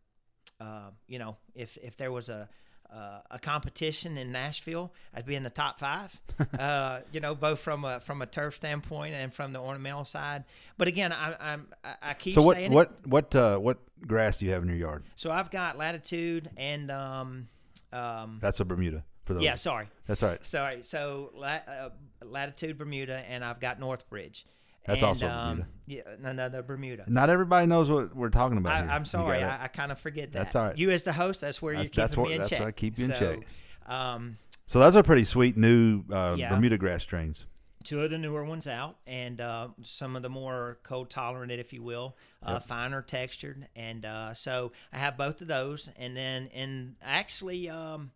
uh, 0.61 0.91
you 1.07 1.19
know 1.19 1.35
if 1.55 1.77
if 1.83 1.97
there 1.97 2.11
was 2.11 2.29
a 2.29 2.47
uh, 2.93 3.19
a 3.31 3.39
competition 3.39 4.17
in 4.17 4.31
Nashville, 4.31 4.91
I'd 5.13 5.25
be 5.25 5.35
in 5.35 5.43
the 5.43 5.49
top 5.49 5.79
five. 5.79 6.19
uh, 6.59 7.01
you 7.11 7.19
know, 7.19 7.35
both 7.35 7.59
from 7.59 7.83
a 7.85 7.99
from 7.99 8.21
a 8.21 8.25
turf 8.25 8.55
standpoint 8.55 9.13
and 9.15 9.33
from 9.33 9.53
the 9.53 9.59
ornamental 9.59 10.05
side. 10.05 10.43
But 10.77 10.87
again, 10.87 11.11
I, 11.11 11.35
I'm 11.39 11.67
I, 12.01 12.13
keep 12.13 12.33
So 12.33 12.41
what 12.41 12.55
saying 12.55 12.71
it. 12.71 12.75
what 12.75 13.07
what 13.07 13.35
uh, 13.35 13.57
what 13.59 13.77
grass 14.05 14.39
do 14.39 14.45
you 14.45 14.51
have 14.51 14.63
in 14.63 14.69
your 14.69 14.77
yard? 14.77 15.03
So 15.15 15.31
I've 15.31 15.51
got 15.51 15.77
latitude 15.77 16.49
and 16.57 16.91
um, 16.91 17.47
um, 17.91 18.37
That's 18.41 18.59
a 18.59 18.65
Bermuda 18.65 19.03
for 19.25 19.33
those. 19.33 19.43
yeah, 19.43 19.55
sorry, 19.55 19.87
That's 20.07 20.23
all 20.23 20.29
right. 20.29 20.45
sorry. 20.45 20.83
So 20.83 21.31
uh, 21.41 21.89
latitude 22.23 22.77
Bermuda, 22.77 23.17
and 23.29 23.43
I've 23.43 23.59
got 23.59 23.79
Northbridge. 23.79 24.43
That's 24.87 25.01
and, 25.01 25.07
also 25.09 25.27
um, 25.27 25.49
Bermuda. 25.57 25.67
Yeah, 25.85 26.01
no, 26.19 26.31
no, 26.33 26.47
no, 26.47 26.61
Bermuda. 26.63 27.03
Not 27.07 27.29
everybody 27.29 27.67
knows 27.67 27.91
what 27.91 28.15
we're 28.15 28.29
talking 28.29 28.57
about. 28.57 28.73
I, 28.73 28.81
here. 28.83 28.89
I'm 28.91 29.05
sorry, 29.05 29.43
I, 29.43 29.65
I 29.65 29.67
kind 29.67 29.91
of 29.91 29.99
forget 29.99 30.31
that. 30.31 30.39
That's 30.39 30.55
all 30.55 30.65
right. 30.67 30.77
You 30.77 30.89
as 30.91 31.03
the 31.03 31.13
host, 31.13 31.41
that's 31.41 31.61
where 31.61 31.75
Uh, 31.75 31.81
you're 31.81 31.83
keeping 31.89 32.01
that's 32.01 32.17
what- 32.17 32.27
me 32.29 32.33
in 32.33 32.39
that's 32.39 32.49
check. 32.49 32.61
I 32.61 32.71
keep 32.71 32.97
you 32.97 33.05
in 33.05 33.11
so, 33.11 33.19
check. 33.19 33.47
Um, 33.85 34.37
so 34.65 34.79
those 34.79 34.95
are 34.95 35.03
pretty 35.03 35.23
sweet 35.25 35.55
new 35.57 36.03
uh, 36.11 36.35
Yeah. 36.37 36.49
Bermuda 36.49 36.77
grass 36.77 37.03
strains. 37.03 37.45
two 37.83 38.01
of 38.01 38.11
the 38.11 38.17
newer 38.17 38.43
ones 38.43 38.67
out, 38.67 38.97
and 39.07 39.39
uh, 39.39 39.69
some 39.83 40.15
of 40.17 40.21
the 40.23 40.29
more 40.29 40.77
cold 40.83 41.09
tolerant, 41.09 41.51
if 41.53 41.71
you 41.71 41.81
will, 41.83 42.17
uh, 42.43 42.59
finer 42.59 43.01
textured, 43.01 43.67
and 43.77 44.05
uh, 44.05 44.33
so 44.33 44.71
I 44.91 44.97
have 44.97 45.15
both 45.17 45.39
of 45.41 45.47
those, 45.47 45.89
and 45.97 46.15
then 46.17 46.49
and 46.53 46.95
actually. 47.01 47.69
Um, 47.69 48.11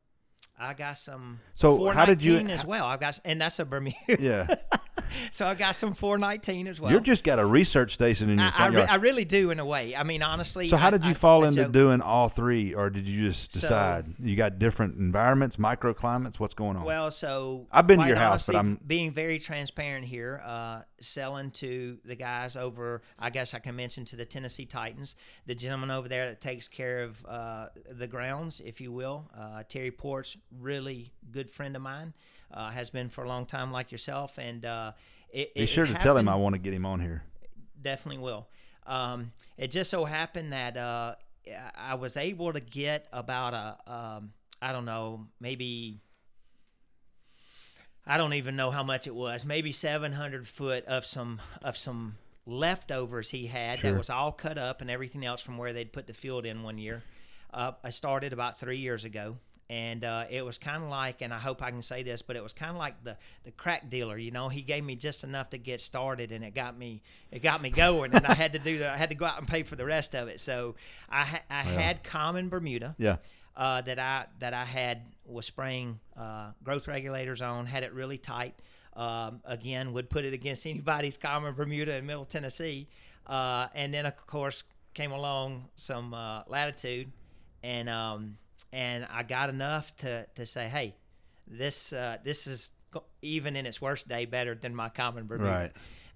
I 0.59 0.75
got 0.75 0.99
some. 0.99 1.39
So 1.55 1.87
how 1.89 2.05
did 2.05 2.21
you- 2.21 2.37
as 2.37 2.63
well? 2.65 2.85
I 2.85 2.97
got, 2.97 3.19
and 3.25 3.41
that's 3.41 3.57
a 3.57 3.65
Bermuda. 3.65 3.95
Yeah, 4.19 4.45
so 5.31 5.45
I 5.47 5.55
got 5.55 5.75
some 5.75 5.93
four 5.93 6.17
nineteen 6.17 6.67
as 6.67 6.79
well. 6.79 6.91
you're 6.91 7.01
just 7.01 7.23
got 7.23 7.39
a 7.39 7.45
research 7.45 7.93
station 7.93 8.29
in 8.29 8.37
your 8.39 8.47
I, 8.47 8.65
I, 8.65 8.67
re-. 8.67 8.81
I 8.83 8.95
really 8.95 9.25
do 9.25 9.51
in 9.51 9.59
a 9.59 9.65
way. 9.65 9.95
I 9.95 10.03
mean, 10.03 10.21
honestly. 10.23 10.67
so 10.67 10.77
how 10.77 10.87
I- 10.87 10.91
did 10.91 11.05
you 11.05 11.13
fall 11.13 11.43
into 11.43 11.63
joke. 11.63 11.71
doing 11.71 12.01
all 12.01 12.29
three, 12.29 12.73
or 12.73 12.89
did 12.89 13.07
you 13.07 13.27
just 13.27 13.53
So- 13.53 13.61
decide 13.61 14.05
you 14.19 14.35
got 14.35 14.59
different 14.59 14.97
environments, 14.97 15.57
microclimates? 15.57 16.39
What's 16.39 16.53
going 16.53 16.77
on? 16.77 16.83
Well, 16.85 17.11
so 17.11 17.67
I've 17.71 17.87
been 17.87 17.99
to 17.99 18.07
your 18.07 18.15
house, 18.17 18.47
but 18.47 18.55
I'm- 18.55 18.79
being 18.85 19.11
very 19.11 19.39
transparent 19.39 20.05
here. 20.05 20.41
Uh, 20.45 20.81
selling 21.01 21.49
to 21.51 21.97
the 22.05 22.15
guys 22.15 22.55
over, 22.55 23.01
I 23.17 23.31
guess 23.31 23.53
I 23.53 23.59
can 23.59 23.75
mention 23.75 24.05
to 24.05 24.15
the 24.15 24.25
Tennessee 24.25 24.65
Titans, 24.65 25.15
the 25.47 25.55
gentleman 25.55 25.89
over 25.89 26.07
there 26.07 26.27
that 26.27 26.41
takes 26.41 26.67
care 26.67 27.03
of 27.03 27.25
uh, 27.25 27.67
the 27.89 28.07
grounds, 28.07 28.61
if 28.63 28.79
you 28.79 28.91
will. 28.91 29.29
Uh, 29.35 29.63
Terry 29.67 29.89
Ports, 29.91 30.37
really 30.59 31.11
good 31.31 31.49
friend 31.49 31.75
of 31.75 31.81
mine, 31.81 32.13
uh, 32.53 32.69
has 32.69 32.89
been 32.89 33.09
for 33.09 33.23
a 33.23 33.27
long 33.27 33.45
time, 33.45 33.71
like 33.71 33.91
yourself, 33.91 34.37
and 34.37 34.65
uh, 34.65 34.91
it, 35.29 35.53
Be 35.55 35.61
it 35.61 35.67
sure 35.67 35.85
to 35.85 35.93
tell 35.95 36.17
him 36.17 36.27
I 36.29 36.35
want 36.35 36.55
to 36.55 36.61
get 36.61 36.73
him 36.73 36.85
on 36.85 36.99
here. 36.99 37.23
definitely 37.81 38.21
will. 38.21 38.47
Um, 38.85 39.31
it 39.57 39.71
just 39.71 39.89
so 39.89 40.05
happened 40.05 40.53
that 40.53 40.75
uh, 40.77 41.15
I 41.75 41.95
was 41.95 42.17
able 42.17 42.51
to 42.53 42.59
get 42.59 43.07
about 43.13 43.53
a, 43.53 43.91
um, 43.91 44.33
I 44.61 44.71
don't 44.71 44.85
know, 44.85 45.27
maybe, 45.39 46.01
I 48.05 48.17
don't 48.17 48.33
even 48.33 48.55
know 48.55 48.71
how 48.71 48.83
much 48.83 49.07
it 49.07 49.15
was, 49.15 49.45
maybe 49.45 49.71
700 49.71 50.47
foot 50.47 50.85
of 50.85 51.05
some 51.05 51.39
of 51.61 51.77
some 51.77 52.17
leftovers 52.47 53.29
he 53.29 53.45
had 53.47 53.79
Sure. 53.79 53.91
that 53.91 53.97
was 53.97 54.09
all 54.09 54.31
cut 54.31 54.57
up 54.57 54.81
and 54.81 54.89
everything 54.89 55.23
else 55.25 55.41
from 55.41 55.57
where 55.57 55.73
they'd 55.73 55.93
put 55.93 56.07
the 56.07 56.13
field 56.13 56.45
in 56.45 56.63
one 56.63 56.77
year. 56.79 57.03
Uh, 57.53 57.73
I 57.83 57.91
started 57.91 58.33
about 58.33 58.59
three 58.59 58.77
years 58.77 59.03
ago. 59.03 59.37
And 59.71 60.03
uh, 60.03 60.25
it 60.29 60.43
was 60.43 60.57
kind 60.57 60.83
of 60.83 60.89
like, 60.89 61.21
and 61.21 61.33
I 61.33 61.37
hope 61.37 61.63
I 61.63 61.71
can 61.71 61.81
say 61.81 62.03
this, 62.03 62.21
but 62.21 62.35
it 62.35 62.43
was 62.43 62.51
kind 62.51 62.71
of 62.71 62.75
like 62.75 63.05
the, 63.05 63.15
the 63.45 63.51
crack 63.51 63.89
dealer. 63.89 64.17
You 64.17 64.29
know, 64.29 64.49
he 64.49 64.63
gave 64.63 64.83
me 64.83 64.97
just 64.97 65.23
enough 65.23 65.51
to 65.51 65.57
get 65.57 65.79
started, 65.79 66.33
and 66.33 66.43
it 66.43 66.53
got 66.53 66.77
me 66.77 67.01
it 67.31 67.41
got 67.41 67.61
me 67.61 67.69
going. 67.69 68.13
and 68.13 68.27
I 68.27 68.33
had 68.33 68.51
to 68.51 68.59
do 68.59 68.79
the, 68.79 68.91
I 68.91 68.97
had 68.97 69.11
to 69.11 69.15
go 69.15 69.23
out 69.23 69.37
and 69.37 69.47
pay 69.47 69.63
for 69.63 69.77
the 69.77 69.85
rest 69.85 70.13
of 70.13 70.27
it. 70.27 70.41
So 70.41 70.75
I 71.09 71.21
ha- 71.21 71.43
I 71.49 71.63
had 71.63 72.03
common 72.03 72.49
Bermuda 72.49 72.95
Yeah, 72.97 73.15
uh, 73.55 73.79
that 73.83 73.97
I 73.97 74.25
that 74.39 74.53
I 74.53 74.65
had 74.65 75.03
was 75.25 75.45
spraying 75.45 76.01
uh, 76.17 76.51
growth 76.65 76.89
regulators 76.89 77.41
on, 77.41 77.65
had 77.65 77.83
it 77.83 77.93
really 77.93 78.17
tight. 78.17 78.55
Um, 78.97 79.39
again, 79.45 79.93
would 79.93 80.09
put 80.09 80.25
it 80.25 80.33
against 80.33 80.65
anybody's 80.65 81.15
common 81.15 81.53
Bermuda 81.53 81.95
in 81.95 82.05
Middle 82.05 82.25
Tennessee, 82.25 82.89
uh, 83.25 83.67
and 83.73 83.93
then 83.93 84.05
of 84.05 84.17
course 84.27 84.65
came 84.93 85.13
along 85.13 85.69
some 85.77 86.13
uh, 86.13 86.41
latitude, 86.47 87.09
and 87.63 87.87
um, 87.87 88.37
and 88.73 89.05
I 89.11 89.23
got 89.23 89.49
enough 89.49 89.95
to 89.97 90.25
to 90.35 90.45
say, 90.45 90.67
hey, 90.67 90.95
this 91.47 91.93
uh, 91.93 92.17
this 92.23 92.47
is 92.47 92.71
even 93.21 93.55
in 93.55 93.65
its 93.65 93.81
worst 93.81 94.07
day 94.07 94.25
better 94.25 94.53
than 94.55 94.75
my 94.75 94.89
common 94.89 95.25
Bermuda 95.25 95.49
Right. 95.49 95.71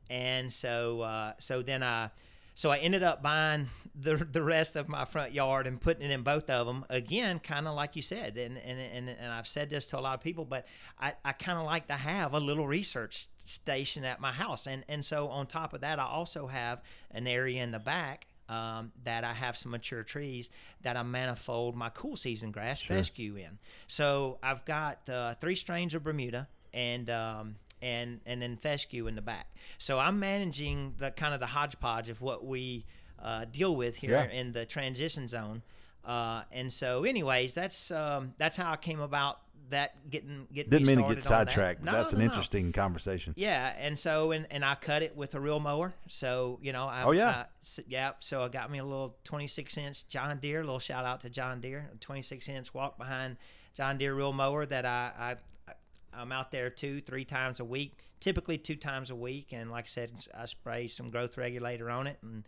and 0.10 0.52
so 0.52 1.02
uh, 1.02 1.34
so 1.40 1.62
then 1.62 1.84
I 1.84 2.10
so 2.54 2.70
I 2.70 2.78
ended 2.78 3.04
up 3.04 3.22
buying 3.24 3.70
the 3.98 4.16
the 4.18 4.42
rest 4.44 4.76
of 4.76 4.90
my 4.90 5.06
front 5.06 5.34
yard 5.34 5.68
and 5.68 5.80
putting 5.80 6.04
it 6.10 6.12
in 6.12 6.22
both 6.24 6.50
of 6.50 6.68
them 6.68 6.86
again, 6.90 7.40
kind 7.40 7.68
of 7.68 7.76
like 7.76 7.96
you 7.96 8.02
said, 8.02 8.38
and 8.38 8.58
and, 8.58 8.80
and 8.80 9.10
and 9.10 9.32
I've 9.32 9.48
said 9.48 9.70
this 9.70 9.88
to 9.88 10.00
a 10.00 10.02
lot 10.02 10.16
of 10.16 10.22
people, 10.22 10.44
but 10.46 10.66
I, 11.00 11.14
I 11.24 11.32
kind 11.32 11.58
of 11.58 11.66
like 11.66 11.88
to 11.88 11.94
have 11.94 12.34
a 12.34 12.40
little 12.40 12.68
research 12.68 13.28
station 13.46 14.04
at 14.04 14.20
my 14.20 14.32
house, 14.34 14.68
and 14.68 14.84
and 14.90 15.04
so 15.06 15.30
on 15.30 15.48
top 15.48 15.74
of 15.74 15.82
that, 15.82 15.98
I 16.00 16.06
also 16.06 16.48
have 16.48 16.82
an 17.12 17.26
area 17.28 17.64
in 17.64 17.72
the 17.72 17.80
back. 17.80 18.28
Um, 18.48 18.92
that 19.06 19.24
I 19.24 19.34
have 19.34 19.58
some 19.58 19.72
mature 19.72 20.04
trees 20.04 20.52
that 20.84 20.96
I 20.96 21.02
manifold 21.02 21.76
my 21.76 21.90
cool 21.90 22.16
season 22.16 22.52
grass 22.52 22.80
fescue 22.80 23.36
in. 23.38 23.58
So 23.88 24.38
I've 24.44 24.64
got 24.66 25.10
uh, 25.10 25.34
three 25.42 25.56
strains 25.56 25.96
of 25.96 26.04
Bermuda 26.04 26.48
and 26.72 27.10
um, 27.10 27.56
and 27.82 28.20
and 28.26 28.42
then 28.44 28.56
fescue 28.58 29.08
in 29.08 29.16
the 29.16 29.22
back. 29.24 29.48
So 29.80 29.98
I'm 29.98 30.20
managing 30.20 30.94
the 31.00 31.10
kind 31.10 31.34
of 31.34 31.40
the 31.40 31.48
hodgepodge 31.48 32.10
of 32.10 32.22
what 32.22 32.46
we 32.46 32.86
uh, 33.20 33.46
deal 33.46 33.76
with 33.76 33.96
here 33.96 34.12
Yeah. 34.12 34.40
in 34.40 34.52
the 34.52 34.66
transition 34.68 35.28
zone. 35.28 35.64
Uh, 36.04 36.44
and 36.52 36.72
so, 36.72 37.04
anyways, 37.04 37.56
that's 37.56 37.90
um, 37.90 38.34
that's 38.38 38.58
how 38.58 38.72
I 38.72 38.78
came 38.78 39.00
about 39.00 39.40
that 39.70 40.10
getting 40.10 40.48
getting. 40.54 40.70
didn't 40.70 40.88
me 40.88 40.96
mean 40.96 41.04
to 41.08 41.10
get 41.10 41.10
on 41.10 41.16
that. 41.16 41.24
sidetracked. 41.24 41.84
but 41.84 41.92
No, 41.92 41.98
that's 41.98 42.14
no, 42.14 42.20
an 42.20 42.26
no. 42.26 42.32
interesting 42.32 42.72
conversation. 42.72 43.34
Yeah, 43.38 43.74
and 43.80 43.98
so 43.98 44.32
and, 44.32 44.48
and 44.52 44.64
I 44.66 44.76
cut 44.76 45.02
it 45.04 45.16
with 45.16 45.36
a 45.36 45.40
reel 45.40 45.60
mower. 45.60 45.94
So 46.08 46.60
you 46.62 46.72
know, 46.74 46.86
I, 46.88 47.04
Oh, 47.04 47.12
yeah? 47.12 47.30
I- 47.30 47.46
s- 47.62 47.80
yeah. 47.88 48.12
So 48.20 48.44
I 48.44 48.48
got 48.50 48.70
me 48.72 48.80
a 48.80 48.84
little 48.84 49.16
26 49.24 49.78
inch 49.78 50.08
John 50.08 50.38
Deere. 50.40 50.64
little 50.64 50.80
shout 50.80 51.06
out 51.06 51.22
to 51.22 51.30
John 51.30 51.62
Deere. 51.62 51.90
26 52.02 52.48
inch 52.50 52.74
walk 52.74 52.98
behind 52.98 53.38
John 53.74 53.98
Deere 53.98 54.14
reel 54.14 54.34
mower 54.34 54.66
that 54.66 54.86
I, 54.86 55.36
I 55.68 55.74
I'm 56.14 56.32
out 56.32 56.52
there 56.52 56.70
two 56.70 57.02
three 57.02 57.26
times 57.26 57.60
a 57.60 57.66
week. 57.66 57.94
Typically 58.22 58.58
two 58.58 58.76
times 58.78 59.10
a 59.10 59.16
week, 59.16 59.50
and 59.52 59.70
like 59.70 59.86
I 59.86 59.88
said, 59.88 60.12
I 60.34 60.46
spray 60.46 60.88
some 60.88 61.10
growth 61.10 61.38
regulator 61.38 61.90
on 61.92 62.08
it 62.08 62.18
and 62.24 62.44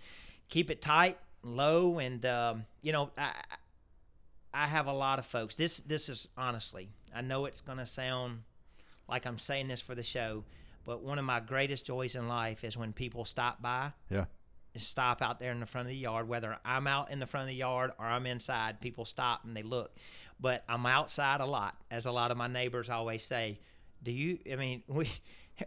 keep 0.49 0.71
it 0.71 0.81
tight, 0.81 1.17
low, 1.43 1.99
and 1.99 2.25
um, 2.25 2.65
you 2.81 2.91
know 2.93 3.11
I. 3.17 3.31
I- 4.63 4.67
have 4.67 4.87
a 4.87 4.93
lot 4.93 5.19
of 5.19 5.25
folks. 5.25 5.55
This 5.55 5.77
this 5.77 6.09
is 6.09 6.27
honestly, 6.37 6.89
I 7.15 7.21
know 7.21 7.45
it's 7.45 7.61
going 7.61 7.77
to 7.77 7.85
sound 7.85 8.41
like 9.07 9.25
I'm 9.25 9.37
saying 9.39 9.67
this 9.69 9.81
for 9.81 9.95
the 9.95 10.03
show, 10.03 10.43
but 10.83 11.01
one 11.01 11.17
of 11.19 11.25
my 11.25 11.39
greatest 11.39 11.85
joys 11.85 12.15
in 12.15 12.27
life 12.27 12.63
is 12.63 12.75
when 12.77 12.91
people 12.93 13.23
stop 13.25 13.61
by, 13.61 13.93
Yeah. 14.09 14.25
stop 14.75 15.21
out 15.21 15.39
there 15.39 15.51
in 15.51 15.59
the 15.59 15.65
front 15.65 15.87
of 15.87 15.89
the 15.89 15.97
yard, 15.97 16.27
whether 16.27 16.57
I'm 16.65 16.87
out 16.87 17.09
in 17.11 17.19
the 17.19 17.25
front 17.25 17.43
of 17.43 17.47
the 17.47 17.55
yard 17.55 17.91
or 17.97 18.05
I'm 18.05 18.25
inside, 18.25 18.81
people 18.81 19.05
stop 19.05 19.43
and 19.45 19.55
they 19.55 19.63
look. 19.63 19.95
But 20.39 20.63
I'm 20.69 20.85
outside 20.85 21.39
a 21.41 21.45
lot, 21.45 21.75
as 21.89 22.05
a 22.05 22.11
lot 22.11 22.31
of 22.31 22.37
my 22.37 22.47
neighbors 22.47 22.89
always 22.89 23.23
say. 23.23 23.59
Do 24.03 24.11
you, 24.11 24.37
I 24.51 24.55
mean, 24.57 24.83
we, 24.87 25.09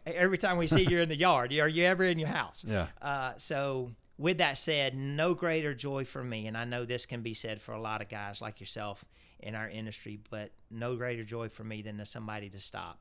every 0.07 0.38
time 0.38 0.57
we 0.59 0.66
see 0.68 0.82
you're 0.88 1.01
in 1.03 1.09
the 1.09 1.16
yard, 1.16 1.53
are 1.53 1.66
you 1.68 1.84
ever 1.84 2.05
in 2.05 2.18
your 2.18 2.28
house? 2.28 2.64
Yeah. 2.66 2.86
Uh, 3.03 3.32
so, 3.38 3.91
with 4.20 4.36
that 4.36 4.58
said, 4.58 4.94
no 4.94 5.32
greater 5.32 5.74
joy 5.74 6.04
for 6.04 6.22
me, 6.22 6.46
and 6.46 6.54
I 6.54 6.66
know 6.66 6.84
this 6.84 7.06
can 7.06 7.22
be 7.22 7.32
said 7.32 7.62
for 7.62 7.72
a 7.72 7.80
lot 7.80 8.02
of 8.02 8.10
guys 8.10 8.42
like 8.42 8.60
yourself 8.60 9.02
in 9.38 9.54
our 9.54 9.66
industry, 9.66 10.20
but 10.28 10.50
no 10.70 10.94
greater 10.94 11.24
joy 11.24 11.48
for 11.48 11.64
me 11.64 11.80
than 11.80 11.96
to 11.96 12.04
somebody 12.04 12.50
to 12.50 12.60
stop 12.60 13.00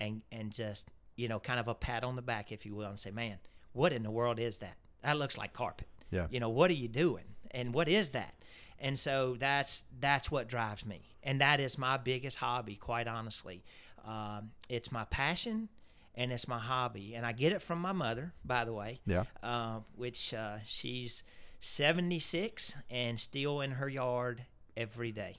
and 0.00 0.22
and 0.32 0.50
just 0.50 0.90
you 1.14 1.28
know 1.28 1.38
kind 1.38 1.60
of 1.60 1.68
a 1.68 1.74
pat 1.74 2.02
on 2.02 2.16
the 2.16 2.22
back, 2.22 2.50
if 2.50 2.66
you 2.66 2.74
will, 2.74 2.88
and 2.88 2.98
say, 2.98 3.12
"Man, 3.12 3.38
what 3.74 3.92
in 3.92 4.02
the 4.02 4.10
world 4.10 4.40
is 4.40 4.58
that? 4.58 4.76
That 5.02 5.18
looks 5.18 5.38
like 5.38 5.52
carpet. 5.52 5.86
Yeah. 6.10 6.26
You 6.30 6.40
know, 6.40 6.50
what 6.50 6.68
are 6.68 6.74
you 6.74 6.88
doing? 6.88 7.24
And 7.52 7.72
what 7.72 7.88
is 7.88 8.10
that?" 8.10 8.34
And 8.80 8.98
so 8.98 9.36
that's 9.38 9.84
that's 10.00 10.32
what 10.32 10.48
drives 10.48 10.84
me, 10.84 11.14
and 11.22 11.40
that 11.40 11.60
is 11.60 11.78
my 11.78 11.96
biggest 11.96 12.38
hobby, 12.38 12.74
quite 12.74 13.06
honestly. 13.06 13.62
Um, 14.04 14.50
it's 14.68 14.90
my 14.90 15.04
passion 15.04 15.68
and 16.16 16.32
it's 16.32 16.48
my 16.48 16.58
hobby, 16.58 17.14
and 17.14 17.26
I 17.26 17.32
get 17.32 17.52
it 17.52 17.60
from 17.60 17.78
my 17.80 17.92
mother, 17.92 18.32
by 18.44 18.64
the 18.64 18.72
way. 18.72 19.00
Yeah. 19.06 19.24
Uh, 19.42 19.80
which 19.94 20.32
uh, 20.32 20.58
she's 20.64 21.22
76 21.60 22.76
and 22.90 23.18
still 23.18 23.60
in 23.60 23.72
her 23.72 23.88
yard 23.88 24.44
every 24.76 25.12
day, 25.12 25.36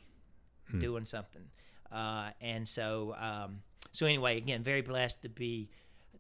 doing 0.79 1.05
something. 1.05 1.43
Uh, 1.91 2.29
and 2.41 2.67
so, 2.67 3.15
um, 3.17 3.61
so 3.91 4.05
anyway, 4.05 4.37
again, 4.37 4.63
very 4.63 4.81
blessed 4.81 5.21
to 5.23 5.29
be 5.29 5.69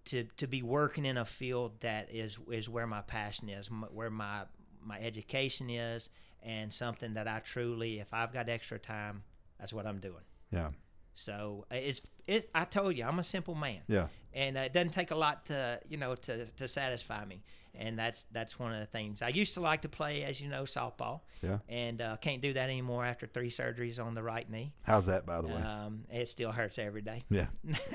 to 0.05 0.23
to 0.37 0.47
be 0.47 0.61
working 0.61 1.05
in 1.05 1.17
a 1.17 1.25
field 1.25 1.73
that 1.81 2.09
is 2.13 2.39
is 2.49 2.69
where 2.69 2.87
my 2.87 3.01
passion 3.01 3.49
is, 3.49 3.67
m- 3.69 3.85
where 3.93 4.09
my 4.09 4.43
my 4.81 4.97
education 4.99 5.69
is, 5.69 6.09
and 6.41 6.73
something 6.73 7.15
that 7.15 7.27
I 7.27 7.39
truly, 7.39 7.99
if 7.99 8.13
I've 8.13 8.31
got 8.31 8.47
extra 8.47 8.79
time, 8.79 9.23
that's 9.59 9.73
what 9.73 9.85
I'm 9.85 9.99
doing. 9.99 10.23
Yeah. 10.51 10.69
So 11.17 11.65
uh, 11.71 11.75
it's 11.75 12.01
it. 12.27 12.49
I 12.53 12.63
told 12.63 12.95
you, 12.95 13.03
I'm 13.03 13.17
a 13.17 13.23
simple 13.23 13.55
man. 13.55 13.81
Yeah. 13.87 14.07
And 14.33 14.55
uh, 14.55 14.61
it 14.61 14.73
doesn't 14.73 14.91
take 14.91 15.09
a 15.09 15.15
lot 15.15 15.45
to 15.47 15.79
you 15.89 15.97
know 15.97 16.13
to 16.13 16.45
to 16.45 16.67
satisfy 16.67 17.25
me, 17.25 17.41
and 17.73 17.97
that's 17.97 18.27
that's 18.31 18.59
one 18.59 18.71
of 18.71 18.79
the 18.79 18.85
things. 18.85 19.23
I 19.23 19.29
used 19.29 19.55
to 19.55 19.61
like 19.61 19.81
to 19.81 19.89
play, 19.89 20.23
as 20.23 20.39
you 20.39 20.47
know, 20.47 20.63
softball. 20.63 21.21
Yeah. 21.41 21.57
And 21.67 22.01
uh, 22.01 22.17
can't 22.17 22.41
do 22.41 22.53
that 22.53 22.69
anymore 22.69 23.03
after 23.03 23.25
three 23.25 23.49
surgeries 23.49 23.99
on 24.03 24.13
the 24.13 24.21
right 24.21 24.47
knee. 24.49 24.73
How's 24.83 25.07
that, 25.07 25.25
by 25.25 25.41
the 25.41 25.47
way? 25.47 25.55
Um, 25.61 26.03
it 26.11 26.29
still 26.29 26.51
hurts 26.51 26.77
every 26.77 27.01
day. 27.01 27.23
yeah. 27.29 27.47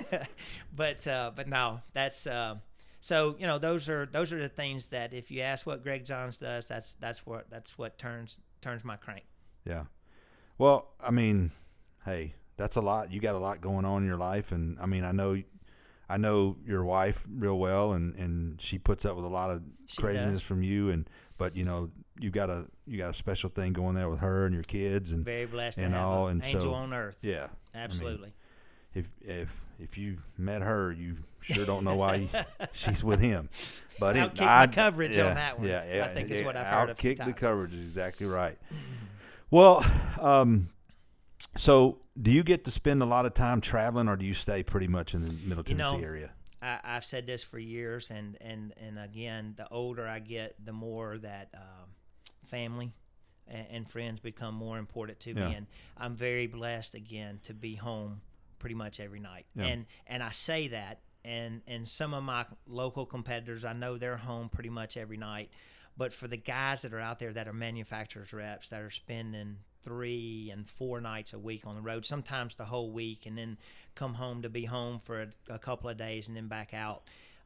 but 0.74 1.06
uh, 1.06 1.30
but 1.34 1.48
no, 1.48 1.80
that's 1.94 2.26
uh, 2.26 2.56
so 3.00 3.36
you 3.38 3.46
know 3.46 3.60
those 3.60 3.88
are 3.88 4.06
those 4.06 4.32
are 4.32 4.40
the 4.40 4.48
things 4.48 4.88
that 4.88 5.14
if 5.14 5.30
you 5.30 5.42
ask 5.42 5.64
what 5.64 5.84
Greg 5.84 6.04
Johns 6.04 6.38
does, 6.38 6.66
that's 6.66 6.94
that's 6.94 7.24
what 7.24 7.48
that's 7.50 7.78
what 7.78 7.98
turns 7.98 8.40
turns 8.62 8.84
my 8.84 8.96
crank. 8.96 9.24
Yeah. 9.64 9.84
Well, 10.58 10.88
I 11.00 11.12
mean, 11.12 11.52
hey, 12.04 12.34
that's 12.62 12.76
a 12.76 12.80
lot. 12.80 13.12
You 13.12 13.20
got 13.20 13.34
a 13.34 13.38
lot 13.38 13.60
going 13.60 13.84
on 13.84 14.02
in 14.02 14.08
your 14.08 14.16
life, 14.16 14.52
and 14.52 14.78
I 14.80 14.86
mean, 14.86 15.04
I 15.04 15.10
know, 15.12 15.40
I 16.08 16.16
know 16.16 16.56
your 16.64 16.84
wife 16.84 17.24
real 17.28 17.58
well, 17.58 17.92
and 17.92 18.14
and 18.16 18.60
she 18.60 18.78
puts 18.78 19.04
up 19.04 19.16
with 19.16 19.24
a 19.24 19.28
lot 19.28 19.50
of 19.50 19.62
She 19.86 20.00
craziness 20.00 20.34
does. 20.34 20.42
from 20.42 20.62
you, 20.62 20.90
and 20.90 21.08
but 21.38 21.56
you 21.56 21.64
know, 21.64 21.90
you 22.20 22.30
got 22.30 22.50
a 22.50 22.66
you 22.86 22.98
got 22.98 23.10
a 23.10 23.14
special 23.14 23.50
thing 23.50 23.72
going 23.72 23.94
there 23.96 24.08
with 24.08 24.20
her 24.20 24.44
and 24.46 24.54
your 24.54 24.62
kids, 24.62 25.10
and 25.12 25.24
Very 25.24 25.46
blessed 25.46 25.78
to 25.78 25.84
And 25.84 25.94
have 25.94 26.02
all, 26.06 26.26
an 26.28 26.36
and 26.36 26.44
angel 26.44 26.62
so- 26.62 26.74
on 26.74 26.92
earth. 26.94 27.18
yeah, 27.22 27.48
Absolutely. 27.74 28.32
if 28.94 29.10
if 29.20 29.60
if 29.80 29.98
you 29.98 30.18
met 30.38 30.62
her, 30.62 30.92
you 30.92 31.16
sure 31.40 31.66
don't 31.66 31.82
know 31.82 31.96
why 31.96 32.28
she's 32.72 33.02
with 33.02 33.20
him. 33.20 33.48
But 33.98 34.14
Outkick 34.16 34.40
my 34.40 34.46
I'd- 34.62 34.74
coverage 34.74 35.18
on 35.18 35.34
that 35.34 35.58
one, 35.58 35.68
Yeah, 35.68 35.82
yeah, 35.92 36.04
I 36.04 36.08
think 36.08 36.30
is 36.30 36.44
what 36.44 36.56
I've 36.56 36.66
heard 36.66 36.90
a 36.90 36.94
few 36.94 37.14
Outkick 37.14 37.24
the 37.26 37.32
coverage 37.32 37.74
is 37.74 37.84
exactly 37.84 38.26
right. 38.26 38.56
Well, 39.50 39.84
um, 40.20 40.68
so 41.56 41.98
do 42.20 42.30
you 42.30 42.42
get 42.42 42.64
to 42.64 42.70
spend 42.70 43.02
a 43.02 43.06
lot 43.06 43.26
of 43.26 43.34
time 43.34 43.60
traveling, 43.60 44.08
or 44.08 44.16
do 44.16 44.24
you 44.24 44.34
stay 44.34 44.62
pretty 44.62 44.88
much 44.88 45.14
in 45.14 45.24
the 45.24 45.32
Middle 45.32 45.58
You 45.66 45.76
Tennessee 45.76 45.96
know, 45.98 46.02
area? 46.02 46.32
I, 46.60 46.78
I've 46.84 47.04
said 47.04 47.26
this 47.26 47.42
for 47.42 47.58
years, 47.58 48.10
and 48.10 48.36
and 48.40 48.72
and 48.76 48.98
again, 48.98 49.54
the 49.56 49.68
older 49.68 50.06
I 50.06 50.18
get, 50.20 50.54
the 50.64 50.72
more 50.72 51.18
that 51.18 51.50
um, 51.54 51.88
family 52.44 52.92
and, 53.48 53.66
and 53.70 53.90
friends 53.90 54.20
become 54.20 54.54
more 54.54 54.78
important 54.78 55.20
to 55.20 55.32
Yeah. 55.34 55.48
me. 55.48 55.54
And 55.56 55.66
I'm 55.96 56.14
very 56.16 56.46
blessed 56.46 56.94
again 56.94 57.40
to 57.44 57.54
be 57.54 57.74
home 57.74 58.20
pretty 58.58 58.74
much 58.76 59.00
every 59.00 59.20
night. 59.20 59.46
Yeah. 59.54 59.66
And 59.66 59.86
and 60.06 60.22
I 60.22 60.30
say 60.30 60.68
that, 60.68 61.00
and 61.24 61.62
and 61.66 61.88
some 61.88 62.14
of 62.14 62.22
my 62.22 62.46
local 62.66 63.06
competitors, 63.06 63.64
I 63.64 63.72
know 63.72 63.98
they're 63.98 64.16
home 64.16 64.48
pretty 64.48 64.70
much 64.70 64.96
every 64.96 65.16
night. 65.16 65.50
But 65.96 66.14
for 66.14 66.26
the 66.26 66.38
guys 66.38 66.82
that 66.82 66.94
are 66.94 67.00
out 67.00 67.18
there 67.18 67.32
that 67.34 67.46
are 67.48 67.52
manufacturers 67.52 68.32
reps 68.32 68.68
that 68.68 68.80
are 68.80 68.90
spending 68.90 69.58
three 69.82 70.50
and 70.52 70.68
four 70.68 71.00
nights 71.00 71.32
a 71.32 71.38
week 71.38 71.66
on 71.66 71.74
the 71.74 71.80
road, 71.80 72.04
sometimes 72.04 72.54
the 72.54 72.64
whole 72.64 72.90
week, 72.90 73.26
and 73.26 73.36
then 73.36 73.58
come 73.94 74.14
home 74.14 74.42
to 74.42 74.48
be 74.48 74.64
home 74.64 74.98
for 74.98 75.22
a, 75.22 75.28
a 75.48 75.58
couple 75.58 75.88
of 75.88 75.96
days 75.96 76.28
and 76.28 76.36
then 76.36 76.48
back 76.48 76.74
out. 76.74 77.02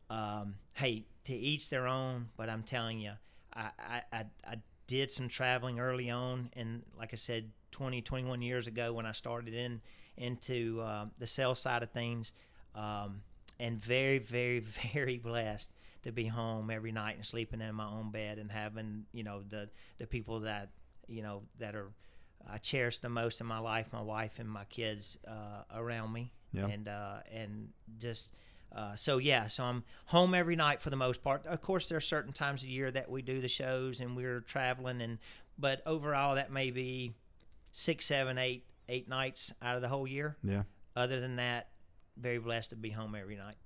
Um, 0.09 0.57
hey, 0.74 1.05
to 1.24 1.34
each 1.34 1.68
their 1.70 1.87
own. 1.87 2.28
But 2.37 2.49
I'm 2.49 2.62
telling 2.62 3.01
you, 3.01 3.12
I, 3.55 3.70
I, 4.12 4.24
I, 4.47 4.57
did 4.87 5.11
some 5.11 5.28
traveling 5.28 5.80
early 5.80 6.11
on, 6.11 6.49
and 6.53 6.84
like 6.97 7.12
I 7.12 7.16
said, 7.16 7.51
20, 7.72 8.03
21 8.03 8.41
years 8.41 8.68
ago 8.68 8.93
when 8.93 9.05
I 9.05 9.11
started 9.11 9.53
in 9.53 9.80
into 10.16 10.80
uh, 10.80 11.07
the 11.18 11.26
sales 11.26 11.59
side 11.59 11.82
of 11.82 11.91
things, 11.91 12.32
um, 12.76 13.22
and 13.59 13.80
very, 13.82 14.18
very, 14.18 14.61
very 14.95 15.18
blessed 15.18 15.72
to 16.05 16.12
be 16.12 16.26
home 16.26 16.70
every 16.70 16.93
night 16.93 17.16
and 17.16 17.26
sleeping 17.26 17.61
in 17.61 17.74
my 17.74 17.87
own 17.87 18.12
bed 18.12 18.39
and 18.39 18.53
having 18.53 19.07
you 19.12 19.24
know 19.24 19.43
the 19.49 19.68
the 19.99 20.07
people 20.07 20.39
that 20.41 20.70
you 21.09 21.20
know 21.20 21.43
that 21.59 21.74
are 21.74 21.91
I 22.51 22.59
cherish 22.59 22.99
the 22.99 23.09
most 23.09 23.40
in 23.40 23.47
my 23.47 23.59
life, 23.59 23.86
my 23.92 24.01
wife 24.03 24.38
and 24.38 24.49
my 24.49 24.64
kids 24.64 25.18
uh, 25.26 25.62
around 25.74 26.12
me, 26.12 26.32
Yeah. 26.53 26.66
and 26.66 26.88
uh, 26.88 27.16
and 27.32 27.70
just 27.99 28.30
uh, 28.74 28.94
so 28.97 29.18
yeah, 29.18 29.47
so 29.47 29.64
I'm 29.64 29.84
home 30.07 30.34
every 30.34 30.57
night 30.57 30.80
for 30.82 30.90
the 30.90 30.97
most 30.97 31.22
part. 31.22 31.47
Of 31.47 31.61
course, 31.62 31.88
there 31.88 31.99
are 31.99 32.01
certain 32.01 32.32
times 32.32 32.62
a 32.62 32.68
year 32.68 32.90
that 32.90 33.11
we 33.11 33.22
do 33.22 33.40
the 33.40 33.49
shows 33.49 34.01
and 34.01 34.16
we're 34.16 34.40
traveling, 34.40 35.01
and 35.03 35.18
but 35.59 35.82
overall 35.86 36.34
that 36.34 36.51
may 36.53 36.70
be 36.70 37.12
six, 37.72 38.07
seven, 38.07 38.38
eight, 38.38 38.64
eight 38.88 39.09
nights 39.09 39.53
out 39.62 39.76
of 39.76 39.82
the 39.82 39.88
whole 39.88 40.07
year. 40.07 40.36
Yeah. 40.42 40.62
Other 40.94 41.20
than 41.20 41.36
that, 41.36 41.68
very 42.16 42.38
blessed 42.38 42.70
to 42.70 42.76
be 42.76 42.90
home 42.90 43.14
every 43.14 43.36
night. 43.36 43.57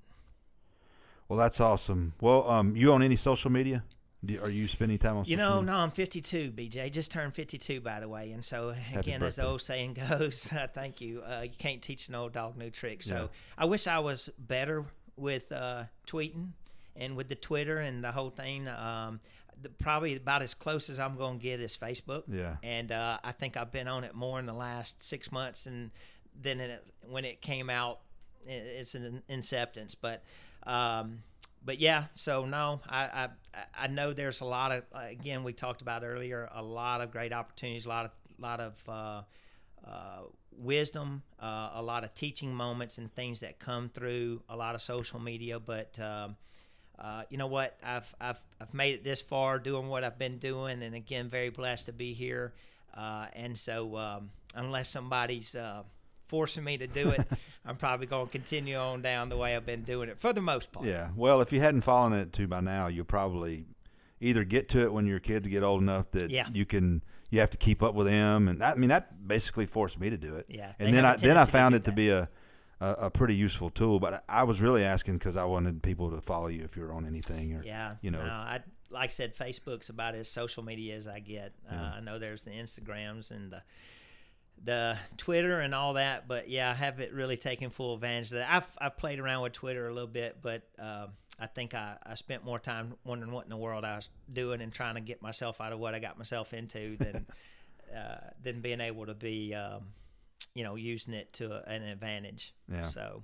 Well, 1.28 1.38
that's 1.38 1.60
awesome. 1.60 2.12
Well, 2.20 2.48
um, 2.50 2.74
you 2.74 2.92
on 2.92 3.02
any 3.02 3.16
social 3.16 3.50
media? 3.52 3.84
Do, 4.24 4.38
are 4.42 4.50
you 4.50 4.68
spending 4.68 4.98
time 4.98 5.16
on 5.16 5.24
You 5.24 5.36
know, 5.36 5.60
media? 5.60 5.72
no, 5.72 5.78
I'm 5.78 5.90
52, 5.90 6.52
BJ. 6.52 6.90
Just 6.92 7.10
turned 7.10 7.34
52, 7.34 7.80
by 7.80 8.00
the 8.00 8.08
way. 8.08 8.32
And 8.32 8.44
so, 8.44 8.74
again, 8.94 9.22
as 9.22 9.36
the 9.36 9.46
old 9.46 9.62
saying 9.62 9.94
goes, 10.08 10.46
thank 10.74 11.00
you. 11.00 11.22
Uh, 11.22 11.42
you 11.44 11.56
can't 11.56 11.80
teach 11.80 12.08
an 12.08 12.14
old 12.14 12.32
dog 12.32 12.56
new 12.58 12.70
tricks. 12.70 13.06
So 13.06 13.14
Yeah. 13.14 13.26
I 13.56 13.64
wish 13.64 13.86
I 13.86 13.98
was 14.00 14.28
better 14.38 14.84
with 15.16 15.50
uh, 15.52 15.84
tweeting 16.06 16.50
and 16.96 17.16
with 17.16 17.28
the 17.28 17.34
Twitter 17.34 17.78
and 17.78 18.04
the 18.04 18.12
whole 18.12 18.28
thing. 18.30 18.68
Um, 18.68 19.20
the, 19.62 19.70
probably 19.70 20.16
about 20.16 20.42
as 20.42 20.52
close 20.54 20.90
as 20.90 20.98
I'm 20.98 21.16
going 21.16 21.38
to 21.38 21.42
get 21.42 21.60
is 21.60 21.76
Facebook. 21.76 22.24
Yeah. 22.28 22.56
And 22.62 22.92
uh, 22.92 23.18
I 23.24 23.32
think 23.32 23.56
I've 23.56 23.72
been 23.72 23.88
on 23.88 24.04
it 24.04 24.14
more 24.14 24.38
in 24.38 24.44
the 24.46 24.54
last 24.54 25.02
six 25.02 25.32
months 25.32 25.64
than 25.64 25.90
than 26.42 26.60
it, 26.60 26.84
when 27.08 27.24
it 27.24 27.40
came 27.40 27.70
out. 27.70 28.00
It's 28.46 28.94
an 28.94 29.22
inceptance, 29.28 29.94
but 29.94 30.22
um, 30.66 31.22
but 31.64 31.80
yeah. 31.80 32.04
So 32.14 32.44
no, 32.44 32.80
I, 32.88 33.28
I 33.54 33.64
I 33.84 33.86
know 33.88 34.12
there's 34.12 34.40
a 34.40 34.44
lot 34.44 34.72
of 34.72 34.84
again 34.92 35.44
we 35.44 35.52
talked 35.52 35.82
about 35.82 36.02
earlier 36.04 36.48
a 36.52 36.62
lot 36.62 37.00
of 37.00 37.10
great 37.10 37.32
opportunities, 37.32 37.86
a 37.86 37.88
lot 37.88 38.06
of 38.06 38.10
lot 38.38 38.60
of 38.60 38.74
uh, 38.88 39.22
uh, 39.86 40.22
wisdom, 40.52 41.22
uh, 41.40 41.70
a 41.74 41.82
lot 41.82 42.04
of 42.04 42.14
teaching 42.14 42.54
moments 42.54 42.98
and 42.98 43.12
things 43.14 43.40
that 43.40 43.58
come 43.58 43.88
through 43.88 44.42
a 44.48 44.56
lot 44.56 44.74
of 44.74 44.82
social 44.82 45.20
media, 45.20 45.58
but. 45.58 45.98
Um, 45.98 46.36
uh, 46.98 47.22
you 47.30 47.38
know 47.38 47.46
what? 47.46 47.78
I've, 47.82 48.14
I've 48.20 48.44
I've 48.60 48.74
made 48.74 48.92
it 48.92 49.04
this 49.04 49.22
far 49.22 49.58
doing 49.58 49.88
what 49.88 50.04
I've 50.04 50.18
been 50.18 50.36
doing, 50.36 50.82
and 50.82 50.94
again, 50.94 51.30
very 51.30 51.48
blessed 51.48 51.86
to 51.86 51.94
be 51.94 52.12
here. 52.12 52.52
Uh, 52.94 53.26
and 53.32 53.58
so, 53.58 53.96
um, 53.96 54.30
unless 54.54 54.90
somebody's 54.90 55.54
uh, 55.54 55.82
forcing 56.30 56.64
me 56.64 56.78
to 56.78 56.86
do 56.86 57.10
it, 57.10 57.26
I'm 57.66 57.76
probably 57.76 58.06
going 58.06 58.26
to 58.26 58.32
continue 58.32 58.76
on 58.76 59.02
down 59.02 59.28
the 59.28 59.36
way 59.36 59.54
I've 59.56 59.66
been 59.66 59.82
doing 59.82 60.08
it 60.08 60.18
for 60.20 60.32
the 60.32 60.40
most 60.40 60.70
part. 60.72 60.86
Yeah. 60.86 61.10
Well, 61.16 61.40
if 61.40 61.52
you 61.52 61.60
hadn't 61.60 61.82
fallen 61.82 62.12
into 62.12 62.46
by 62.46 62.60
now, 62.60 62.86
you'll 62.86 63.04
probably 63.04 63.66
either 64.20 64.44
get 64.44 64.68
to 64.70 64.82
it 64.82 64.92
when 64.92 65.06
your 65.06 65.18
kids 65.18 65.48
get 65.48 65.62
old 65.62 65.82
enough 65.82 66.10
that 66.12 66.30
Yeah. 66.30 66.48
you 66.52 66.64
can 66.64 67.02
you 67.30 67.38
have 67.40 67.50
to 67.50 67.58
keep 67.58 67.80
up 67.82 67.94
with 67.94 68.06
them, 68.08 68.48
and 68.48 68.60
that, 68.60 68.76
I 68.76 68.80
mean 68.80 68.88
that 68.90 69.26
basically 69.26 69.66
forced 69.66 70.00
me 70.00 70.10
to 70.10 70.16
do 70.16 70.34
it. 70.36 70.46
Yeah, 70.48 70.72
And 70.78 70.92
then 70.94 71.04
I 71.04 71.16
then 71.16 71.36
I 71.36 71.44
found 71.44 71.74
it 71.74 71.84
to 71.84 71.92
be 71.92 72.10
a, 72.10 72.28
a 72.80 72.92
a 73.06 73.10
pretty 73.10 73.34
useful 73.36 73.70
tool, 73.70 74.00
but 74.00 74.24
I 74.28 74.42
was 74.44 74.60
really 74.60 74.82
asking 74.84 75.14
because 75.18 75.36
I 75.36 75.44
wanted 75.44 75.82
people 75.82 76.10
to 76.10 76.20
follow 76.20 76.48
you 76.48 76.64
if 76.64 76.76
you're 76.76 76.92
on 76.92 77.06
anything 77.06 77.54
or 77.54 77.62
Yeah, 77.64 77.94
you 78.02 78.10
know 78.10 78.22
no, 78.24 78.32
I 78.32 78.60
like 78.90 79.10
I 79.10 79.12
said, 79.12 79.36
Facebook's 79.36 79.88
about 79.90 80.16
as 80.16 80.28
social 80.28 80.64
media 80.64 80.96
as 80.96 81.06
I 81.06 81.20
get. 81.20 81.52
Uh, 81.70 81.92
I 81.98 82.00
know 82.00 82.18
there's 82.18 82.42
the 82.42 82.50
Instagrams 82.50 83.30
and 83.30 83.52
the 83.52 83.62
the 84.62 84.96
Twitter 85.16 85.60
and 85.60 85.74
all 85.74 85.94
that, 85.94 86.28
but 86.28 86.48
yeah, 86.48 86.70
I 86.70 86.74
haven't 86.74 87.12
really 87.12 87.36
taken 87.36 87.70
full 87.70 87.94
advantage 87.94 88.26
of 88.32 88.38
that. 88.38 88.48
I've 88.50 88.70
I've 88.78 88.96
played 88.96 89.18
around 89.18 89.42
with 89.42 89.52
Twitter 89.52 89.88
a 89.88 89.92
little 89.92 90.08
bit, 90.08 90.38
but 90.42 90.62
uh, 90.78 91.06
I 91.38 91.46
think 91.46 91.74
I, 91.74 91.96
I 92.04 92.14
spent 92.14 92.44
more 92.44 92.58
time 92.58 92.94
wondering 93.04 93.32
what 93.32 93.44
in 93.44 93.50
the 93.50 93.56
world 93.56 93.84
I 93.84 93.96
was 93.96 94.08
doing 94.32 94.60
and 94.60 94.72
trying 94.72 94.96
to 94.96 95.00
get 95.00 95.22
myself 95.22 95.60
out 95.60 95.72
of 95.72 95.78
what 95.78 95.94
I 95.94 95.98
got 95.98 96.18
myself 96.18 96.52
into 96.52 96.96
than 96.96 97.26
uh, 97.96 98.30
than 98.42 98.60
being 98.60 98.80
able 98.80 99.06
to 99.06 99.14
be. 99.14 99.54
Um, 99.54 99.86
you 100.54 100.64
know, 100.64 100.74
using 100.74 101.14
it 101.14 101.32
to 101.34 101.52
a, 101.52 101.62
an 101.70 101.82
advantage. 101.82 102.54
Yeah. 102.70 102.88
So 102.88 103.22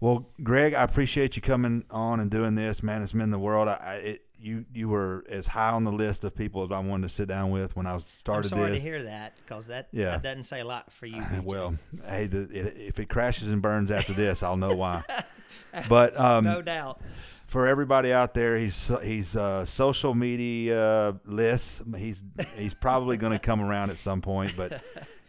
Well, 0.00 0.28
Greg, 0.42 0.74
I 0.74 0.82
appreciate 0.82 1.36
you 1.36 1.42
coming 1.42 1.84
on 1.90 2.20
and 2.20 2.30
doing 2.30 2.54
this, 2.54 2.82
man. 2.82 3.02
It's 3.02 3.12
been 3.12 3.30
the 3.30 3.38
world. 3.38 3.68
I, 3.68 3.74
I 3.74 3.94
it, 3.94 4.27
you 4.40 4.64
you 4.72 4.88
were 4.88 5.24
as 5.28 5.46
high 5.46 5.70
on 5.70 5.84
the 5.84 5.92
list 5.92 6.24
of 6.24 6.34
people 6.34 6.62
as 6.64 6.70
I 6.72 6.78
wanted 6.78 7.02
to 7.04 7.08
sit 7.08 7.28
down 7.28 7.50
with 7.50 7.74
when 7.76 7.86
I 7.86 7.94
I'm 7.94 8.00
started 8.00 8.48
sorry 8.50 8.70
this. 8.70 8.78
to 8.78 8.88
hear 8.88 9.02
that 9.04 9.34
because 9.36 9.66
that 9.66 9.88
Yeah. 9.92 10.10
that 10.10 10.22
doesn't 10.22 10.44
say 10.44 10.60
a 10.60 10.64
lot 10.64 10.92
for 10.92 11.06
you. 11.06 11.20
Uh. 11.22 11.42
Well, 11.42 11.76
hey, 12.06 12.26
the, 12.26 12.42
it, 12.42 12.74
if 12.76 12.98
it 13.00 13.08
crashes 13.08 13.50
and 13.50 13.60
burns 13.62 13.90
after 13.90 14.12
this, 14.12 14.42
I'll 14.42 14.56
know 14.56 14.74
why. 14.74 15.02
But 15.88 16.18
um, 16.18 16.44
no 16.44 16.62
doubt. 16.62 17.00
for 17.46 17.66
everybody 17.66 18.10
out 18.12 18.32
there, 18.32 18.56
he's 18.56 18.90
he's 19.04 19.36
uh, 19.36 19.64
social 19.66 20.14
media 20.14 21.14
lists. 21.26 21.82
He's 21.96 22.24
he's 22.56 22.74
probably 22.74 23.16
going 23.18 23.32
to 23.38 23.38
come 23.38 23.60
around 23.60 23.90
at 23.90 23.98
some 23.98 24.20
point. 24.22 24.54
But 24.56 24.82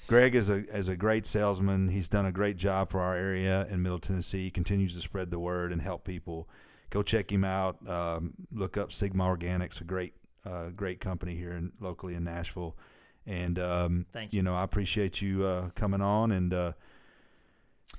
Greg 0.08 0.36
is 0.36 0.50
a 0.50 0.64
is 0.76 0.88
a 0.88 0.96
great 0.96 1.26
salesman. 1.26 1.90
He's 1.90 2.08
done 2.10 2.26
a 2.26 2.32
great 2.32 2.56
job 2.58 2.90
for 2.90 3.02
our 3.02 3.16
area 3.16 3.68
in 3.70 3.82
Middle 3.84 4.00
Tennessee. 4.00 4.44
He 4.46 4.50
continues 4.50 4.96
to 4.96 5.02
spread 5.02 5.30
the 5.30 5.40
word 5.40 5.72
and 5.74 5.82
help 5.82 6.04
people. 6.06 6.48
Go 6.90 7.04
check 7.04 7.32
him 7.32 7.44
out. 7.44 7.88
Um, 7.88 8.34
look 8.52 8.78
up 8.78 8.92
Sigma 8.92 9.24
Organics, 9.24 9.82
a 9.82 9.84
great 9.84 10.14
uh, 10.46 10.70
great 10.70 11.00
company 11.00 11.36
here 11.36 11.52
in, 11.52 11.72
locally 11.80 12.16
in 12.16 12.24
Nashville. 12.24 12.76
And 13.26 13.60
um, 13.60 14.06
Thank 14.12 14.34
you 14.34 14.38
you 14.38 14.44
know, 14.44 14.56
I 14.56 14.64
appreciate 14.64 15.22
you 15.22 15.44
uh, 15.44 15.70
coming 15.76 16.02
on. 16.02 16.32
And 16.32 16.54
uh, 16.54 16.74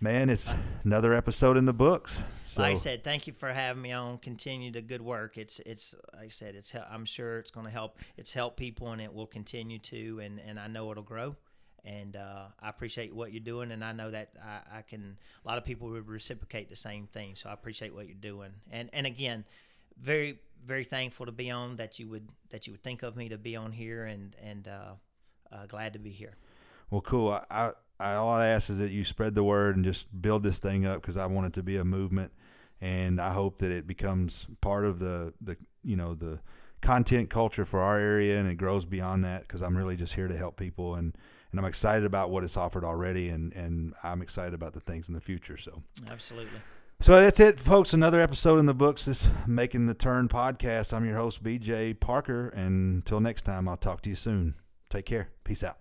man, 0.00 0.30
it's 0.30 0.52
another 0.84 1.14
episode 1.14 1.56
in 1.56 1.66
the 1.66 1.72
books. 1.72 2.22
So 2.46 2.62
like 2.62 2.72
I 2.72 2.76
said, 2.76 3.04
thank 3.04 3.26
you 3.26 3.32
for 3.32 3.52
having 3.52 3.82
me 3.82 3.92
on. 3.92 4.18
Continue 4.18 4.72
the 4.72 4.82
good 4.82 5.02
work. 5.02 5.38
It's 5.38 5.60
it's 5.64 5.94
like 6.14 6.26
I 6.26 6.28
said, 6.30 6.56
it's 6.56 6.72
I'm 6.90 7.04
sure 7.04 7.38
it's 7.38 7.50
going 7.50 7.66
to 7.66 7.72
help. 7.72 7.98
It's 8.16 8.32
helped 8.32 8.56
people, 8.56 8.90
and 8.90 9.00
it 9.00 9.12
will 9.12 9.26
continue 9.26 9.78
to. 9.78 10.20
And 10.20 10.40
and 10.40 10.58
I 10.58 10.66
know 10.66 10.90
it'll 10.90 11.02
grow. 11.04 11.36
And 11.84 12.16
uh, 12.16 12.46
I 12.60 12.68
appreciate 12.68 13.14
what 13.14 13.32
you're 13.32 13.40
doing, 13.40 13.72
and 13.72 13.84
I 13.84 13.92
know 13.92 14.10
that 14.10 14.30
I, 14.42 14.78
I, 14.78 14.82
can. 14.82 15.16
A 15.44 15.48
lot 15.48 15.58
of 15.58 15.64
people 15.64 15.88
would 15.90 16.08
reciprocate 16.08 16.68
the 16.68 16.76
same 16.76 17.06
thing, 17.06 17.34
so 17.34 17.48
I 17.48 17.52
appreciate 17.52 17.94
what 17.94 18.06
you're 18.06 18.14
doing. 18.14 18.50
And 18.70 18.90
and 18.92 19.06
again, 19.06 19.44
very 20.00 20.38
very 20.64 20.84
thankful 20.84 21.26
to 21.26 21.32
be 21.32 21.50
on 21.50 21.76
that 21.76 21.98
you 21.98 22.08
would 22.08 22.28
that 22.50 22.66
you 22.66 22.72
would 22.72 22.82
think 22.82 23.02
of 23.02 23.16
me 23.16 23.28
to 23.28 23.38
be 23.38 23.56
on 23.56 23.72
here, 23.72 24.04
and 24.04 24.36
and 24.42 24.68
uh, 24.68 24.92
uh, 25.52 25.66
glad 25.66 25.92
to 25.94 25.98
be 25.98 26.10
here. 26.10 26.36
Well, 26.90 27.00
cool. 27.00 27.30
I, 27.30 27.44
I, 27.50 27.72
I 27.98 28.14
all 28.14 28.30
I 28.30 28.48
ask 28.48 28.70
is 28.70 28.78
that 28.78 28.90
you 28.90 29.04
spread 29.04 29.34
the 29.34 29.44
word 29.44 29.76
and 29.76 29.84
just 29.84 30.08
build 30.20 30.42
this 30.42 30.58
thing 30.58 30.86
up 30.86 31.00
because 31.00 31.16
I 31.16 31.26
want 31.26 31.46
it 31.46 31.52
to 31.54 31.62
be 31.62 31.76
a 31.76 31.84
movement, 31.84 32.32
and 32.80 33.20
I 33.20 33.32
hope 33.32 33.58
that 33.58 33.70
it 33.70 33.86
becomes 33.86 34.46
part 34.60 34.84
of 34.84 34.98
the 34.98 35.32
the 35.40 35.56
you 35.82 35.96
know 35.96 36.14
the 36.14 36.40
content 36.80 37.28
culture 37.28 37.64
for 37.64 37.80
our 37.80 37.98
area 37.98 38.38
and 38.38 38.48
it 38.48 38.54
grows 38.54 38.84
beyond 38.84 39.24
that 39.24 39.42
because 39.42 39.62
I'm 39.62 39.76
really 39.76 39.96
just 39.96 40.14
here 40.14 40.28
to 40.28 40.36
help 40.36 40.56
people 40.56 40.94
and 40.94 41.14
and 41.50 41.60
I'm 41.60 41.66
excited 41.66 42.04
about 42.04 42.30
what 42.30 42.44
it's 42.44 42.56
offered 42.56 42.84
already, 42.84 43.28
and 43.28 43.52
and 43.54 43.94
I'm 44.02 44.22
excited 44.22 44.54
about 44.54 44.72
the 44.72 44.80
things 44.80 45.08
in 45.08 45.14
the 45.14 45.20
future. 45.20 45.56
So 45.56 45.82
absolutely. 46.10 46.60
So 47.02 47.18
that's 47.18 47.40
it, 47.40 47.58
folks. 47.58 47.94
Another 47.94 48.20
episode 48.20 48.58
in 48.58 48.66
the 48.66 48.74
books. 48.74 49.06
This 49.06 49.28
Making 49.46 49.86
the 49.86 49.94
Turn 49.94 50.28
podcast. 50.28 50.92
I'm 50.92 51.06
your 51.06 51.16
host, 51.16 51.42
BJ 51.42 51.98
Parker, 51.98 52.48
and 52.50 52.96
until 52.96 53.20
next 53.20 53.42
time, 53.42 53.68
I'll 53.68 53.78
talk 53.78 54.02
to 54.02 54.10
you 54.10 54.16
soon. 54.16 54.54
Take 54.90 55.06
care. 55.06 55.30
Peace 55.44 55.64
out. 55.64 55.78